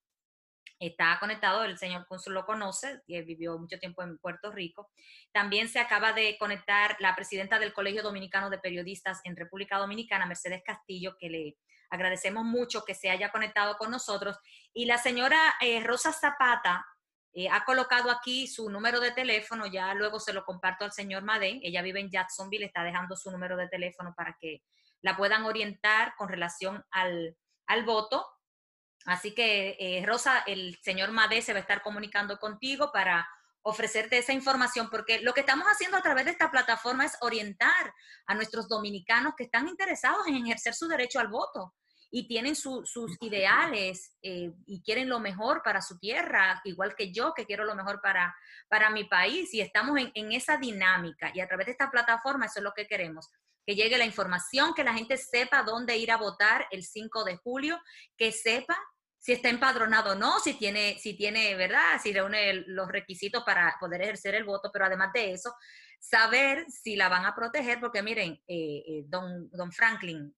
está 0.79 1.17
conectado, 1.19 1.63
el 1.63 1.77
señor 1.77 2.05
cónsul 2.07 2.33
lo 2.33 2.45
conoce, 2.45 3.01
vivió 3.07 3.57
mucho 3.57 3.79
tiempo 3.79 4.03
en 4.03 4.17
Puerto 4.17 4.51
Rico. 4.51 4.89
También 5.31 5.69
se 5.69 5.79
acaba 5.79 6.13
de 6.13 6.37
conectar 6.37 6.95
la 6.99 7.15
presidenta 7.15 7.59
del 7.59 7.73
Colegio 7.73 8.03
Dominicano 8.03 8.49
de 8.49 8.59
Periodistas 8.59 9.21
en 9.23 9.35
República 9.35 9.77
Dominicana, 9.77 10.25
Mercedes 10.25 10.63
Castillo, 10.65 11.17
que 11.17 11.29
le 11.29 11.57
agradecemos 11.89 12.43
mucho 12.43 12.83
que 12.83 12.95
se 12.95 13.09
haya 13.09 13.31
conectado 13.31 13.77
con 13.77 13.91
nosotros. 13.91 14.37
Y 14.73 14.85
la 14.85 14.97
señora 14.97 15.55
eh, 15.61 15.81
Rosa 15.81 16.11
Zapata, 16.11 16.85
eh, 17.37 17.49
ha 17.51 17.65
colocado 17.65 18.09
aquí 18.11 18.47
su 18.47 18.69
número 18.69 19.01
de 19.01 19.11
teléfono, 19.11 19.67
ya 19.67 19.93
luego 19.93 20.21
se 20.21 20.31
lo 20.31 20.45
comparto 20.45 20.85
al 20.85 20.93
señor 20.93 21.23
Madén, 21.23 21.59
ella 21.63 21.81
vive 21.81 21.99
en 21.99 22.09
Jacksonville, 22.09 22.65
está 22.65 22.81
dejando 22.81 23.17
su 23.17 23.29
número 23.29 23.57
de 23.57 23.67
teléfono 23.67 24.13
para 24.15 24.37
que 24.39 24.63
la 25.01 25.17
puedan 25.17 25.43
orientar 25.43 26.13
con 26.17 26.29
relación 26.29 26.85
al, 26.91 27.35
voto. 27.85 28.25
Así 29.05 29.33
que, 29.33 29.77
eh, 29.79 30.03
Rosa, 30.05 30.39
el 30.47 30.77
señor 30.81 31.11
Madé 31.11 31.41
se 31.41 31.53
va 31.53 31.59
a 31.59 31.61
estar 31.61 31.81
comunicando 31.81 32.39
contigo 32.39 32.91
para 32.91 33.27
ofrecerte 33.61 34.17
esa 34.17 34.33
información, 34.33 34.89
porque 34.91 35.21
lo 35.21 35.33
que 35.33 35.39
estamos 35.39 35.65
haciendo 35.65 35.97
a 35.97 36.01
través 36.01 36.25
de 36.25 36.31
esta 36.31 36.51
plataforma 36.51 37.05
es 37.05 37.17
orientar 37.21 37.93
a 38.27 38.35
nuestros 38.35 38.67
dominicanos 38.67 39.33
que 39.35 39.45
están 39.45 39.67
interesados 39.67 40.27
en 40.27 40.37
ejercer 40.37 40.75
su 40.75 40.87
derecho 40.87 41.19
al 41.19 41.29
voto 41.29 41.73
y 42.11 42.27
tienen 42.27 42.55
sus 42.55 43.17
ideales 43.21 44.15
eh, 44.21 44.51
y 44.67 44.81
quieren 44.83 45.09
lo 45.09 45.19
mejor 45.19 45.61
para 45.63 45.81
su 45.81 45.97
tierra, 45.97 46.61
igual 46.63 46.95
que 46.95 47.11
yo 47.11 47.33
que 47.33 47.45
quiero 47.45 47.65
lo 47.65 47.75
mejor 47.75 47.99
para, 48.01 48.35
para 48.69 48.91
mi 48.91 49.05
país 49.05 49.53
y 49.53 49.61
estamos 49.61 49.97
en, 49.97 50.11
en 50.13 50.31
esa 50.31 50.57
dinámica 50.57 51.31
y 51.33 51.41
a 51.41 51.47
través 51.47 51.65
de 51.65 51.71
esta 51.73 51.89
plataforma 51.89 52.45
eso 52.45 52.59
es 52.59 52.63
lo 52.63 52.73
que 52.73 52.87
queremos, 52.87 53.29
que 53.65 53.75
llegue 53.75 53.97
la 53.97 54.05
información, 54.05 54.73
que 54.75 54.83
la 54.83 54.93
gente 54.93 55.17
sepa 55.17 55.63
dónde 55.63 55.97
ir 55.97 56.11
a 56.11 56.17
votar 56.17 56.67
el 56.71 56.83
5 56.83 57.23
de 57.23 57.37
julio, 57.37 57.81
que 58.15 58.31
sepa 58.31 58.77
si 59.25 59.33
está 59.33 59.49
empadronado 59.49 60.11
o 60.11 60.15
no, 60.15 60.39
si 60.39 60.53
tiene, 60.53 60.99
si 60.99 61.17
tiene, 61.17 61.55
¿verdad? 61.55 61.99
Si 61.99 62.13
reúne 62.13 62.63
los 62.67 62.87
requisitos 62.87 63.43
para 63.43 63.75
poder 63.79 64.03
ejercer 64.03 64.35
el 64.35 64.43
voto, 64.43 64.69
pero 64.71 64.85
además 64.85 65.11
de 65.15 65.31
eso, 65.31 65.51
saber 65.99 66.63
si 66.69 66.95
la 66.95 67.09
van 67.09 67.25
a 67.25 67.33
proteger, 67.33 67.79
porque 67.79 68.03
miren, 68.03 68.33
eh, 68.47 68.83
eh, 68.87 69.03
don, 69.07 69.49
don 69.49 69.71
Franklin, 69.71 70.31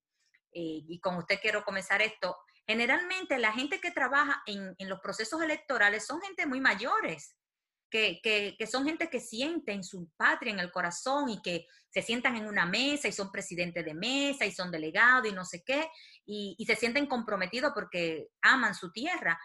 eh, 0.53 0.85
y 0.87 1.01
con 1.01 1.17
usted 1.17 1.37
quiero 1.41 1.65
comenzar 1.65 2.01
esto, 2.01 2.37
generalmente 2.65 3.37
la 3.39 3.51
gente 3.51 3.81
que 3.81 3.91
trabaja 3.91 4.41
en, 4.45 4.73
los 4.79 5.01
procesos 5.01 5.41
electorales 5.41 6.05
son 6.05 6.21
gente 6.21 6.45
muy 6.45 6.61
mayores, 6.61 7.35
que, 7.89 8.55
son 8.69 8.85
gente 8.85 9.09
que 9.09 9.19
siente 9.19 9.71
en 9.71 9.83
su 9.83 10.09
patria, 10.17 10.53
en 10.53 10.59
el 10.59 10.71
corazón, 10.71 11.29
y 11.29 11.41
que 11.41 11.67
se 11.89 12.01
sientan 12.01 12.35
en 12.35 12.47
una 12.47 12.65
mesa 12.65 13.07
y 13.07 13.11
son 13.11 13.31
presidentes 13.31 13.83
de 13.85 13.93
mesa 13.93 14.45
y 14.45 14.51
son 14.51 14.71
delegados 14.71 15.31
y 15.31 15.33
no 15.33 15.45
sé 15.45 15.63
qué, 15.65 15.89
y, 16.25 16.63
se 16.65 16.75
sienten 16.75 17.07
comprometidos 17.07 17.71
porque 17.73 18.29
aman 18.41 18.75
su 18.75 18.91
tierra. 18.91 19.39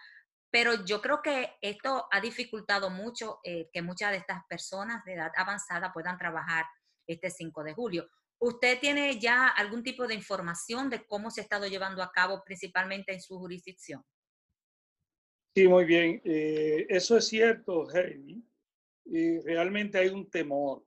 Pero 0.50 0.84
yo 0.84 1.00
creo 1.00 1.22
que 1.22 1.54
esto 1.62 2.06
ha 2.10 2.20
dificultado 2.20 2.90
mucho 2.90 3.40
eh, 3.42 3.70
que 3.72 3.80
muchas 3.80 4.10
de 4.10 4.18
estas 4.18 4.42
personas 4.48 5.02
de 5.04 5.14
edad 5.14 5.32
avanzada 5.36 5.92
puedan 5.92 6.18
trabajar 6.18 6.66
este 7.06 7.30
5 7.30 7.64
de 7.64 7.72
julio. 7.72 8.08
¿Usted 8.38 8.78
tiene 8.80 9.18
ya 9.18 9.46
algún 9.48 9.82
tipo 9.82 10.06
de 10.06 10.14
información 10.14 10.90
de 10.90 11.06
cómo 11.06 11.30
se 11.30 11.40
ha 11.40 11.44
estado 11.44 11.68
llevando 11.68 12.02
a 12.02 12.10
cabo 12.10 12.42
principalmente 12.44 13.14
en 13.14 13.22
su 13.22 13.38
jurisdicción? 13.38 14.04
Sí, 15.54 15.68
muy 15.68 15.84
bien. 15.84 16.22
Eh, 16.24 16.86
eso 16.88 17.18
es 17.18 17.28
cierto, 17.28 17.86
Heidi. 17.90 18.42
Y 19.04 19.40
realmente 19.40 19.98
hay 19.98 20.08
un 20.08 20.30
temor. 20.30 20.82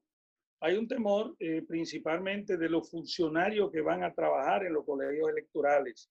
Hay 0.60 0.76
un 0.76 0.88
temor 0.88 1.36
eh, 1.40 1.62
principalmente 1.68 2.58
de 2.58 2.70
los 2.70 2.90
funcionarios 2.90 3.72
que 3.72 3.82
van 3.82 4.04
a 4.04 4.14
trabajar 4.14 4.66
en 4.66 4.74
los 4.74 4.84
colegios 4.84 5.30
electorales. 5.30 6.10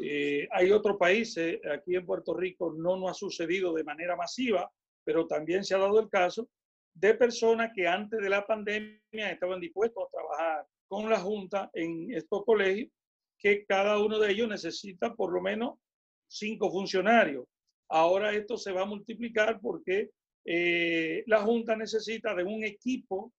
Eh, 0.00 0.46
hay 0.52 0.70
otros 0.70 0.96
países, 0.96 1.58
aquí 1.66 1.96
en 1.96 2.06
Puerto 2.06 2.34
Rico 2.34 2.72
no 2.76 2.96
nos 2.96 3.10
ha 3.10 3.14
sucedido 3.14 3.72
de 3.72 3.82
manera 3.82 4.14
masiva, 4.14 4.70
pero 5.02 5.26
también 5.26 5.64
se 5.64 5.74
ha 5.74 5.78
dado 5.78 5.98
el 5.98 6.08
caso 6.08 6.48
de 6.94 7.14
personas 7.14 7.72
que 7.74 7.88
antes 7.88 8.20
de 8.20 8.28
la 8.28 8.46
pandemia 8.46 9.32
estaban 9.32 9.58
dispuestos 9.58 10.04
a 10.04 10.10
trabajar 10.10 10.66
con 10.86 11.10
la 11.10 11.18
Junta 11.18 11.68
en 11.72 12.12
estos 12.12 12.44
colegios, 12.44 12.90
que 13.38 13.64
cada 13.66 13.98
uno 13.98 14.20
de 14.20 14.30
ellos 14.30 14.48
necesita 14.48 15.14
por 15.14 15.32
lo 15.32 15.40
menos 15.40 15.78
cinco 16.28 16.70
funcionarios. 16.70 17.44
Ahora 17.88 18.32
esto 18.32 18.56
se 18.56 18.72
va 18.72 18.82
a 18.82 18.86
multiplicar 18.86 19.60
porque 19.60 20.10
eh, 20.44 21.24
la 21.26 21.42
Junta 21.42 21.76
necesita 21.76 22.34
de 22.34 22.44
un 22.44 22.64
equipo 22.64 23.32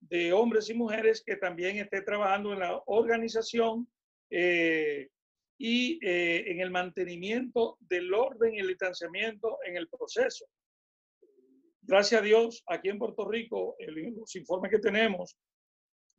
de 0.00 0.32
hombres 0.32 0.70
y 0.70 0.74
mujeres 0.74 1.22
que 1.24 1.36
también 1.36 1.78
esté 1.78 2.02
trabajando 2.02 2.52
en 2.52 2.60
la 2.60 2.80
organización 2.86 3.88
eh, 4.30 5.08
y 5.58 5.98
eh, 6.06 6.50
en 6.50 6.60
el 6.60 6.70
mantenimiento 6.70 7.76
del 7.80 8.14
orden 8.14 8.54
y 8.54 8.60
el 8.60 8.68
distanciamiento 8.68 9.58
en 9.64 9.76
el 9.76 9.88
proceso. 9.88 10.46
Gracias 11.82 12.20
a 12.20 12.24
Dios, 12.24 12.62
aquí 12.66 12.90
en 12.90 12.98
Puerto 12.98 13.26
Rico, 13.26 13.76
los 13.78 14.36
informes 14.36 14.70
que 14.70 14.78
tenemos 14.78 15.36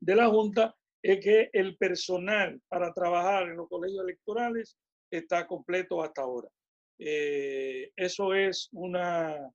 de 0.01 0.15
la 0.15 0.27
Junta 0.27 0.75
es 1.01 1.23
que 1.23 1.49
el 1.53 1.77
personal 1.77 2.61
para 2.67 2.93
trabajar 2.93 3.43
en 3.43 3.57
los 3.57 3.69
colegios 3.69 4.03
electorales 4.03 4.77
está 5.11 5.47
completo 5.47 6.03
hasta 6.03 6.21
ahora. 6.21 6.49
Eh, 6.99 7.91
eso 7.95 8.33
es 8.33 8.69
una, 8.73 9.49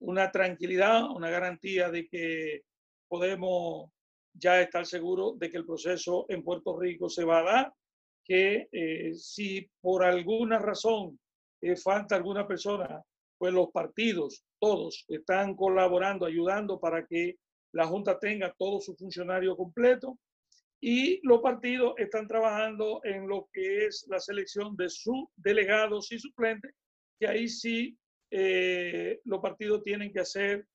una 0.00 0.32
tranquilidad, 0.32 1.10
una 1.10 1.30
garantía 1.30 1.90
de 1.90 2.08
que 2.08 2.62
podemos 3.08 3.90
ya 4.34 4.60
estar 4.60 4.84
seguros 4.84 5.38
de 5.38 5.50
que 5.50 5.58
el 5.58 5.66
proceso 5.66 6.26
en 6.28 6.42
Puerto 6.42 6.78
Rico 6.78 7.08
se 7.08 7.24
va 7.24 7.38
a 7.38 7.42
dar, 7.44 7.74
que 8.24 8.68
eh, 8.72 9.14
si 9.14 9.70
por 9.80 10.04
alguna 10.04 10.58
razón 10.58 11.18
eh, 11.60 11.76
falta 11.76 12.16
alguna 12.16 12.46
persona, 12.46 13.02
pues 13.38 13.52
los 13.52 13.70
partidos, 13.70 14.44
todos, 14.58 15.04
están 15.08 15.54
colaborando, 15.54 16.26
ayudando 16.26 16.80
para 16.80 17.06
que 17.06 17.36
la 17.72 17.86
Junta 17.86 18.18
tenga 18.18 18.54
todo 18.58 18.80
su 18.80 18.94
funcionario 18.96 19.56
completo 19.56 20.18
y 20.84 21.20
los 21.24 21.40
partidos 21.40 21.94
están 21.96 22.26
trabajando 22.26 23.00
en 23.04 23.28
lo 23.28 23.48
que 23.52 23.86
es 23.86 24.04
la 24.08 24.18
selección 24.18 24.76
de 24.76 24.88
sus 24.88 25.28
delegados 25.36 26.10
y 26.10 26.18
suplentes, 26.18 26.74
que 27.20 27.28
ahí 27.28 27.48
sí 27.48 27.96
eh, 28.32 29.20
los 29.24 29.40
partidos 29.40 29.84
tienen 29.84 30.12
que 30.12 30.18
hacer 30.18 30.66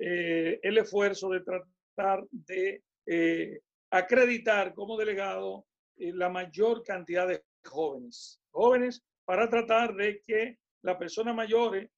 eh, 0.00 0.60
el 0.62 0.76
esfuerzo 0.76 1.30
de 1.30 1.40
tratar 1.40 2.24
de 2.30 2.82
eh, 3.06 3.60
acreditar 3.90 4.74
como 4.74 4.98
delegado 4.98 5.64
la 5.96 6.28
mayor 6.28 6.82
cantidad 6.82 7.26
de 7.26 7.42
jóvenes, 7.64 8.38
jóvenes 8.50 9.02
para 9.24 9.48
tratar 9.48 9.94
de 9.94 10.20
que 10.26 10.58
las 10.82 10.96
personas 10.98 11.34
mayores 11.34 11.88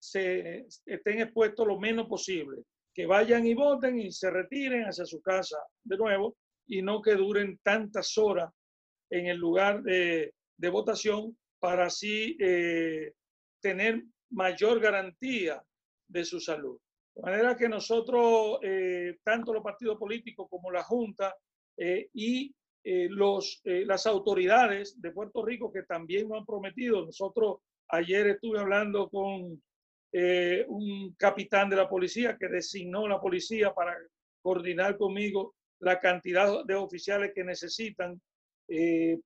se 0.00 0.66
estén 0.84 1.20
expuestos 1.20 1.64
lo 1.64 1.78
menos 1.78 2.08
posible, 2.08 2.64
que 2.92 3.06
vayan 3.06 3.46
y 3.46 3.54
voten 3.54 4.00
y 4.00 4.10
se 4.10 4.30
retiren 4.30 4.82
hacia 4.82 5.06
su 5.06 5.22
casa 5.22 5.58
de 5.84 5.96
nuevo 5.96 6.36
y 6.66 6.82
no 6.82 7.02
que 7.02 7.14
duren 7.14 7.58
tantas 7.62 8.16
horas 8.18 8.50
en 9.10 9.26
el 9.26 9.36
lugar 9.36 9.82
de, 9.82 10.34
de 10.56 10.68
votación 10.68 11.36
para 11.58 11.86
así 11.86 12.36
eh, 12.40 13.12
tener 13.60 14.02
mayor 14.30 14.80
garantía 14.80 15.62
de 16.08 16.24
su 16.24 16.40
salud. 16.40 16.78
De 17.14 17.22
manera 17.22 17.56
que 17.56 17.68
nosotros, 17.68 18.58
eh, 18.62 19.18
tanto 19.22 19.52
los 19.52 19.62
partidos 19.62 19.98
políticos 19.98 20.46
como 20.50 20.70
la 20.70 20.82
Junta 20.82 21.34
eh, 21.76 22.08
y 22.14 22.54
los, 22.84 23.60
las 23.64 24.06
autoridades 24.06 25.00
de 25.00 25.12
Puerto 25.12 25.44
Rico 25.44 25.72
que 25.72 25.84
también 25.84 26.28
nos 26.28 26.38
han 26.38 26.46
prometido, 26.46 27.06
nosotros 27.06 27.58
ayer 27.90 28.26
estuve 28.26 28.58
hablando 28.58 29.08
con 29.08 29.62
un 30.66 31.14
capitán 31.16 31.70
de 31.70 31.76
la 31.76 31.88
policía 31.88 32.36
que 32.36 32.48
designó 32.48 33.06
la 33.06 33.20
policía 33.20 33.72
para 33.72 33.96
coordinar 34.42 34.98
conmigo 34.98 35.54
la 35.82 35.98
cantidad 36.00 36.64
de 36.64 36.74
oficiales 36.74 37.32
que 37.34 37.44
necesitan 37.44 38.20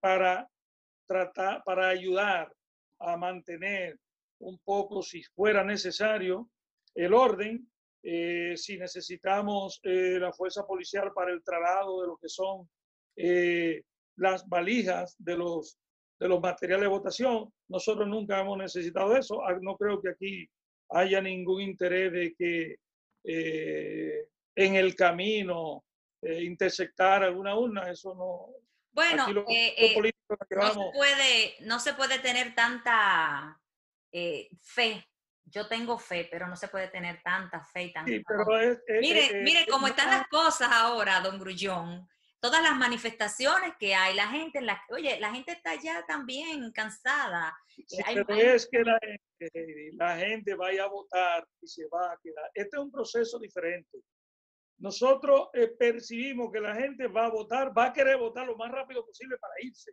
para 0.01 0.49
tratar, 1.07 1.63
para 1.65 1.89
ayudar 1.89 2.53
a 2.99 3.17
mantener 3.17 3.99
un 4.41 4.59
poco, 4.65 5.03
si 5.03 5.23
fuera 5.23 5.65
necesario, 5.65 6.51
el 6.95 7.15
orden, 7.15 7.69
eh, 8.03 8.57
si 8.57 8.79
necesitamos 8.79 9.81
eh, 9.83 10.19
la 10.21 10.33
fuerza 10.33 10.67
policial 10.67 11.13
para 11.15 11.33
el 11.33 11.43
traslado 11.43 12.03
de 12.03 12.07
lo 12.07 12.17
que 12.17 12.29
son 12.29 12.69
eh, 13.17 13.83
las 14.17 14.49
valijas 14.49 15.17
de 15.19 15.37
los, 15.37 15.79
de 16.19 16.29
los 16.29 16.41
materiales 16.41 16.85
de 16.85 16.89
votación. 16.89 17.53
Nosotros 17.69 18.09
nunca 18.09 18.41
hemos 18.41 18.59
necesitado 18.59 19.17
eso. 19.17 19.45
Ah, 19.45 19.59
no 19.61 19.77
creo 19.77 20.01
que 20.01 20.11
aquí 20.11 20.49
haya 20.91 21.21
ningún 21.21 21.63
interés 21.63 22.13
de 22.13 22.35
que 22.35 22.77
en 24.55 24.77
el 24.77 24.95
camino 24.95 25.85
intersectar 26.43 27.23
alguna 27.23 27.57
urna. 27.57 27.91
Eso 27.91 28.15
no. 28.15 28.55
Bueno, 28.93 29.29
no, 29.29 29.45
se 29.47 30.91
puede, 30.95 31.55
no 31.61 31.79
se 31.81 31.95
puede 31.95 32.19
tener 32.19 32.55
tanta 32.55 33.61
eh, 34.11 34.49
fe. 34.63 35.07
Yo 35.45 35.69
tengo 35.69 35.99
fe, 35.99 36.27
pero 36.31 36.49
no 36.49 36.57
se 36.57 36.69
puede 36.69 36.89
tener 36.89 37.23
tanta 37.23 37.63
fe 37.63 37.85
y 37.85 37.93
tanta... 37.93 38.11
mire, 39.01 39.43
mire 39.43 39.67
cómo 39.71 39.87
están 39.87 40.11
las 40.11 40.27
cosas 40.29 40.69
ahora, 40.73 41.21
don 41.21 41.39
Grullón. 41.39 42.09
Todas 42.41 42.63
las 42.63 42.75
manifestaciones 42.77 43.75
que 43.79 43.95
hay, 43.95 44.15
la 44.15 44.29
gente, 44.29 44.61
la, 44.61 44.83
oye, 44.89 45.21
la 45.21 45.33
gente 45.33 45.53
está 45.53 45.75
ya 45.75 46.05
también 46.07 46.73
cansada. 46.73 47.57
Eh, 47.77 48.25
pero 48.27 48.35
es 48.35 48.67
que 48.71 48.83
la, 48.83 48.99
la 49.93 50.17
gente 50.17 50.55
vaya 50.55 50.85
a 50.85 50.89
votar 50.89 51.47
y 51.61 51.69
se 51.69 51.87
va 51.89 52.13
a 52.13 52.19
quedar. 52.23 52.51
Este 52.55 52.77
es 52.77 52.83
un 52.83 52.91
proceso 52.91 53.39
diferente 53.39 53.99
nosotros 54.79 55.49
eh, 55.55 55.69
percibimos 55.69 56.53
que 56.53 56.61
la 56.61 56.75
gente 56.75 57.09
va 57.09 57.27
a 57.27 57.31
votar, 57.31 57.77
va 57.77 57.87
a 57.87 57.93
querer 57.93 58.19
votar 58.19 58.47
lo 58.47 58.57
más 58.57 58.71
rápido 58.71 59.05
posible 59.05 59.37
para 59.39 59.55
irse 59.63 59.93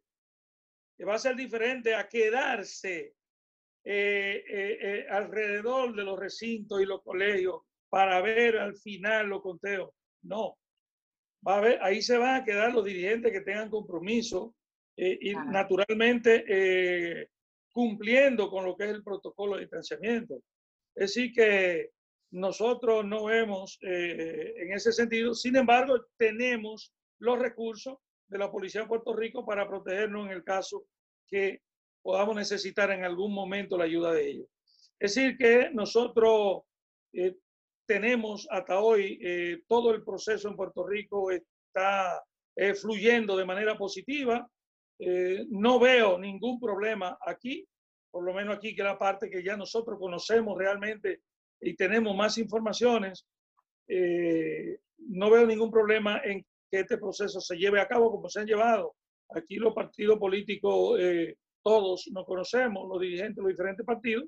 que 0.97 1.05
va 1.05 1.15
a 1.15 1.19
ser 1.19 1.35
diferente 1.35 1.95
a 1.95 2.07
quedarse 2.07 3.15
eh, 3.83 4.43
eh, 4.47 4.77
eh, 4.81 5.05
alrededor 5.09 5.95
de 5.95 6.03
los 6.03 6.17
recintos 6.19 6.81
y 6.81 6.85
los 6.85 7.01
colegios 7.01 7.61
para 7.89 8.21
ver 8.21 8.57
al 8.57 8.75
final 8.75 9.27
los 9.27 9.41
conteos. 9.41 9.91
No. 10.21 10.57
Va 11.45 11.57
a 11.57 11.61
ver, 11.61 11.79
ahí 11.81 12.01
se 12.01 12.17
van 12.17 12.41
a 12.41 12.43
quedar 12.43 12.73
los 12.73 12.85
dirigentes 12.85 13.31
que 13.31 13.41
tengan 13.41 13.69
compromiso 13.69 14.55
y 14.95 15.33
naturalmente 15.33 17.27
cumpliendo 17.71 18.49
con 18.49 18.63
lo 18.63 18.77
que 18.77 18.85
es 18.85 18.91
el 18.91 19.03
protocolo 19.03 19.55
de 19.55 19.61
distanciamiento. 19.61 20.35
Es 20.95 21.13
decir, 21.13 21.33
que 21.33 21.89
nosotros 22.33 23.05
no 23.05 23.25
vemos 23.25 23.77
en 23.81 24.73
ese 24.73 24.91
sentido. 24.91 25.33
Sin 25.33 25.55
embargo, 25.55 25.95
tenemos 26.17 26.93
los 27.19 27.39
recursos 27.39 27.97
de 28.27 28.37
la 28.37 28.51
Policía 28.51 28.81
de 28.81 28.87
Puerto 28.87 29.15
Rico 29.15 29.45
para 29.45 29.67
protegernos 29.67 30.25
en 30.25 30.31
el 30.33 30.43
caso 30.43 30.85
que 31.27 31.61
podamos 32.01 32.35
necesitar 32.35 32.91
en 32.91 33.03
algún 33.03 33.33
momento 33.33 33.77
la 33.77 33.85
ayuda 33.85 34.11
de 34.11 34.29
ellos. 34.29 34.47
Es 34.99 35.15
decir, 35.15 35.37
que 35.37 35.69
nosotros 35.71 36.63
eh, 37.13 37.35
tenemos 37.85 38.47
hasta 38.49 38.79
hoy 38.79 39.19
eh, 39.21 39.61
todo 39.67 39.91
el 39.91 40.03
proceso 40.03 40.49
en 40.49 40.55
Puerto 40.55 40.85
Rico 40.85 41.31
está 41.31 42.23
eh, 42.55 42.73
fluyendo 42.73 43.37
de 43.37 43.45
manera 43.45 43.77
positiva. 43.77 44.47
no 45.49 45.79
veo 45.79 46.17
ningún 46.17 46.59
problema 46.59 47.17
aquí, 47.25 47.67
por 48.11 48.23
lo 48.23 48.33
menos 48.33 48.55
aquí 48.55 48.75
que 48.75 48.83
la 48.83 48.97
parte 48.97 49.29
que 49.29 49.43
ya 49.43 49.57
nosotros 49.57 49.99
conocemos 49.99 50.57
realmente 50.57 51.21
y 51.63 51.75
tenemos 51.75 52.15
más 52.15 52.37
informaciones. 52.37 53.25
no 54.97 55.29
veo 55.29 55.45
ningún 55.45 55.71
problema 55.71 56.21
en 56.23 56.45
que 56.73 56.79
este 56.79 56.97
proceso 56.97 57.39
se 57.39 57.55
lleve 57.55 57.79
a 57.79 57.87
cabo 57.87 58.09
como 58.09 58.27
se 58.27 58.39
han 58.39 58.47
llevado. 58.47 58.95
Aquí 59.29 59.57
los 59.57 59.75
partidos 59.75 60.17
políticos, 60.17 60.99
eh, 60.99 61.35
todos 61.61 62.07
nos 62.11 62.25
conocemos, 62.25 62.89
los 62.89 62.99
dirigentes 62.99 63.35
de 63.35 63.41
los 63.43 63.51
diferentes 63.51 63.85
partidos, 63.85 64.25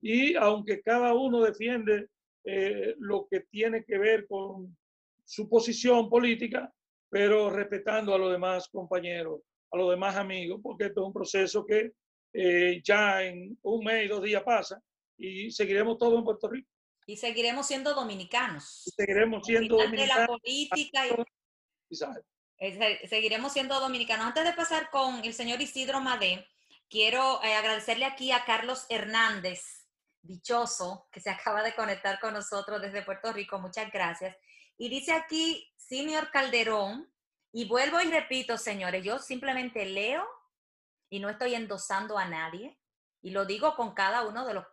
y 0.00 0.36
aunque 0.36 0.80
cada 0.80 1.12
uno 1.14 1.42
defiende 1.42 2.06
eh, 2.44 2.94
lo 2.98 3.26
que 3.28 3.40
tiene 3.50 3.84
que 3.84 3.98
ver 3.98 4.28
con 4.28 4.76
su 5.24 5.48
posición 5.48 6.08
política, 6.08 6.72
pero 7.10 7.50
respetando 7.50 8.14
a 8.14 8.18
los 8.18 8.30
demás 8.30 8.68
compañeros, 8.68 9.40
a 9.72 9.76
los 9.76 9.90
demás 9.90 10.14
amigos, 10.14 10.60
porque 10.62 10.86
esto 10.86 11.00
es 11.00 11.06
un 11.08 11.12
proceso 11.12 11.66
que 11.66 11.92
eh, 12.32 12.80
ya 12.84 13.24
en 13.24 13.58
un 13.62 13.84
mes 13.84 14.04
y 14.04 14.08
dos 14.08 14.22
días 14.22 14.44
pasa 14.44 14.80
y 15.16 15.50
seguiremos 15.50 15.98
todos 15.98 16.16
en 16.16 16.24
Puerto 16.24 16.48
Rico. 16.48 16.70
Y 17.08 17.16
seguiremos 17.16 17.66
siendo 17.66 17.94
dominicanos. 17.94 18.82
seguiremos 18.94 19.42
siendo 19.46 19.78
dominicanos. 19.78 20.14
De 20.14 20.20
la 20.20 20.26
política 20.26 21.06
y 21.06 21.96
eh, 22.58 23.08
seguiremos 23.08 23.50
siendo 23.50 23.80
dominicanos. 23.80 24.26
Antes 24.26 24.44
de 24.44 24.52
pasar 24.52 24.90
con 24.90 25.24
el 25.24 25.32
señor 25.32 25.58
Isidro 25.62 26.00
Madé, 26.00 26.46
quiero 26.90 27.42
eh, 27.42 27.54
agradecerle 27.54 28.04
aquí 28.04 28.30
a 28.30 28.44
Carlos 28.44 28.84
Hernández, 28.90 29.86
dichoso, 30.20 31.08
que 31.10 31.20
se 31.20 31.30
acaba 31.30 31.62
de 31.62 31.74
conectar 31.74 32.20
con 32.20 32.34
nosotros 32.34 32.82
desde 32.82 33.00
Puerto 33.00 33.32
Rico. 33.32 33.58
Muchas 33.58 33.90
gracias. 33.90 34.36
Y 34.76 34.90
dice 34.90 35.12
aquí, 35.12 35.72
señor 35.78 36.30
Calderón, 36.30 37.10
y 37.52 37.66
vuelvo 37.66 38.02
y 38.02 38.10
repito, 38.10 38.58
señores, 38.58 39.02
yo 39.02 39.18
simplemente 39.18 39.86
leo 39.86 40.28
y 41.08 41.20
no 41.20 41.30
estoy 41.30 41.54
endosando 41.54 42.18
a 42.18 42.26
nadie. 42.26 42.78
Y 43.22 43.30
lo 43.30 43.46
digo 43.46 43.74
con 43.76 43.94
cada 43.94 44.26
uno 44.26 44.44
de 44.44 44.52
los 44.52 44.66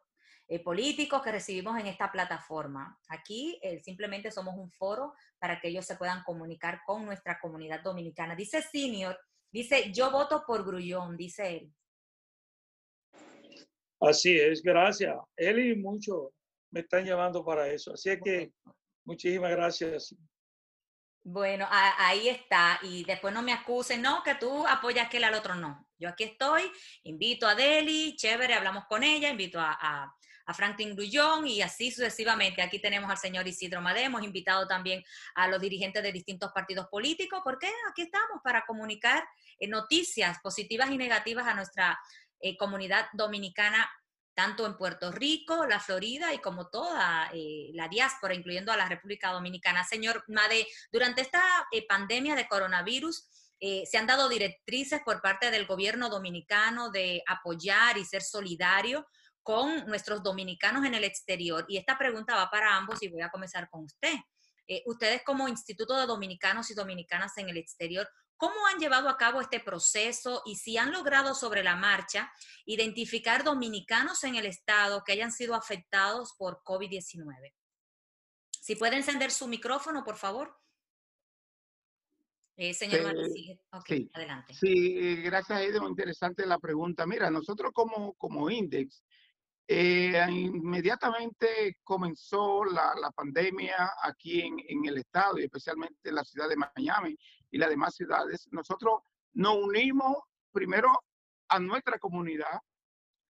eh, 0.47 0.59
políticos 0.59 1.21
que 1.23 1.31
recibimos 1.31 1.79
en 1.79 1.87
esta 1.87 2.11
plataforma. 2.11 2.99
Aquí 3.07 3.59
eh, 3.63 3.79
simplemente 3.81 4.29
somos 4.31 4.55
un 4.55 4.71
foro 4.71 5.13
para 5.39 5.59
que 5.59 5.69
ellos 5.69 5.85
se 5.85 5.95
puedan 5.95 6.23
comunicar 6.23 6.81
con 6.85 7.05
nuestra 7.05 7.39
comunidad 7.39 7.81
dominicana. 7.81 8.35
Dice 8.35 8.61
Senior, 8.61 9.17
dice, 9.51 9.91
yo 9.91 10.11
voto 10.11 10.43
por 10.45 10.63
Grullón, 10.63 11.17
dice 11.17 11.57
él. 11.57 11.73
Así 13.99 14.39
es, 14.39 14.61
gracias. 14.61 15.15
Él 15.35 15.59
y 15.59 15.75
muchos 15.75 16.29
me 16.69 16.81
están 16.81 17.05
llamando 17.05 17.43
para 17.43 17.67
eso. 17.67 17.93
Así 17.93 18.09
es 18.09 18.19
que 18.23 18.51
muchísimas 19.03 19.49
gracias. 19.49 20.15
Bueno, 21.23 21.65
ahí 21.71 22.29
está. 22.29 22.79
Y 22.83 23.03
después 23.03 23.33
no 23.33 23.41
me 23.41 23.51
acusen, 23.51 23.99
no, 24.03 24.21
que 24.21 24.35
tú 24.35 24.67
apoyas 24.67 25.07
aquel 25.07 25.23
al 25.23 25.33
otro, 25.33 25.55
no. 25.55 25.89
Yo 25.97 26.09
aquí 26.09 26.25
estoy, 26.25 26.71
invito 27.03 27.47
a 27.47 27.55
Deli, 27.55 28.15
chévere, 28.15 28.53
hablamos 28.53 28.85
con 28.85 29.01
ella, 29.01 29.29
invito 29.29 29.59
a, 29.59 29.75
a 29.81 30.15
Franklin 30.53 30.95
Grullón 30.95 31.47
y 31.47 31.61
así 31.61 31.91
sucesivamente. 31.91 32.61
Aquí 32.61 32.79
tenemos 32.79 33.09
al 33.09 33.17
señor 33.17 33.47
Isidro 33.47 33.81
Madé, 33.81 34.03
hemos 34.03 34.23
invitado 34.23 34.67
también 34.67 35.03
a 35.33 35.47
los 35.47 35.59
dirigentes 35.59 36.03
de 36.03 36.11
distintos 36.11 36.51
partidos 36.51 36.87
políticos, 36.87 37.41
porque 37.43 37.71
aquí 37.89 38.03
estamos 38.03 38.41
para 38.43 38.65
comunicar 38.65 39.23
eh, 39.59 39.67
noticias 39.67 40.39
positivas 40.39 40.91
y 40.91 40.97
negativas 40.97 41.47
a 41.47 41.55
nuestra 41.55 41.99
eh, 42.39 42.55
comunidad 42.57 43.07
dominicana 43.13 43.89
tanto 44.33 44.65
en 44.65 44.75
Puerto 44.75 45.13
Rico, 45.13 45.65
la 45.65 45.79
Florida 45.79 46.33
y 46.33 46.39
como 46.39 46.67
toda 46.67 47.31
eh, 47.33 47.71
la 47.73 47.87
diáspora, 47.87 48.35
incluyendo 48.35 48.69
a 48.73 48.77
la 48.77 48.89
República 48.89 49.31
Dominicana. 49.31 49.85
Señor 49.85 50.25
Made, 50.27 50.67
durante 50.91 51.21
esta 51.21 51.41
pandemia 51.87 52.35
de 52.35 52.45
coronavirus, 52.45 53.29
se 53.57 53.97
han 53.97 54.05
dado 54.05 54.27
directrices 54.27 54.99
por 55.05 55.21
parte 55.21 55.49
del 55.49 55.65
gobierno 55.65 56.09
dominicano 56.09 56.91
de 56.91 57.23
apoyar 57.25 57.97
y 57.97 58.03
ser 58.03 58.21
solidario 58.21 59.07
con 59.45 59.85
nuestros 59.85 60.23
dominicanos 60.23 60.83
en 60.85 60.95
el 60.95 61.03
exterior. 61.03 61.65
Y 61.67 61.77
esta 61.77 61.99
pregunta 61.99 62.35
va 62.35 62.49
para 62.49 62.75
ambos 62.75 63.03
y 63.03 63.09
voy 63.09 63.21
a 63.21 63.29
comenzar 63.29 63.69
con 63.69 63.83
usted. 63.83 64.15
Eh, 64.67 64.81
ustedes 64.87 65.21
como 65.23 65.47
Instituto 65.47 65.95
de 65.95 66.07
Dominicanos 66.07 66.71
y 66.71 66.73
Dominicanas 66.73 67.37
en 67.37 67.49
el 67.49 67.57
exterior, 67.57 68.09
¿cómo 68.37 68.65
han 68.65 68.79
llevado 68.79 69.07
a 69.07 69.17
cabo 69.17 69.39
este 69.39 69.59
proceso 69.59 70.41
y 70.47 70.55
si 70.55 70.79
han 70.79 70.91
logrado 70.91 71.35
sobre 71.35 71.61
la 71.61 71.75
marcha 71.75 72.33
identificar 72.65 73.43
dominicanos 73.43 74.23
en 74.23 74.35
el 74.35 74.47
Estado 74.47 75.03
que 75.05 75.11
hayan 75.11 75.31
sido 75.31 75.53
afectados 75.53 76.33
por 76.39 76.63
COVID-19? 76.63 77.53
Si 78.49 78.75
puede 78.75 78.95
encender 78.95 79.29
su 79.29 79.47
micrófono, 79.47 80.03
por 80.03 80.15
favor. 80.15 80.57
Eh, 82.57 82.73
señor 82.73 83.13
sí, 83.31 84.09
adelante. 84.11 84.55
Sí, 84.55 84.97
eh, 84.97 85.15
gracias, 85.17 85.79
muy 85.79 85.89
interesante 85.89 86.47
la 86.47 86.57
pregunta. 86.57 87.05
Mira, 87.05 87.29
nosotros 87.29 87.71
como, 87.75 88.15
como 88.15 88.49
Index 88.49 89.03
Eh, 89.68 90.24
inmediatamente 90.30 91.80
comenzó 91.84 92.63
la, 92.66 93.11
pandemia 93.16 93.93
aquí 94.03 94.41
en, 94.41 94.57
en, 94.68 94.86
el 94.86 94.99
estado 94.99 95.39
y 95.39 95.43
especialmente 95.43 96.09
en 96.09 96.16
la 96.16 96.24
ciudad 96.24 96.47
de 96.47 96.55
Miami 96.55 97.18
y 97.49 97.57
las 97.57 97.70
demás 97.70 97.95
ciudades. 97.95 98.47
Nosotros 98.51 99.01
nos 99.34 99.55
unimos 99.55 100.18
primero 100.51 100.91
a 101.47 101.59
nuestra 101.59 101.97
comunidad, 101.97 102.59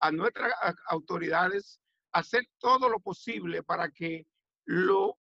a 0.00 0.12
nuestras 0.12 0.52
autoridades, 0.88 1.80
a 2.12 2.20
hacer 2.20 2.46
todo 2.58 2.88
lo 2.88 3.00
posible 3.00 3.62
para 3.62 3.90
que 3.90 4.26
lo, 4.64 5.18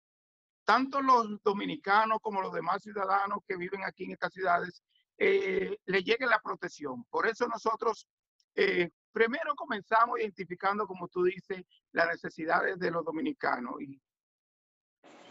tanto 0.64 1.01
los 1.01 1.41
dominicanos 1.43 2.20
como 2.22 2.41
los 2.41 2.53
demás 2.53 2.84
ciudadanos 2.84 3.39
que 3.47 3.57
viven 3.57 3.84
aquí 3.84 4.05
en 4.05 4.12
estas 4.12 4.34
ciudades 4.34 4.84
eh, 5.18 5.78
le 5.86 6.03
llegue 6.03 6.26
la 6.26 6.39
protección. 6.39 7.03
Por 7.05 7.28
eso 7.28 7.47
nosotros 7.47 8.07
eh, 8.55 8.89
primero 9.12 9.55
comenzamos 9.55 10.20
identificando, 10.20 10.86
como 10.86 11.07
tú 11.07 11.24
dices, 11.24 11.64
las 11.91 12.07
necesidades 12.07 12.80
de 12.80 12.91
los 12.91 13.03
dominicanos 13.03 13.82
y 13.82 14.01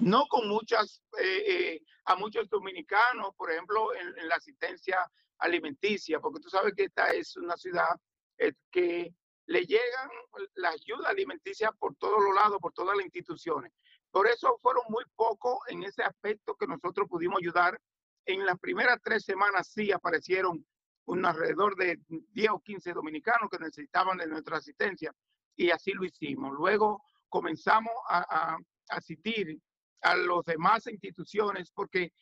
no 0.00 0.26
con 0.28 0.48
muchas, 0.48 1.02
eh, 1.20 1.44
eh, 1.46 1.82
a 2.04 2.16
muchos 2.16 2.48
dominicanos, 2.48 3.34
por 3.36 3.50
ejemplo, 3.50 3.94
en, 3.94 4.28
la 4.28 4.36
asistencia 4.36 4.98
alimenticia, 5.38 6.20
porque 6.20 6.40
tú 6.40 6.48
sabes 6.48 6.74
que 6.74 6.84
esta 6.84 7.12
es 7.12 7.36
una 7.36 7.56
ciudad 7.56 7.96
eh, 8.38 8.52
que 8.70 9.12
le 9.46 9.64
llegan 9.64 10.10
la 10.54 10.70
ayuda 10.70 11.08
alimenticia 11.08 11.72
por 11.72 11.94
todos 11.96 12.22
los 12.22 12.34
lados, 12.34 12.58
por 12.60 12.72
todas 12.72 12.96
las 12.96 13.04
instituciones. 13.04 13.72
Por 14.10 14.26
eso 14.26 14.56
fueron 14.60 14.84
muy 14.88 15.04
pocos 15.16 15.58
en 15.68 15.82
ese 15.82 16.02
aspecto 16.02 16.54
que 16.54 16.66
nosotros 16.66 17.08
pudimos 17.08 17.38
ayudar. 17.40 17.78
En 18.26 18.44
las 18.44 18.58
primeras 18.58 18.98
tres 19.02 19.24
semanas 19.24 19.68
sí 19.68 19.90
aparecieron 19.90 20.64
un 21.08 21.24
alrededor 21.24 21.74
de 21.76 21.98
10 22.08 22.50
o 22.50 22.60
15 22.60 22.92
dominicanos 22.92 23.48
que 23.50 23.58
necesitaban 23.58 24.18
de 24.18 24.26
nuestra 24.26 24.58
asistencia 24.58 25.12
y 25.56 25.70
así 25.70 25.92
lo 25.92 26.04
hicimos. 26.04 26.52
Luego 26.52 27.02
comenzamos 27.28 27.92
a, 28.08 28.56
asistir 28.90 29.60
a 30.02 30.16
las 30.16 30.44
demás 30.46 30.86
instituciones 30.86 31.70
porque 31.72 32.12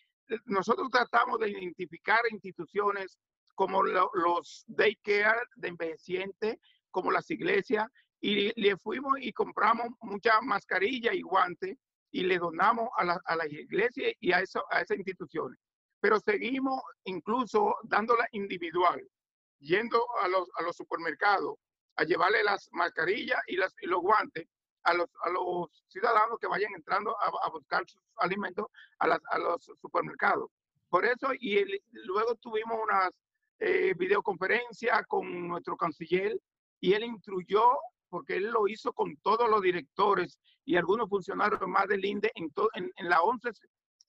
nosotros 0.47 0.89
tratamos 0.91 1.39
de 1.39 1.51
identificar 1.51 2.19
instituciones 2.31 3.19
como 3.55 3.83
los 3.83 4.65
daycare 4.67 5.47
de 5.57 5.69
envejecientes, 5.69 6.59
como 6.91 7.13
las 7.13 7.31
iglesias, 7.31 7.87
y 8.21 8.53
le 8.61 8.77
fuimos 8.79 9.19
y 9.21 9.33
compramos 9.33 9.87
mucha 10.01 10.41
mascarilla 10.43 11.13
y 11.13 11.23
guantes 11.23 11.77
y 12.11 12.23
le 12.25 12.39
donamos 12.39 12.89
a, 12.99 13.21
a 13.25 13.37
las 13.37 13.53
iglesias 13.53 14.13
y 14.19 14.33
a, 14.33 14.41
eso, 14.41 14.65
a 14.71 14.81
esas 14.81 14.97
instituciones 14.97 15.59
pero 16.07 16.21
seguimos 16.21 16.81
incluso 17.03 17.75
dándola 17.83 18.29
individual, 18.31 19.05
yendo 19.59 20.01
a 20.21 20.29
los, 20.29 20.77
supermercados 20.77 21.57
a 21.97 22.05
llevarle 22.05 22.45
las 22.45 22.69
mascarillas 22.71 23.41
y, 23.49 23.57
los 23.57 24.01
guantes 24.01 24.47
a 24.85 24.95
los, 24.95 25.09
ciudadanos 25.89 26.39
que 26.41 26.47
vayan 26.47 26.73
entrando 26.77 27.17
a, 27.21 27.51
buscar 27.51 27.83
sus 27.89 28.01
alimentos 28.19 28.67
a, 29.01 29.09
los 29.39 29.65
supermercados. 29.81 30.49
Por 30.89 31.05
eso, 31.05 31.31
y 31.41 31.65
luego 31.91 32.37
tuvimos 32.37 32.79
unas 32.81 33.11
eh, 33.59 33.93
videoconferencias 33.99 35.05
con 35.09 35.49
nuestro 35.49 35.77
canciller 35.77 36.41
y 36.79 36.93
él 36.93 37.03
instruyó, 37.03 37.65
porque 38.09 38.37
él 38.37 38.45
lo 38.45 38.69
hizo 38.69 38.93
con 38.93 39.17
todos 39.25 39.51
los 39.51 39.61
directores 39.61 40.39
y 40.65 40.77
algunos 40.77 41.09
funcionarios 41.09 41.61
más 41.67 41.89
del 41.89 42.05
INDE 42.05 42.31
en, 42.37 42.53
en, 42.75 42.93
en 42.95 43.09
las 43.09 43.19
11 43.25 43.51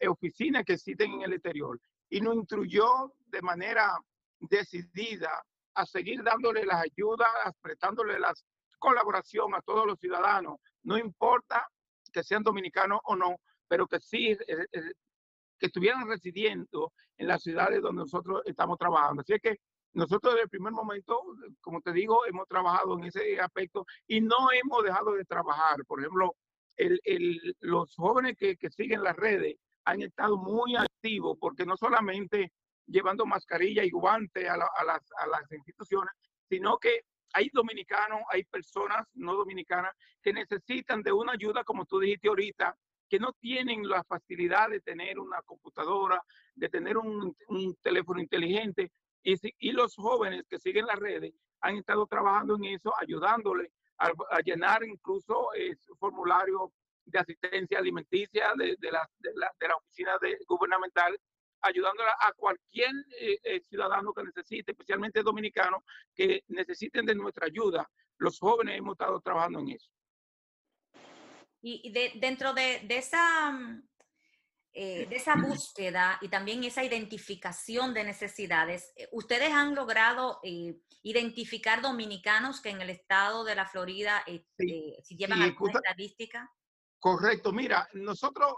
oficinas 0.08 0.64
que 0.66 0.74
existen 0.74 1.14
en 1.14 1.22
el 1.22 1.34
exterior 1.34 1.80
y 2.10 2.22
nos 2.22 2.36
instruyó 2.36 3.14
de 3.28 3.42
manera 3.42 3.98
decidida 4.40 5.44
a 5.74 5.86
seguir 5.86 6.24
dándole 6.24 6.66
las 6.66 6.84
ayudas, 6.84 7.28
prestándole 7.62 8.20
la 8.20 8.34
colaboración 8.80 9.54
a 9.56 9.62
todos 9.62 9.86
los 9.86 10.00
ciudadanos, 10.00 10.58
no 10.84 10.98
importa 10.98 11.68
que 12.12 12.24
sean 12.24 12.44
dominicanos 12.44 13.00
o 13.06 13.16
no, 13.16 13.38
pero 13.68 13.88
que 13.88 14.00
sí, 14.00 14.30
eh, 14.32 14.66
eh, 14.72 14.92
que 15.60 15.68
estuvieran 15.68 16.08
residiendo 16.08 16.94
en 17.18 17.28
las 17.28 17.44
ciudades 17.44 17.82
donde 17.82 18.02
nosotros 18.02 18.42
estamos 18.46 18.78
trabajando. 18.78 19.22
Así 19.22 19.40
que 19.40 19.58
nosotros 19.94 20.34
desde 20.34 20.44
el 20.44 20.50
primer 20.50 20.74
momento, 20.74 21.20
como 21.62 21.82
te 21.82 21.92
digo, 21.92 22.26
hemos 22.26 22.48
trabajado 22.48 22.98
en 22.98 23.06
ese 23.06 23.40
aspecto 23.40 23.86
y 24.08 24.22
no 24.22 24.52
hemos 24.52 24.84
dejado 24.84 25.14
de 25.14 25.26
trabajar. 25.26 25.84
Por 25.86 26.00
ejemplo, 26.00 26.36
el, 26.78 27.56
los 27.60 27.96
jóvenes 27.96 28.36
que, 28.38 28.56
que 28.58 28.70
siguen 28.70 29.04
las 29.04 29.16
redes 29.16 29.58
han 29.88 30.02
estado 30.02 30.38
muy 30.38 30.76
activos 30.76 31.38
porque 31.40 31.66
no 31.66 31.78
solamente 31.78 32.52
llevando 32.86 33.26
mascarilla 33.26 33.84
y 33.86 33.90
guante 33.90 34.48
a, 34.50 34.58
las, 34.58 34.70
a 34.84 35.28
las 35.28 35.52
instituciones, 35.52 36.14
sino 36.50 36.78
que 36.78 37.06
hay 37.34 37.50
dominicanos, 37.54 38.22
hay 38.30 38.44
personas 38.44 39.08
no 39.14 39.34
dominicanas 39.34 39.94
que 40.22 40.34
necesitan 40.34 41.02
de 41.04 41.14
una 41.14 41.34
ayuda, 41.34 41.64
como 41.64 41.86
tú 41.86 42.00
dijiste 42.00 42.28
ahorita, 42.28 42.76
que 43.10 43.20
no 43.20 43.32
tienen 43.40 43.88
la 43.88 44.04
facilidad 44.04 44.70
de 44.70 44.82
tener 44.82 45.20
una 45.20 45.42
computadora, 45.44 46.22
de 46.56 46.68
tener 46.68 46.98
un, 46.98 47.34
un 47.48 47.76
teléfono 47.82 48.20
inteligente. 48.20 48.92
Y, 49.24 49.36
y, 49.60 49.72
los 49.72 49.96
jóvenes 49.96 50.46
que 50.50 50.60
siguen 50.60 50.86
las 50.86 51.00
redes 51.00 51.34
han 51.62 51.78
estado 51.78 52.06
trabajando 52.08 52.56
en 52.56 52.66
eso, 52.66 52.94
ayudándole 53.00 53.72
a, 53.98 54.12
a 54.32 54.40
llenar 54.42 54.84
incluso 54.84 55.54
eh, 55.54 55.76
formularios 55.98 56.72
de 57.08 57.20
asistencia 57.20 57.80
alimenticia 57.80 58.54
de, 58.56 58.76
de, 58.78 58.92
la, 58.92 59.10
de, 59.20 59.32
la, 59.36 59.52
de 59.60 59.68
la, 59.68 59.76
oficina 59.76 60.18
de, 60.22 60.38
gubernamental, 60.48 61.18
ayudándola 61.62 62.16
a 62.20 62.34
cualquier 62.34 62.92
eh, 63.20 63.40
eh, 63.44 63.62
ciudadano 63.62 64.14
que 64.14 64.24
necesite, 64.24 64.72
especialmente 64.72 65.24
dominicanos, 65.24 65.84
que 66.14 66.44
necesiten 66.48 67.06
de 67.06 67.16
nuestra 67.16 67.48
ayuda. 67.48 67.90
Los 68.18 68.40
jóvenes 68.40 68.78
hemos 68.78 68.94
estado 68.94 69.20
trabajando 69.22 69.60
en 69.60 69.70
eso. 69.70 69.90
Y, 71.62 71.92
de, 71.92 72.14
dentro 72.16 72.54
de, 72.54 72.86
esa, 72.90 73.60
eh, 74.74 75.06
de 75.10 75.16
esa 75.16 75.36
búsqueda 75.36 76.18
y 76.22 76.30
también 76.30 76.64
esa 76.64 76.84
identificación 76.84 77.94
de 77.94 78.04
necesidades, 78.04 78.94
eh, 78.96 79.08
¿ustedes 79.12 79.52
han 79.52 79.76
logrado 79.76 80.40
eh, 80.44 80.76
identificar 81.04 81.82
dominicanos 81.82 82.62
que 82.62 82.70
en 82.70 82.82
el 82.82 82.90
estado 82.90 83.44
de 83.44 83.56
la 83.56 83.66
Florida, 83.66 84.24
sí, 84.58 84.96
si 85.04 85.18
llevan 85.18 85.40
sí, 85.40 85.44
alguna 85.46 85.74
estadística? 85.84 86.50
Correcto, 87.00 87.52
mira, 87.52 87.88
nosotros 87.94 88.54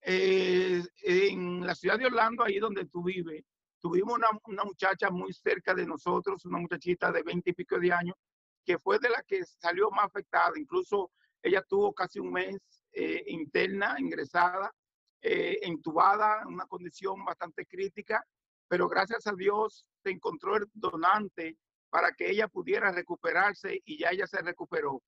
eh, 0.00 0.82
en 1.02 1.64
la 1.64 1.74
ciudad 1.74 1.98
de 1.98 2.06
Orlando, 2.06 2.44
ahí 2.44 2.58
donde 2.58 2.86
tú 2.86 3.04
vives, 3.04 3.44
tuvimos 3.80 4.16
una, 4.46 4.64
muchacha 4.64 5.10
muy 5.10 5.32
cerca 5.32 5.74
de 5.74 5.86
nosotros, 5.86 6.44
una 6.44 6.58
muchachita 6.58 7.10
de 7.12 7.22
20 7.22 7.50
y 7.50 7.52
pico 7.52 7.78
de 7.78 7.92
años, 7.92 8.16
que 8.64 8.78
fue 8.78 8.98
de 8.98 9.10
la 9.10 9.22
que 9.22 9.44
salió 9.44 9.90
más 9.90 10.06
afectada. 10.06 10.52
Incluso 10.56 11.10
ella 11.42 11.62
tuvo 11.62 11.92
casi 11.92 12.20
un 12.20 12.32
mes 12.32 12.56
eh, 12.92 13.24
interna, 13.26 13.96
ingresada, 13.98 14.72
eh, 15.20 15.58
entubada, 15.62 16.42
en 16.42 16.54
una 16.54 16.66
condición 16.66 17.24
bastante 17.24 17.66
crítica, 17.66 18.24
pero 18.68 18.88
gracias 18.88 19.26
a 19.26 19.32
Dios 19.34 19.84
se 20.02 20.10
encontró 20.10 20.56
el 20.56 20.66
donante 20.72 21.56
para 21.90 22.12
que 22.12 22.30
ella 22.30 22.48
pudiera 22.48 22.90
recuperarse 22.90 23.80
y 23.84 23.98
ya 23.98 24.10
ella 24.10 24.26
se 24.26 24.40
recuperó. 24.40 25.02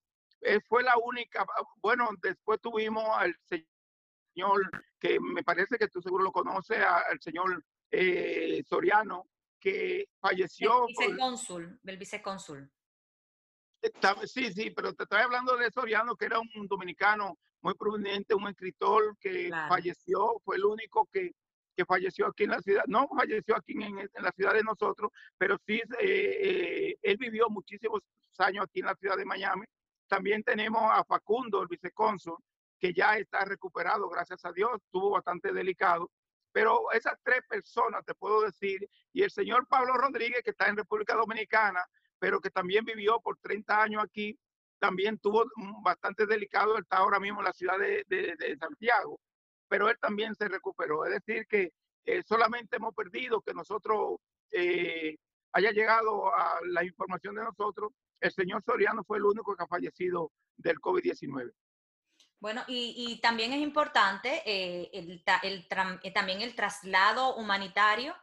Eh, 0.45 0.59
fue 0.67 0.83
la 0.83 0.95
única, 0.97 1.45
bueno, 1.77 2.09
después 2.21 2.59
tuvimos 2.59 3.05
al 3.15 3.35
señor, 3.45 4.69
que 4.99 5.19
me 5.19 5.43
parece 5.43 5.77
que 5.77 5.87
tú 5.87 6.01
seguro 6.01 6.23
lo 6.23 6.31
conoces, 6.31 6.79
al 6.79 7.19
señor 7.21 7.63
eh, 7.89 8.61
Soriano, 8.67 9.27
que 9.59 10.09
falleció. 10.19 10.85
El 10.87 10.87
vicecónsul, 10.87 11.79
el 11.85 11.97
vicecónsul. 11.97 12.71
Sí, 14.25 14.51
sí, 14.51 14.71
pero 14.71 14.93
te 14.93 15.03
estoy 15.03 15.21
hablando 15.21 15.55
de 15.55 15.71
Soriano, 15.71 16.15
que 16.15 16.25
era 16.25 16.39
un 16.39 16.67
dominicano 16.67 17.37
muy 17.61 17.73
prominente, 17.75 18.35
un 18.35 18.47
escritor 18.47 19.17
que 19.19 19.47
claro. 19.47 19.69
falleció, 19.69 20.41
fue 20.43 20.57
el 20.57 20.65
único 20.65 21.07
que, 21.11 21.31
que, 21.75 21.85
falleció 21.85 22.27
aquí 22.27 22.43
en 22.43 22.51
la 22.51 22.61
ciudad, 22.61 22.83
no 22.87 23.07
falleció 23.07 23.55
aquí 23.55 23.73
en, 23.73 23.99
en 23.99 24.23
la 24.23 24.31
ciudad 24.31 24.53
de 24.53 24.63
nosotros, 24.63 25.09
pero 25.37 25.57
sí, 25.65 25.81
eh, 25.99 26.01
eh, 26.01 26.95
él 27.01 27.17
vivió 27.17 27.49
muchísimos 27.49 28.01
años 28.37 28.65
aquí 28.65 28.81
en 28.81 28.87
la 28.87 28.95
ciudad 28.95 29.15
de 29.15 29.25
Miami 29.25 29.65
también 30.07 30.43
tenemos 30.43 30.81
a 30.83 31.03
Facundo, 31.03 31.61
el 31.61 31.67
vicecónsul, 31.67 32.37
que 32.79 32.93
ya 32.93 33.17
está 33.17 33.45
recuperado, 33.45 34.09
gracias 34.09 34.43
a 34.45 34.51
Dios, 34.51 34.71
estuvo 34.75 35.11
bastante 35.11 35.53
delicado. 35.53 36.11
Pero 36.51 36.91
esas 36.91 37.17
tres 37.23 37.41
personas, 37.47 38.05
te 38.05 38.13
puedo 38.13 38.41
decir, 38.41 38.87
y 39.11 39.23
el 39.23 39.31
señor 39.31 39.67
Pablo 39.67 39.93
Rodríguez, 39.93 40.41
que 40.43 40.51
está 40.51 40.67
en 40.67 40.77
República 40.77 41.15
Dominicana, 41.15 41.83
pero 42.19 42.39
que 42.39 42.51
también 42.51 42.85
vivió 42.85 43.19
por 43.21 43.37
30 43.39 43.81
años 43.81 44.03
aquí, 44.03 44.37
también 44.79 45.17
tuvo 45.17 45.45
bastante 45.81 46.25
delicado, 46.25 46.77
está 46.77 46.97
ahora 46.97 47.19
mismo 47.19 47.39
en 47.39 47.45
la 47.45 47.53
ciudad 47.53 47.79
de, 47.79 48.03
de, 48.07 48.57
Santiago, 48.59 49.19
pero 49.69 49.89
él 49.89 49.97
también 49.99 50.35
se 50.35 50.47
recuperó. 50.47 51.05
Es 51.05 51.13
decir, 51.13 51.47
que 51.47 51.71
eh, 52.05 52.21
solamente 52.27 52.75
hemos 52.75 52.93
perdido 52.93 53.41
que 53.41 53.53
nosotros 53.53 54.17
eh, 54.51 55.15
haya 55.53 55.71
llegado 55.71 56.35
a 56.35 56.59
la 56.65 56.83
información 56.83 57.35
de 57.35 57.45
nosotros 57.45 57.91
el 58.23 58.31
señor 58.31 58.63
Soriano 58.63 59.03
fue 59.03 59.17
el 59.17 59.25
único 59.25 59.55
que 59.55 59.63
ha 59.63 59.67
fallecido 59.67 60.31
del 60.55 60.79
COVID-19. 60.79 61.53
Bueno, 62.39 62.63
y, 62.67 62.93
y, 62.97 63.21
también 63.21 63.53
es 63.53 63.61
importante 63.61 64.41
eh, 64.45 64.89
el, 64.93 65.23
el, 65.43 65.67
el, 65.71 65.99
eh, 66.03 66.11
también 66.11 66.41
el 66.41 66.55
traslado 66.55 67.35
humanitario 67.35 68.13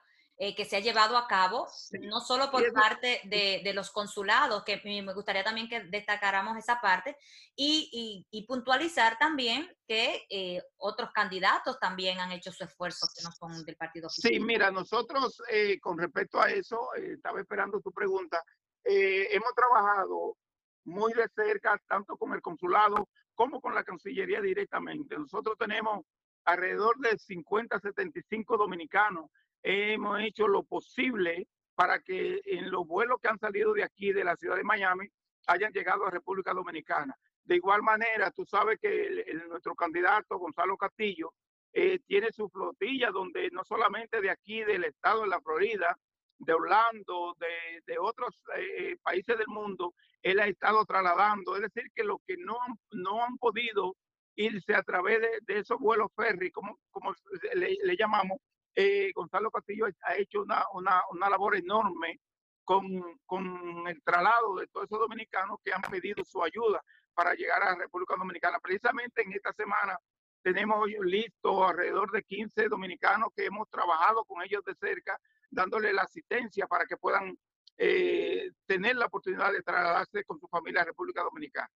eh, 0.43 0.55
que 0.55 0.65
se 0.65 0.75
ha 0.75 0.81
llevado 0.81 1.19
a 1.19 1.27
cabo, 1.29 1.69
no 2.01 2.23
solo 2.23 2.51
por 2.51 2.73
parte 2.73 3.21
de, 3.25 3.73
los 3.75 3.91
consulados, 3.91 4.65
que 4.65 4.81
me 4.83 5.13
gustaría 5.13 5.45
también 5.45 5.69
que 5.69 5.81
destacáramos 5.81 6.57
esa 6.57 6.81
parte, 6.81 7.15
y, 7.55 8.27
puntualizar 8.49 9.19
también 9.19 9.71
que 9.87 10.27
eh, 10.31 10.63
otros 10.79 11.11
candidatos 11.13 11.79
también 11.79 12.21
han 12.21 12.33
hecho 12.33 12.51
su 12.53 12.65
esfuerzo 12.65 13.07
que 13.15 13.23
no 13.23 13.31
son 13.33 13.67
del 13.67 13.77
partido 13.77 14.07
oficial. 14.07 14.33
Sí, 14.33 14.41
mira, 14.41 14.71
nosotros 14.71 15.43
eh, 15.51 15.79
con 15.79 15.99
respecto 15.99 16.41
a 16.41 16.49
eso, 16.49 16.89
estaba 16.95 17.39
esperando 17.39 17.79
tu 17.83 17.93
pregunta, 17.93 18.43
hemos 18.85 19.55
trabajado 19.55 20.37
muy 20.85 21.12
de 21.12 21.28
cerca, 21.35 21.81
tanto 21.87 22.16
con 22.16 22.33
el 22.33 22.41
consulado 22.41 23.09
como 23.35 23.61
con 23.61 23.74
la 23.74 23.85
Cancillería 23.85 24.41
directamente. 24.41 25.18
Nosotros 25.18 25.57
tenemos 25.59 26.05
alrededor 26.45 26.99
de 26.99 27.16
50, 27.18 27.78
75 27.78 28.57
dominicanos 28.57 29.31
hemos 29.62 30.20
hecho 30.20 30.49
lo 30.49 30.62
posible 30.62 31.47
para 31.74 32.01
que 32.01 32.41
en 32.45 32.70
los 32.70 32.87
vuelos 32.87 33.18
que 33.20 33.28
han 33.28 33.39
salido 33.39 33.72
de 33.72 33.85
aquí, 33.85 34.12
de 34.12 34.24
la 34.24 34.37
ciudad 34.37 34.57
de 34.57 34.64
Miami, 34.64 35.09
hayan 35.47 35.72
llegado 35.72 36.07
a 36.07 36.11
República 36.11 36.53
Dominicana. 36.53 37.16
De 37.45 37.57
igual 37.57 37.83
manera, 37.83 38.31
tú 38.31 38.45
sabes 38.45 38.78
que 38.81 39.24
nuestro 39.49 39.74
candidato, 39.74 40.39
Gonzalo 40.39 40.76
Castillo, 40.76 41.33
eh, 41.72 42.01
tiene 42.07 42.33
su 42.33 42.49
flotilla 42.49 43.11
donde 43.11 43.49
no 43.51 43.64
solamente 43.64 44.20
de 44.20 44.31
aquí, 44.31 44.62
del 44.62 44.85
estado 44.85 45.22
de 45.22 45.28
la 45.28 45.41
Florida, 45.41 45.97
de 46.41 46.53
Orlando, 46.53 47.36
de, 47.38 47.99
otros 47.99 48.41
eh, 48.57 48.97
países 49.03 49.38
del 49.38 49.47
mundo, 49.49 49.95
él 50.22 50.41
ha 50.41 50.47
estado 50.47 50.84
trasladando. 50.84 51.57
Es 51.57 51.62
decir, 51.62 51.91
que 51.95 52.05
los 52.05 52.18
que 52.26 52.36
no 52.38 52.57
no 52.93 53.22
han 53.22 53.36
podido 53.38 53.95
irse 54.36 54.74
a 54.74 54.82
través 54.82 55.20
de, 55.20 55.59
esos 55.59 55.78
vuelos 55.78 56.11
ferry, 56.16 56.51
como, 56.51 56.78
como 56.91 57.14
le 57.55 57.97
llamamos, 57.97 58.38
eh, 58.74 59.12
Gonzalo 59.14 59.51
Castillo 59.51 59.86
ha 60.03 60.16
hecho 60.16 60.43
una, 60.43 60.64
una, 60.72 61.03
una 61.11 61.28
labor 61.28 61.57
enorme 61.57 62.20
con, 62.64 62.84
con, 63.26 63.86
el 63.88 64.03
traslado 64.03 64.57
de 64.57 64.66
todos 64.68 64.86
esos 64.86 65.01
dominicanos 65.01 65.59
que 65.64 65.72
han 65.72 65.82
pedido 65.82 66.24
su 66.24 66.43
ayuda 66.43 66.80
para 67.14 67.34
llegar 67.34 67.62
a 67.62 67.72
la 67.72 67.78
República 67.78 68.14
Dominicana. 68.16 68.59
Precisamente 68.61 69.22
en 69.22 69.32
esta 69.32 69.53
semana 69.53 69.99
tenemos 70.43 70.88
listo 71.05 71.66
alrededor 71.66 72.11
de 72.12 72.22
15 72.22 72.68
dominicanos 72.68 73.28
que 73.34 73.47
hemos 73.47 73.68
trabajado 73.68 74.24
con 74.24 74.43
ellos 74.43 74.64
de 74.64 74.74
cerca, 74.74 75.18
dándole 75.51 75.93
la 75.93 76.03
asistencia 76.03 76.66
para 76.66 76.86
que 76.86 76.97
puedan 76.97 77.36
eh, 77.78 78.51
tener 78.66 78.97
la 78.97 79.07
oportunidad 79.07 79.53
de 79.53 79.62
trasladarse 79.62 80.24
con 80.24 80.38
su 80.38 80.47
familia 80.49 80.82
a 80.82 80.84
República 80.84 81.22
Dominicana. 81.22 81.70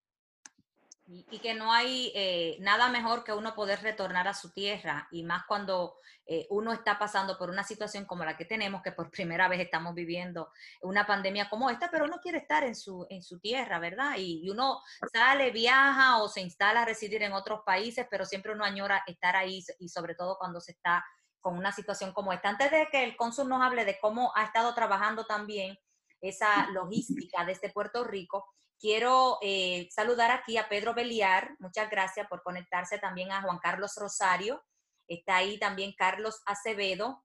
Y, 1.07 1.39
que 1.41 1.53
no 1.53 1.71
hay 1.71 2.13
eh, 2.15 2.57
nada 2.61 2.89
mejor 2.89 3.25
que 3.25 3.33
uno 3.33 3.55
poder 3.55 3.83
retornar 3.83 4.27
a 4.27 4.33
su 4.33 4.53
tierra, 4.53 5.07
y 5.11 5.23
más 5.23 5.45
cuando 5.47 5.97
eh, 6.27 6.47
uno 6.49 6.73
está 6.73 6.99
pasando 6.99 7.37
por 7.37 7.51
una 7.51 7.63
situación 7.63 8.07
como 8.07 8.25
la 8.25 8.37
que 8.37 8.47
tenemos, 8.47 8.83
que 8.83 8.93
por 8.93 9.11
primera 9.11 9.49
vez 9.49 9.61
estamos 9.61 9.95
viviendo 9.95 10.51
una 10.81 11.07
pandemia 11.07 11.51
como 11.51 11.69
esta, 11.69 11.91
pero 11.91 12.07
uno 12.07 12.21
quiere 12.23 12.39
estar 12.39 12.65
en 12.65 12.75
su, 12.75 13.07
en 13.11 13.23
su 13.23 13.39
tierra, 13.39 13.79
¿verdad? 13.79 14.15
Y, 14.17 14.49
uno 14.49 14.81
sale, 15.13 15.51
viaja 15.51 16.23
o 16.23 16.29
se 16.29 16.41
instala 16.41 16.83
a 16.83 16.85
residir 16.85 17.23
en 17.23 17.33
otros 17.33 17.61
países, 17.67 18.07
pero 18.11 18.25
siempre 18.25 18.53
uno 18.53 18.65
añora 18.65 19.03
estar 19.07 19.37
ahí 19.37 19.63
y 19.79 19.89
sobre 19.89 20.15
todo 20.15 20.39
cuando 20.39 20.61
se 20.61 20.73
está 20.73 21.05
con 21.41 21.59
una 21.59 21.73
situación 21.73 22.13
como 22.13 22.33
esta. 22.33 22.49
Antes 22.49 22.71
de 22.71 22.89
que 22.91 23.05
el 23.05 23.17
cónsul 23.17 23.49
nos 23.49 23.61
hable 23.61 23.85
de 23.85 23.99
cómo 24.01 24.33
ha 24.35 24.45
estado 24.45 24.75
trabajando 24.75 25.27
también 25.27 25.79
esa 26.21 26.71
logística 26.71 27.45
desde 27.45 27.71
Puerto 27.71 28.05
Rico, 28.05 28.47
Quiero 28.79 29.39
eh, 29.43 29.89
saludar 29.91 30.31
aquí 30.31 30.57
a 30.57 30.69
Pedro 30.69 30.95
Beliar, 30.95 31.57
muchas 31.59 31.89
gracias 31.91 32.27
por 32.29 32.43
conectarse 32.43 32.99
también 32.99 33.33
a 33.33 33.43
Juan 33.43 33.59
Carlos 33.59 33.95
Rosario, 33.97 34.63
está 35.09 35.37
ahí 35.37 35.59
también 35.59 35.95
Carlos 35.97 36.43
Acevedo. 36.47 37.25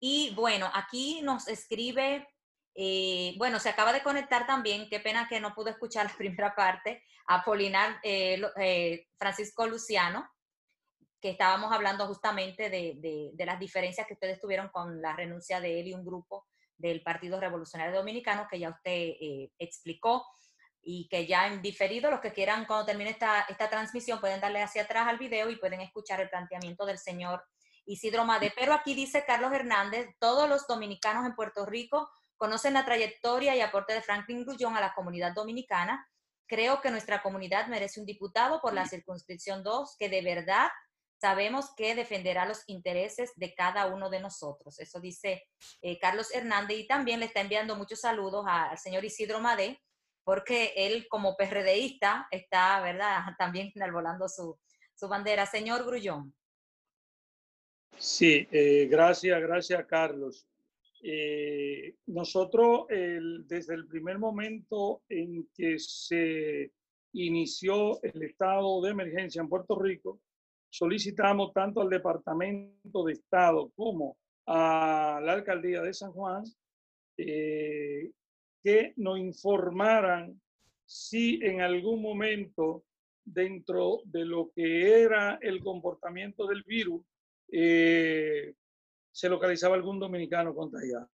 Y 0.00 0.34
bueno, 0.34 0.70
aquí 0.74 1.22
nos 1.22 1.48
escribe, 1.48 2.28
eh, 2.74 3.34
bueno, 3.38 3.58
se 3.58 3.68
acaba 3.68 3.92
de 3.92 4.02
conectar 4.02 4.46
también, 4.46 4.88
qué 4.88 5.00
pena 5.00 5.28
que 5.28 5.40
no 5.40 5.54
pudo 5.54 5.70
escuchar 5.70 6.06
la 6.06 6.16
primera 6.16 6.54
parte, 6.54 7.02
a 7.26 7.44
Polinar 7.44 8.00
eh, 8.02 9.06
Francisco 9.18 9.66
Luciano, 9.66 10.28
que 11.20 11.30
estábamos 11.30 11.72
hablando 11.72 12.06
justamente 12.06 12.70
de, 12.70 13.32
las 13.38 13.58
diferencias 13.58 14.06
que 14.06 14.14
ustedes 14.14 14.40
tuvieron 14.40 14.68
con 14.68 15.00
la 15.02 15.14
renuncia 15.14 15.60
de 15.60 15.80
él 15.80 15.88
y 15.88 15.94
un 15.94 16.04
grupo 16.04 16.46
del 16.78 17.02
Partido 17.02 17.38
Revolucionario 17.40 17.96
Dominicano, 17.96 18.46
que 18.50 18.58
ya 18.58 18.70
usted 18.70 18.90
eh, 18.90 19.50
explicó 19.58 20.24
y 20.80 21.08
que 21.08 21.26
ya 21.26 21.48
en 21.48 21.60
diferido, 21.60 22.10
los 22.10 22.20
que 22.20 22.32
quieran 22.32 22.64
cuando 22.64 22.86
termine 22.86 23.10
esta, 23.10 23.42
esta 23.42 23.68
transmisión 23.68 24.20
pueden 24.20 24.40
darle 24.40 24.62
hacia 24.62 24.82
atrás 24.82 25.06
al 25.08 25.18
video 25.18 25.50
y 25.50 25.56
pueden 25.56 25.80
escuchar 25.80 26.20
el 26.20 26.30
planteamiento 26.30 26.86
del 26.86 26.98
señor 26.98 27.44
Isidro 27.84 28.24
Made. 28.24 28.52
Pero 28.56 28.72
aquí 28.72 28.94
dice 28.94 29.24
Carlos 29.26 29.52
Hernández, 29.52 30.08
todos 30.18 30.48
los 30.48 30.66
dominicanos 30.66 31.26
en 31.26 31.34
Puerto 31.34 31.66
Rico 31.66 32.08
conocen 32.36 32.74
la 32.74 32.84
trayectoria 32.84 33.56
y 33.56 33.60
aporte 33.60 33.92
de 33.92 34.02
Franklin 34.02 34.44
Grullón 34.44 34.76
a 34.76 34.80
la 34.80 34.94
comunidad 34.94 35.34
dominicana. 35.34 36.08
Creo 36.46 36.80
que 36.80 36.90
nuestra 36.90 37.20
comunidad 37.20 37.66
merece 37.66 38.00
un 38.00 38.06
diputado 38.06 38.60
por 38.60 38.72
la 38.72 38.86
circunscripción 38.86 39.62
2 39.62 39.96
que 39.98 40.08
de 40.08 40.22
verdad 40.22 40.68
sabemos 41.20 41.72
que 41.76 41.94
defenderá 41.94 42.46
los 42.46 42.62
intereses 42.66 43.32
de 43.36 43.54
cada 43.54 43.86
uno 43.86 44.08
de 44.10 44.20
nosotros. 44.20 44.78
Eso 44.78 45.00
dice 45.00 45.44
eh, 45.82 45.98
Carlos 45.98 46.32
Hernández 46.32 46.78
y 46.78 46.86
también 46.86 47.20
le 47.20 47.26
está 47.26 47.40
enviando 47.40 47.76
muchos 47.76 48.00
saludos 48.00 48.44
al 48.48 48.78
señor 48.78 49.04
Isidro 49.04 49.40
Madé, 49.40 49.80
porque 50.24 50.72
él 50.76 51.06
como 51.08 51.36
PRDista 51.36 52.28
está, 52.30 52.80
¿verdad?, 52.80 53.20
también 53.38 53.72
enarbolando 53.74 54.28
su, 54.28 54.58
su 54.94 55.08
bandera. 55.08 55.46
Señor 55.46 55.84
Grullón. 55.84 56.34
Sí, 57.96 58.46
eh, 58.52 58.86
gracias, 58.88 59.40
gracias 59.40 59.84
Carlos. 59.86 60.46
Eh, 61.00 61.94
nosotros 62.06 62.86
desde 62.88 63.74
el 63.74 63.86
primer 63.86 64.18
momento 64.18 65.02
en 65.08 65.48
que 65.54 65.78
se 65.78 66.72
inició 67.12 68.02
el 68.02 68.22
estado 68.22 68.80
de 68.82 68.90
emergencia 68.90 69.40
en 69.40 69.48
Puerto 69.48 69.78
Rico, 69.78 70.20
solicitamos 70.70 71.52
tanto 71.52 71.80
al 71.80 71.88
Departamento 71.88 73.04
de 73.04 73.12
Estado 73.12 73.70
como 73.74 74.16
a 74.46 75.20
la 75.22 75.32
Alcaldía 75.32 75.82
de 75.82 75.92
San 75.92 76.12
Juan 76.12 76.44
eh, 77.16 78.10
que 78.62 78.92
nos 78.96 79.18
informaran 79.18 80.40
si 80.86 81.38
en 81.42 81.60
algún 81.60 82.00
momento 82.00 82.84
dentro 83.24 84.00
de 84.04 84.24
lo 84.24 84.50
que 84.54 85.02
era 85.02 85.38
el 85.42 85.60
comportamiento 85.60 86.46
del 86.46 86.62
virus 86.62 87.02
eh, 87.52 88.54
se 89.12 89.28
localizaba 89.28 89.74
algún 89.74 89.98
dominicano 89.98 90.54
contagiado. 90.54 91.10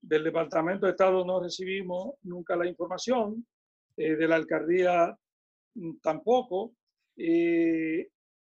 Del 0.00 0.24
Departamento 0.24 0.86
de 0.86 0.92
Estado 0.92 1.24
no 1.24 1.40
recibimos 1.40 2.14
nunca 2.22 2.56
la 2.56 2.66
información, 2.66 3.46
eh, 3.96 4.16
de 4.16 4.28
la 4.28 4.36
alcaldía 4.36 5.16
mm, 5.74 5.96
tampoco 6.02 6.74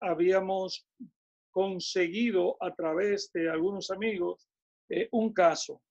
habíamos 0.01 0.87
conseguido 1.51 2.57
a 2.61 2.75
través 2.75 3.33
de 3.33 3.51
algunos 3.51 3.91
amigos 3.91 4.49
eh, 4.89 5.09
un 5.13 5.33
caso, 5.33 5.83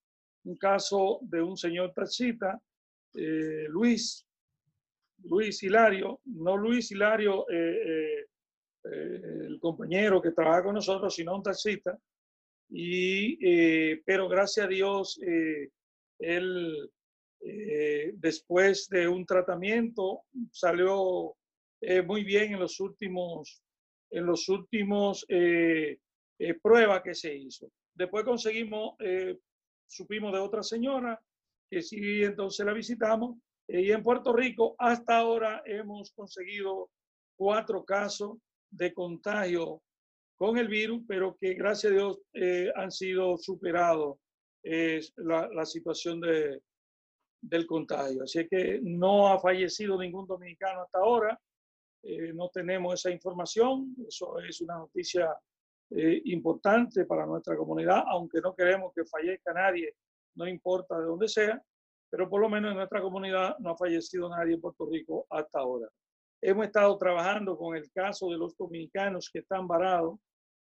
un 0.46 0.56
caso 0.56 1.20
de 1.22 1.42
un 1.42 1.58
señor 1.58 1.94
taxista, 1.94 2.60
eh, 3.14 3.66
Luis, 3.70 4.26
Luis 5.24 5.62
Hilario, 5.62 6.22
no 6.26 6.58
Luis 6.58 6.92
Hilario, 6.92 7.46
eh, 7.50 8.26
el 8.84 9.60
compañero 9.60 10.22
que 10.22 10.32
trabaja 10.32 10.64
con 10.64 10.76
nosotros, 10.76 11.14
sino 11.14 11.36
un 11.36 11.44
taxista, 11.44 11.98
y, 12.70 13.96
pero 13.98 14.30
gracias 14.30 14.66
a 14.66 14.70
Dios, 14.70 15.20
él 16.20 16.90
después 18.14 18.88
de 18.88 19.08
un 19.10 19.26
tratamiento 19.26 20.22
salió 20.52 21.36
muy 22.06 22.24
bien 22.24 22.54
en 22.54 22.60
los 22.62 22.80
últimos 22.80 23.62
en 24.12 24.26
los 24.26 24.48
últimos 24.50 25.26
eh, 25.30 26.00
eh, 26.40 26.54
pruebas 26.56 27.02
que 27.02 27.14
se 27.14 27.36
hizo. 27.36 27.72
Después 27.94 28.24
conseguimos, 28.24 28.96
eh, 29.00 29.38
supimos 29.88 30.34
de 30.34 30.40
otra 30.40 30.64
señora 30.64 31.20
que 31.70 31.82
sí, 31.82 32.24
entonces 32.24 32.66
la 32.66 32.74
visitamos. 32.74 33.38
y 33.68 33.92
en 33.92 34.02
Puerto 34.02 34.32
Rico 34.32 34.76
hasta 34.78 35.18
ahora 35.18 35.62
hemos 35.66 36.12
conseguido 36.12 36.90
cuatro 37.38 37.84
casos 37.84 38.38
de 38.72 38.94
contagio 38.94 39.82
con 40.38 40.58
el 40.58 40.70
virus, 40.70 41.04
pero 41.08 41.36
que 41.36 41.54
gracias 41.56 41.92
a 41.92 41.96
Dios 41.96 42.20
han 42.76 42.92
sido 42.92 43.38
superados 43.38 44.18
la, 44.64 45.50
la, 45.50 45.66
situación 45.66 46.22
de, 46.22 46.62
del 47.42 47.66
contagio. 47.66 48.24
Así 48.24 48.48
que 48.48 48.80
no 48.82 49.30
ha 49.30 49.40
fallecido 49.40 49.98
ningún 50.00 50.28
dominicano 50.28 50.82
hasta 50.82 51.00
ahora. 51.00 51.40
Eh, 52.08 52.32
no 52.34 52.48
tenemos 52.50 52.94
esa 52.94 53.12
información. 53.12 53.94
Eso 54.08 54.40
es 54.40 54.62
una 54.62 54.78
noticia 54.78 55.36
eh, 55.90 56.22
importante 56.26 57.06
para 57.06 57.26
nuestra 57.26 57.58
comunidad, 57.58 58.04
aunque 58.08 58.40
no 58.40 58.56
queremos 58.56 58.94
que 58.94 59.06
fallezca 59.06 59.52
nadie, 59.54 59.94
no 60.36 60.48
importa 60.48 60.98
de 60.98 61.06
dónde 61.06 61.28
sea, 61.28 61.62
pero 62.10 62.30
por 62.30 62.40
lo 62.40 62.50
menos 62.50 62.72
en 62.72 62.78
nuestra 62.78 63.02
comunidad 63.02 63.58
no 63.60 63.72
ha 63.72 63.78
fallecido 63.78 64.30
nadie 64.30 64.54
en 64.54 64.62
Puerto 64.62 64.86
Rico 64.90 65.28
hasta 65.30 65.60
ahora. 65.60 65.90
Hemos 66.42 66.68
estado 66.68 66.98
trabajando 66.98 67.58
con 67.58 67.76
el 67.76 67.92
caso 67.92 68.30
de 68.30 68.38
los 68.38 68.56
dominicanos 68.56 69.30
que 69.32 69.40
están 69.40 69.68
varados 69.68 70.20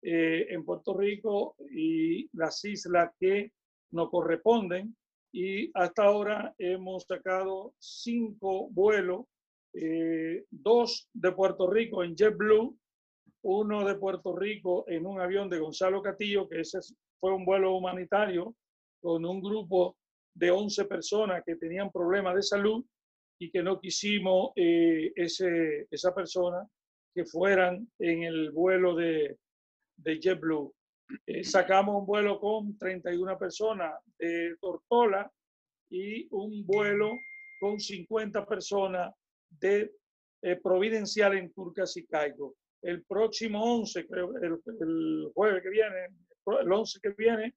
eh, 0.01 0.47
en 0.49 0.63
Puerto 0.63 0.97
Rico 0.97 1.55
y 1.69 2.29
las 2.35 2.63
islas 2.65 3.11
que 3.19 3.51
nos 3.91 4.09
corresponden. 4.09 4.95
Y 5.31 5.69
hasta 5.77 6.05
ahora 6.05 6.55
hemos 6.57 7.03
sacado 7.03 7.75
cinco 7.77 8.69
vuelos, 8.69 9.25
eh, 9.73 10.45
dos 10.49 11.09
de 11.13 11.31
Puerto 11.31 11.69
Rico 11.69 12.03
en 12.03 12.15
JetBlue, 12.15 12.77
uno 13.43 13.85
de 13.85 13.95
Puerto 13.95 14.35
Rico 14.35 14.85
en 14.87 15.05
un 15.05 15.19
avión 15.19 15.49
de 15.49 15.59
Gonzalo 15.59 16.01
Castillo, 16.01 16.47
que 16.47 16.61
ese 16.61 16.79
fue 17.19 17.33
un 17.33 17.45
vuelo 17.45 17.75
humanitario 17.75 18.55
con 19.01 19.25
un 19.25 19.41
grupo 19.41 19.97
de 20.33 20.51
11 20.51 20.85
personas 20.85 21.43
que 21.45 21.55
tenían 21.55 21.91
problemas 21.91 22.35
de 22.35 22.43
salud 22.43 22.85
y 23.39 23.49
que 23.49 23.63
no 23.63 23.79
quisimos 23.79 24.51
eh, 24.55 25.11
ese, 25.15 25.87
esa 25.89 26.13
persona 26.13 26.67
que 27.13 27.25
fueran 27.25 27.87
en 27.99 28.23
el 28.23 28.51
vuelo 28.51 28.95
de, 28.95 29.37
de 29.97 30.19
JetBlue. 30.19 30.73
Eh, 31.25 31.43
sacamos 31.43 31.95
un 31.95 32.05
vuelo 32.05 32.39
con 32.39 32.77
31 32.77 33.37
personas 33.37 33.93
de 34.17 34.55
Tortola 34.59 35.31
y 35.89 36.27
un 36.31 36.65
vuelo 36.65 37.11
con 37.59 37.79
50 37.79 38.45
personas 38.45 39.13
de 39.49 39.91
eh, 40.41 40.55
Providencial 40.57 41.37
en 41.37 41.51
Turcas 41.51 41.95
y 41.97 42.05
Caigo. 42.05 42.55
El 42.81 43.03
próximo 43.03 43.61
11, 43.79 44.07
creo, 44.07 44.35
el, 44.37 44.59
el, 44.81 45.31
jueves 45.33 45.61
que 45.61 45.69
viene, 45.69 46.07
el 46.61 46.71
11 46.71 46.99
que 47.01 47.09
viene, 47.09 47.55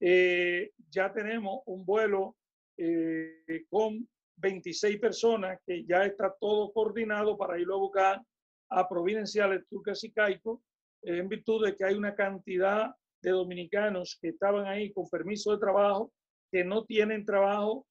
eh, 0.00 0.72
ya 0.90 1.12
tenemos 1.12 1.60
un 1.66 1.84
vuelo 1.84 2.36
eh, 2.76 3.64
con 3.68 4.08
26 4.36 4.98
personas 4.98 5.58
que 5.66 5.84
ya 5.84 6.04
está 6.04 6.34
todo 6.40 6.72
coordinado 6.72 7.36
para 7.36 7.58
irlo 7.58 7.76
a 7.76 7.78
buscar 7.78 8.22
a 8.70 8.88
Providenciales, 8.88 9.66
Turcas 9.68 10.02
y 10.04 10.12
Caico 10.12 10.62
en 11.02 11.28
virtud 11.28 11.64
de 11.64 11.76
que 11.76 11.84
hay 11.84 11.94
una 11.94 12.14
cantidad 12.14 12.94
de 13.22 13.30
dominicanos 13.30 14.18
que 14.20 14.28
estaban 14.28 14.66
ahí 14.66 14.92
con 14.92 15.08
permiso 15.08 15.52
de 15.52 15.58
trabajo, 15.58 16.12
que 16.50 16.64
no 16.64 16.84
tienen 16.84 17.24
trabajo 17.24 17.86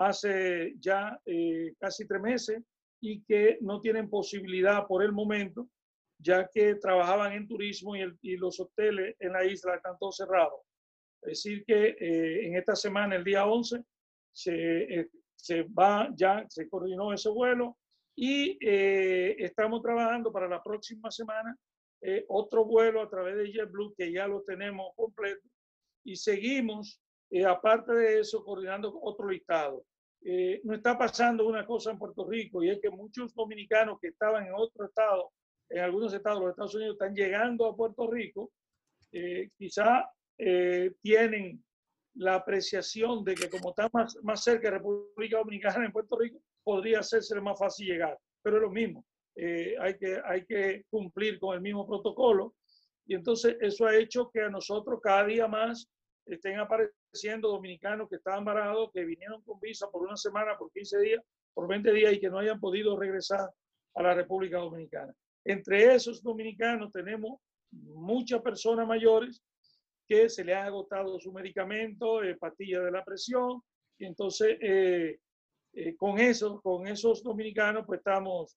hace 0.00 0.74
ya 0.78 1.20
eh, 1.26 1.74
casi 1.78 2.06
tres 2.06 2.20
meses 2.20 2.62
y 3.00 3.22
que 3.22 3.58
no 3.60 3.80
tienen 3.80 4.08
posibilidad 4.08 4.86
por 4.86 5.02
el 5.02 5.12
momento, 5.12 5.68
ya 6.18 6.48
que 6.52 6.74
trabajaban 6.76 7.32
en 7.32 7.48
turismo 7.48 7.96
y, 7.96 8.00
el, 8.00 8.18
y 8.22 8.36
los 8.36 8.60
hoteles 8.60 9.16
en 9.20 9.32
la 9.32 9.44
isla 9.44 9.76
están 9.76 9.96
todos 9.98 10.16
cerrados. 10.16 10.60
Es 11.22 11.44
decir, 11.44 11.64
que 11.66 11.96
eh, 12.00 12.46
en 12.46 12.56
esta 12.56 12.74
semana, 12.74 13.16
el 13.16 13.24
día 13.24 13.46
11, 13.46 13.82
se, 14.32 15.00
eh, 15.00 15.08
se 15.36 15.62
va, 15.64 16.10
ya 16.14 16.44
se 16.48 16.68
coordinó 16.68 17.12
ese 17.12 17.28
vuelo 17.28 17.76
y 18.16 18.58
eh, 18.60 19.36
estamos 19.38 19.82
trabajando 19.82 20.32
para 20.32 20.48
la 20.48 20.62
próxima 20.62 21.10
semana 21.10 21.56
eh, 22.02 22.24
otro 22.28 22.64
vuelo 22.64 23.02
a 23.02 23.10
través 23.10 23.36
de 23.36 23.52
JetBlue 23.52 23.94
que 23.96 24.12
ya 24.12 24.26
lo 24.26 24.42
tenemos 24.42 24.94
completo 24.96 25.46
y 26.04 26.16
seguimos, 26.16 27.00
eh, 27.30 27.44
aparte 27.44 27.92
de 27.92 28.20
eso, 28.20 28.42
coordinando 28.42 28.98
otro 29.02 29.28
listado. 29.28 29.84
Eh, 30.22 30.60
no 30.64 30.74
está 30.74 30.98
pasando 30.98 31.46
una 31.46 31.64
cosa 31.64 31.90
en 31.90 31.98
Puerto 31.98 32.26
Rico 32.28 32.62
y 32.62 32.68
es 32.68 32.78
que 32.80 32.90
muchos 32.90 33.34
dominicanos 33.34 33.98
que 34.00 34.08
estaban 34.08 34.46
en 34.46 34.54
otro 34.54 34.84
estado, 34.84 35.32
en 35.68 35.82
algunos 35.82 36.12
estados 36.12 36.40
de 36.40 36.44
los 36.44 36.52
Estados 36.52 36.74
Unidos, 36.74 36.94
están 36.94 37.14
llegando 37.14 37.66
a 37.66 37.76
Puerto 37.76 38.10
Rico, 38.10 38.52
eh, 39.12 39.48
quizá 39.56 40.10
eh, 40.36 40.92
tienen 41.00 41.64
la 42.14 42.34
apreciación 42.36 43.24
de 43.24 43.34
que 43.34 43.48
como 43.48 43.70
está 43.70 43.88
más, 43.92 44.16
más 44.22 44.42
cerca 44.44 44.70
de 44.70 44.78
República 44.78 45.38
Dominicana 45.38 45.86
en 45.86 45.92
Puerto 45.92 46.18
Rico, 46.18 46.38
podría 46.62 47.00
hacerse 47.00 47.40
más 47.40 47.58
fácil 47.58 47.86
llegar, 47.86 48.18
pero 48.42 48.56
es 48.56 48.62
lo 48.62 48.70
mismo 48.70 49.04
eh, 49.36 49.74
hay, 49.80 49.96
que, 49.96 50.20
hay 50.24 50.44
que 50.44 50.84
cumplir 50.90 51.38
con 51.38 51.54
el 51.54 51.60
mismo 51.60 51.86
protocolo. 51.86 52.54
Y 53.06 53.14
entonces 53.14 53.56
eso 53.60 53.86
ha 53.86 53.96
hecho 53.96 54.30
que 54.30 54.42
a 54.42 54.50
nosotros 54.50 55.00
cada 55.02 55.24
día 55.24 55.48
más 55.48 55.88
estén 56.26 56.58
apareciendo 56.58 57.48
dominicanos 57.48 58.08
que 58.08 58.16
estaban 58.16 58.44
varados, 58.44 58.90
que 58.92 59.04
vinieron 59.04 59.42
con 59.42 59.58
visa 59.60 59.90
por 59.90 60.02
una 60.02 60.16
semana, 60.16 60.56
por 60.56 60.70
15 60.72 60.98
días, 61.00 61.22
por 61.54 61.68
20 61.68 61.92
días 61.92 62.12
y 62.12 62.20
que 62.20 62.30
no 62.30 62.38
hayan 62.38 62.60
podido 62.60 62.98
regresar 62.98 63.50
a 63.94 64.02
la 64.02 64.14
República 64.14 64.58
Dominicana. 64.58 65.14
Entre 65.44 65.94
esos 65.94 66.22
dominicanos 66.22 66.92
tenemos 66.92 67.40
muchas 67.72 68.42
personas 68.42 68.86
mayores 68.86 69.42
que 70.06 70.28
se 70.28 70.44
le 70.44 70.54
ha 70.54 70.64
agotado 70.64 71.18
su 71.20 71.32
medicamento, 71.32 72.22
eh, 72.22 72.36
pastillas 72.36 72.84
de 72.84 72.90
la 72.90 73.04
presión, 73.04 73.62
y 73.98 74.06
entonces 74.06 74.58
eh, 74.60 75.20
eh, 75.72 75.96
con 75.96 76.18
eso, 76.18 76.60
con 76.60 76.86
esos 76.86 77.22
dominicanos, 77.22 77.84
pues 77.86 77.98
estamos 77.98 78.56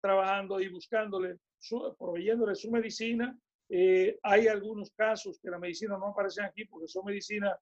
trabajando 0.00 0.60
y 0.60 0.68
buscándole, 0.68 1.36
su, 1.58 1.94
proveyéndole 1.98 2.54
su 2.54 2.70
medicina. 2.70 3.36
Eh, 3.68 4.18
hay 4.22 4.48
algunos 4.48 4.90
casos 4.92 5.40
que 5.42 5.50
la 5.50 5.58
medicina 5.58 5.96
no 5.98 6.08
aparecen 6.08 6.44
aquí 6.44 6.64
porque 6.66 6.86
son 6.86 7.04
medicinas 7.04 7.56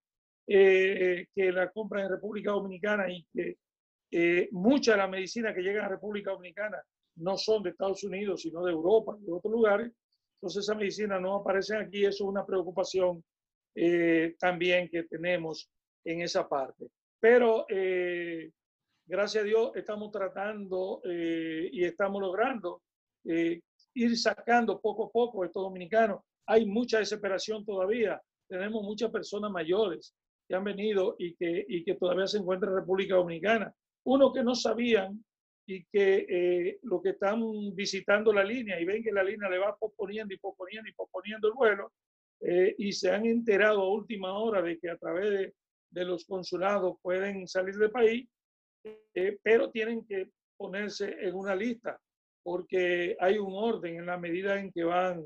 eh, 0.47 1.27
que 1.35 1.53
la 1.53 1.71
compran 1.71 2.05
en 2.05 2.11
República 2.11 2.51
Dominicana 2.51 3.11
y 3.11 3.27
que 3.33 3.57
eh, 4.11 4.49
mucha 4.53 4.93
de 4.93 4.99
la 4.99 5.09
medicina 5.09 5.55
que 5.55 5.63
llega 5.63 5.87
a 5.87 5.89
República 5.89 6.31
Dominicana 6.33 6.83
no 7.17 7.37
son 7.37 7.63
de 7.63 7.71
Estados 7.71 8.05
Unidos, 8.05 8.43
sino 8.43 8.65
de 8.65 8.73
Europa 8.73 9.17
y 9.21 9.25
de 9.25 9.33
otros 9.33 9.53
lugares. 9.53 9.93
Entonces 10.37 10.65
esa 10.65 10.75
medicina 10.75 11.19
no 11.19 11.37
aparece 11.37 11.77
aquí. 11.77 12.05
Eso 12.05 12.25
es 12.25 12.31
una 12.31 12.45
preocupación 12.45 13.25
eh, 13.75 14.37
también 14.39 14.89
que 14.89 15.05
tenemos 15.05 15.71
en 16.05 16.21
esa 16.21 16.49
parte. 16.49 16.87
Pero 17.19 17.67
eh, 17.69 18.51
gracias 19.07 19.43
a 19.43 19.47
Dios 19.47 19.73
estamos 19.75 20.11
tratando 20.11 21.01
eh, 21.05 21.69
y 21.73 21.85
estamos 21.85 22.21
logrando 22.21 22.83
eh, 23.25 23.63
ir 23.95 24.17
sacando 24.19 24.81
poco 24.81 25.07
a 25.07 25.11
poco 25.11 25.45
estos 25.45 25.63
dominicanos. 25.63 26.21
Hay 26.47 26.67
mucha 26.67 26.99
desesperación 26.99 27.65
todavía. 27.65 28.21
Tenemos 28.49 28.83
muchas 28.83 29.11
personas 29.11 29.51
mayores 29.51 30.15
que 30.49 30.55
han 30.55 30.65
venido 30.65 31.17
y 31.19 31.35
que, 31.35 31.65
y 31.69 31.85
que 31.85 31.95
todavía 31.95 32.27
se 32.27 32.39
encuentran 32.39 32.73
en 32.73 32.79
República 32.81 33.15
Dominicana. 33.15 33.73
Uno 34.05 34.33
que 34.33 34.43
no 34.43 34.55
sabían 34.55 35.25
y 35.67 35.85
que 35.87 36.27
eh, 36.29 36.81
que 37.03 37.11
están 37.11 37.41
visitando 37.75 38.33
la 38.33 38.45
línea 38.45 38.79
y 38.81 38.85
ven 38.85 39.03
que 39.03 39.13
la 39.13 39.25
línea 39.25 39.49
le 39.49 39.59
va 39.59 39.77
posponiendo 39.77 40.35
y 40.35 40.39
posponiendo 40.39 40.89
y 40.89 40.93
posponiendo 40.93 41.49
el 41.49 41.55
vuelo 41.55 41.93
eh, 42.41 42.75
y 42.79 42.93
se 42.93 43.11
han 43.11 43.25
enterado 43.27 43.81
a 43.81 43.91
última 43.91 44.39
hora 44.39 44.61
de 44.61 44.79
que 44.79 44.91
a 44.91 44.99
través 44.99 45.31
de, 45.31 45.55
de 45.91 46.05
los 46.05 46.27
consulados 46.27 46.97
pueden 47.01 47.49
salir 47.49 47.77
del 47.77 47.91
país 47.91 48.29
eh, 49.15 49.39
pero 49.43 49.71
tienen 49.71 50.05
que 50.07 50.31
ponerse 50.57 51.17
en 51.21 51.35
una 51.35 51.55
lista 51.55 51.99
porque 52.45 53.17
hay 53.19 53.39
un 53.39 53.55
orden 53.55 53.97
en 53.97 54.07
la 54.07 54.19
medida 54.19 54.61
en 54.61 54.71
que 54.71 54.85
van, 54.85 55.25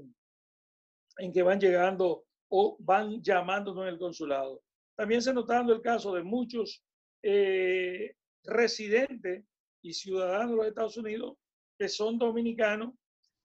en 1.18 1.32
que 1.32 1.42
van 1.42 1.60
llegando 1.60 2.24
o 2.48 2.76
van 2.80 3.20
llamándonos 3.22 3.82
en 3.82 3.88
el 3.88 3.98
consulado. 3.98 4.62
También 4.96 5.20
se 5.20 5.30
está 5.30 5.54
dando 5.54 5.74
el 5.74 5.82
caso 5.82 6.14
de 6.14 6.22
muchos 6.22 6.82
eh, 7.22 8.14
residentes 8.44 9.44
y 9.82 9.92
ciudadanos 9.92 10.52
de 10.52 10.56
los 10.56 10.66
Estados 10.68 10.96
Unidos 10.96 11.36
que 11.76 11.88
son 11.88 12.18
dominicanos, 12.18 12.94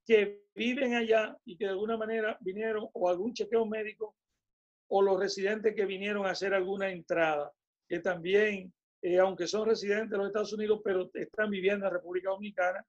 que 0.06 0.44
viven 0.56 0.94
allá 0.94 1.38
y 1.44 1.58
que 1.58 1.66
de 1.66 1.72
alguna 1.72 1.98
manera 1.98 2.38
vinieron 2.42 2.88
o 2.94 3.10
algún 3.10 3.34
chequeo 3.34 3.66
médico 3.66 4.16
o 4.88 5.02
los 5.02 5.20
residentes 5.20 5.76
que 5.76 5.86
vinieron 5.86 6.26
a 6.26 6.32
hacer 6.32 6.54
alguna 6.54 6.92
entrada, 6.92 7.52
que 7.88 8.00
también 8.00 8.72
eh, 9.02 9.20
aunque 9.20 9.48
son 9.48 9.68
residentes 9.68 10.12
de 10.12 10.18
los 10.18 10.28
Estados 10.28 10.54
Unidos, 10.54 10.80
pero 10.84 11.10
están 11.14 11.50
viviendo 11.50 11.86
en 11.86 11.92
la 11.92 11.98
República 11.98 12.30
Dominicana, 12.30 12.86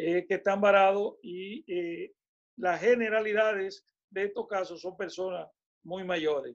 eh, 0.00 0.24
que 0.28 0.34
están 0.34 0.60
varados 0.60 1.16
y 1.22 1.64
eh, 1.66 2.12
las 2.56 2.80
generalidades 2.80 3.84
de 4.10 4.26
estos 4.26 4.46
casos 4.46 4.80
son 4.80 4.96
personas 4.96 5.48
muy 5.82 6.04
mayores. 6.04 6.54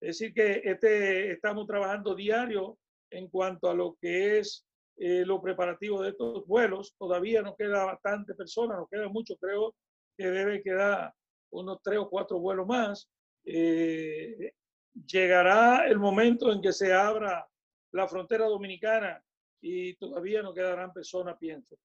Es 0.00 0.18
decir, 0.18 0.34
que 0.34 0.62
este, 0.64 1.30
estamos 1.30 1.64
trabajando 1.64 2.16
diario 2.16 2.76
en 3.08 3.28
cuanto 3.28 3.70
a 3.70 3.74
lo 3.74 3.96
que 4.00 4.40
es 4.40 4.66
eh, 4.96 5.24
los 5.24 5.40
preparativos 5.40 6.02
de 6.02 6.08
estos 6.08 6.44
vuelos. 6.44 6.96
Todavía 6.98 7.40
nos 7.40 7.56
queda 7.56 7.84
bastante 7.84 8.34
personas, 8.34 8.78
nos 8.78 8.88
queda 8.88 9.08
mucho, 9.08 9.36
creo 9.36 9.76
que 10.16 10.28
debe 10.28 10.60
quedar 10.60 11.14
unos 11.52 11.80
tres 11.84 12.00
o 12.00 12.10
cuatro 12.10 12.40
vuelos 12.40 12.66
más. 12.66 13.08
Eh, 13.44 14.54
llegará 15.06 15.86
el 15.86 16.00
momento 16.00 16.50
en 16.50 16.60
que 16.60 16.72
se 16.72 16.92
abra 16.92 17.46
la 17.92 18.08
frontera 18.08 18.46
dominicana 18.46 19.22
y 19.60 19.94
todavía 19.94 20.42
no 20.42 20.52
quedarán 20.52 20.92
personas, 20.92 21.36
pienso. 21.38 21.76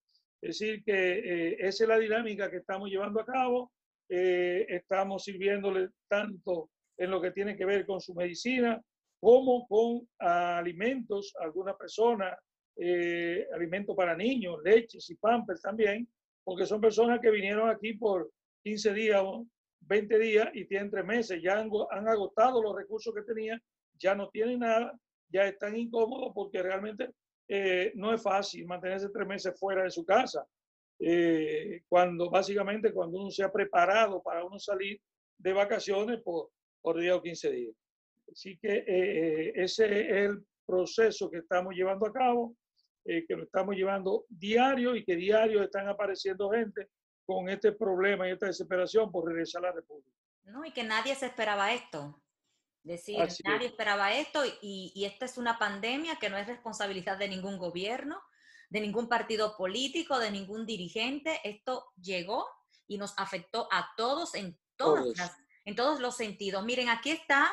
Es 0.42 0.60
decir, 0.60 0.84
que 0.84 0.94
eh, 0.94 1.58
esa 1.60 1.84
es 1.84 1.88
la 1.88 1.98
dinámica 1.98 2.50
que 2.50 2.58
estamos 2.58 2.90
llevando 2.90 3.22
a 3.22 3.26
cabo. 3.26 3.72
Eh, 4.10 4.66
estamos 4.70 5.24
sirviéndole 5.24 5.90
tanto 6.08 6.70
en 6.98 7.12
lo 7.12 7.22
que 7.22 7.32
tiene 7.32 7.58
que 7.58 7.66
ver 7.66 7.86
con 7.86 8.00
su 8.00 8.14
medicina 8.14 8.82
como 9.20 9.68
con 9.68 10.08
alimentos, 10.20 11.34
algunas 11.40 11.76
personas, 11.76 12.38
eh, 12.76 13.48
alimentos 13.54 13.96
para 13.96 14.16
niños, 14.16 14.60
leches 14.64 15.10
y 15.10 15.16
pampers 15.16 15.62
también, 15.62 16.08
porque 16.44 16.68
son 16.68 16.80
personas 16.80 17.20
que 17.20 17.32
vinieron 17.32 17.70
aquí 17.70 17.94
por 17.94 18.30
15 18.64 18.94
días 18.94 19.22
o 19.24 19.48
20 19.82 20.20
días 20.20 20.50
y 20.54 20.66
tienen 20.66 20.92
tres 20.92 21.04
meses, 21.04 21.42
ya 21.42 21.58
han, 21.58 21.70
han 21.90 22.08
agotado 22.08 22.62
los 22.62 22.76
recursos 22.76 23.14
que 23.14 23.24
tenían, 23.24 23.60
ya 24.00 24.14
no 24.14 24.30
tienen 24.30 24.60
nada 24.60 24.96
ya 25.30 25.46
están 25.46 25.76
incómodos 25.76 26.32
porque 26.34 26.62
realmente 26.62 27.12
eh, 27.48 27.92
no 27.96 28.14
es 28.14 28.22
fácil 28.22 28.66
mantenerse 28.66 29.10
tres 29.10 29.28
meses 29.28 29.60
fuera 29.60 29.84
de 29.84 29.92
su 29.92 30.06
casa. 30.06 30.46
Eh, 31.00 31.84
cuando 31.88 32.30
básicamente 32.30 32.92
cuando 32.92 33.20
uno 33.20 33.30
se 33.32 33.44
ha 33.44 33.52
preparado 33.52 34.22
para 34.22 34.44
uno 34.44 34.60
salir, 34.60 35.00
de 35.38 35.54
vacaciones 35.54 36.20
por, 36.22 36.50
por 36.82 37.00
10 37.00 37.14
o 37.14 37.22
15 37.22 37.52
días. 37.52 37.76
Así 38.32 38.58
que 38.58 38.84
eh, 38.88 39.54
ese 39.56 39.86
es 39.86 40.12
el 40.12 40.44
proceso 40.66 41.30
que 41.30 41.38
estamos 41.38 41.76
llevando 41.76 42.08
a 42.08 42.12
cabo, 42.12 42.56
que 43.06 43.36
lo 43.36 43.44
estamos 43.44 43.74
llevando 43.76 44.26
diario 44.28 44.94
y 44.94 45.06
que 45.06 45.16
diario 45.16 45.64
están 45.64 45.88
apareciendo 45.88 46.50
gente 46.50 46.90
con 47.26 47.48
este 47.48 47.72
problema 47.72 48.28
y 48.28 48.32
esta 48.32 48.48
desesperación 48.48 49.10
por 49.10 49.30
regresar 49.30 49.64
a 49.64 49.70
la 49.70 49.76
República. 49.76 50.12
No, 50.44 50.66
y 50.66 50.72
que 50.72 50.84
nadie 50.84 51.16
se 51.16 51.28
esperaba 51.28 51.74
esto. 51.74 52.22
Decir, 52.88 53.18
nadie 53.44 53.68
esperaba 53.68 54.14
esto 54.14 54.46
y, 54.62 54.94
y 54.96 55.06
esta 55.06 55.26
es 55.26 55.38
una 55.38 55.60
pandemia 55.60 56.16
que 56.16 56.30
no 56.30 56.38
es 56.38 56.48
responsabilidad 56.48 57.18
de 57.18 57.28
ningún 57.28 57.58
gobierno, 57.58 58.22
de 58.70 58.80
ningún 58.80 59.10
partido 59.10 59.58
político, 59.58 60.20
de 60.20 60.32
ningún 60.32 60.66
dirigente. 60.66 61.42
Esto 61.44 61.92
llegó 62.02 62.48
y 62.88 62.98
nos 62.98 63.14
afectó 63.18 63.68
a 63.72 63.90
todos 63.98 64.36
en, 64.36 64.58
todos. 64.78 65.18
en 65.66 65.76
todos 65.76 66.00
los 66.00 66.16
sentidos. 66.16 66.64
Miren, 66.64 66.88
aquí 66.88 67.12
está 67.12 67.52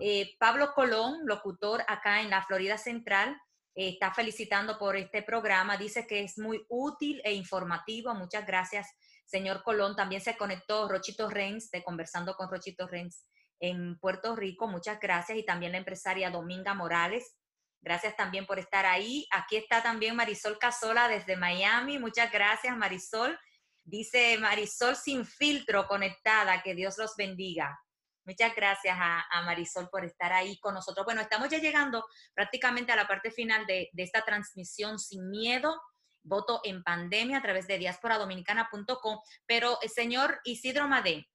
eh, 0.00 0.36
Pablo 0.38 0.72
Colón, 0.74 1.20
locutor 1.24 1.82
acá 1.88 2.20
en 2.22 2.30
la 2.30 2.44
Florida 2.44 2.78
Central. 2.78 3.36
Eh, 3.74 3.90
está 3.90 4.12
felicitando 4.14 4.78
por 4.78 4.96
este 4.96 5.22
programa. 5.22 5.76
Dice 5.76 6.06
que 6.06 6.22
es 6.22 6.38
muy 6.38 6.64
útil 6.68 7.20
e 7.24 7.32
informativo. 7.32 8.14
Muchas 8.14 8.46
gracias, 8.46 8.88
señor 9.26 9.62
Colón. 9.64 9.96
También 9.96 10.20
se 10.20 10.36
conectó 10.36 10.88
Rochito 10.88 11.28
Reins, 11.28 11.70
de 11.70 11.82
Conversando 11.82 12.34
con 12.34 12.48
Rochito 12.48 12.86
Reins 12.86 13.24
en 13.60 13.98
Puerto 13.98 14.36
Rico. 14.36 14.66
Muchas 14.66 15.00
gracias. 15.00 15.38
Y 15.38 15.44
también 15.44 15.72
la 15.72 15.78
empresaria 15.78 16.30
Dominga 16.30 16.74
Morales 16.74 17.38
Gracias 17.80 18.16
también 18.16 18.46
por 18.46 18.58
estar 18.58 18.86
ahí. 18.86 19.26
Aquí 19.30 19.56
está 19.56 19.82
también 19.82 20.16
Marisol 20.16 20.58
Casola 20.58 21.08
desde 21.08 21.36
Miami. 21.36 21.98
Muchas 21.98 22.30
gracias, 22.30 22.76
Marisol. 22.76 23.38
Dice 23.84 24.36
Marisol 24.38 24.96
sin 24.96 25.24
filtro 25.24 25.86
conectada. 25.86 26.62
Que 26.62 26.74
Dios 26.74 26.98
los 26.98 27.14
bendiga. 27.16 27.78
Muchas 28.24 28.54
gracias 28.54 28.96
a, 29.00 29.42
Marisol 29.42 29.88
por 29.88 30.04
estar 30.04 30.32
ahí 30.32 30.58
con 30.60 30.74
nosotros. 30.74 31.06
Bueno, 31.06 31.22
estamos 31.22 31.48
ya 31.48 31.58
llegando 31.58 32.04
prácticamente 32.34 32.92
a 32.92 32.96
la 32.96 33.06
parte 33.06 33.30
final 33.30 33.64
de, 33.64 33.88
esta 33.96 34.22
transmisión 34.22 34.98
sin 34.98 35.30
miedo. 35.30 35.80
Voto 36.24 36.60
en 36.64 36.82
pandemia 36.82 37.38
a 37.38 37.42
través 37.42 37.66
de 37.68 37.78
diasporadominicana.com. 37.78 39.18
Pero, 39.46 39.78
eh, 39.80 39.88
señor 39.88 40.40
Isidro 40.44 40.88
Madé, 40.88 41.26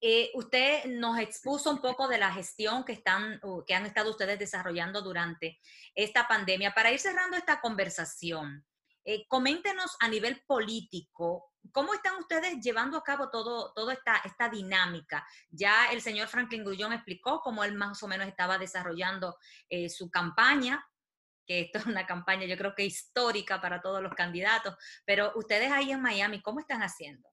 eh, 0.00 0.30
usted 0.34 0.84
nos 0.86 1.18
expuso 1.18 1.70
un 1.70 1.80
poco 1.80 2.06
de 2.08 2.18
la 2.18 2.32
gestión 2.32 2.84
que, 2.84 2.92
están, 2.92 3.40
que 3.66 3.74
han 3.74 3.86
estado 3.86 4.10
ustedes 4.10 4.38
desarrollando 4.38 5.02
durante 5.02 5.58
esta 5.94 6.28
pandemia. 6.28 6.74
Para 6.74 6.92
ir 6.92 7.00
cerrando 7.00 7.36
esta 7.36 7.60
conversación, 7.60 8.64
eh, 9.04 9.26
coméntenos 9.28 9.96
a 10.00 10.08
nivel 10.08 10.42
político, 10.46 11.52
¿cómo 11.72 11.94
están 11.94 12.16
ustedes 12.16 12.60
llevando 12.60 12.98
a 12.98 13.04
cabo 13.04 13.30
toda 13.30 13.92
esta, 13.92 14.16
esta 14.24 14.48
dinámica? 14.48 15.26
Ya 15.48 15.86
el 15.92 16.02
señor 16.02 16.28
Franklin 16.28 16.64
Grullón 16.64 16.92
explicó 16.92 17.40
cómo 17.40 17.64
él 17.64 17.74
más 17.74 18.02
o 18.02 18.08
menos 18.08 18.26
estaba 18.26 18.58
desarrollando 18.58 19.36
eh, 19.70 19.88
su 19.88 20.10
campaña, 20.10 20.84
que 21.46 21.60
esto 21.60 21.78
es 21.78 21.86
una 21.86 22.04
campaña 22.04 22.46
yo 22.46 22.56
creo 22.58 22.74
que 22.74 22.84
histórica 22.84 23.60
para 23.60 23.80
todos 23.80 24.02
los 24.02 24.12
candidatos, 24.12 24.74
pero 25.04 25.32
ustedes 25.36 25.70
ahí 25.70 25.92
en 25.92 26.02
Miami, 26.02 26.42
¿cómo 26.42 26.60
están 26.60 26.82
haciendo? 26.82 27.28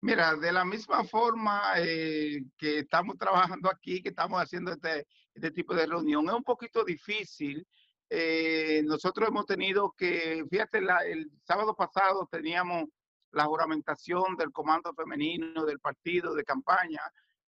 Mira, 0.00 0.36
de 0.36 0.52
la 0.52 0.64
misma 0.64 1.02
forma 1.04 1.72
eh, 1.76 2.42
que 2.56 2.80
estamos 2.80 3.18
trabajando 3.18 3.68
aquí, 3.68 4.00
que 4.00 4.10
estamos 4.10 4.40
haciendo 4.40 4.72
este, 4.72 5.06
este 5.34 5.50
tipo 5.50 5.74
de 5.74 5.86
reunión, 5.86 6.26
es 6.28 6.34
un 6.34 6.44
poquito 6.44 6.84
difícil. 6.84 7.66
Eh, 8.08 8.82
nosotros 8.84 9.28
hemos 9.28 9.44
tenido 9.46 9.92
que, 9.96 10.44
fíjate, 10.48 10.78
el 11.06 11.30
sábado 11.44 11.74
pasado 11.74 12.28
teníamos 12.30 12.84
la 13.32 13.44
juramentación 13.46 14.36
del 14.36 14.52
comando 14.52 14.94
femenino 14.94 15.64
del 15.64 15.80
partido 15.80 16.32
de 16.34 16.44
campaña 16.44 17.02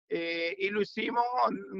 eh, 0.08 0.54
y 0.58 0.70
lo 0.70 0.82
hicimos 0.82 1.24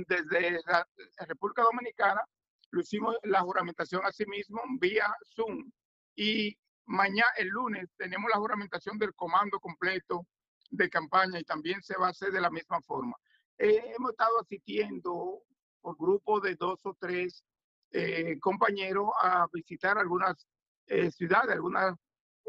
desde 0.07 0.61
la 0.67 0.87
República 1.27 1.63
Dominicana, 1.63 2.23
lo 2.71 2.81
hicimos 2.81 3.17
la 3.25 3.41
juramentación 3.41 4.07
a 4.07 4.13
sí 4.13 4.25
mismo 4.27 4.63
vía 4.79 5.13
Zoom 5.35 5.69
y 6.15 6.57
mañana, 6.87 7.29
el 7.37 7.49
lunes, 7.49 7.89
tenemos 7.97 8.31
la 8.31 8.39
juramentación 8.39 8.99
del 8.99 9.15
comando 9.15 9.59
completo 9.59 10.27
de 10.71 10.89
campaña 10.89 11.39
y 11.39 11.45
también 11.45 11.83
se 11.83 11.97
va 11.97 12.09
a 12.09 12.11
hacer 12.11 12.33
de 12.33 12.41
la 12.41 12.51
misma 12.51 12.81
forma. 12.83 13.15
Eh, 13.59 13.93
hemos 13.97 14.13
estado 14.13 14.41
asistiendo 14.41 15.43
por 15.81 15.97
grupo 15.97 16.41
de 16.41 16.55
dos 16.55 16.81
o 16.85 16.95
tres 16.99 17.45
eh, 17.93 18.39
compañeros 18.41 19.11
a 19.21 19.47
visitar 19.53 19.99
algunas 19.99 20.47
eh, 20.87 21.11
ciudades, 21.11 21.51
algunas 21.51 21.97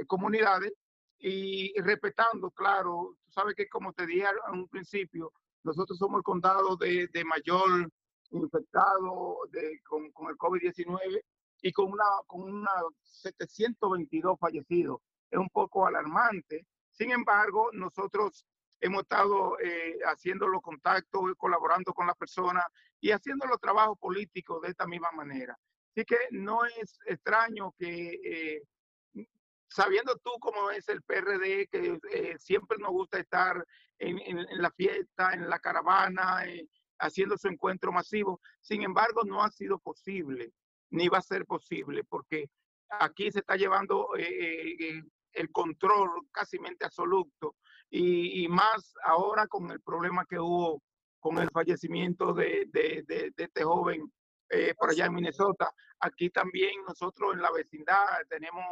comunidades 0.07 0.74
y 1.19 1.74
respetando, 1.82 2.49
claro, 2.51 3.15
tú 3.24 3.32
sabes 3.32 3.55
que 3.55 3.67
como 3.67 3.93
te 3.93 4.05
dije 4.05 4.26
en 4.47 4.59
un 4.59 4.67
principio, 4.67 5.32
nosotros 5.63 5.97
somos 5.97 6.19
el 6.19 6.24
condado 6.24 6.76
de, 6.76 7.07
de 7.07 7.24
mayor 7.24 7.89
infectado 8.32 9.38
de, 9.49 9.80
con, 9.84 10.11
con 10.11 10.30
el 10.30 10.38
COVID-19 10.38 11.22
y 11.61 11.72
con 11.72 11.91
una, 11.91 12.05
con 12.26 12.41
una 12.41 12.72
722 13.03 14.39
fallecidos. 14.39 15.01
Es 15.30 15.38
un 15.38 15.49
poco 15.49 15.86
alarmante 15.86 16.65
sin 16.91 17.11
embargo, 17.11 17.69
nosotros 17.73 18.45
hemos 18.81 19.03
estado 19.03 19.57
eh, 19.59 19.99
haciendo 20.05 20.47
los 20.47 20.61
contactos, 20.61 21.21
colaborando 21.37 21.93
con 21.93 22.07
la 22.07 22.15
persona 22.15 22.65
y 22.99 23.11
haciendo 23.11 23.45
los 23.47 23.59
trabajos 23.59 23.97
políticos 23.99 24.61
de 24.61 24.69
esta 24.69 24.87
misma 24.87 25.11
manera. 25.11 25.57
Así 25.91 26.05
que 26.05 26.17
no 26.31 26.65
es 26.65 26.99
extraño 27.05 27.73
que, 27.77 28.19
eh, 28.23 28.63
sabiendo 29.69 30.17
tú 30.23 30.31
cómo 30.39 30.71
es 30.71 30.89
el 30.89 31.01
PRD, 31.03 31.67
que 31.67 31.99
eh, 32.11 32.35
siempre 32.39 32.77
nos 32.79 32.91
gusta 32.91 33.19
estar 33.19 33.65
en, 33.99 34.19
la 34.61 34.71
fiesta, 34.71 35.33
en 35.33 35.47
la 35.47 35.59
caravana, 35.59 36.43
haciendo 36.97 37.37
su 37.37 37.47
encuentro 37.49 37.91
masivo, 37.91 38.41
sin 38.61 38.81
embargo, 38.81 39.21
no 39.23 39.43
ha 39.43 39.51
sido 39.51 39.77
posible, 39.77 40.53
ni 40.89 41.07
va 41.07 41.19
a 41.19 41.21
ser 41.21 41.45
posible, 41.45 42.03
porque 42.03 42.49
aquí 42.89 43.31
se 43.31 43.39
está 43.39 43.55
llevando 43.57 44.07
el 45.34 45.51
control 45.51 46.09
casi 46.32 46.57
absoluto 46.79 47.55
y, 47.89 48.47
más 48.47 48.93
ahora 49.03 49.47
con 49.47 49.69
el 49.71 49.82
problema 49.82 50.25
que 50.25 50.39
hubo 50.39 50.82
con 51.19 51.38
el 51.38 51.49
fallecimiento 51.51 52.34
de, 52.34 52.67
este 53.38 53.63
joven 53.63 54.11
eh, 54.49 54.73
por 54.77 54.89
allá 54.89 55.05
en 55.05 55.13
Minnesota. 55.13 55.71
Aquí 55.99 56.29
también 56.29 56.71
nosotros 56.88 57.34
en 57.34 57.41
la 57.41 57.51
vecindad 57.51 58.05
tenemos 58.27 58.65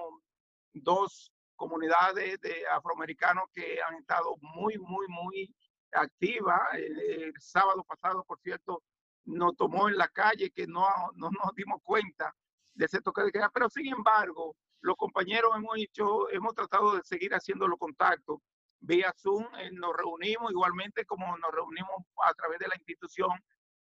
dos 0.74 1.32
comunidades 1.56 2.40
de 2.42 2.68
afroamericanos 2.68 3.46
que 3.54 3.80
han 3.82 3.96
estado 3.96 4.36
muy, 4.42 4.78
muy, 4.78 5.08
muy 5.08 5.54
activas. 5.92 6.60
El, 6.74 7.34
sábado 7.40 7.84
pasado, 7.84 8.24
por 8.24 8.40
cierto, 8.40 8.82
nos 9.26 9.56
tomó 9.56 9.90
en 9.90 9.98
la 9.98 10.08
calle 10.08 10.50
que 10.52 10.66
no, 10.66 10.88
no 11.16 11.30
nos 11.30 11.54
dimos 11.56 11.82
cuenta 11.84 12.34
de 12.74 12.86
ese 12.86 13.02
toque 13.02 13.24
de 13.24 13.32
queda, 13.32 13.52
pero 13.54 13.70
sin 13.70 13.88
embargo, 13.88 14.56
los 14.82 14.96
compañeros 14.96 15.52
hemos 15.56 15.78
hecho, 15.78 16.30
hemos 16.30 16.54
tratado 16.56 16.96
de 16.96 17.04
seguir 17.04 17.34
haciendo 17.34 17.68
los 17.68 17.80
contactos 17.80 18.40
vía 18.82 19.14
Zoom, 19.18 19.46
eh, 19.58 19.72
nos 19.74 19.96
reunimos 19.96 20.52
igualmente 20.52 21.06
como 21.06 21.26
nos 21.38 21.52
reunimos 21.52 22.06
a 22.26 22.34
través 22.34 22.60
de 22.60 22.68
la 22.68 22.76
institución 22.76 23.32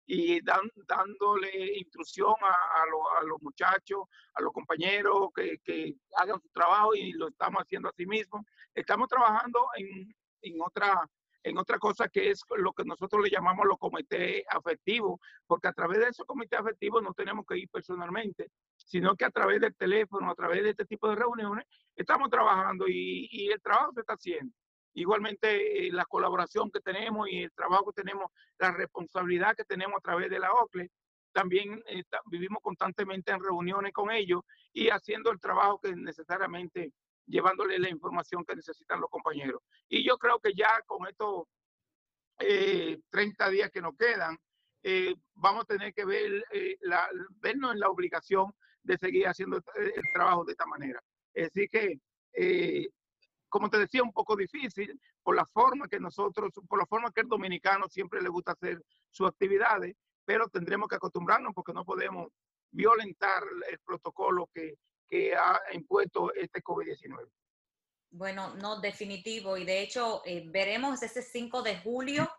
y 0.05 0.41
dándole 0.41 1.77
instrucción 1.77 2.33
a, 2.41 3.23
los 3.25 3.41
muchachos, 3.41 4.05
a 4.33 4.41
los 4.41 4.51
compañeros 4.51 5.29
que, 5.35 5.59
que, 5.63 5.93
hagan 6.17 6.41
su 6.41 6.49
trabajo 6.49 6.95
y 6.95 7.13
lo 7.13 7.27
estamos 7.27 7.61
haciendo 7.61 7.89
así 7.89 8.07
mismo. 8.07 8.43
Estamos 8.73 9.07
trabajando 9.07 9.67
en, 9.77 10.11
en 10.41 10.61
otra 10.61 11.07
en 11.43 11.57
otra 11.57 11.77
cosa 11.79 12.09
que 12.09 12.31
es 12.31 12.43
lo 12.57 12.73
que 12.73 12.83
nosotros 12.83 13.23
le 13.23 13.29
llamamos 13.29 13.65
los 13.65 13.77
comités 13.77 14.43
afectivos, 14.49 15.19
porque 15.47 15.67
a 15.67 15.73
través 15.73 15.99
de 15.99 16.09
esos 16.09 16.25
comités 16.25 16.59
afectivos 16.59 17.01
no 17.01 17.13
tenemos 17.13 17.45
que 17.45 17.57
ir 17.57 17.69
personalmente, 17.69 18.51
sino 18.89 19.15
que 19.15 19.23
a 19.23 19.29
través 19.29 19.61
del 19.61 19.75
teléfono, 19.75 20.31
a 20.31 20.35
través 20.35 20.63
de 20.63 20.71
este 20.71 20.83
tipo 20.83 21.07
de 21.07 21.15
reuniones, 21.15 21.65
estamos 21.95 22.27
trabajando 22.29 22.85
y, 22.87 23.49
el 23.51 23.61
trabajo 23.61 23.93
se 23.93 23.99
está 23.99 24.13
haciendo. 24.13 24.51
Igualmente, 24.95 25.87
eh, 25.87 25.91
la 25.91 26.05
colaboración 26.05 26.71
que 26.71 26.79
tenemos 26.79 27.29
y 27.29 27.43
el 27.43 27.51
trabajo 27.51 27.91
que 27.91 28.01
tenemos, 28.01 28.31
la 28.57 28.71
responsabilidad 28.71 29.55
que 29.55 29.63
tenemos 29.63 29.97
a 29.97 30.01
través 30.01 30.31
de 30.31 30.39
la 30.39 30.51
OCLE, 30.51 30.89
también 31.31 31.83
vivimos 32.25 32.63
constantemente 32.63 33.31
en 33.31 33.43
reuniones 33.43 33.93
con 33.93 34.09
ellos 34.09 34.41
y 34.73 34.89
haciendo 34.89 35.31
el 35.31 35.39
trabajo 35.39 35.79
que 35.79 35.95
necesariamente 35.95 36.91
llevándole 37.27 37.77
la 37.77 37.89
información 37.89 38.43
que 38.43 38.55
necesitan 38.55 38.99
los 38.99 39.11
compañeros. 39.11 39.61
Y 39.87 40.03
yo 40.03 40.17
creo 40.17 40.39
que 40.39 40.55
ya 40.55 40.81
con 40.87 41.07
estos 41.07 41.43
30 42.37 43.47
eh, 43.47 43.51
días 43.51 43.69
que 43.69 43.81
nos 43.81 43.95
quedan, 43.95 44.35
eh, 44.81 45.13
vamos 45.35 45.63
a 45.63 45.67
tener 45.67 45.93
que 45.93 46.05
ver, 46.05 46.45
eh, 46.51 46.77
la, 46.81 47.07
vernos 47.41 47.73
en 47.73 47.79
la 47.79 47.89
obligación 47.89 48.53
de 48.83 48.97
seguir 48.97 49.27
haciendo 49.27 49.57
el, 49.57 49.93
trabajo 50.13 50.45
de 50.45 50.51
esta 50.51 50.65
manera. 50.65 51.01
Decir 51.33 51.69
que, 51.69 51.99
como 53.47 53.69
te 53.69 53.77
decía, 53.77 54.03
un 54.03 54.11
poco 54.11 54.35
difícil 54.35 54.99
por 55.23 55.35
la 55.35 55.45
forma 55.45 55.87
que 55.87 55.99
nosotros, 55.99 56.51
por 56.67 56.79
la 56.79 56.85
forma 56.85 57.11
que 57.11 57.21
el 57.21 57.27
dominicano 57.27 57.87
siempre 57.87 58.21
le 58.21 58.29
gusta 58.29 58.53
hacer 58.53 58.81
sus 59.09 59.27
actividades, 59.27 59.95
pero 60.25 60.47
tendremos 60.47 60.87
que 60.87 60.95
acostumbrarnos 60.95 61.53
porque 61.53 61.73
no 61.73 61.85
podemos 61.85 62.29
violentar 62.71 63.43
el 63.69 63.79
protocolo 63.79 64.49
que, 64.53 64.75
que 65.07 65.35
ha 65.35 65.59
impuesto 65.73 66.33
este 66.33 66.61
COVID-19. 66.61 67.27
Bueno, 68.11 68.55
no, 68.55 68.79
definitivo. 68.79 69.57
Y 69.57 69.65
de 69.65 69.81
hecho, 69.81 70.21
eh, 70.25 70.43
veremos 70.47 71.01
ese 71.03 71.21
5 71.21 71.61
de 71.61 71.77
julio 71.79 72.29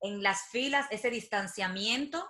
en 0.00 0.22
las 0.22 0.48
filas, 0.50 0.86
ese 0.90 1.10
distanciamiento 1.10 2.26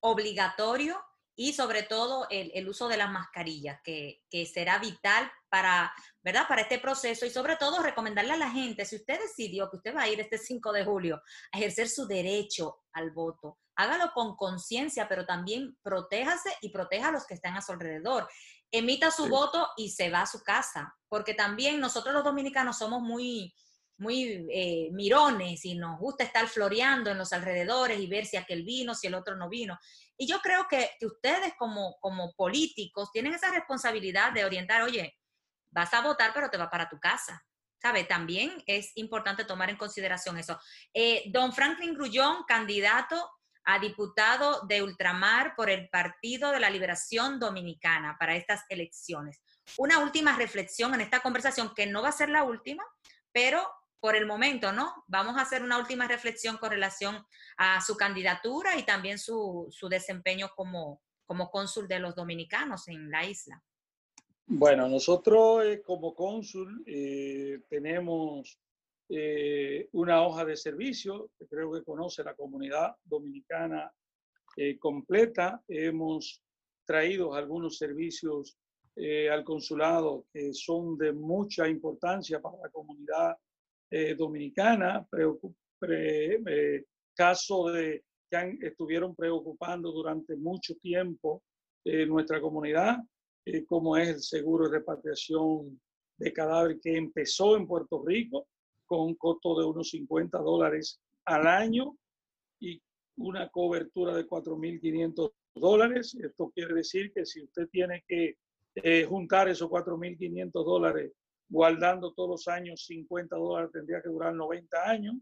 obligatorio 0.00 1.02
y 1.40 1.52
sobre 1.52 1.84
todo 1.84 2.26
el, 2.30 2.68
uso 2.68 2.88
de 2.88 2.96
las 2.96 3.12
mascarillas, 3.12 3.80
que, 3.84 4.24
que, 4.28 4.44
será 4.44 4.78
vital 4.78 5.30
para, 5.48 5.94
¿verdad? 6.20 6.48
para 6.48 6.62
este 6.62 6.80
proceso 6.80 7.24
y 7.24 7.30
sobre 7.30 7.54
todo 7.54 7.80
recomendarle 7.80 8.32
a 8.32 8.38
la 8.38 8.50
gente, 8.50 8.84
si 8.84 8.96
usted 8.96 9.20
decidió 9.20 9.70
que 9.70 9.76
usted 9.76 9.94
va 9.94 10.02
a 10.02 10.08
ir 10.08 10.18
este 10.18 10.36
5 10.36 10.72
de 10.72 10.84
julio 10.84 11.22
a 11.52 11.58
ejercer 11.58 11.88
su 11.88 12.08
derecho 12.08 12.80
al 12.92 13.12
voto, 13.12 13.60
hágalo 13.76 14.10
con 14.12 14.34
conciencia, 14.34 15.08
pero 15.08 15.24
también 15.24 15.78
protéjase 15.80 16.50
y 16.60 16.70
proteja 16.70 17.10
a 17.10 17.12
los 17.12 17.24
que 17.24 17.34
están 17.34 17.56
a 17.56 17.62
su 17.62 17.70
alrededor 17.70 18.28
emita 18.70 19.10
su 19.10 19.28
voto 19.28 19.68
y 19.76 19.90
se 19.90 20.10
va 20.10 20.22
a 20.22 20.26
su 20.26 20.42
casa, 20.42 20.94
porque 21.08 21.34
también 21.34 21.80
nosotros 21.80 22.14
los 22.14 22.24
dominicanos 22.24 22.78
somos 22.78 23.00
muy, 23.00 23.54
muy 23.96 24.46
eh, 24.50 24.90
mirones 24.92 25.64
y 25.64 25.74
nos 25.74 25.98
gusta 25.98 26.24
estar 26.24 26.46
floreando 26.48 27.10
en 27.10 27.18
los 27.18 27.32
alrededores 27.32 27.98
y 27.98 28.06
ver 28.06 28.26
si 28.26 28.36
aquel 28.36 28.64
vino, 28.64 28.94
si 28.94 29.06
el 29.06 29.14
otro 29.14 29.36
no 29.36 29.48
vino. 29.48 29.78
Y 30.18 30.26
yo 30.26 30.40
creo 30.40 30.66
que, 30.68 30.90
ustedes 31.00 31.54
como, 31.56 31.96
como 32.00 32.34
políticos 32.34 33.10
tienen 33.12 33.34
esa 33.34 33.50
responsabilidad 33.50 34.32
de 34.32 34.44
orientar, 34.44 34.82
oye, 34.82 35.16
vas 35.70 35.94
a 35.94 36.02
votar, 36.02 36.32
pero 36.34 36.50
te 36.50 36.58
va 36.58 36.68
para 36.68 36.88
tu 36.88 36.98
casa. 36.98 37.42
¿Sabe? 37.80 38.02
También 38.02 38.60
es 38.66 38.90
importante 38.96 39.44
tomar 39.44 39.70
en 39.70 39.76
consideración 39.76 40.36
eso. 40.36 40.58
Eh, 40.92 41.30
don 41.30 41.52
Franklin 41.52 41.94
Grullón, 41.94 42.42
candidato 42.42 43.30
a 43.62 43.78
diputado 43.78 44.66
de 44.66 44.82
ultramar 44.82 45.54
por 45.54 45.70
el 45.70 45.88
Partido 45.88 46.50
de 46.50 46.58
la 46.58 46.70
Liberación 46.70 47.38
Dominicana 47.38 48.16
para 48.18 48.34
estas 48.34 48.64
elecciones. 48.68 49.40
Una 49.76 50.00
última 50.00 50.34
reflexión 50.34 50.92
en 50.94 51.02
esta 51.02 51.20
conversación, 51.20 51.72
que 51.76 51.86
no 51.86 52.02
va 52.02 52.08
a 52.08 52.12
ser 52.12 52.30
la 52.30 52.42
última, 52.42 52.82
pero 53.30 53.64
por 54.00 54.16
el 54.16 54.26
momento, 54.26 54.72
¿no? 54.72 55.04
Vamos 55.08 55.36
a 55.36 55.42
hacer 55.42 55.62
una 55.62 55.78
última 55.78 56.06
reflexión 56.06 56.56
con 56.58 56.70
relación 56.70 57.24
a 57.56 57.80
su 57.80 57.96
candidatura 57.96 58.76
y 58.78 58.84
también 58.84 59.18
su, 59.18 59.68
desempeño 59.90 60.50
como, 60.54 61.02
como 61.26 61.50
cónsul 61.50 61.88
de 61.88 61.98
los 61.98 62.14
dominicanos 62.14 62.88
en 62.88 63.10
la 63.10 63.24
isla. 63.24 63.62
Bueno, 64.46 64.88
nosotros 64.88 65.64
eh, 65.64 65.82
como 65.82 66.14
cónsul 66.14 66.82
eh, 66.86 67.60
tenemos 67.68 68.58
eh, 69.10 69.88
una 69.92 70.22
hoja 70.22 70.44
de 70.44 70.56
servicio 70.56 71.30
que 71.38 71.46
creo 71.46 71.72
que 71.72 71.84
conoce 71.84 72.22
la 72.24 72.34
comunidad 72.34 72.94
dominicana 73.04 73.92
completa. 74.80 75.62
Hemos 75.68 76.42
traído 76.84 77.32
algunos 77.32 77.78
servicios 77.78 78.58
al 79.30 79.44
consulado 79.44 80.26
que 80.32 80.52
son 80.52 80.98
de 80.98 81.12
mucha 81.12 81.68
importancia 81.68 82.40
para 82.40 82.56
la 82.64 82.68
comunidad 82.70 83.36
dominicana. 84.16 85.06
caso 87.14 87.68
de 87.70 88.04
que 88.30 88.58
estuvieron 88.66 89.14
preocupando 89.14 89.90
durante 89.90 90.36
mucho 90.36 90.74
tiempo 90.76 91.42
nuestra 91.84 92.40
comunidad, 92.40 92.98
como 93.66 93.96
es 93.96 94.08
el 94.08 94.20
seguro 94.20 94.68
de 94.68 94.78
repatriación 94.78 95.80
de 96.18 96.32
cadáver 96.32 96.78
que 96.80 96.96
empezó 96.96 97.56
en 97.56 97.66
Puerto 97.66 98.02
Rico 98.04 98.48
con 98.84 99.00
un 99.00 99.14
costo 99.14 99.58
de 99.58 99.66
unos 99.66 99.90
50 99.90 100.38
dólares 100.38 101.00
al 101.26 101.46
año 101.46 101.96
y 102.60 102.80
una 103.18 103.48
cobertura 103.48 104.16
de 104.16 104.26
4.500 104.26 105.32
dólares. 105.54 106.16
Esto 106.20 106.50
quiere 106.54 106.74
decir 106.74 107.12
que 107.12 107.24
si 107.24 107.42
usted 107.42 107.68
tiene 107.68 108.02
que 108.08 108.36
eh, 108.74 109.04
juntar 109.04 109.48
esos 109.48 109.68
4.500 109.68 110.50
dólares 110.52 111.12
guardando 111.48 112.12
todos 112.12 112.30
los 112.30 112.48
años 112.48 112.84
50 112.86 113.36
dólares, 113.36 113.70
tendría 113.72 114.02
que 114.02 114.08
durar 114.08 114.34
90 114.34 114.88
años. 114.88 115.16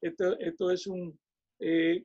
Esto, 0.00 0.38
esto 0.38 0.70
es 0.70 0.86
un, 0.86 1.18
eh, 1.60 2.04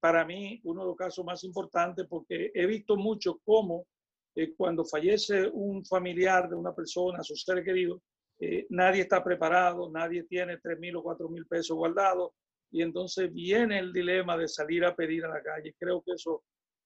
para 0.00 0.24
mí, 0.24 0.60
uno 0.64 0.82
de 0.82 0.88
los 0.88 0.96
casos 0.96 1.24
más 1.24 1.44
importantes 1.44 2.06
porque 2.08 2.50
he 2.54 2.66
visto 2.66 2.96
mucho 2.96 3.40
cómo 3.44 3.86
eh, 4.34 4.52
cuando 4.56 4.84
fallece 4.84 5.48
un 5.52 5.84
familiar 5.84 6.48
de 6.48 6.56
una 6.56 6.74
persona, 6.74 7.22
su 7.22 7.36
ser 7.36 7.62
querido, 7.64 8.02
eh, 8.40 8.66
nadie 8.70 9.02
está 9.02 9.22
preparado, 9.22 9.90
nadie 9.90 10.24
tiene 10.24 10.58
tres 10.58 10.78
mil 10.78 10.96
o 10.96 11.02
cuatro 11.02 11.28
mil 11.28 11.46
pesos 11.46 11.76
guardados 11.76 12.32
y 12.70 12.82
entonces 12.82 13.32
viene 13.32 13.78
el 13.78 13.92
dilema 13.92 14.36
de 14.36 14.48
salir 14.48 14.84
a 14.84 14.94
pedir 14.94 15.24
a 15.24 15.28
la 15.28 15.42
calle. 15.42 15.74
Creo 15.78 16.02
que 16.02 16.12
eso 16.12 16.42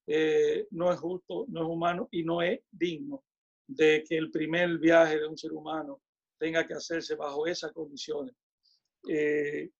eh, 0.06 0.66
no 0.72 0.92
es 0.92 1.00
justo, 1.00 1.46
no 1.48 1.62
es 1.62 1.68
humano 1.68 2.08
y 2.10 2.22
no 2.22 2.42
es 2.42 2.60
digno 2.70 3.24
de 3.66 4.04
que 4.06 4.16
el 4.16 4.30
primer 4.30 4.78
viaje 4.78 5.18
de 5.18 5.26
un 5.26 5.36
ser 5.36 5.52
humano 5.52 6.00
tenga 6.38 6.66
que 6.66 6.74
hacerse 6.74 7.14
bajo 7.14 7.46
esas 7.46 7.72
condiciones. 7.72 8.34
Eh, 9.08 9.70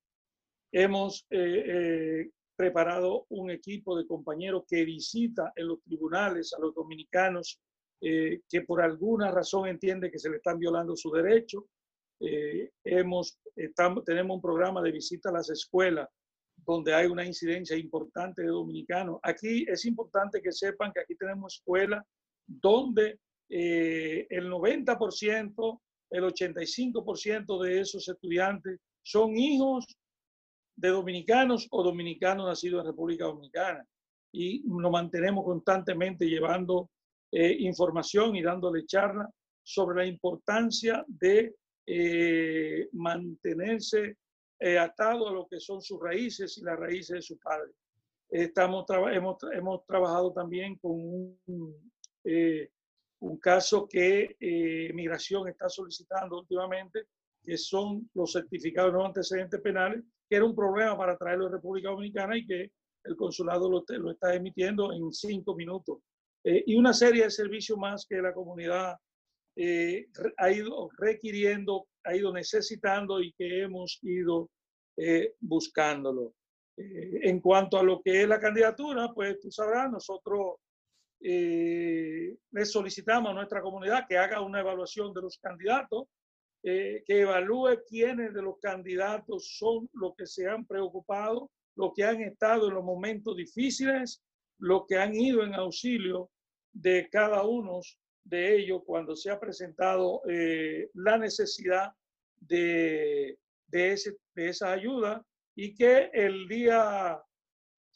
hemos 0.73 1.27
preparado 2.57 3.27
un 3.31 3.51
equipo 3.51 3.97
de 3.97 4.07
compañeros 4.07 4.65
que 4.69 4.85
visita 4.85 5.53
en 5.57 5.69
los 5.69 5.83
tribunales 5.83 6.53
a 6.53 6.61
los 6.61 6.75
dominicanos 6.75 7.61
eh, 8.01 8.43
que 8.49 8.63
por 8.63 8.81
alguna 8.81 9.31
razón 9.33 9.67
entiende 9.67 10.11
que 10.11 10.21
se 10.21 10.31
le 10.31 10.37
están 10.37 10.59
violando 10.59 10.95
su 10.95 11.11
derecho. 11.11 11.67
Eh, 12.21 12.71
hemos, 12.85 13.39
tenemos 14.05 14.37
un 14.37 14.43
programa 14.43 14.81
de 14.83 14.93
visita 14.93 15.31
a 15.31 15.33
las 15.33 15.51
escuelas 15.51 16.09
donde 16.57 16.95
hay 16.95 17.07
una 17.07 17.25
incidencia 17.25 17.77
importante 17.77 18.43
de 18.43 18.49
dominicanos. 18.49 19.19
Aquí 19.23 19.65
es 19.69 19.85
importante 19.85 20.41
que 20.41 20.53
sepan 20.53 20.93
que 20.93 21.01
aquí 21.01 21.17
tenemos 21.17 21.57
escuelas 21.57 22.05
donde 22.47 23.19
eh, 23.49 24.27
el 24.31 24.49
90%, 24.49 25.81
el 26.11 26.25
85% 26.25 27.63
de 27.63 27.81
esos 27.81 28.09
estudiantes 28.09 28.81
son 29.03 29.37
hijos 29.37 29.87
de 30.77 30.89
dominicanos 30.89 31.67
o 31.71 31.83
dominicanos 31.83 32.47
nacidos 32.47 32.81
en 32.81 32.87
República 32.91 33.25
Dominicana. 33.25 33.85
Y 34.33 34.63
nos 34.65 34.93
mantenemos 34.93 35.45
constantemente 35.45 36.27
llevando 36.27 36.91
eh, 37.33 37.57
información 37.61 38.37
y 38.37 38.43
dándole 38.43 38.87
charla 38.87 39.29
sobre 39.63 39.99
la 39.99 40.07
importancia 40.07 41.05
de 41.09 41.55
eh, 41.87 42.89
mantenerse 42.93 44.17
eh, 44.61 44.79
atado 44.79 45.29
a 45.29 45.33
lo 45.33 45.47
que 45.47 45.61
son 45.61 45.81
sus 45.81 46.01
raíces 46.01 46.59
y 46.59 46.65
las 46.65 46.79
raíces 46.79 47.17
de 47.17 47.23
su 47.23 47.39
padre. 47.39 47.71
Estamos 48.31 48.85
hemos, 49.13 49.37
hemos 49.53 49.87
trabajado 49.87 50.33
también 50.33 50.77
con 50.77 50.93
un, 50.93 51.39
un 53.21 53.39
caso 53.39 53.89
que 53.89 54.37
Migración 54.95 55.49
está 55.49 55.69
solicitando 55.69 56.39
últimamente, 56.39 57.07
que 57.45 57.57
son 57.57 58.09
los 58.15 58.33
certificados 58.33 58.93
no 58.93 59.05
antecedentes 59.05 59.61
penales, 59.61 60.05
que 60.29 60.37
era 60.37 60.45
un 60.45 60.55
problema 60.55 60.97
para 60.97 61.17
traerlo 61.17 61.47
a 61.47 61.51
República 61.51 61.91
Dominicana 61.91 62.37
y 62.37 62.47
que 62.47 62.71
el 63.05 63.17
consulado 63.17 63.71
lo, 63.71 63.85
lo 63.89 64.11
está 64.11 64.35
emitiendo 64.35 64.93
en 64.93 65.13
cinco 65.13 65.55
minutos. 65.55 65.99
Eh, 66.45 66.65
y 66.67 66.77
una 66.77 66.93
serie 66.93 67.25
de 67.25 67.31
servicios 67.31 67.79
más 67.79 68.07
que 68.07 68.21
la 68.23 68.33
comunidad 68.33 68.97
eh, 69.57 70.07
ha 70.37 70.51
ido 70.51 70.89
requiriendo, 70.97 71.89
ha 72.05 72.15
ido 72.15 72.33
necesitando 72.33 73.21
y 73.21 73.33
que 73.33 73.63
hemos 73.63 73.99
ido 74.03 74.51
eh, 74.97 75.35
buscándolo. 75.41 76.35
en 76.77 77.41
cuanto 77.41 77.77
a 77.77 77.83
lo 77.83 78.01
que 78.01 78.23
es 78.23 78.29
la 78.29 78.39
candidatura, 78.39 79.13
pues 79.13 79.41
tú 79.41 79.51
sabrás, 79.51 79.91
nosotros 79.91 80.59
le 81.21 82.65
solicitamos 82.65 83.31
a 83.31 83.35
nuestra 83.35 83.61
comunidad 83.61 84.07
que 84.09 84.17
haga 84.17 84.41
una 84.41 84.61
evaluación 84.61 85.13
de 85.13 85.23
los 85.23 85.39
candidatos, 85.39 86.05
que 86.63 87.05
evalúe 87.07 87.83
quiénes 87.89 88.35
de 88.35 88.43
los 88.43 88.59
candidatos 88.61 89.57
son 89.59 89.89
los 89.93 90.15
que 90.17 90.27
se 90.27 90.49
han 90.49 90.65
preocupado, 90.67 91.51
los 91.77 91.93
que 91.95 92.05
han 92.05 92.21
estado 92.21 92.69
en 92.69 92.75
los 92.75 92.85
momentos 92.85 93.37
difíciles, 93.37 94.23
los 94.59 94.83
que 94.87 94.99
han 94.99 95.15
ido 95.15 95.45
en 95.45 95.55
auxilio 95.55 96.31
de 96.73 97.09
cada 97.11 97.43
uno 97.45 97.81
de 98.25 98.57
ellos 98.57 98.83
cuando 98.85 99.17
se 99.17 99.31
ha 99.31 99.41
presentado 99.41 100.21
eh, 100.29 100.91
la 100.95 101.17
necesidad 101.17 101.93
de, 102.37 103.39
de, 103.67 103.93
ese, 103.93 104.17
de, 104.35 104.49
esa 104.49 104.73
ayuda 104.73 105.25
y 105.55 105.75
que 105.75 106.11
el 106.13 106.47
día 106.47 107.21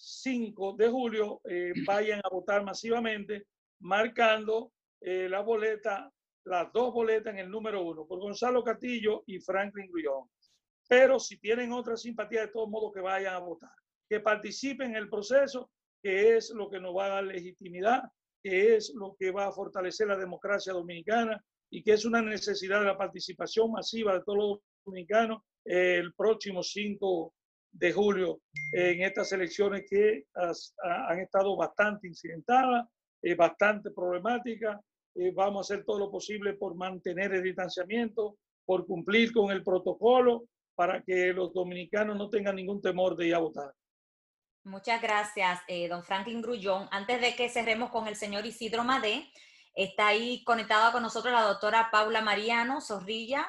5 0.03 0.77
de 0.77 0.89
julio 0.89 1.41
eh, 1.45 1.73
vayan 1.87 2.20
a 2.24 2.29
votar 2.29 2.65
masivamente, 2.65 3.47
marcando 3.81 4.73
eh, 5.01 5.29
la 5.29 5.41
boleta, 5.41 6.11
las 6.45 6.73
dos 6.73 6.93
boletas 6.93 7.33
en 7.33 7.41
el 7.41 7.51
número 7.51 7.83
uno, 7.83 8.07
por 8.07 8.19
Gonzalo 8.19 8.65
Castillo 8.65 9.23
y 9.27 9.39
Franklin 9.41 9.91
Guillón. 9.93 10.29
Pero 10.89 11.19
si 11.19 11.39
tienen 11.39 11.73
otra 11.73 11.97
simpatía, 11.97 12.43
de 12.43 12.49
todos 12.49 12.69
modos 12.69 12.93
que 12.93 13.01
vayan 13.01 13.35
a 13.35 13.39
votar, 13.39 13.70
que 14.09 14.20
participen 14.20 14.91
en 14.91 14.97
el 14.97 15.09
proceso, 15.09 15.70
que 16.03 16.37
es 16.37 16.51
lo 16.51 16.69
que 16.69 16.81
nos 16.81 16.95
va 16.95 17.07
a 17.07 17.09
dar 17.09 17.24
legitimidad 17.24 18.03
que 18.43 18.74
es 18.74 18.93
lo 18.95 19.15
que 19.19 19.31
va 19.31 19.47
a 19.47 19.53
fortalecer 19.53 20.09
la 20.09 20.16
democracia 20.16 20.73
dominicana 20.73 21.43
y 21.70 21.83
que 21.83 21.93
es 21.93 22.05
una 22.05 22.20
necesidad 22.20 22.81
de 22.81 22.87
la 22.87 22.99
participación 22.99 23.70
masiva 23.70 24.15
de 24.15 24.24
todos 24.24 24.39
los 24.39 24.59
dominicanos 24.85 25.43
el 25.65 26.12
próximo 26.15 26.62
5 26.62 27.35
de 27.73 27.93
julio 27.93 28.40
en 28.73 29.03
estas 29.03 29.32
elecciones 29.32 29.85
que 29.89 30.24
han 30.35 31.19
estado 31.19 31.57
bastante 31.57 32.07
incidentadas, 32.07 32.86
eh, 33.23 33.35
bastante 33.35 33.90
problemáticas. 33.90 34.81
Eh, 35.15 35.32
vamos 35.35 35.70
a 35.70 35.74
hacer 35.74 35.85
todo 35.85 35.99
lo 35.99 36.11
posible 36.11 36.55
por 36.55 36.74
mantener 36.74 37.32
el 37.35 37.43
distanciamiento, 37.43 38.36
por 38.65 38.86
cumplir 38.86 39.32
con 39.32 39.51
el 39.51 39.62
protocolo 39.62 40.44
para 40.74 41.03
que 41.03 41.32
los 41.32 41.53
dominicanos 41.53 42.16
no 42.16 42.28
tengan 42.28 42.57
ningún 42.57 42.81
temor 42.81 43.16
de 43.16 43.27
ir 43.27 43.35
a 43.35 43.39
votar. 43.39 43.73
Muchas 44.65 45.03
gracias, 45.03 45.61
eh, 45.66 45.89
don 45.89 46.05
Franklin 46.05 46.40
Grullón. 46.40 46.89
Antes 46.93 47.20
de 47.20 47.35
que 47.35 47.49
cerremos 47.49 47.90
con 47.90 48.07
el 48.07 48.16
señor 48.16 48.47
Isidro 48.47 48.85
Madé, 48.85 49.28
está 49.74 50.09
ahí 50.09 50.44
conectada 50.44 50.93
con 50.93 51.03
nosotros 51.03 51.32
la 51.32 51.43
doctora 51.43 51.89
Paula 51.90 52.23
Mariano 52.23 52.81
Zorrilla. 52.81 53.47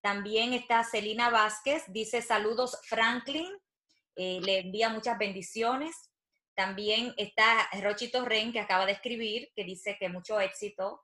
También 0.00 0.52
está 0.52 0.84
Celina 0.84 1.30
Vázquez, 1.30 1.84
dice 1.88 2.20
saludos 2.20 2.80
Franklin, 2.84 3.46
eh, 4.16 4.40
le 4.42 4.60
envía 4.60 4.88
muchas 4.88 5.18
bendiciones. 5.18 6.10
También 6.54 7.14
está 7.16 7.68
Rochito 7.82 8.24
Ren, 8.24 8.52
que 8.52 8.60
acaba 8.60 8.86
de 8.86 8.92
escribir, 8.92 9.50
que 9.54 9.64
dice 9.64 9.96
que 10.00 10.08
mucho 10.08 10.40
éxito. 10.40 11.02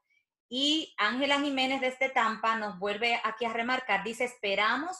Y 0.48 0.94
Ángela 0.98 1.40
Jiménez 1.40 1.80
desde 1.80 2.10
Tampa 2.10 2.56
nos 2.56 2.78
vuelve 2.78 3.20
aquí 3.24 3.44
a 3.44 3.52
remarcar, 3.52 4.04
dice, 4.04 4.24
esperamos 4.24 4.96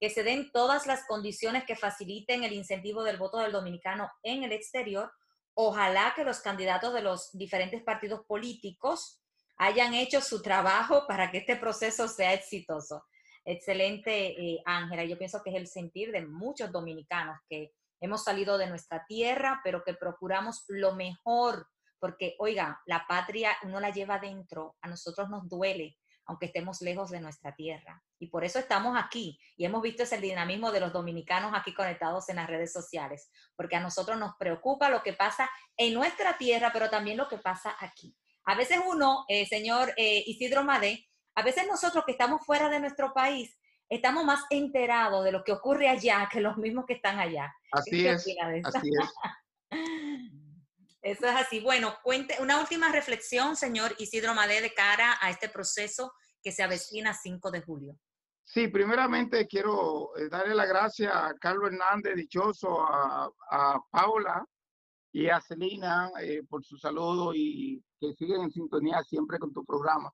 que 0.00 0.10
se 0.10 0.22
den 0.22 0.50
todas 0.52 0.86
las 0.86 1.06
condiciones 1.06 1.64
que 1.64 1.76
faciliten 1.76 2.44
el 2.44 2.52
incentivo 2.52 3.02
del 3.02 3.16
voto 3.16 3.38
del 3.38 3.52
dominicano 3.52 4.10
en 4.22 4.42
el 4.42 4.52
exterior. 4.52 5.10
Ojalá 5.54 6.12
que 6.14 6.24
los 6.24 6.40
candidatos 6.40 6.92
de 6.92 7.02
los 7.02 7.30
diferentes 7.32 7.82
partidos 7.82 8.24
políticos 8.26 9.22
hayan 9.56 9.94
hecho 9.94 10.20
su 10.20 10.42
trabajo 10.42 11.06
para 11.06 11.30
que 11.30 11.38
este 11.38 11.56
proceso 11.56 12.08
sea 12.08 12.34
exitoso. 12.34 13.04
Excelente, 13.48 14.26
eh, 14.26 14.60
Ángela. 14.64 15.04
Yo 15.04 15.16
pienso 15.16 15.40
que 15.42 15.50
es 15.50 15.56
el 15.56 15.68
sentir 15.68 16.10
de 16.10 16.26
muchos 16.26 16.72
dominicanos 16.72 17.38
que 17.48 17.72
hemos 18.00 18.24
salido 18.24 18.58
de 18.58 18.66
nuestra 18.66 19.06
tierra, 19.06 19.60
pero 19.62 19.84
que 19.84 19.94
procuramos 19.94 20.64
lo 20.66 20.96
mejor, 20.96 21.68
porque, 22.00 22.34
oiga, 22.40 22.82
la 22.86 23.06
patria 23.06 23.56
uno 23.62 23.78
la 23.78 23.90
lleva 23.90 24.18
dentro, 24.18 24.74
a 24.82 24.88
nosotros 24.88 25.30
nos 25.30 25.48
duele, 25.48 25.96
aunque 26.26 26.46
estemos 26.46 26.82
lejos 26.82 27.10
de 27.10 27.20
nuestra 27.20 27.54
tierra. 27.54 28.02
Y 28.18 28.30
por 28.30 28.44
eso 28.44 28.58
estamos 28.58 28.98
aquí 28.98 29.38
y 29.56 29.64
hemos 29.64 29.80
visto 29.80 30.02
ese 30.02 30.18
dinamismo 30.18 30.72
de 30.72 30.80
los 30.80 30.92
dominicanos 30.92 31.52
aquí 31.54 31.72
conectados 31.72 32.28
en 32.28 32.36
las 32.36 32.48
redes 32.48 32.72
sociales, 32.72 33.30
porque 33.54 33.76
a 33.76 33.80
nosotros 33.80 34.18
nos 34.18 34.34
preocupa 34.36 34.90
lo 34.90 35.04
que 35.04 35.12
pasa 35.12 35.48
en 35.76 35.94
nuestra 35.94 36.36
tierra, 36.36 36.70
pero 36.72 36.90
también 36.90 37.16
lo 37.16 37.28
que 37.28 37.38
pasa 37.38 37.76
aquí. 37.78 38.16
A 38.44 38.56
veces 38.56 38.80
uno, 38.84 39.24
eh, 39.28 39.46
señor 39.46 39.94
eh, 39.96 40.24
Isidro 40.26 40.64
Madé, 40.64 41.06
a 41.36 41.42
veces 41.42 41.66
nosotros 41.68 42.04
que 42.04 42.12
estamos 42.12 42.44
fuera 42.44 42.68
de 42.68 42.80
nuestro 42.80 43.12
país, 43.12 43.56
estamos 43.88 44.24
más 44.24 44.44
enterados 44.50 45.22
de 45.24 45.32
lo 45.32 45.44
que 45.44 45.52
ocurre 45.52 45.88
allá 45.88 46.28
que 46.32 46.40
los 46.40 46.56
mismos 46.56 46.86
que 46.86 46.94
están 46.94 47.20
allá. 47.20 47.54
Así 47.72 48.06
es. 48.06 48.26
Así 48.64 48.90
es. 48.90 49.70
Eso 51.02 51.26
es 51.26 51.36
así. 51.36 51.60
Bueno, 51.60 51.94
cuente 52.02 52.36
una 52.40 52.58
última 52.58 52.90
reflexión, 52.90 53.54
señor 53.54 53.94
Isidro 53.98 54.34
Madé, 54.34 54.60
de 54.60 54.74
cara 54.74 55.16
a 55.20 55.30
este 55.30 55.48
proceso 55.48 56.12
que 56.42 56.50
se 56.50 56.64
avecina 56.64 57.14
5 57.14 57.52
de 57.52 57.60
julio. 57.60 57.96
Sí, 58.42 58.66
primeramente 58.68 59.46
quiero 59.46 60.16
eh, 60.16 60.28
darle 60.28 60.54
la 60.56 60.66
gracias 60.66 61.12
a 61.14 61.34
Carlos 61.34 61.70
Hernández, 61.70 62.16
dichoso, 62.16 62.80
a, 62.80 63.30
Paula 63.90 64.44
y 65.12 65.28
a 65.28 65.40
Celina 65.40 66.10
eh, 66.20 66.42
por 66.48 66.64
su 66.64 66.76
saludo 66.76 67.32
y 67.34 67.80
que 68.00 68.12
siguen 68.14 68.42
en 68.42 68.50
sintonía 68.50 69.00
siempre 69.04 69.38
con 69.38 69.52
tu 69.52 69.64
programa. 69.64 70.12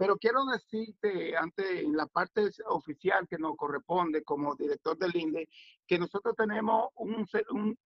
Pero 0.00 0.16
quiero 0.16 0.46
decirte, 0.46 1.36
ante 1.36 1.82
en 1.82 1.94
la 1.94 2.06
parte 2.06 2.48
oficial 2.68 3.28
que 3.28 3.36
nos 3.36 3.54
corresponde 3.54 4.24
como 4.24 4.54
director 4.54 4.96
del 4.96 5.14
INDE, 5.14 5.46
que 5.86 5.98
nosotros 5.98 6.34
tenemos 6.34 6.88
un, 6.94 7.28
un 7.50 7.78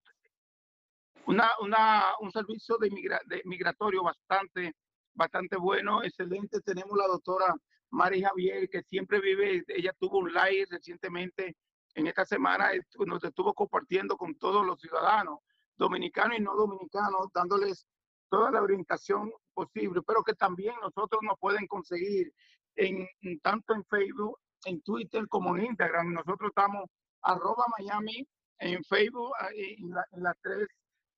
una, 1.27 1.51
una, 1.61 2.05
un 2.21 2.31
servicio 2.31 2.79
de, 2.79 2.89
de, 3.27 3.43
migratorio 3.47 4.05
bastante, 4.05 4.77
bastante 5.13 5.57
bueno, 5.57 6.05
excelente. 6.05 6.61
Tenemos 6.61 6.97
la 6.97 7.09
doctora 7.09 7.53
Mari 7.91 8.23
Javier, 8.23 8.69
que 8.69 8.85
siempre 8.85 9.21
vive, 9.21 9.65
ella 9.67 9.93
tuvo 9.99 10.19
un 10.19 10.33
live 10.33 10.67
recientemente 10.71 11.57
en 11.97 12.07
esta 12.07 12.25
semana, 12.25 12.71
nos 13.09 13.25
estuvo 13.25 13.53
compartiendo 13.55 14.17
con 14.17 14.37
todos 14.37 14.65
los 14.65 14.81
ciudadanos, 14.81 15.41
dominicanos 15.77 16.39
y 16.39 16.43
no 16.43 16.55
dominicanos, 16.55 17.27
dándoles 17.35 17.89
toda 18.29 18.53
la 18.53 18.63
orientación 18.63 19.33
posible, 19.55 20.03
pero 20.07 20.23
que 20.23 20.35
también 20.35 20.75
nosotros 20.83 21.21
nos 21.23 21.39
pueden 21.39 21.67
conseguir 21.67 22.33
en, 22.77 23.09
tanto 23.43 23.75
en 23.75 23.85
Facebook, 23.85 24.39
en 24.65 24.81
Twitter 24.83 25.27
como 25.29 25.57
en 25.57 25.67
Instagram. 25.67 26.13
Nosotros 26.13 26.51
estamos 26.51 26.85
arroba 27.23 27.65
Miami 27.79 28.27
en 28.59 28.85
Facebook, 28.85 29.33
en, 29.55 29.95
en 30.13 30.23
las 30.23 30.37
tres 30.43 30.69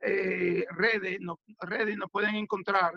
eh, 0.01 0.65
redes, 0.77 1.19
redes 1.61 1.97
nos 1.97 2.11
pueden 2.11 2.35
encontrar 2.35 2.93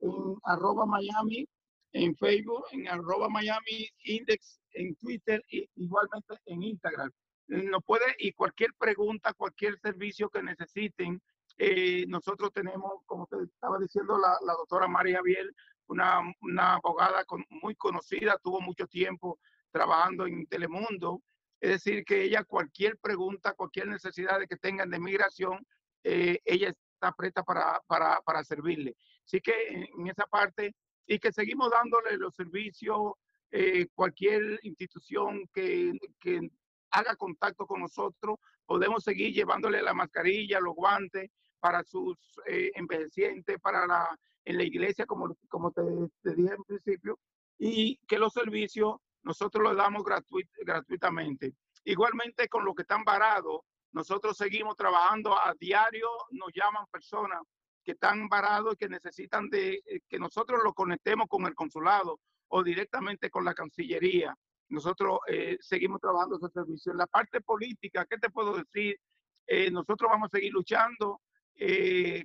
en 0.00 0.36
arroba 0.44 0.86
Miami 0.86 1.46
en 1.92 2.14
Facebook, 2.16 2.64
en 2.72 2.88
arroba 2.88 3.28
Miami 3.28 3.88
Index 4.04 4.60
en 4.72 4.94
Twitter 4.96 5.42
y 5.48 5.68
igualmente 5.76 6.34
en 6.46 6.62
Instagram. 6.62 7.10
no 7.46 7.80
puede, 7.80 8.04
y 8.18 8.32
cualquier 8.32 8.70
pregunta, 8.78 9.32
cualquier 9.34 9.78
servicio 9.80 10.28
que 10.28 10.42
necesiten, 10.42 11.20
eh, 11.56 12.04
nosotros 12.08 12.52
tenemos, 12.52 13.02
como 13.06 13.26
te 13.26 13.36
estaba 13.42 13.78
diciendo 13.78 14.18
la, 14.18 14.36
la 14.44 14.54
doctora 14.54 14.88
María 14.88 15.20
Biel, 15.22 15.54
una, 15.86 16.20
una 16.40 16.74
abogada 16.74 17.24
con, 17.24 17.44
muy 17.48 17.74
conocida, 17.76 18.38
tuvo 18.42 18.60
mucho 18.60 18.86
tiempo 18.86 19.38
trabajando 19.70 20.26
en 20.26 20.46
Telemundo. 20.46 21.22
Es 21.60 21.70
decir, 21.70 22.04
que 22.04 22.22
ella 22.22 22.44
cualquier 22.44 22.98
pregunta, 22.98 23.54
cualquier 23.54 23.88
necesidad 23.88 24.40
que 24.48 24.56
tengan 24.56 24.90
de 24.90 24.98
migración, 24.98 25.66
eh, 26.02 26.40
ella 26.44 26.68
está 26.68 27.12
presta 27.12 27.42
para, 27.42 27.80
para, 27.86 28.20
para, 28.22 28.44
servirle. 28.44 28.96
Así 29.24 29.40
que 29.40 29.52
en 29.68 30.06
esa 30.08 30.26
parte, 30.26 30.74
y 31.06 31.18
que 31.18 31.32
seguimos 31.32 31.70
dándole 31.70 32.16
los 32.18 32.34
servicios, 32.34 33.12
eh, 33.50 33.86
cualquier 33.94 34.58
institución 34.62 35.48
que, 35.52 35.92
que 36.20 36.50
haga 36.90 37.16
contacto 37.16 37.66
con 37.66 37.80
nosotros, 37.80 38.38
podemos 38.66 39.04
seguir 39.04 39.32
llevándole 39.32 39.80
la 39.82 39.94
mascarilla, 39.94 40.60
los 40.60 40.74
guantes 40.74 41.30
para 41.64 41.82
sus 41.82 42.18
eh, 42.46 42.72
envejecientes, 42.74 43.58
para 43.58 43.86
la, 43.86 44.06
en 44.44 44.58
la 44.58 44.64
iglesia, 44.64 45.06
como, 45.06 45.34
como 45.48 45.72
te, 45.72 45.80
te, 46.22 46.34
dije 46.34 46.52
en 46.52 46.62
principio, 46.62 47.18
y 47.56 47.96
que 48.06 48.18
los 48.18 48.34
servicios 48.34 48.96
nosotros 49.22 49.64
los 49.64 49.74
damos 49.74 50.04
gratuit, 50.04 50.46
gratuitamente. 50.58 51.54
Igualmente 51.84 52.50
con 52.50 52.66
los 52.66 52.74
que 52.74 52.82
están 52.82 53.02
varados, 53.02 53.62
nosotros 53.92 54.36
seguimos 54.36 54.76
trabajando 54.76 55.32
a 55.32 55.54
diario, 55.58 56.06
nos 56.32 56.50
llaman 56.54 56.84
personas 56.92 57.40
que 57.82 57.92
están 57.92 58.28
varados 58.28 58.74
y 58.74 58.76
que 58.76 58.88
necesitan 58.90 59.48
de 59.48 59.80
eh, 59.86 60.00
que 60.06 60.18
nosotros 60.18 60.60
lo 60.62 60.74
conectemos 60.74 61.28
con 61.30 61.46
el 61.46 61.54
consulado 61.54 62.20
o 62.48 62.62
directamente 62.62 63.30
con 63.30 63.42
la 63.42 63.54
Cancillería. 63.54 64.36
Nosotros 64.68 65.20
eh, 65.28 65.56
seguimos 65.60 65.98
trabajando 65.98 66.36
ese 66.36 66.52
servicio. 66.52 66.92
En 66.92 66.98
la 66.98 67.06
parte 67.06 67.40
política, 67.40 68.04
¿qué 68.04 68.18
te 68.18 68.28
puedo 68.28 68.52
decir? 68.54 69.00
Eh, 69.46 69.70
nosotros 69.70 70.10
vamos 70.10 70.28
a 70.30 70.36
seguir 70.36 70.52
luchando. 70.52 71.20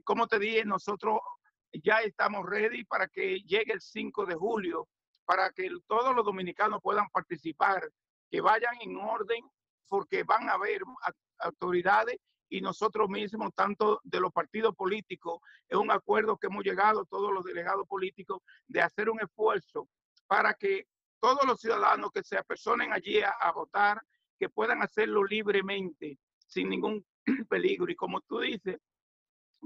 Como 0.04 0.28
te 0.28 0.40
dije, 0.40 0.66
nosotros 0.66 1.20
ya 1.72 2.02
estamos 2.02 2.46
ready 2.46 2.84
para 2.84 3.08
que 3.08 3.40
llegue 3.42 3.74
el 3.74 3.82
5 3.82 4.26
de 4.26 4.36
julio, 4.36 4.88
para 5.26 5.52
que 5.52 5.70
todos 5.88 6.16
los 6.16 6.26
dominicanos 6.26 6.80
puedan 6.82 7.08
participar, 7.10 7.90
que 8.32 8.42
vayan 8.42 8.76
en 8.82 8.98
orden, 8.98 9.44
porque 9.88 10.24
van 10.24 10.50
a 10.50 10.54
haber 10.54 10.82
autoridades 11.40 12.18
y 12.50 12.62
nosotros 12.62 13.10
mismos, 13.10 13.54
tanto 13.54 14.02
de 14.04 14.20
los 14.20 14.34
partidos 14.34 14.76
políticos, 14.76 15.40
es 15.68 15.78
un 15.78 15.92
acuerdo 15.92 16.38
que 16.38 16.48
hemos 16.48 16.64
llegado 16.64 17.06
todos 17.06 17.32
los 17.32 17.44
delegados 17.44 17.88
políticos 17.88 18.42
de 18.68 18.82
hacer 18.82 19.10
un 19.10 19.22
esfuerzo 19.22 19.88
para 20.28 20.54
que 20.56 20.88
todos 21.20 21.46
los 21.46 21.60
ciudadanos 21.60 22.12
que 22.12 22.24
se 22.24 22.38
apersonen 22.38 22.92
allí 22.92 23.22
a, 23.22 23.52
votar, 23.52 24.02
que 24.40 24.50
puedan 24.50 24.82
hacerlo 24.82 25.24
libremente, 25.24 26.18
sin 26.48 26.70
ningún 26.70 27.06
peligro. 27.50 27.92
Y 27.92 27.96
como 27.96 28.22
tú 28.22 28.40
dices, 28.40 28.78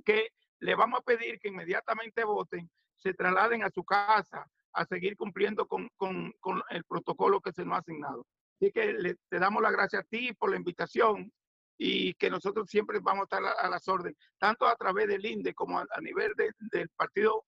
que 0.06 0.30
le 0.60 0.76
vamos 0.76 1.00
a 1.00 1.04
pedir 1.04 1.40
que 1.40 1.50
inmediatamente 1.50 2.24
voten, 2.24 2.70
se 2.98 3.14
trasladen 3.14 3.64
a 3.64 3.70
su 3.70 3.84
casa 3.84 4.48
a 4.74 4.86
seguir 4.86 5.16
cumpliendo 5.16 5.68
con, 5.68 5.90
con, 5.98 6.32
con 6.40 6.62
el 6.70 6.84
protocolo 6.86 7.42
que 7.42 7.52
se 7.52 7.66
nos 7.66 7.76
ha 7.76 7.80
asignado. 7.80 8.26
Así 8.56 8.72
que 8.72 8.94
le, 8.94 9.16
te 9.30 9.40
damos 9.40 9.62
las 9.62 9.72
gracias 9.72 10.04
a 10.04 10.08
ti 10.08 10.34
por 10.34 10.50
la 10.50 10.58
invitación 10.58 11.32
y 11.78 12.14
que 12.16 12.30
nosotros 12.30 12.70
siempre 12.70 13.00
vamos 13.02 13.22
a 13.22 13.38
estar 13.38 13.44
a, 13.60 13.70
las 13.70 13.88
órdenes, 13.88 14.18
tanto 14.38 14.66
a 14.66 14.76
través 14.76 15.08
del 15.08 15.26
INDE 15.26 15.54
como 15.54 15.80
a, 15.80 15.86
nivel 16.02 16.34
del 16.72 16.90
Partido 16.90 17.46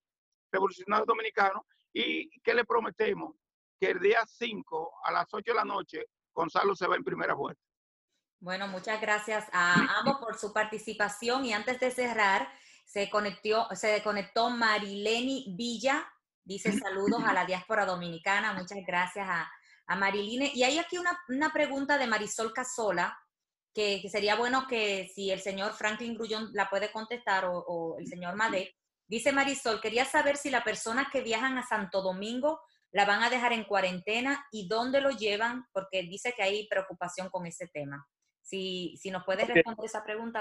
Revolucionario 0.51 1.05
Dominicano, 1.05 1.65
y 1.93 2.29
que 2.41 2.53
le 2.53 2.65
prometemos 2.65 3.35
que 3.79 3.91
el 3.91 3.99
día 3.99 4.25
5 4.25 4.91
a 5.05 5.11
las 5.11 5.27
8 5.31 5.51
de 5.51 5.55
la 5.55 5.63
noche, 5.63 6.05
Gonzalo 6.33 6.75
se 6.75 6.87
va 6.87 6.95
en 6.95 7.03
primera 7.03 7.33
vuelta. 7.33 7.61
Bueno, 8.45 8.67
muchas 8.67 9.01
gracias 9.01 9.47
a 9.51 9.73
ambos 10.01 10.17
por 10.19 10.37
su 10.37 10.53
participación 10.53 11.45
y 11.45 11.53
antes 11.53 11.79
de 11.79 11.89
cerrar, 11.89 12.47
se 12.85 13.09
conectó, 13.09 13.67
se 13.73 14.03
conectó 14.03 14.51
Marileni 14.51 15.55
Villa, 15.57 16.07
dice 16.43 16.71
saludos 16.77 17.23
a 17.25 17.33
la 17.33 17.47
diáspora 17.47 17.87
dominicana, 17.87 18.53
muchas 18.53 18.77
gracias 18.85 19.27
a, 19.27 19.51
a. 19.87 20.15
Y 20.15 20.61
hay 20.61 20.77
aquí 20.77 20.99
una, 20.99 21.19
una 21.27 21.51
pregunta 21.51 21.97
de 21.97 22.05
Marisol 22.05 22.53
Casola, 22.53 23.17
que, 23.73 24.07
sería 24.11 24.35
bueno 24.35 24.67
que 24.67 25.11
si 25.15 25.31
el 25.31 25.41
señor 25.41 25.73
Franklin 25.73 26.13
Grullón 26.13 26.51
la 26.53 26.69
puede 26.69 26.91
contestar 26.91 27.45
o, 27.47 27.95
el 27.97 28.05
señor 28.05 28.35
Madé. 28.35 28.75
Dice 29.07 29.31
Marisol, 29.31 29.81
quería 29.81 30.05
saber 30.05 30.37
si 30.37 30.51
las 30.51 30.63
personas 30.63 31.07
que 31.11 31.21
viajan 31.21 31.57
a 31.57 31.65
Santo 31.65 32.03
Domingo 32.03 32.61
la 32.91 33.05
van 33.05 33.23
a 33.23 33.31
dejar 33.31 33.53
en 33.53 33.63
cuarentena 33.63 34.45
y 34.51 34.67
dónde 34.67 35.01
lo 35.01 35.09
llevan, 35.09 35.65
porque 35.73 36.03
dice 36.03 36.35
que 36.37 36.43
hay 36.43 36.67
preocupación 36.67 37.31
con 37.31 37.47
ese 37.47 37.67
tema. 37.69 38.07
Si, 38.45 38.95
si 38.95 39.09
nos 39.09 39.25
puedes 39.25 39.47
responder 39.47 39.85
esa 39.85 40.03
pregunta, 40.03 40.39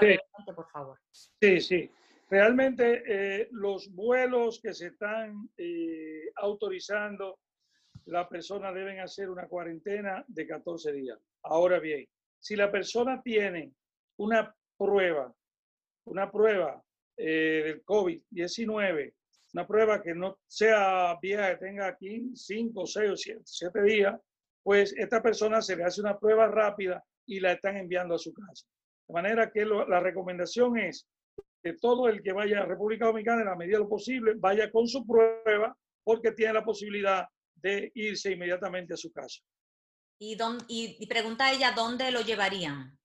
por 0.55 0.69
favor. 0.69 0.99
Sí, 1.11 1.59
sí. 1.59 1.91
Realmente 2.29 3.03
eh, 3.07 3.47
los 3.51 3.91
vuelos 3.91 4.59
que 4.61 4.75
se 4.75 4.87
están 4.87 5.49
eh, 5.57 6.29
autorizando, 6.35 7.39
la 8.05 8.29
persona 8.29 8.71
deben 8.71 8.99
hacer 8.99 9.27
una 9.31 9.47
cuarentena 9.47 10.23
de 10.27 10.45
14 10.45 10.91
días. 10.93 11.19
Ahora 11.41 11.79
bien, 11.79 12.05
si 12.39 12.55
la 12.55 12.71
persona 12.71 13.23
tiene 13.23 13.73
una 14.17 14.55
prueba, 14.77 15.33
una 16.05 16.31
prueba 16.31 16.83
eh, 17.17 17.63
del 17.65 17.85
COVID-19, 17.85 19.13
una 19.55 19.65
prueba 19.65 20.03
que 20.03 20.13
no 20.13 20.37
sea 20.45 21.17
vieja, 21.19 21.51
que 21.57 21.65
tenga 21.65 21.87
aquí 21.87 22.29
5, 22.35 22.85
6 22.85 23.09
o 23.09 23.41
7 23.43 23.81
días, 23.81 24.21
pues 24.61 24.93
esta 24.95 25.23
persona 25.23 25.59
se 25.59 25.75
le 25.75 25.85
hace 25.85 26.01
una 26.01 26.19
prueba 26.19 26.47
rápida 26.47 27.03
y 27.25 27.39
la 27.39 27.53
están 27.53 27.77
enviando 27.77 28.15
a 28.15 28.19
su 28.19 28.33
casa. 28.33 28.65
De 29.07 29.13
manera 29.13 29.51
que 29.51 29.65
la 29.65 29.99
recomendación 29.99 30.77
es 30.77 31.07
que 31.63 31.73
todo 31.73 32.07
el 32.07 32.21
que 32.21 32.33
vaya 32.33 32.61
a 32.61 32.65
República 32.65 33.05
Dominicana, 33.05 33.41
en 33.41 33.47
la 33.47 33.55
medida 33.55 33.77
de 33.77 33.83
lo 33.83 33.89
posible, 33.89 34.33
vaya 34.37 34.71
con 34.71 34.87
su 34.87 35.05
prueba 35.05 35.75
porque 36.03 36.31
tiene 36.31 36.53
la 36.53 36.63
posibilidad 36.63 37.25
de 37.55 37.91
irse 37.95 38.31
inmediatamente 38.31 38.93
a 38.93 38.97
su 38.97 39.11
casa. 39.11 39.41
Y, 40.19 40.37
y, 40.67 41.07
pregunta 41.07 41.51
ella, 41.51 41.73
¿dónde 41.75 42.11
lo 42.11 42.21
llevarían? 42.21 42.97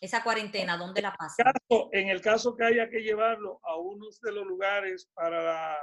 Esa 0.00 0.22
cuarentena, 0.22 0.76
¿dónde 0.76 1.02
la 1.02 1.14
pasan? 1.14 1.52
En 1.92 2.08
el 2.08 2.20
caso 2.20 2.56
que 2.56 2.64
haya 2.64 2.88
que 2.88 3.00
llevarlo 3.00 3.60
a 3.62 3.76
uno 3.76 4.06
de 4.22 4.32
los 4.32 4.46
lugares 4.46 5.08
para 5.14 5.42
la 5.42 5.78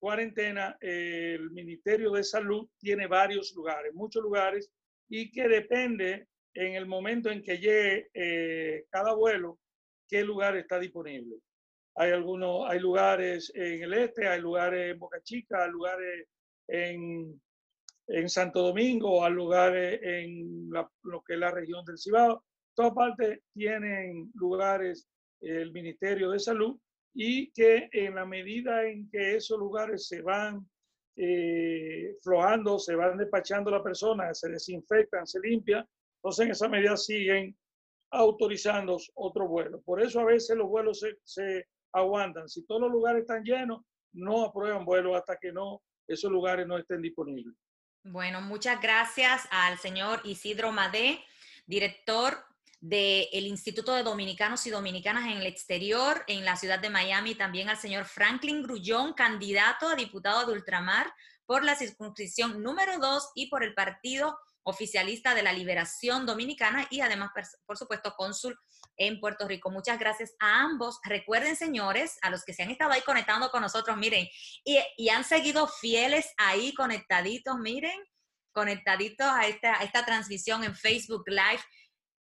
cuarentena, 0.00 0.76
el 0.80 1.50
Ministerio 1.50 2.12
de 2.12 2.24
Salud 2.24 2.68
tiene 2.78 3.06
varios 3.06 3.52
lugares, 3.54 3.92
muchos 3.94 4.22
lugares, 4.22 4.70
y 5.08 5.30
que 5.30 5.48
depende 5.48 6.26
en 6.58 6.74
el 6.74 6.86
momento 6.86 7.30
en 7.30 7.40
que 7.40 7.58
llegue 7.58 8.10
eh, 8.12 8.84
cada 8.90 9.14
vuelo, 9.14 9.60
qué 10.08 10.24
lugar 10.24 10.56
está 10.56 10.80
disponible. 10.80 11.36
Hay 11.94 12.10
algunos, 12.10 12.68
hay 12.68 12.80
lugares 12.80 13.52
en 13.54 13.84
el 13.84 13.94
este, 13.94 14.26
hay 14.26 14.40
lugares 14.40 14.92
en 14.92 14.98
Boca 14.98 15.20
Chica, 15.22 15.64
hay 15.64 15.70
lugares 15.70 16.26
en, 16.66 17.40
en 18.08 18.28
Santo 18.28 18.62
Domingo, 18.62 19.24
hay 19.24 19.32
lugares 19.32 20.00
en 20.02 20.68
lo 20.68 21.22
que 21.24 21.34
es 21.34 21.38
la 21.38 21.52
región 21.52 21.84
del 21.84 21.96
Cibao. 21.96 22.44
Todas 22.74 22.92
partes 22.92 23.40
tienen 23.54 24.32
lugares 24.34 25.08
el 25.40 25.70
Ministerio 25.70 26.30
de 26.30 26.40
Salud 26.40 26.76
y 27.14 27.52
que 27.52 27.88
en 27.92 28.16
la 28.16 28.26
medida 28.26 28.84
en 28.84 29.08
que 29.10 29.36
esos 29.36 29.60
lugares 29.60 30.08
se 30.08 30.22
van 30.22 30.68
eh, 31.16 32.16
flojando, 32.20 32.80
se 32.80 32.96
van 32.96 33.16
despachando 33.16 33.70
la 33.70 33.82
persona, 33.82 34.34
se 34.34 34.48
desinfectan, 34.48 35.24
se 35.24 35.38
limpian, 35.38 35.86
entonces, 36.28 36.44
en 36.44 36.52
esa 36.52 36.68
medida 36.68 36.96
siguen 36.96 37.56
autorizando 38.10 38.98
otro 39.14 39.48
vuelo. 39.48 39.80
Por 39.80 40.02
eso 40.02 40.20
a 40.20 40.24
veces 40.24 40.56
los 40.56 40.68
vuelos 40.68 41.02
se, 41.24 41.66
aguantan. 41.92 42.48
Si 42.50 42.66
todos 42.66 42.82
los 42.82 42.90
lugares 42.90 43.22
están 43.22 43.42
llenos, 43.42 43.80
no 44.12 44.44
aprueban 44.44 44.84
vuelos 44.84 45.16
hasta 45.16 45.38
que 45.38 45.52
no 45.52 45.82
esos 46.06 46.30
lugares 46.30 46.66
no 46.66 46.76
estén 46.76 47.00
disponibles. 47.00 47.54
Bueno, 48.04 48.42
muchas 48.42 48.80
gracias 48.80 49.48
al 49.50 49.78
señor 49.78 50.20
Isidro 50.24 50.70
Madé, 50.70 51.18
director 51.66 52.36
del 52.80 53.46
Instituto 53.46 53.94
de 53.94 54.02
Dominicanos 54.02 54.66
y 54.66 54.70
Dominicanas 54.70 55.24
en 55.24 55.38
el 55.38 55.46
Exterior 55.46 56.24
en 56.26 56.44
la 56.44 56.56
ciudad 56.56 56.78
de 56.78 56.90
Miami, 56.90 57.34
también 57.36 57.70
al 57.70 57.78
señor 57.78 58.04
Franklin 58.04 58.62
Grullón, 58.62 59.14
candidato 59.14 59.88
a 59.88 59.94
diputado 59.94 60.46
de 60.46 60.52
Ultramar 60.52 61.10
por 61.46 61.64
la 61.64 61.74
circunscripción 61.74 62.62
número 62.62 62.98
2 62.98 63.30
y 63.34 63.48
por 63.48 63.64
el 63.64 63.72
partido 63.72 64.38
oficialista 64.68 65.34
de 65.34 65.42
la 65.42 65.52
Liberación 65.52 66.26
Dominicana 66.26 66.86
y 66.90 67.00
además, 67.00 67.30
por 67.64 67.78
supuesto, 67.78 68.14
cónsul 68.16 68.58
en 68.96 69.18
Puerto 69.18 69.48
Rico. 69.48 69.70
Muchas 69.70 69.98
gracias 69.98 70.34
a 70.40 70.60
ambos. 70.60 70.98
Recuerden, 71.04 71.56
señores, 71.56 72.18
a 72.20 72.30
los 72.30 72.44
que 72.44 72.52
se 72.52 72.62
han 72.62 72.70
estado 72.70 72.92
ahí 72.92 73.00
conectando 73.00 73.50
con 73.50 73.62
nosotros, 73.62 73.96
miren, 73.96 74.28
y, 74.64 75.08
han 75.08 75.24
seguido 75.24 75.66
fieles 75.66 76.32
ahí 76.36 76.74
conectaditos, 76.74 77.56
miren, 77.58 77.98
conectaditos 78.52 79.26
a 79.26 79.46
esta, 79.46 79.80
a 79.80 79.84
esta 79.84 80.04
transmisión 80.04 80.64
en 80.64 80.74
Facebook 80.74 81.24
Live. 81.26 81.62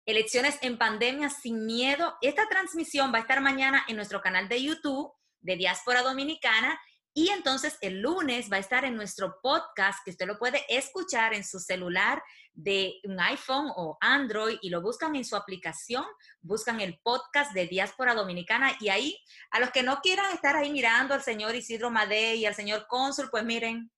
Elecciones 0.06 0.58
en 0.62 0.78
pandemia 0.78 1.30
sin 1.30 1.66
miedo. 1.66 2.18
Esta 2.22 2.50
transmisión 2.50 3.14
va 3.14 3.20
a 3.20 3.22
estar 3.22 3.40
mañana 3.40 3.86
en 3.88 3.96
nuestro 3.96 4.22
canal 4.22 4.50
de 4.50 4.62
YouTube 4.62 5.14
de 5.40 5.56
Diáspora 5.56 6.02
Dominicana 6.02 6.78
y 7.14 7.30
entonces 7.30 7.78
el 7.82 8.02
lunes 8.02 8.52
va 8.52 8.58
a 8.58 8.60
estar 8.60 8.86
en 8.86 8.96
nuestro 8.96 9.40
podcast 9.42 10.00
que 10.04 10.12
usted 10.12 10.26
lo 10.26 10.40
puede 10.40 10.64
escuchar 10.68 11.34
en 11.34 11.44
su 11.44 11.60
celular 11.60 12.24
de 12.54 13.00
un 13.04 13.20
iPhone 13.20 13.72
o 13.76 13.98
Android 14.02 14.58
y 14.62 14.70
lo 14.70 14.82
buscan 14.82 15.16
en 15.16 15.24
su 15.24 15.36
aplicación, 15.36 16.06
buscan 16.42 16.82
el 16.82 17.00
podcast 17.04 17.54
de 17.54 17.68
Diáspora 17.68 18.16
Dominicana 18.16 18.72
y 18.80 18.90
ahí 18.90 19.18
a 19.52 19.60
los 19.60 19.70
que 19.70 19.84
no 19.84 20.00
quieran 20.02 20.34
estar 20.34 20.56
ahí 20.56 20.72
mirando 20.72 21.14
al 21.14 21.22
señor 21.22 21.56
Isidro 21.56 21.92
Madey 21.92 22.40
y 22.40 22.46
al 22.46 22.56
señor 22.56 22.88
Cónsul, 22.88 23.30
pues 23.30 23.44
miren, 23.44 23.92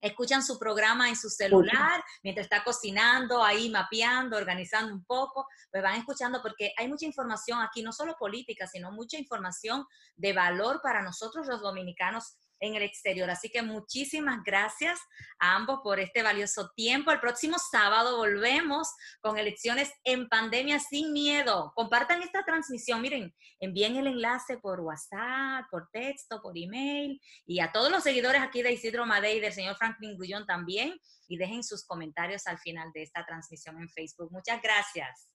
escuchan 0.00 0.42
su 0.42 0.58
programa 0.58 1.08
en 1.08 1.16
su 1.16 1.28
celular 1.30 2.02
mientras 2.22 2.46
está 2.46 2.62
cocinando, 2.64 3.42
ahí 3.42 3.70
mapeando, 3.70 4.36
organizando 4.36 4.94
un 4.94 5.04
poco, 5.04 5.46
pues 5.70 5.82
van 5.82 5.98
escuchando 5.98 6.40
porque 6.42 6.72
hay 6.76 6.88
mucha 6.88 7.06
información 7.06 7.60
aquí, 7.60 7.82
no 7.82 7.92
solo 7.92 8.16
política, 8.18 8.66
sino 8.66 8.92
mucha 8.92 9.18
información 9.18 9.86
de 10.16 10.32
valor 10.32 10.80
para 10.82 11.02
nosotros 11.02 11.46
los 11.46 11.60
dominicanos 11.60 12.36
en 12.60 12.74
el 12.74 12.82
exterior. 12.82 13.28
Así 13.30 13.48
que 13.50 13.62
muchísimas 13.62 14.42
gracias 14.44 14.98
a 15.38 15.56
ambos 15.56 15.80
por 15.82 16.00
este 16.00 16.22
valioso 16.22 16.70
tiempo. 16.74 17.10
El 17.10 17.20
próximo 17.20 17.56
sábado 17.58 18.16
volvemos 18.16 18.88
con 19.20 19.38
elecciones 19.38 19.92
en 20.04 20.28
pandemia 20.28 20.78
sin 20.78 21.12
miedo. 21.12 21.72
Compartan 21.74 22.22
esta 22.22 22.44
transmisión. 22.44 23.02
Miren, 23.02 23.34
envíen 23.60 23.96
el 23.96 24.06
enlace 24.06 24.58
por 24.58 24.80
WhatsApp, 24.80 25.66
por 25.70 25.88
texto, 25.92 26.40
por 26.42 26.56
email 26.56 27.20
y 27.46 27.60
a 27.60 27.72
todos 27.72 27.90
los 27.90 28.02
seguidores 28.02 28.40
aquí 28.40 28.62
de 28.62 28.72
Isidro 28.72 29.06
Madey 29.06 29.38
y 29.38 29.40
del 29.40 29.52
señor 29.52 29.76
Franklin 29.76 30.16
Grullón 30.16 30.46
también. 30.46 30.98
Y 31.28 31.38
dejen 31.38 31.64
sus 31.64 31.84
comentarios 31.84 32.46
al 32.46 32.58
final 32.58 32.90
de 32.94 33.02
esta 33.02 33.24
transmisión 33.26 33.80
en 33.80 33.88
Facebook. 33.88 34.30
Muchas 34.30 34.62
gracias. 34.62 35.28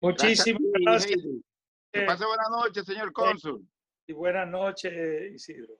Muchísimas 0.00 0.60
gracias. 0.80 1.20
Que 1.92 2.02
pase 2.02 2.24
buenas 2.24 2.48
noches, 2.50 2.84
señor 2.84 3.12
cónsul. 3.12 3.68
Y 4.06 4.12
buenas 4.12 4.48
noches, 4.48 4.92
Isidro. 5.32 5.78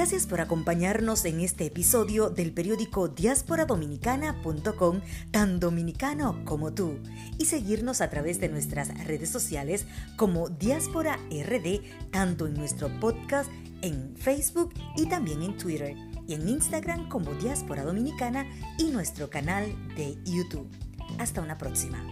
Gracias 0.00 0.26
por 0.26 0.40
acompañarnos 0.40 1.26
en 1.26 1.40
este 1.40 1.66
episodio 1.66 2.30
del 2.30 2.54
periódico 2.54 3.08
diasporadominicana.com, 3.08 5.02
tan 5.30 5.60
dominicano 5.60 6.42
como 6.46 6.72
tú, 6.72 6.98
y 7.36 7.44
seguirnos 7.44 8.00
a 8.00 8.08
través 8.08 8.40
de 8.40 8.48
nuestras 8.48 8.88
redes 9.04 9.28
sociales 9.28 9.84
como 10.16 10.48
Diáspora 10.48 11.18
RD, 11.30 11.82
tanto 12.10 12.46
en 12.46 12.54
nuestro 12.54 12.88
podcast 12.98 13.50
en 13.82 14.16
Facebook 14.16 14.72
y 14.96 15.04
también 15.04 15.42
en 15.42 15.58
Twitter, 15.58 15.94
y 16.26 16.32
en 16.32 16.48
Instagram 16.48 17.10
como 17.10 17.34
Diáspora 17.34 17.84
Dominicana 17.84 18.46
y 18.78 18.84
nuestro 18.84 19.28
canal 19.28 19.66
de 19.96 20.16
YouTube. 20.24 20.66
Hasta 21.18 21.42
una 21.42 21.58
próxima. 21.58 22.02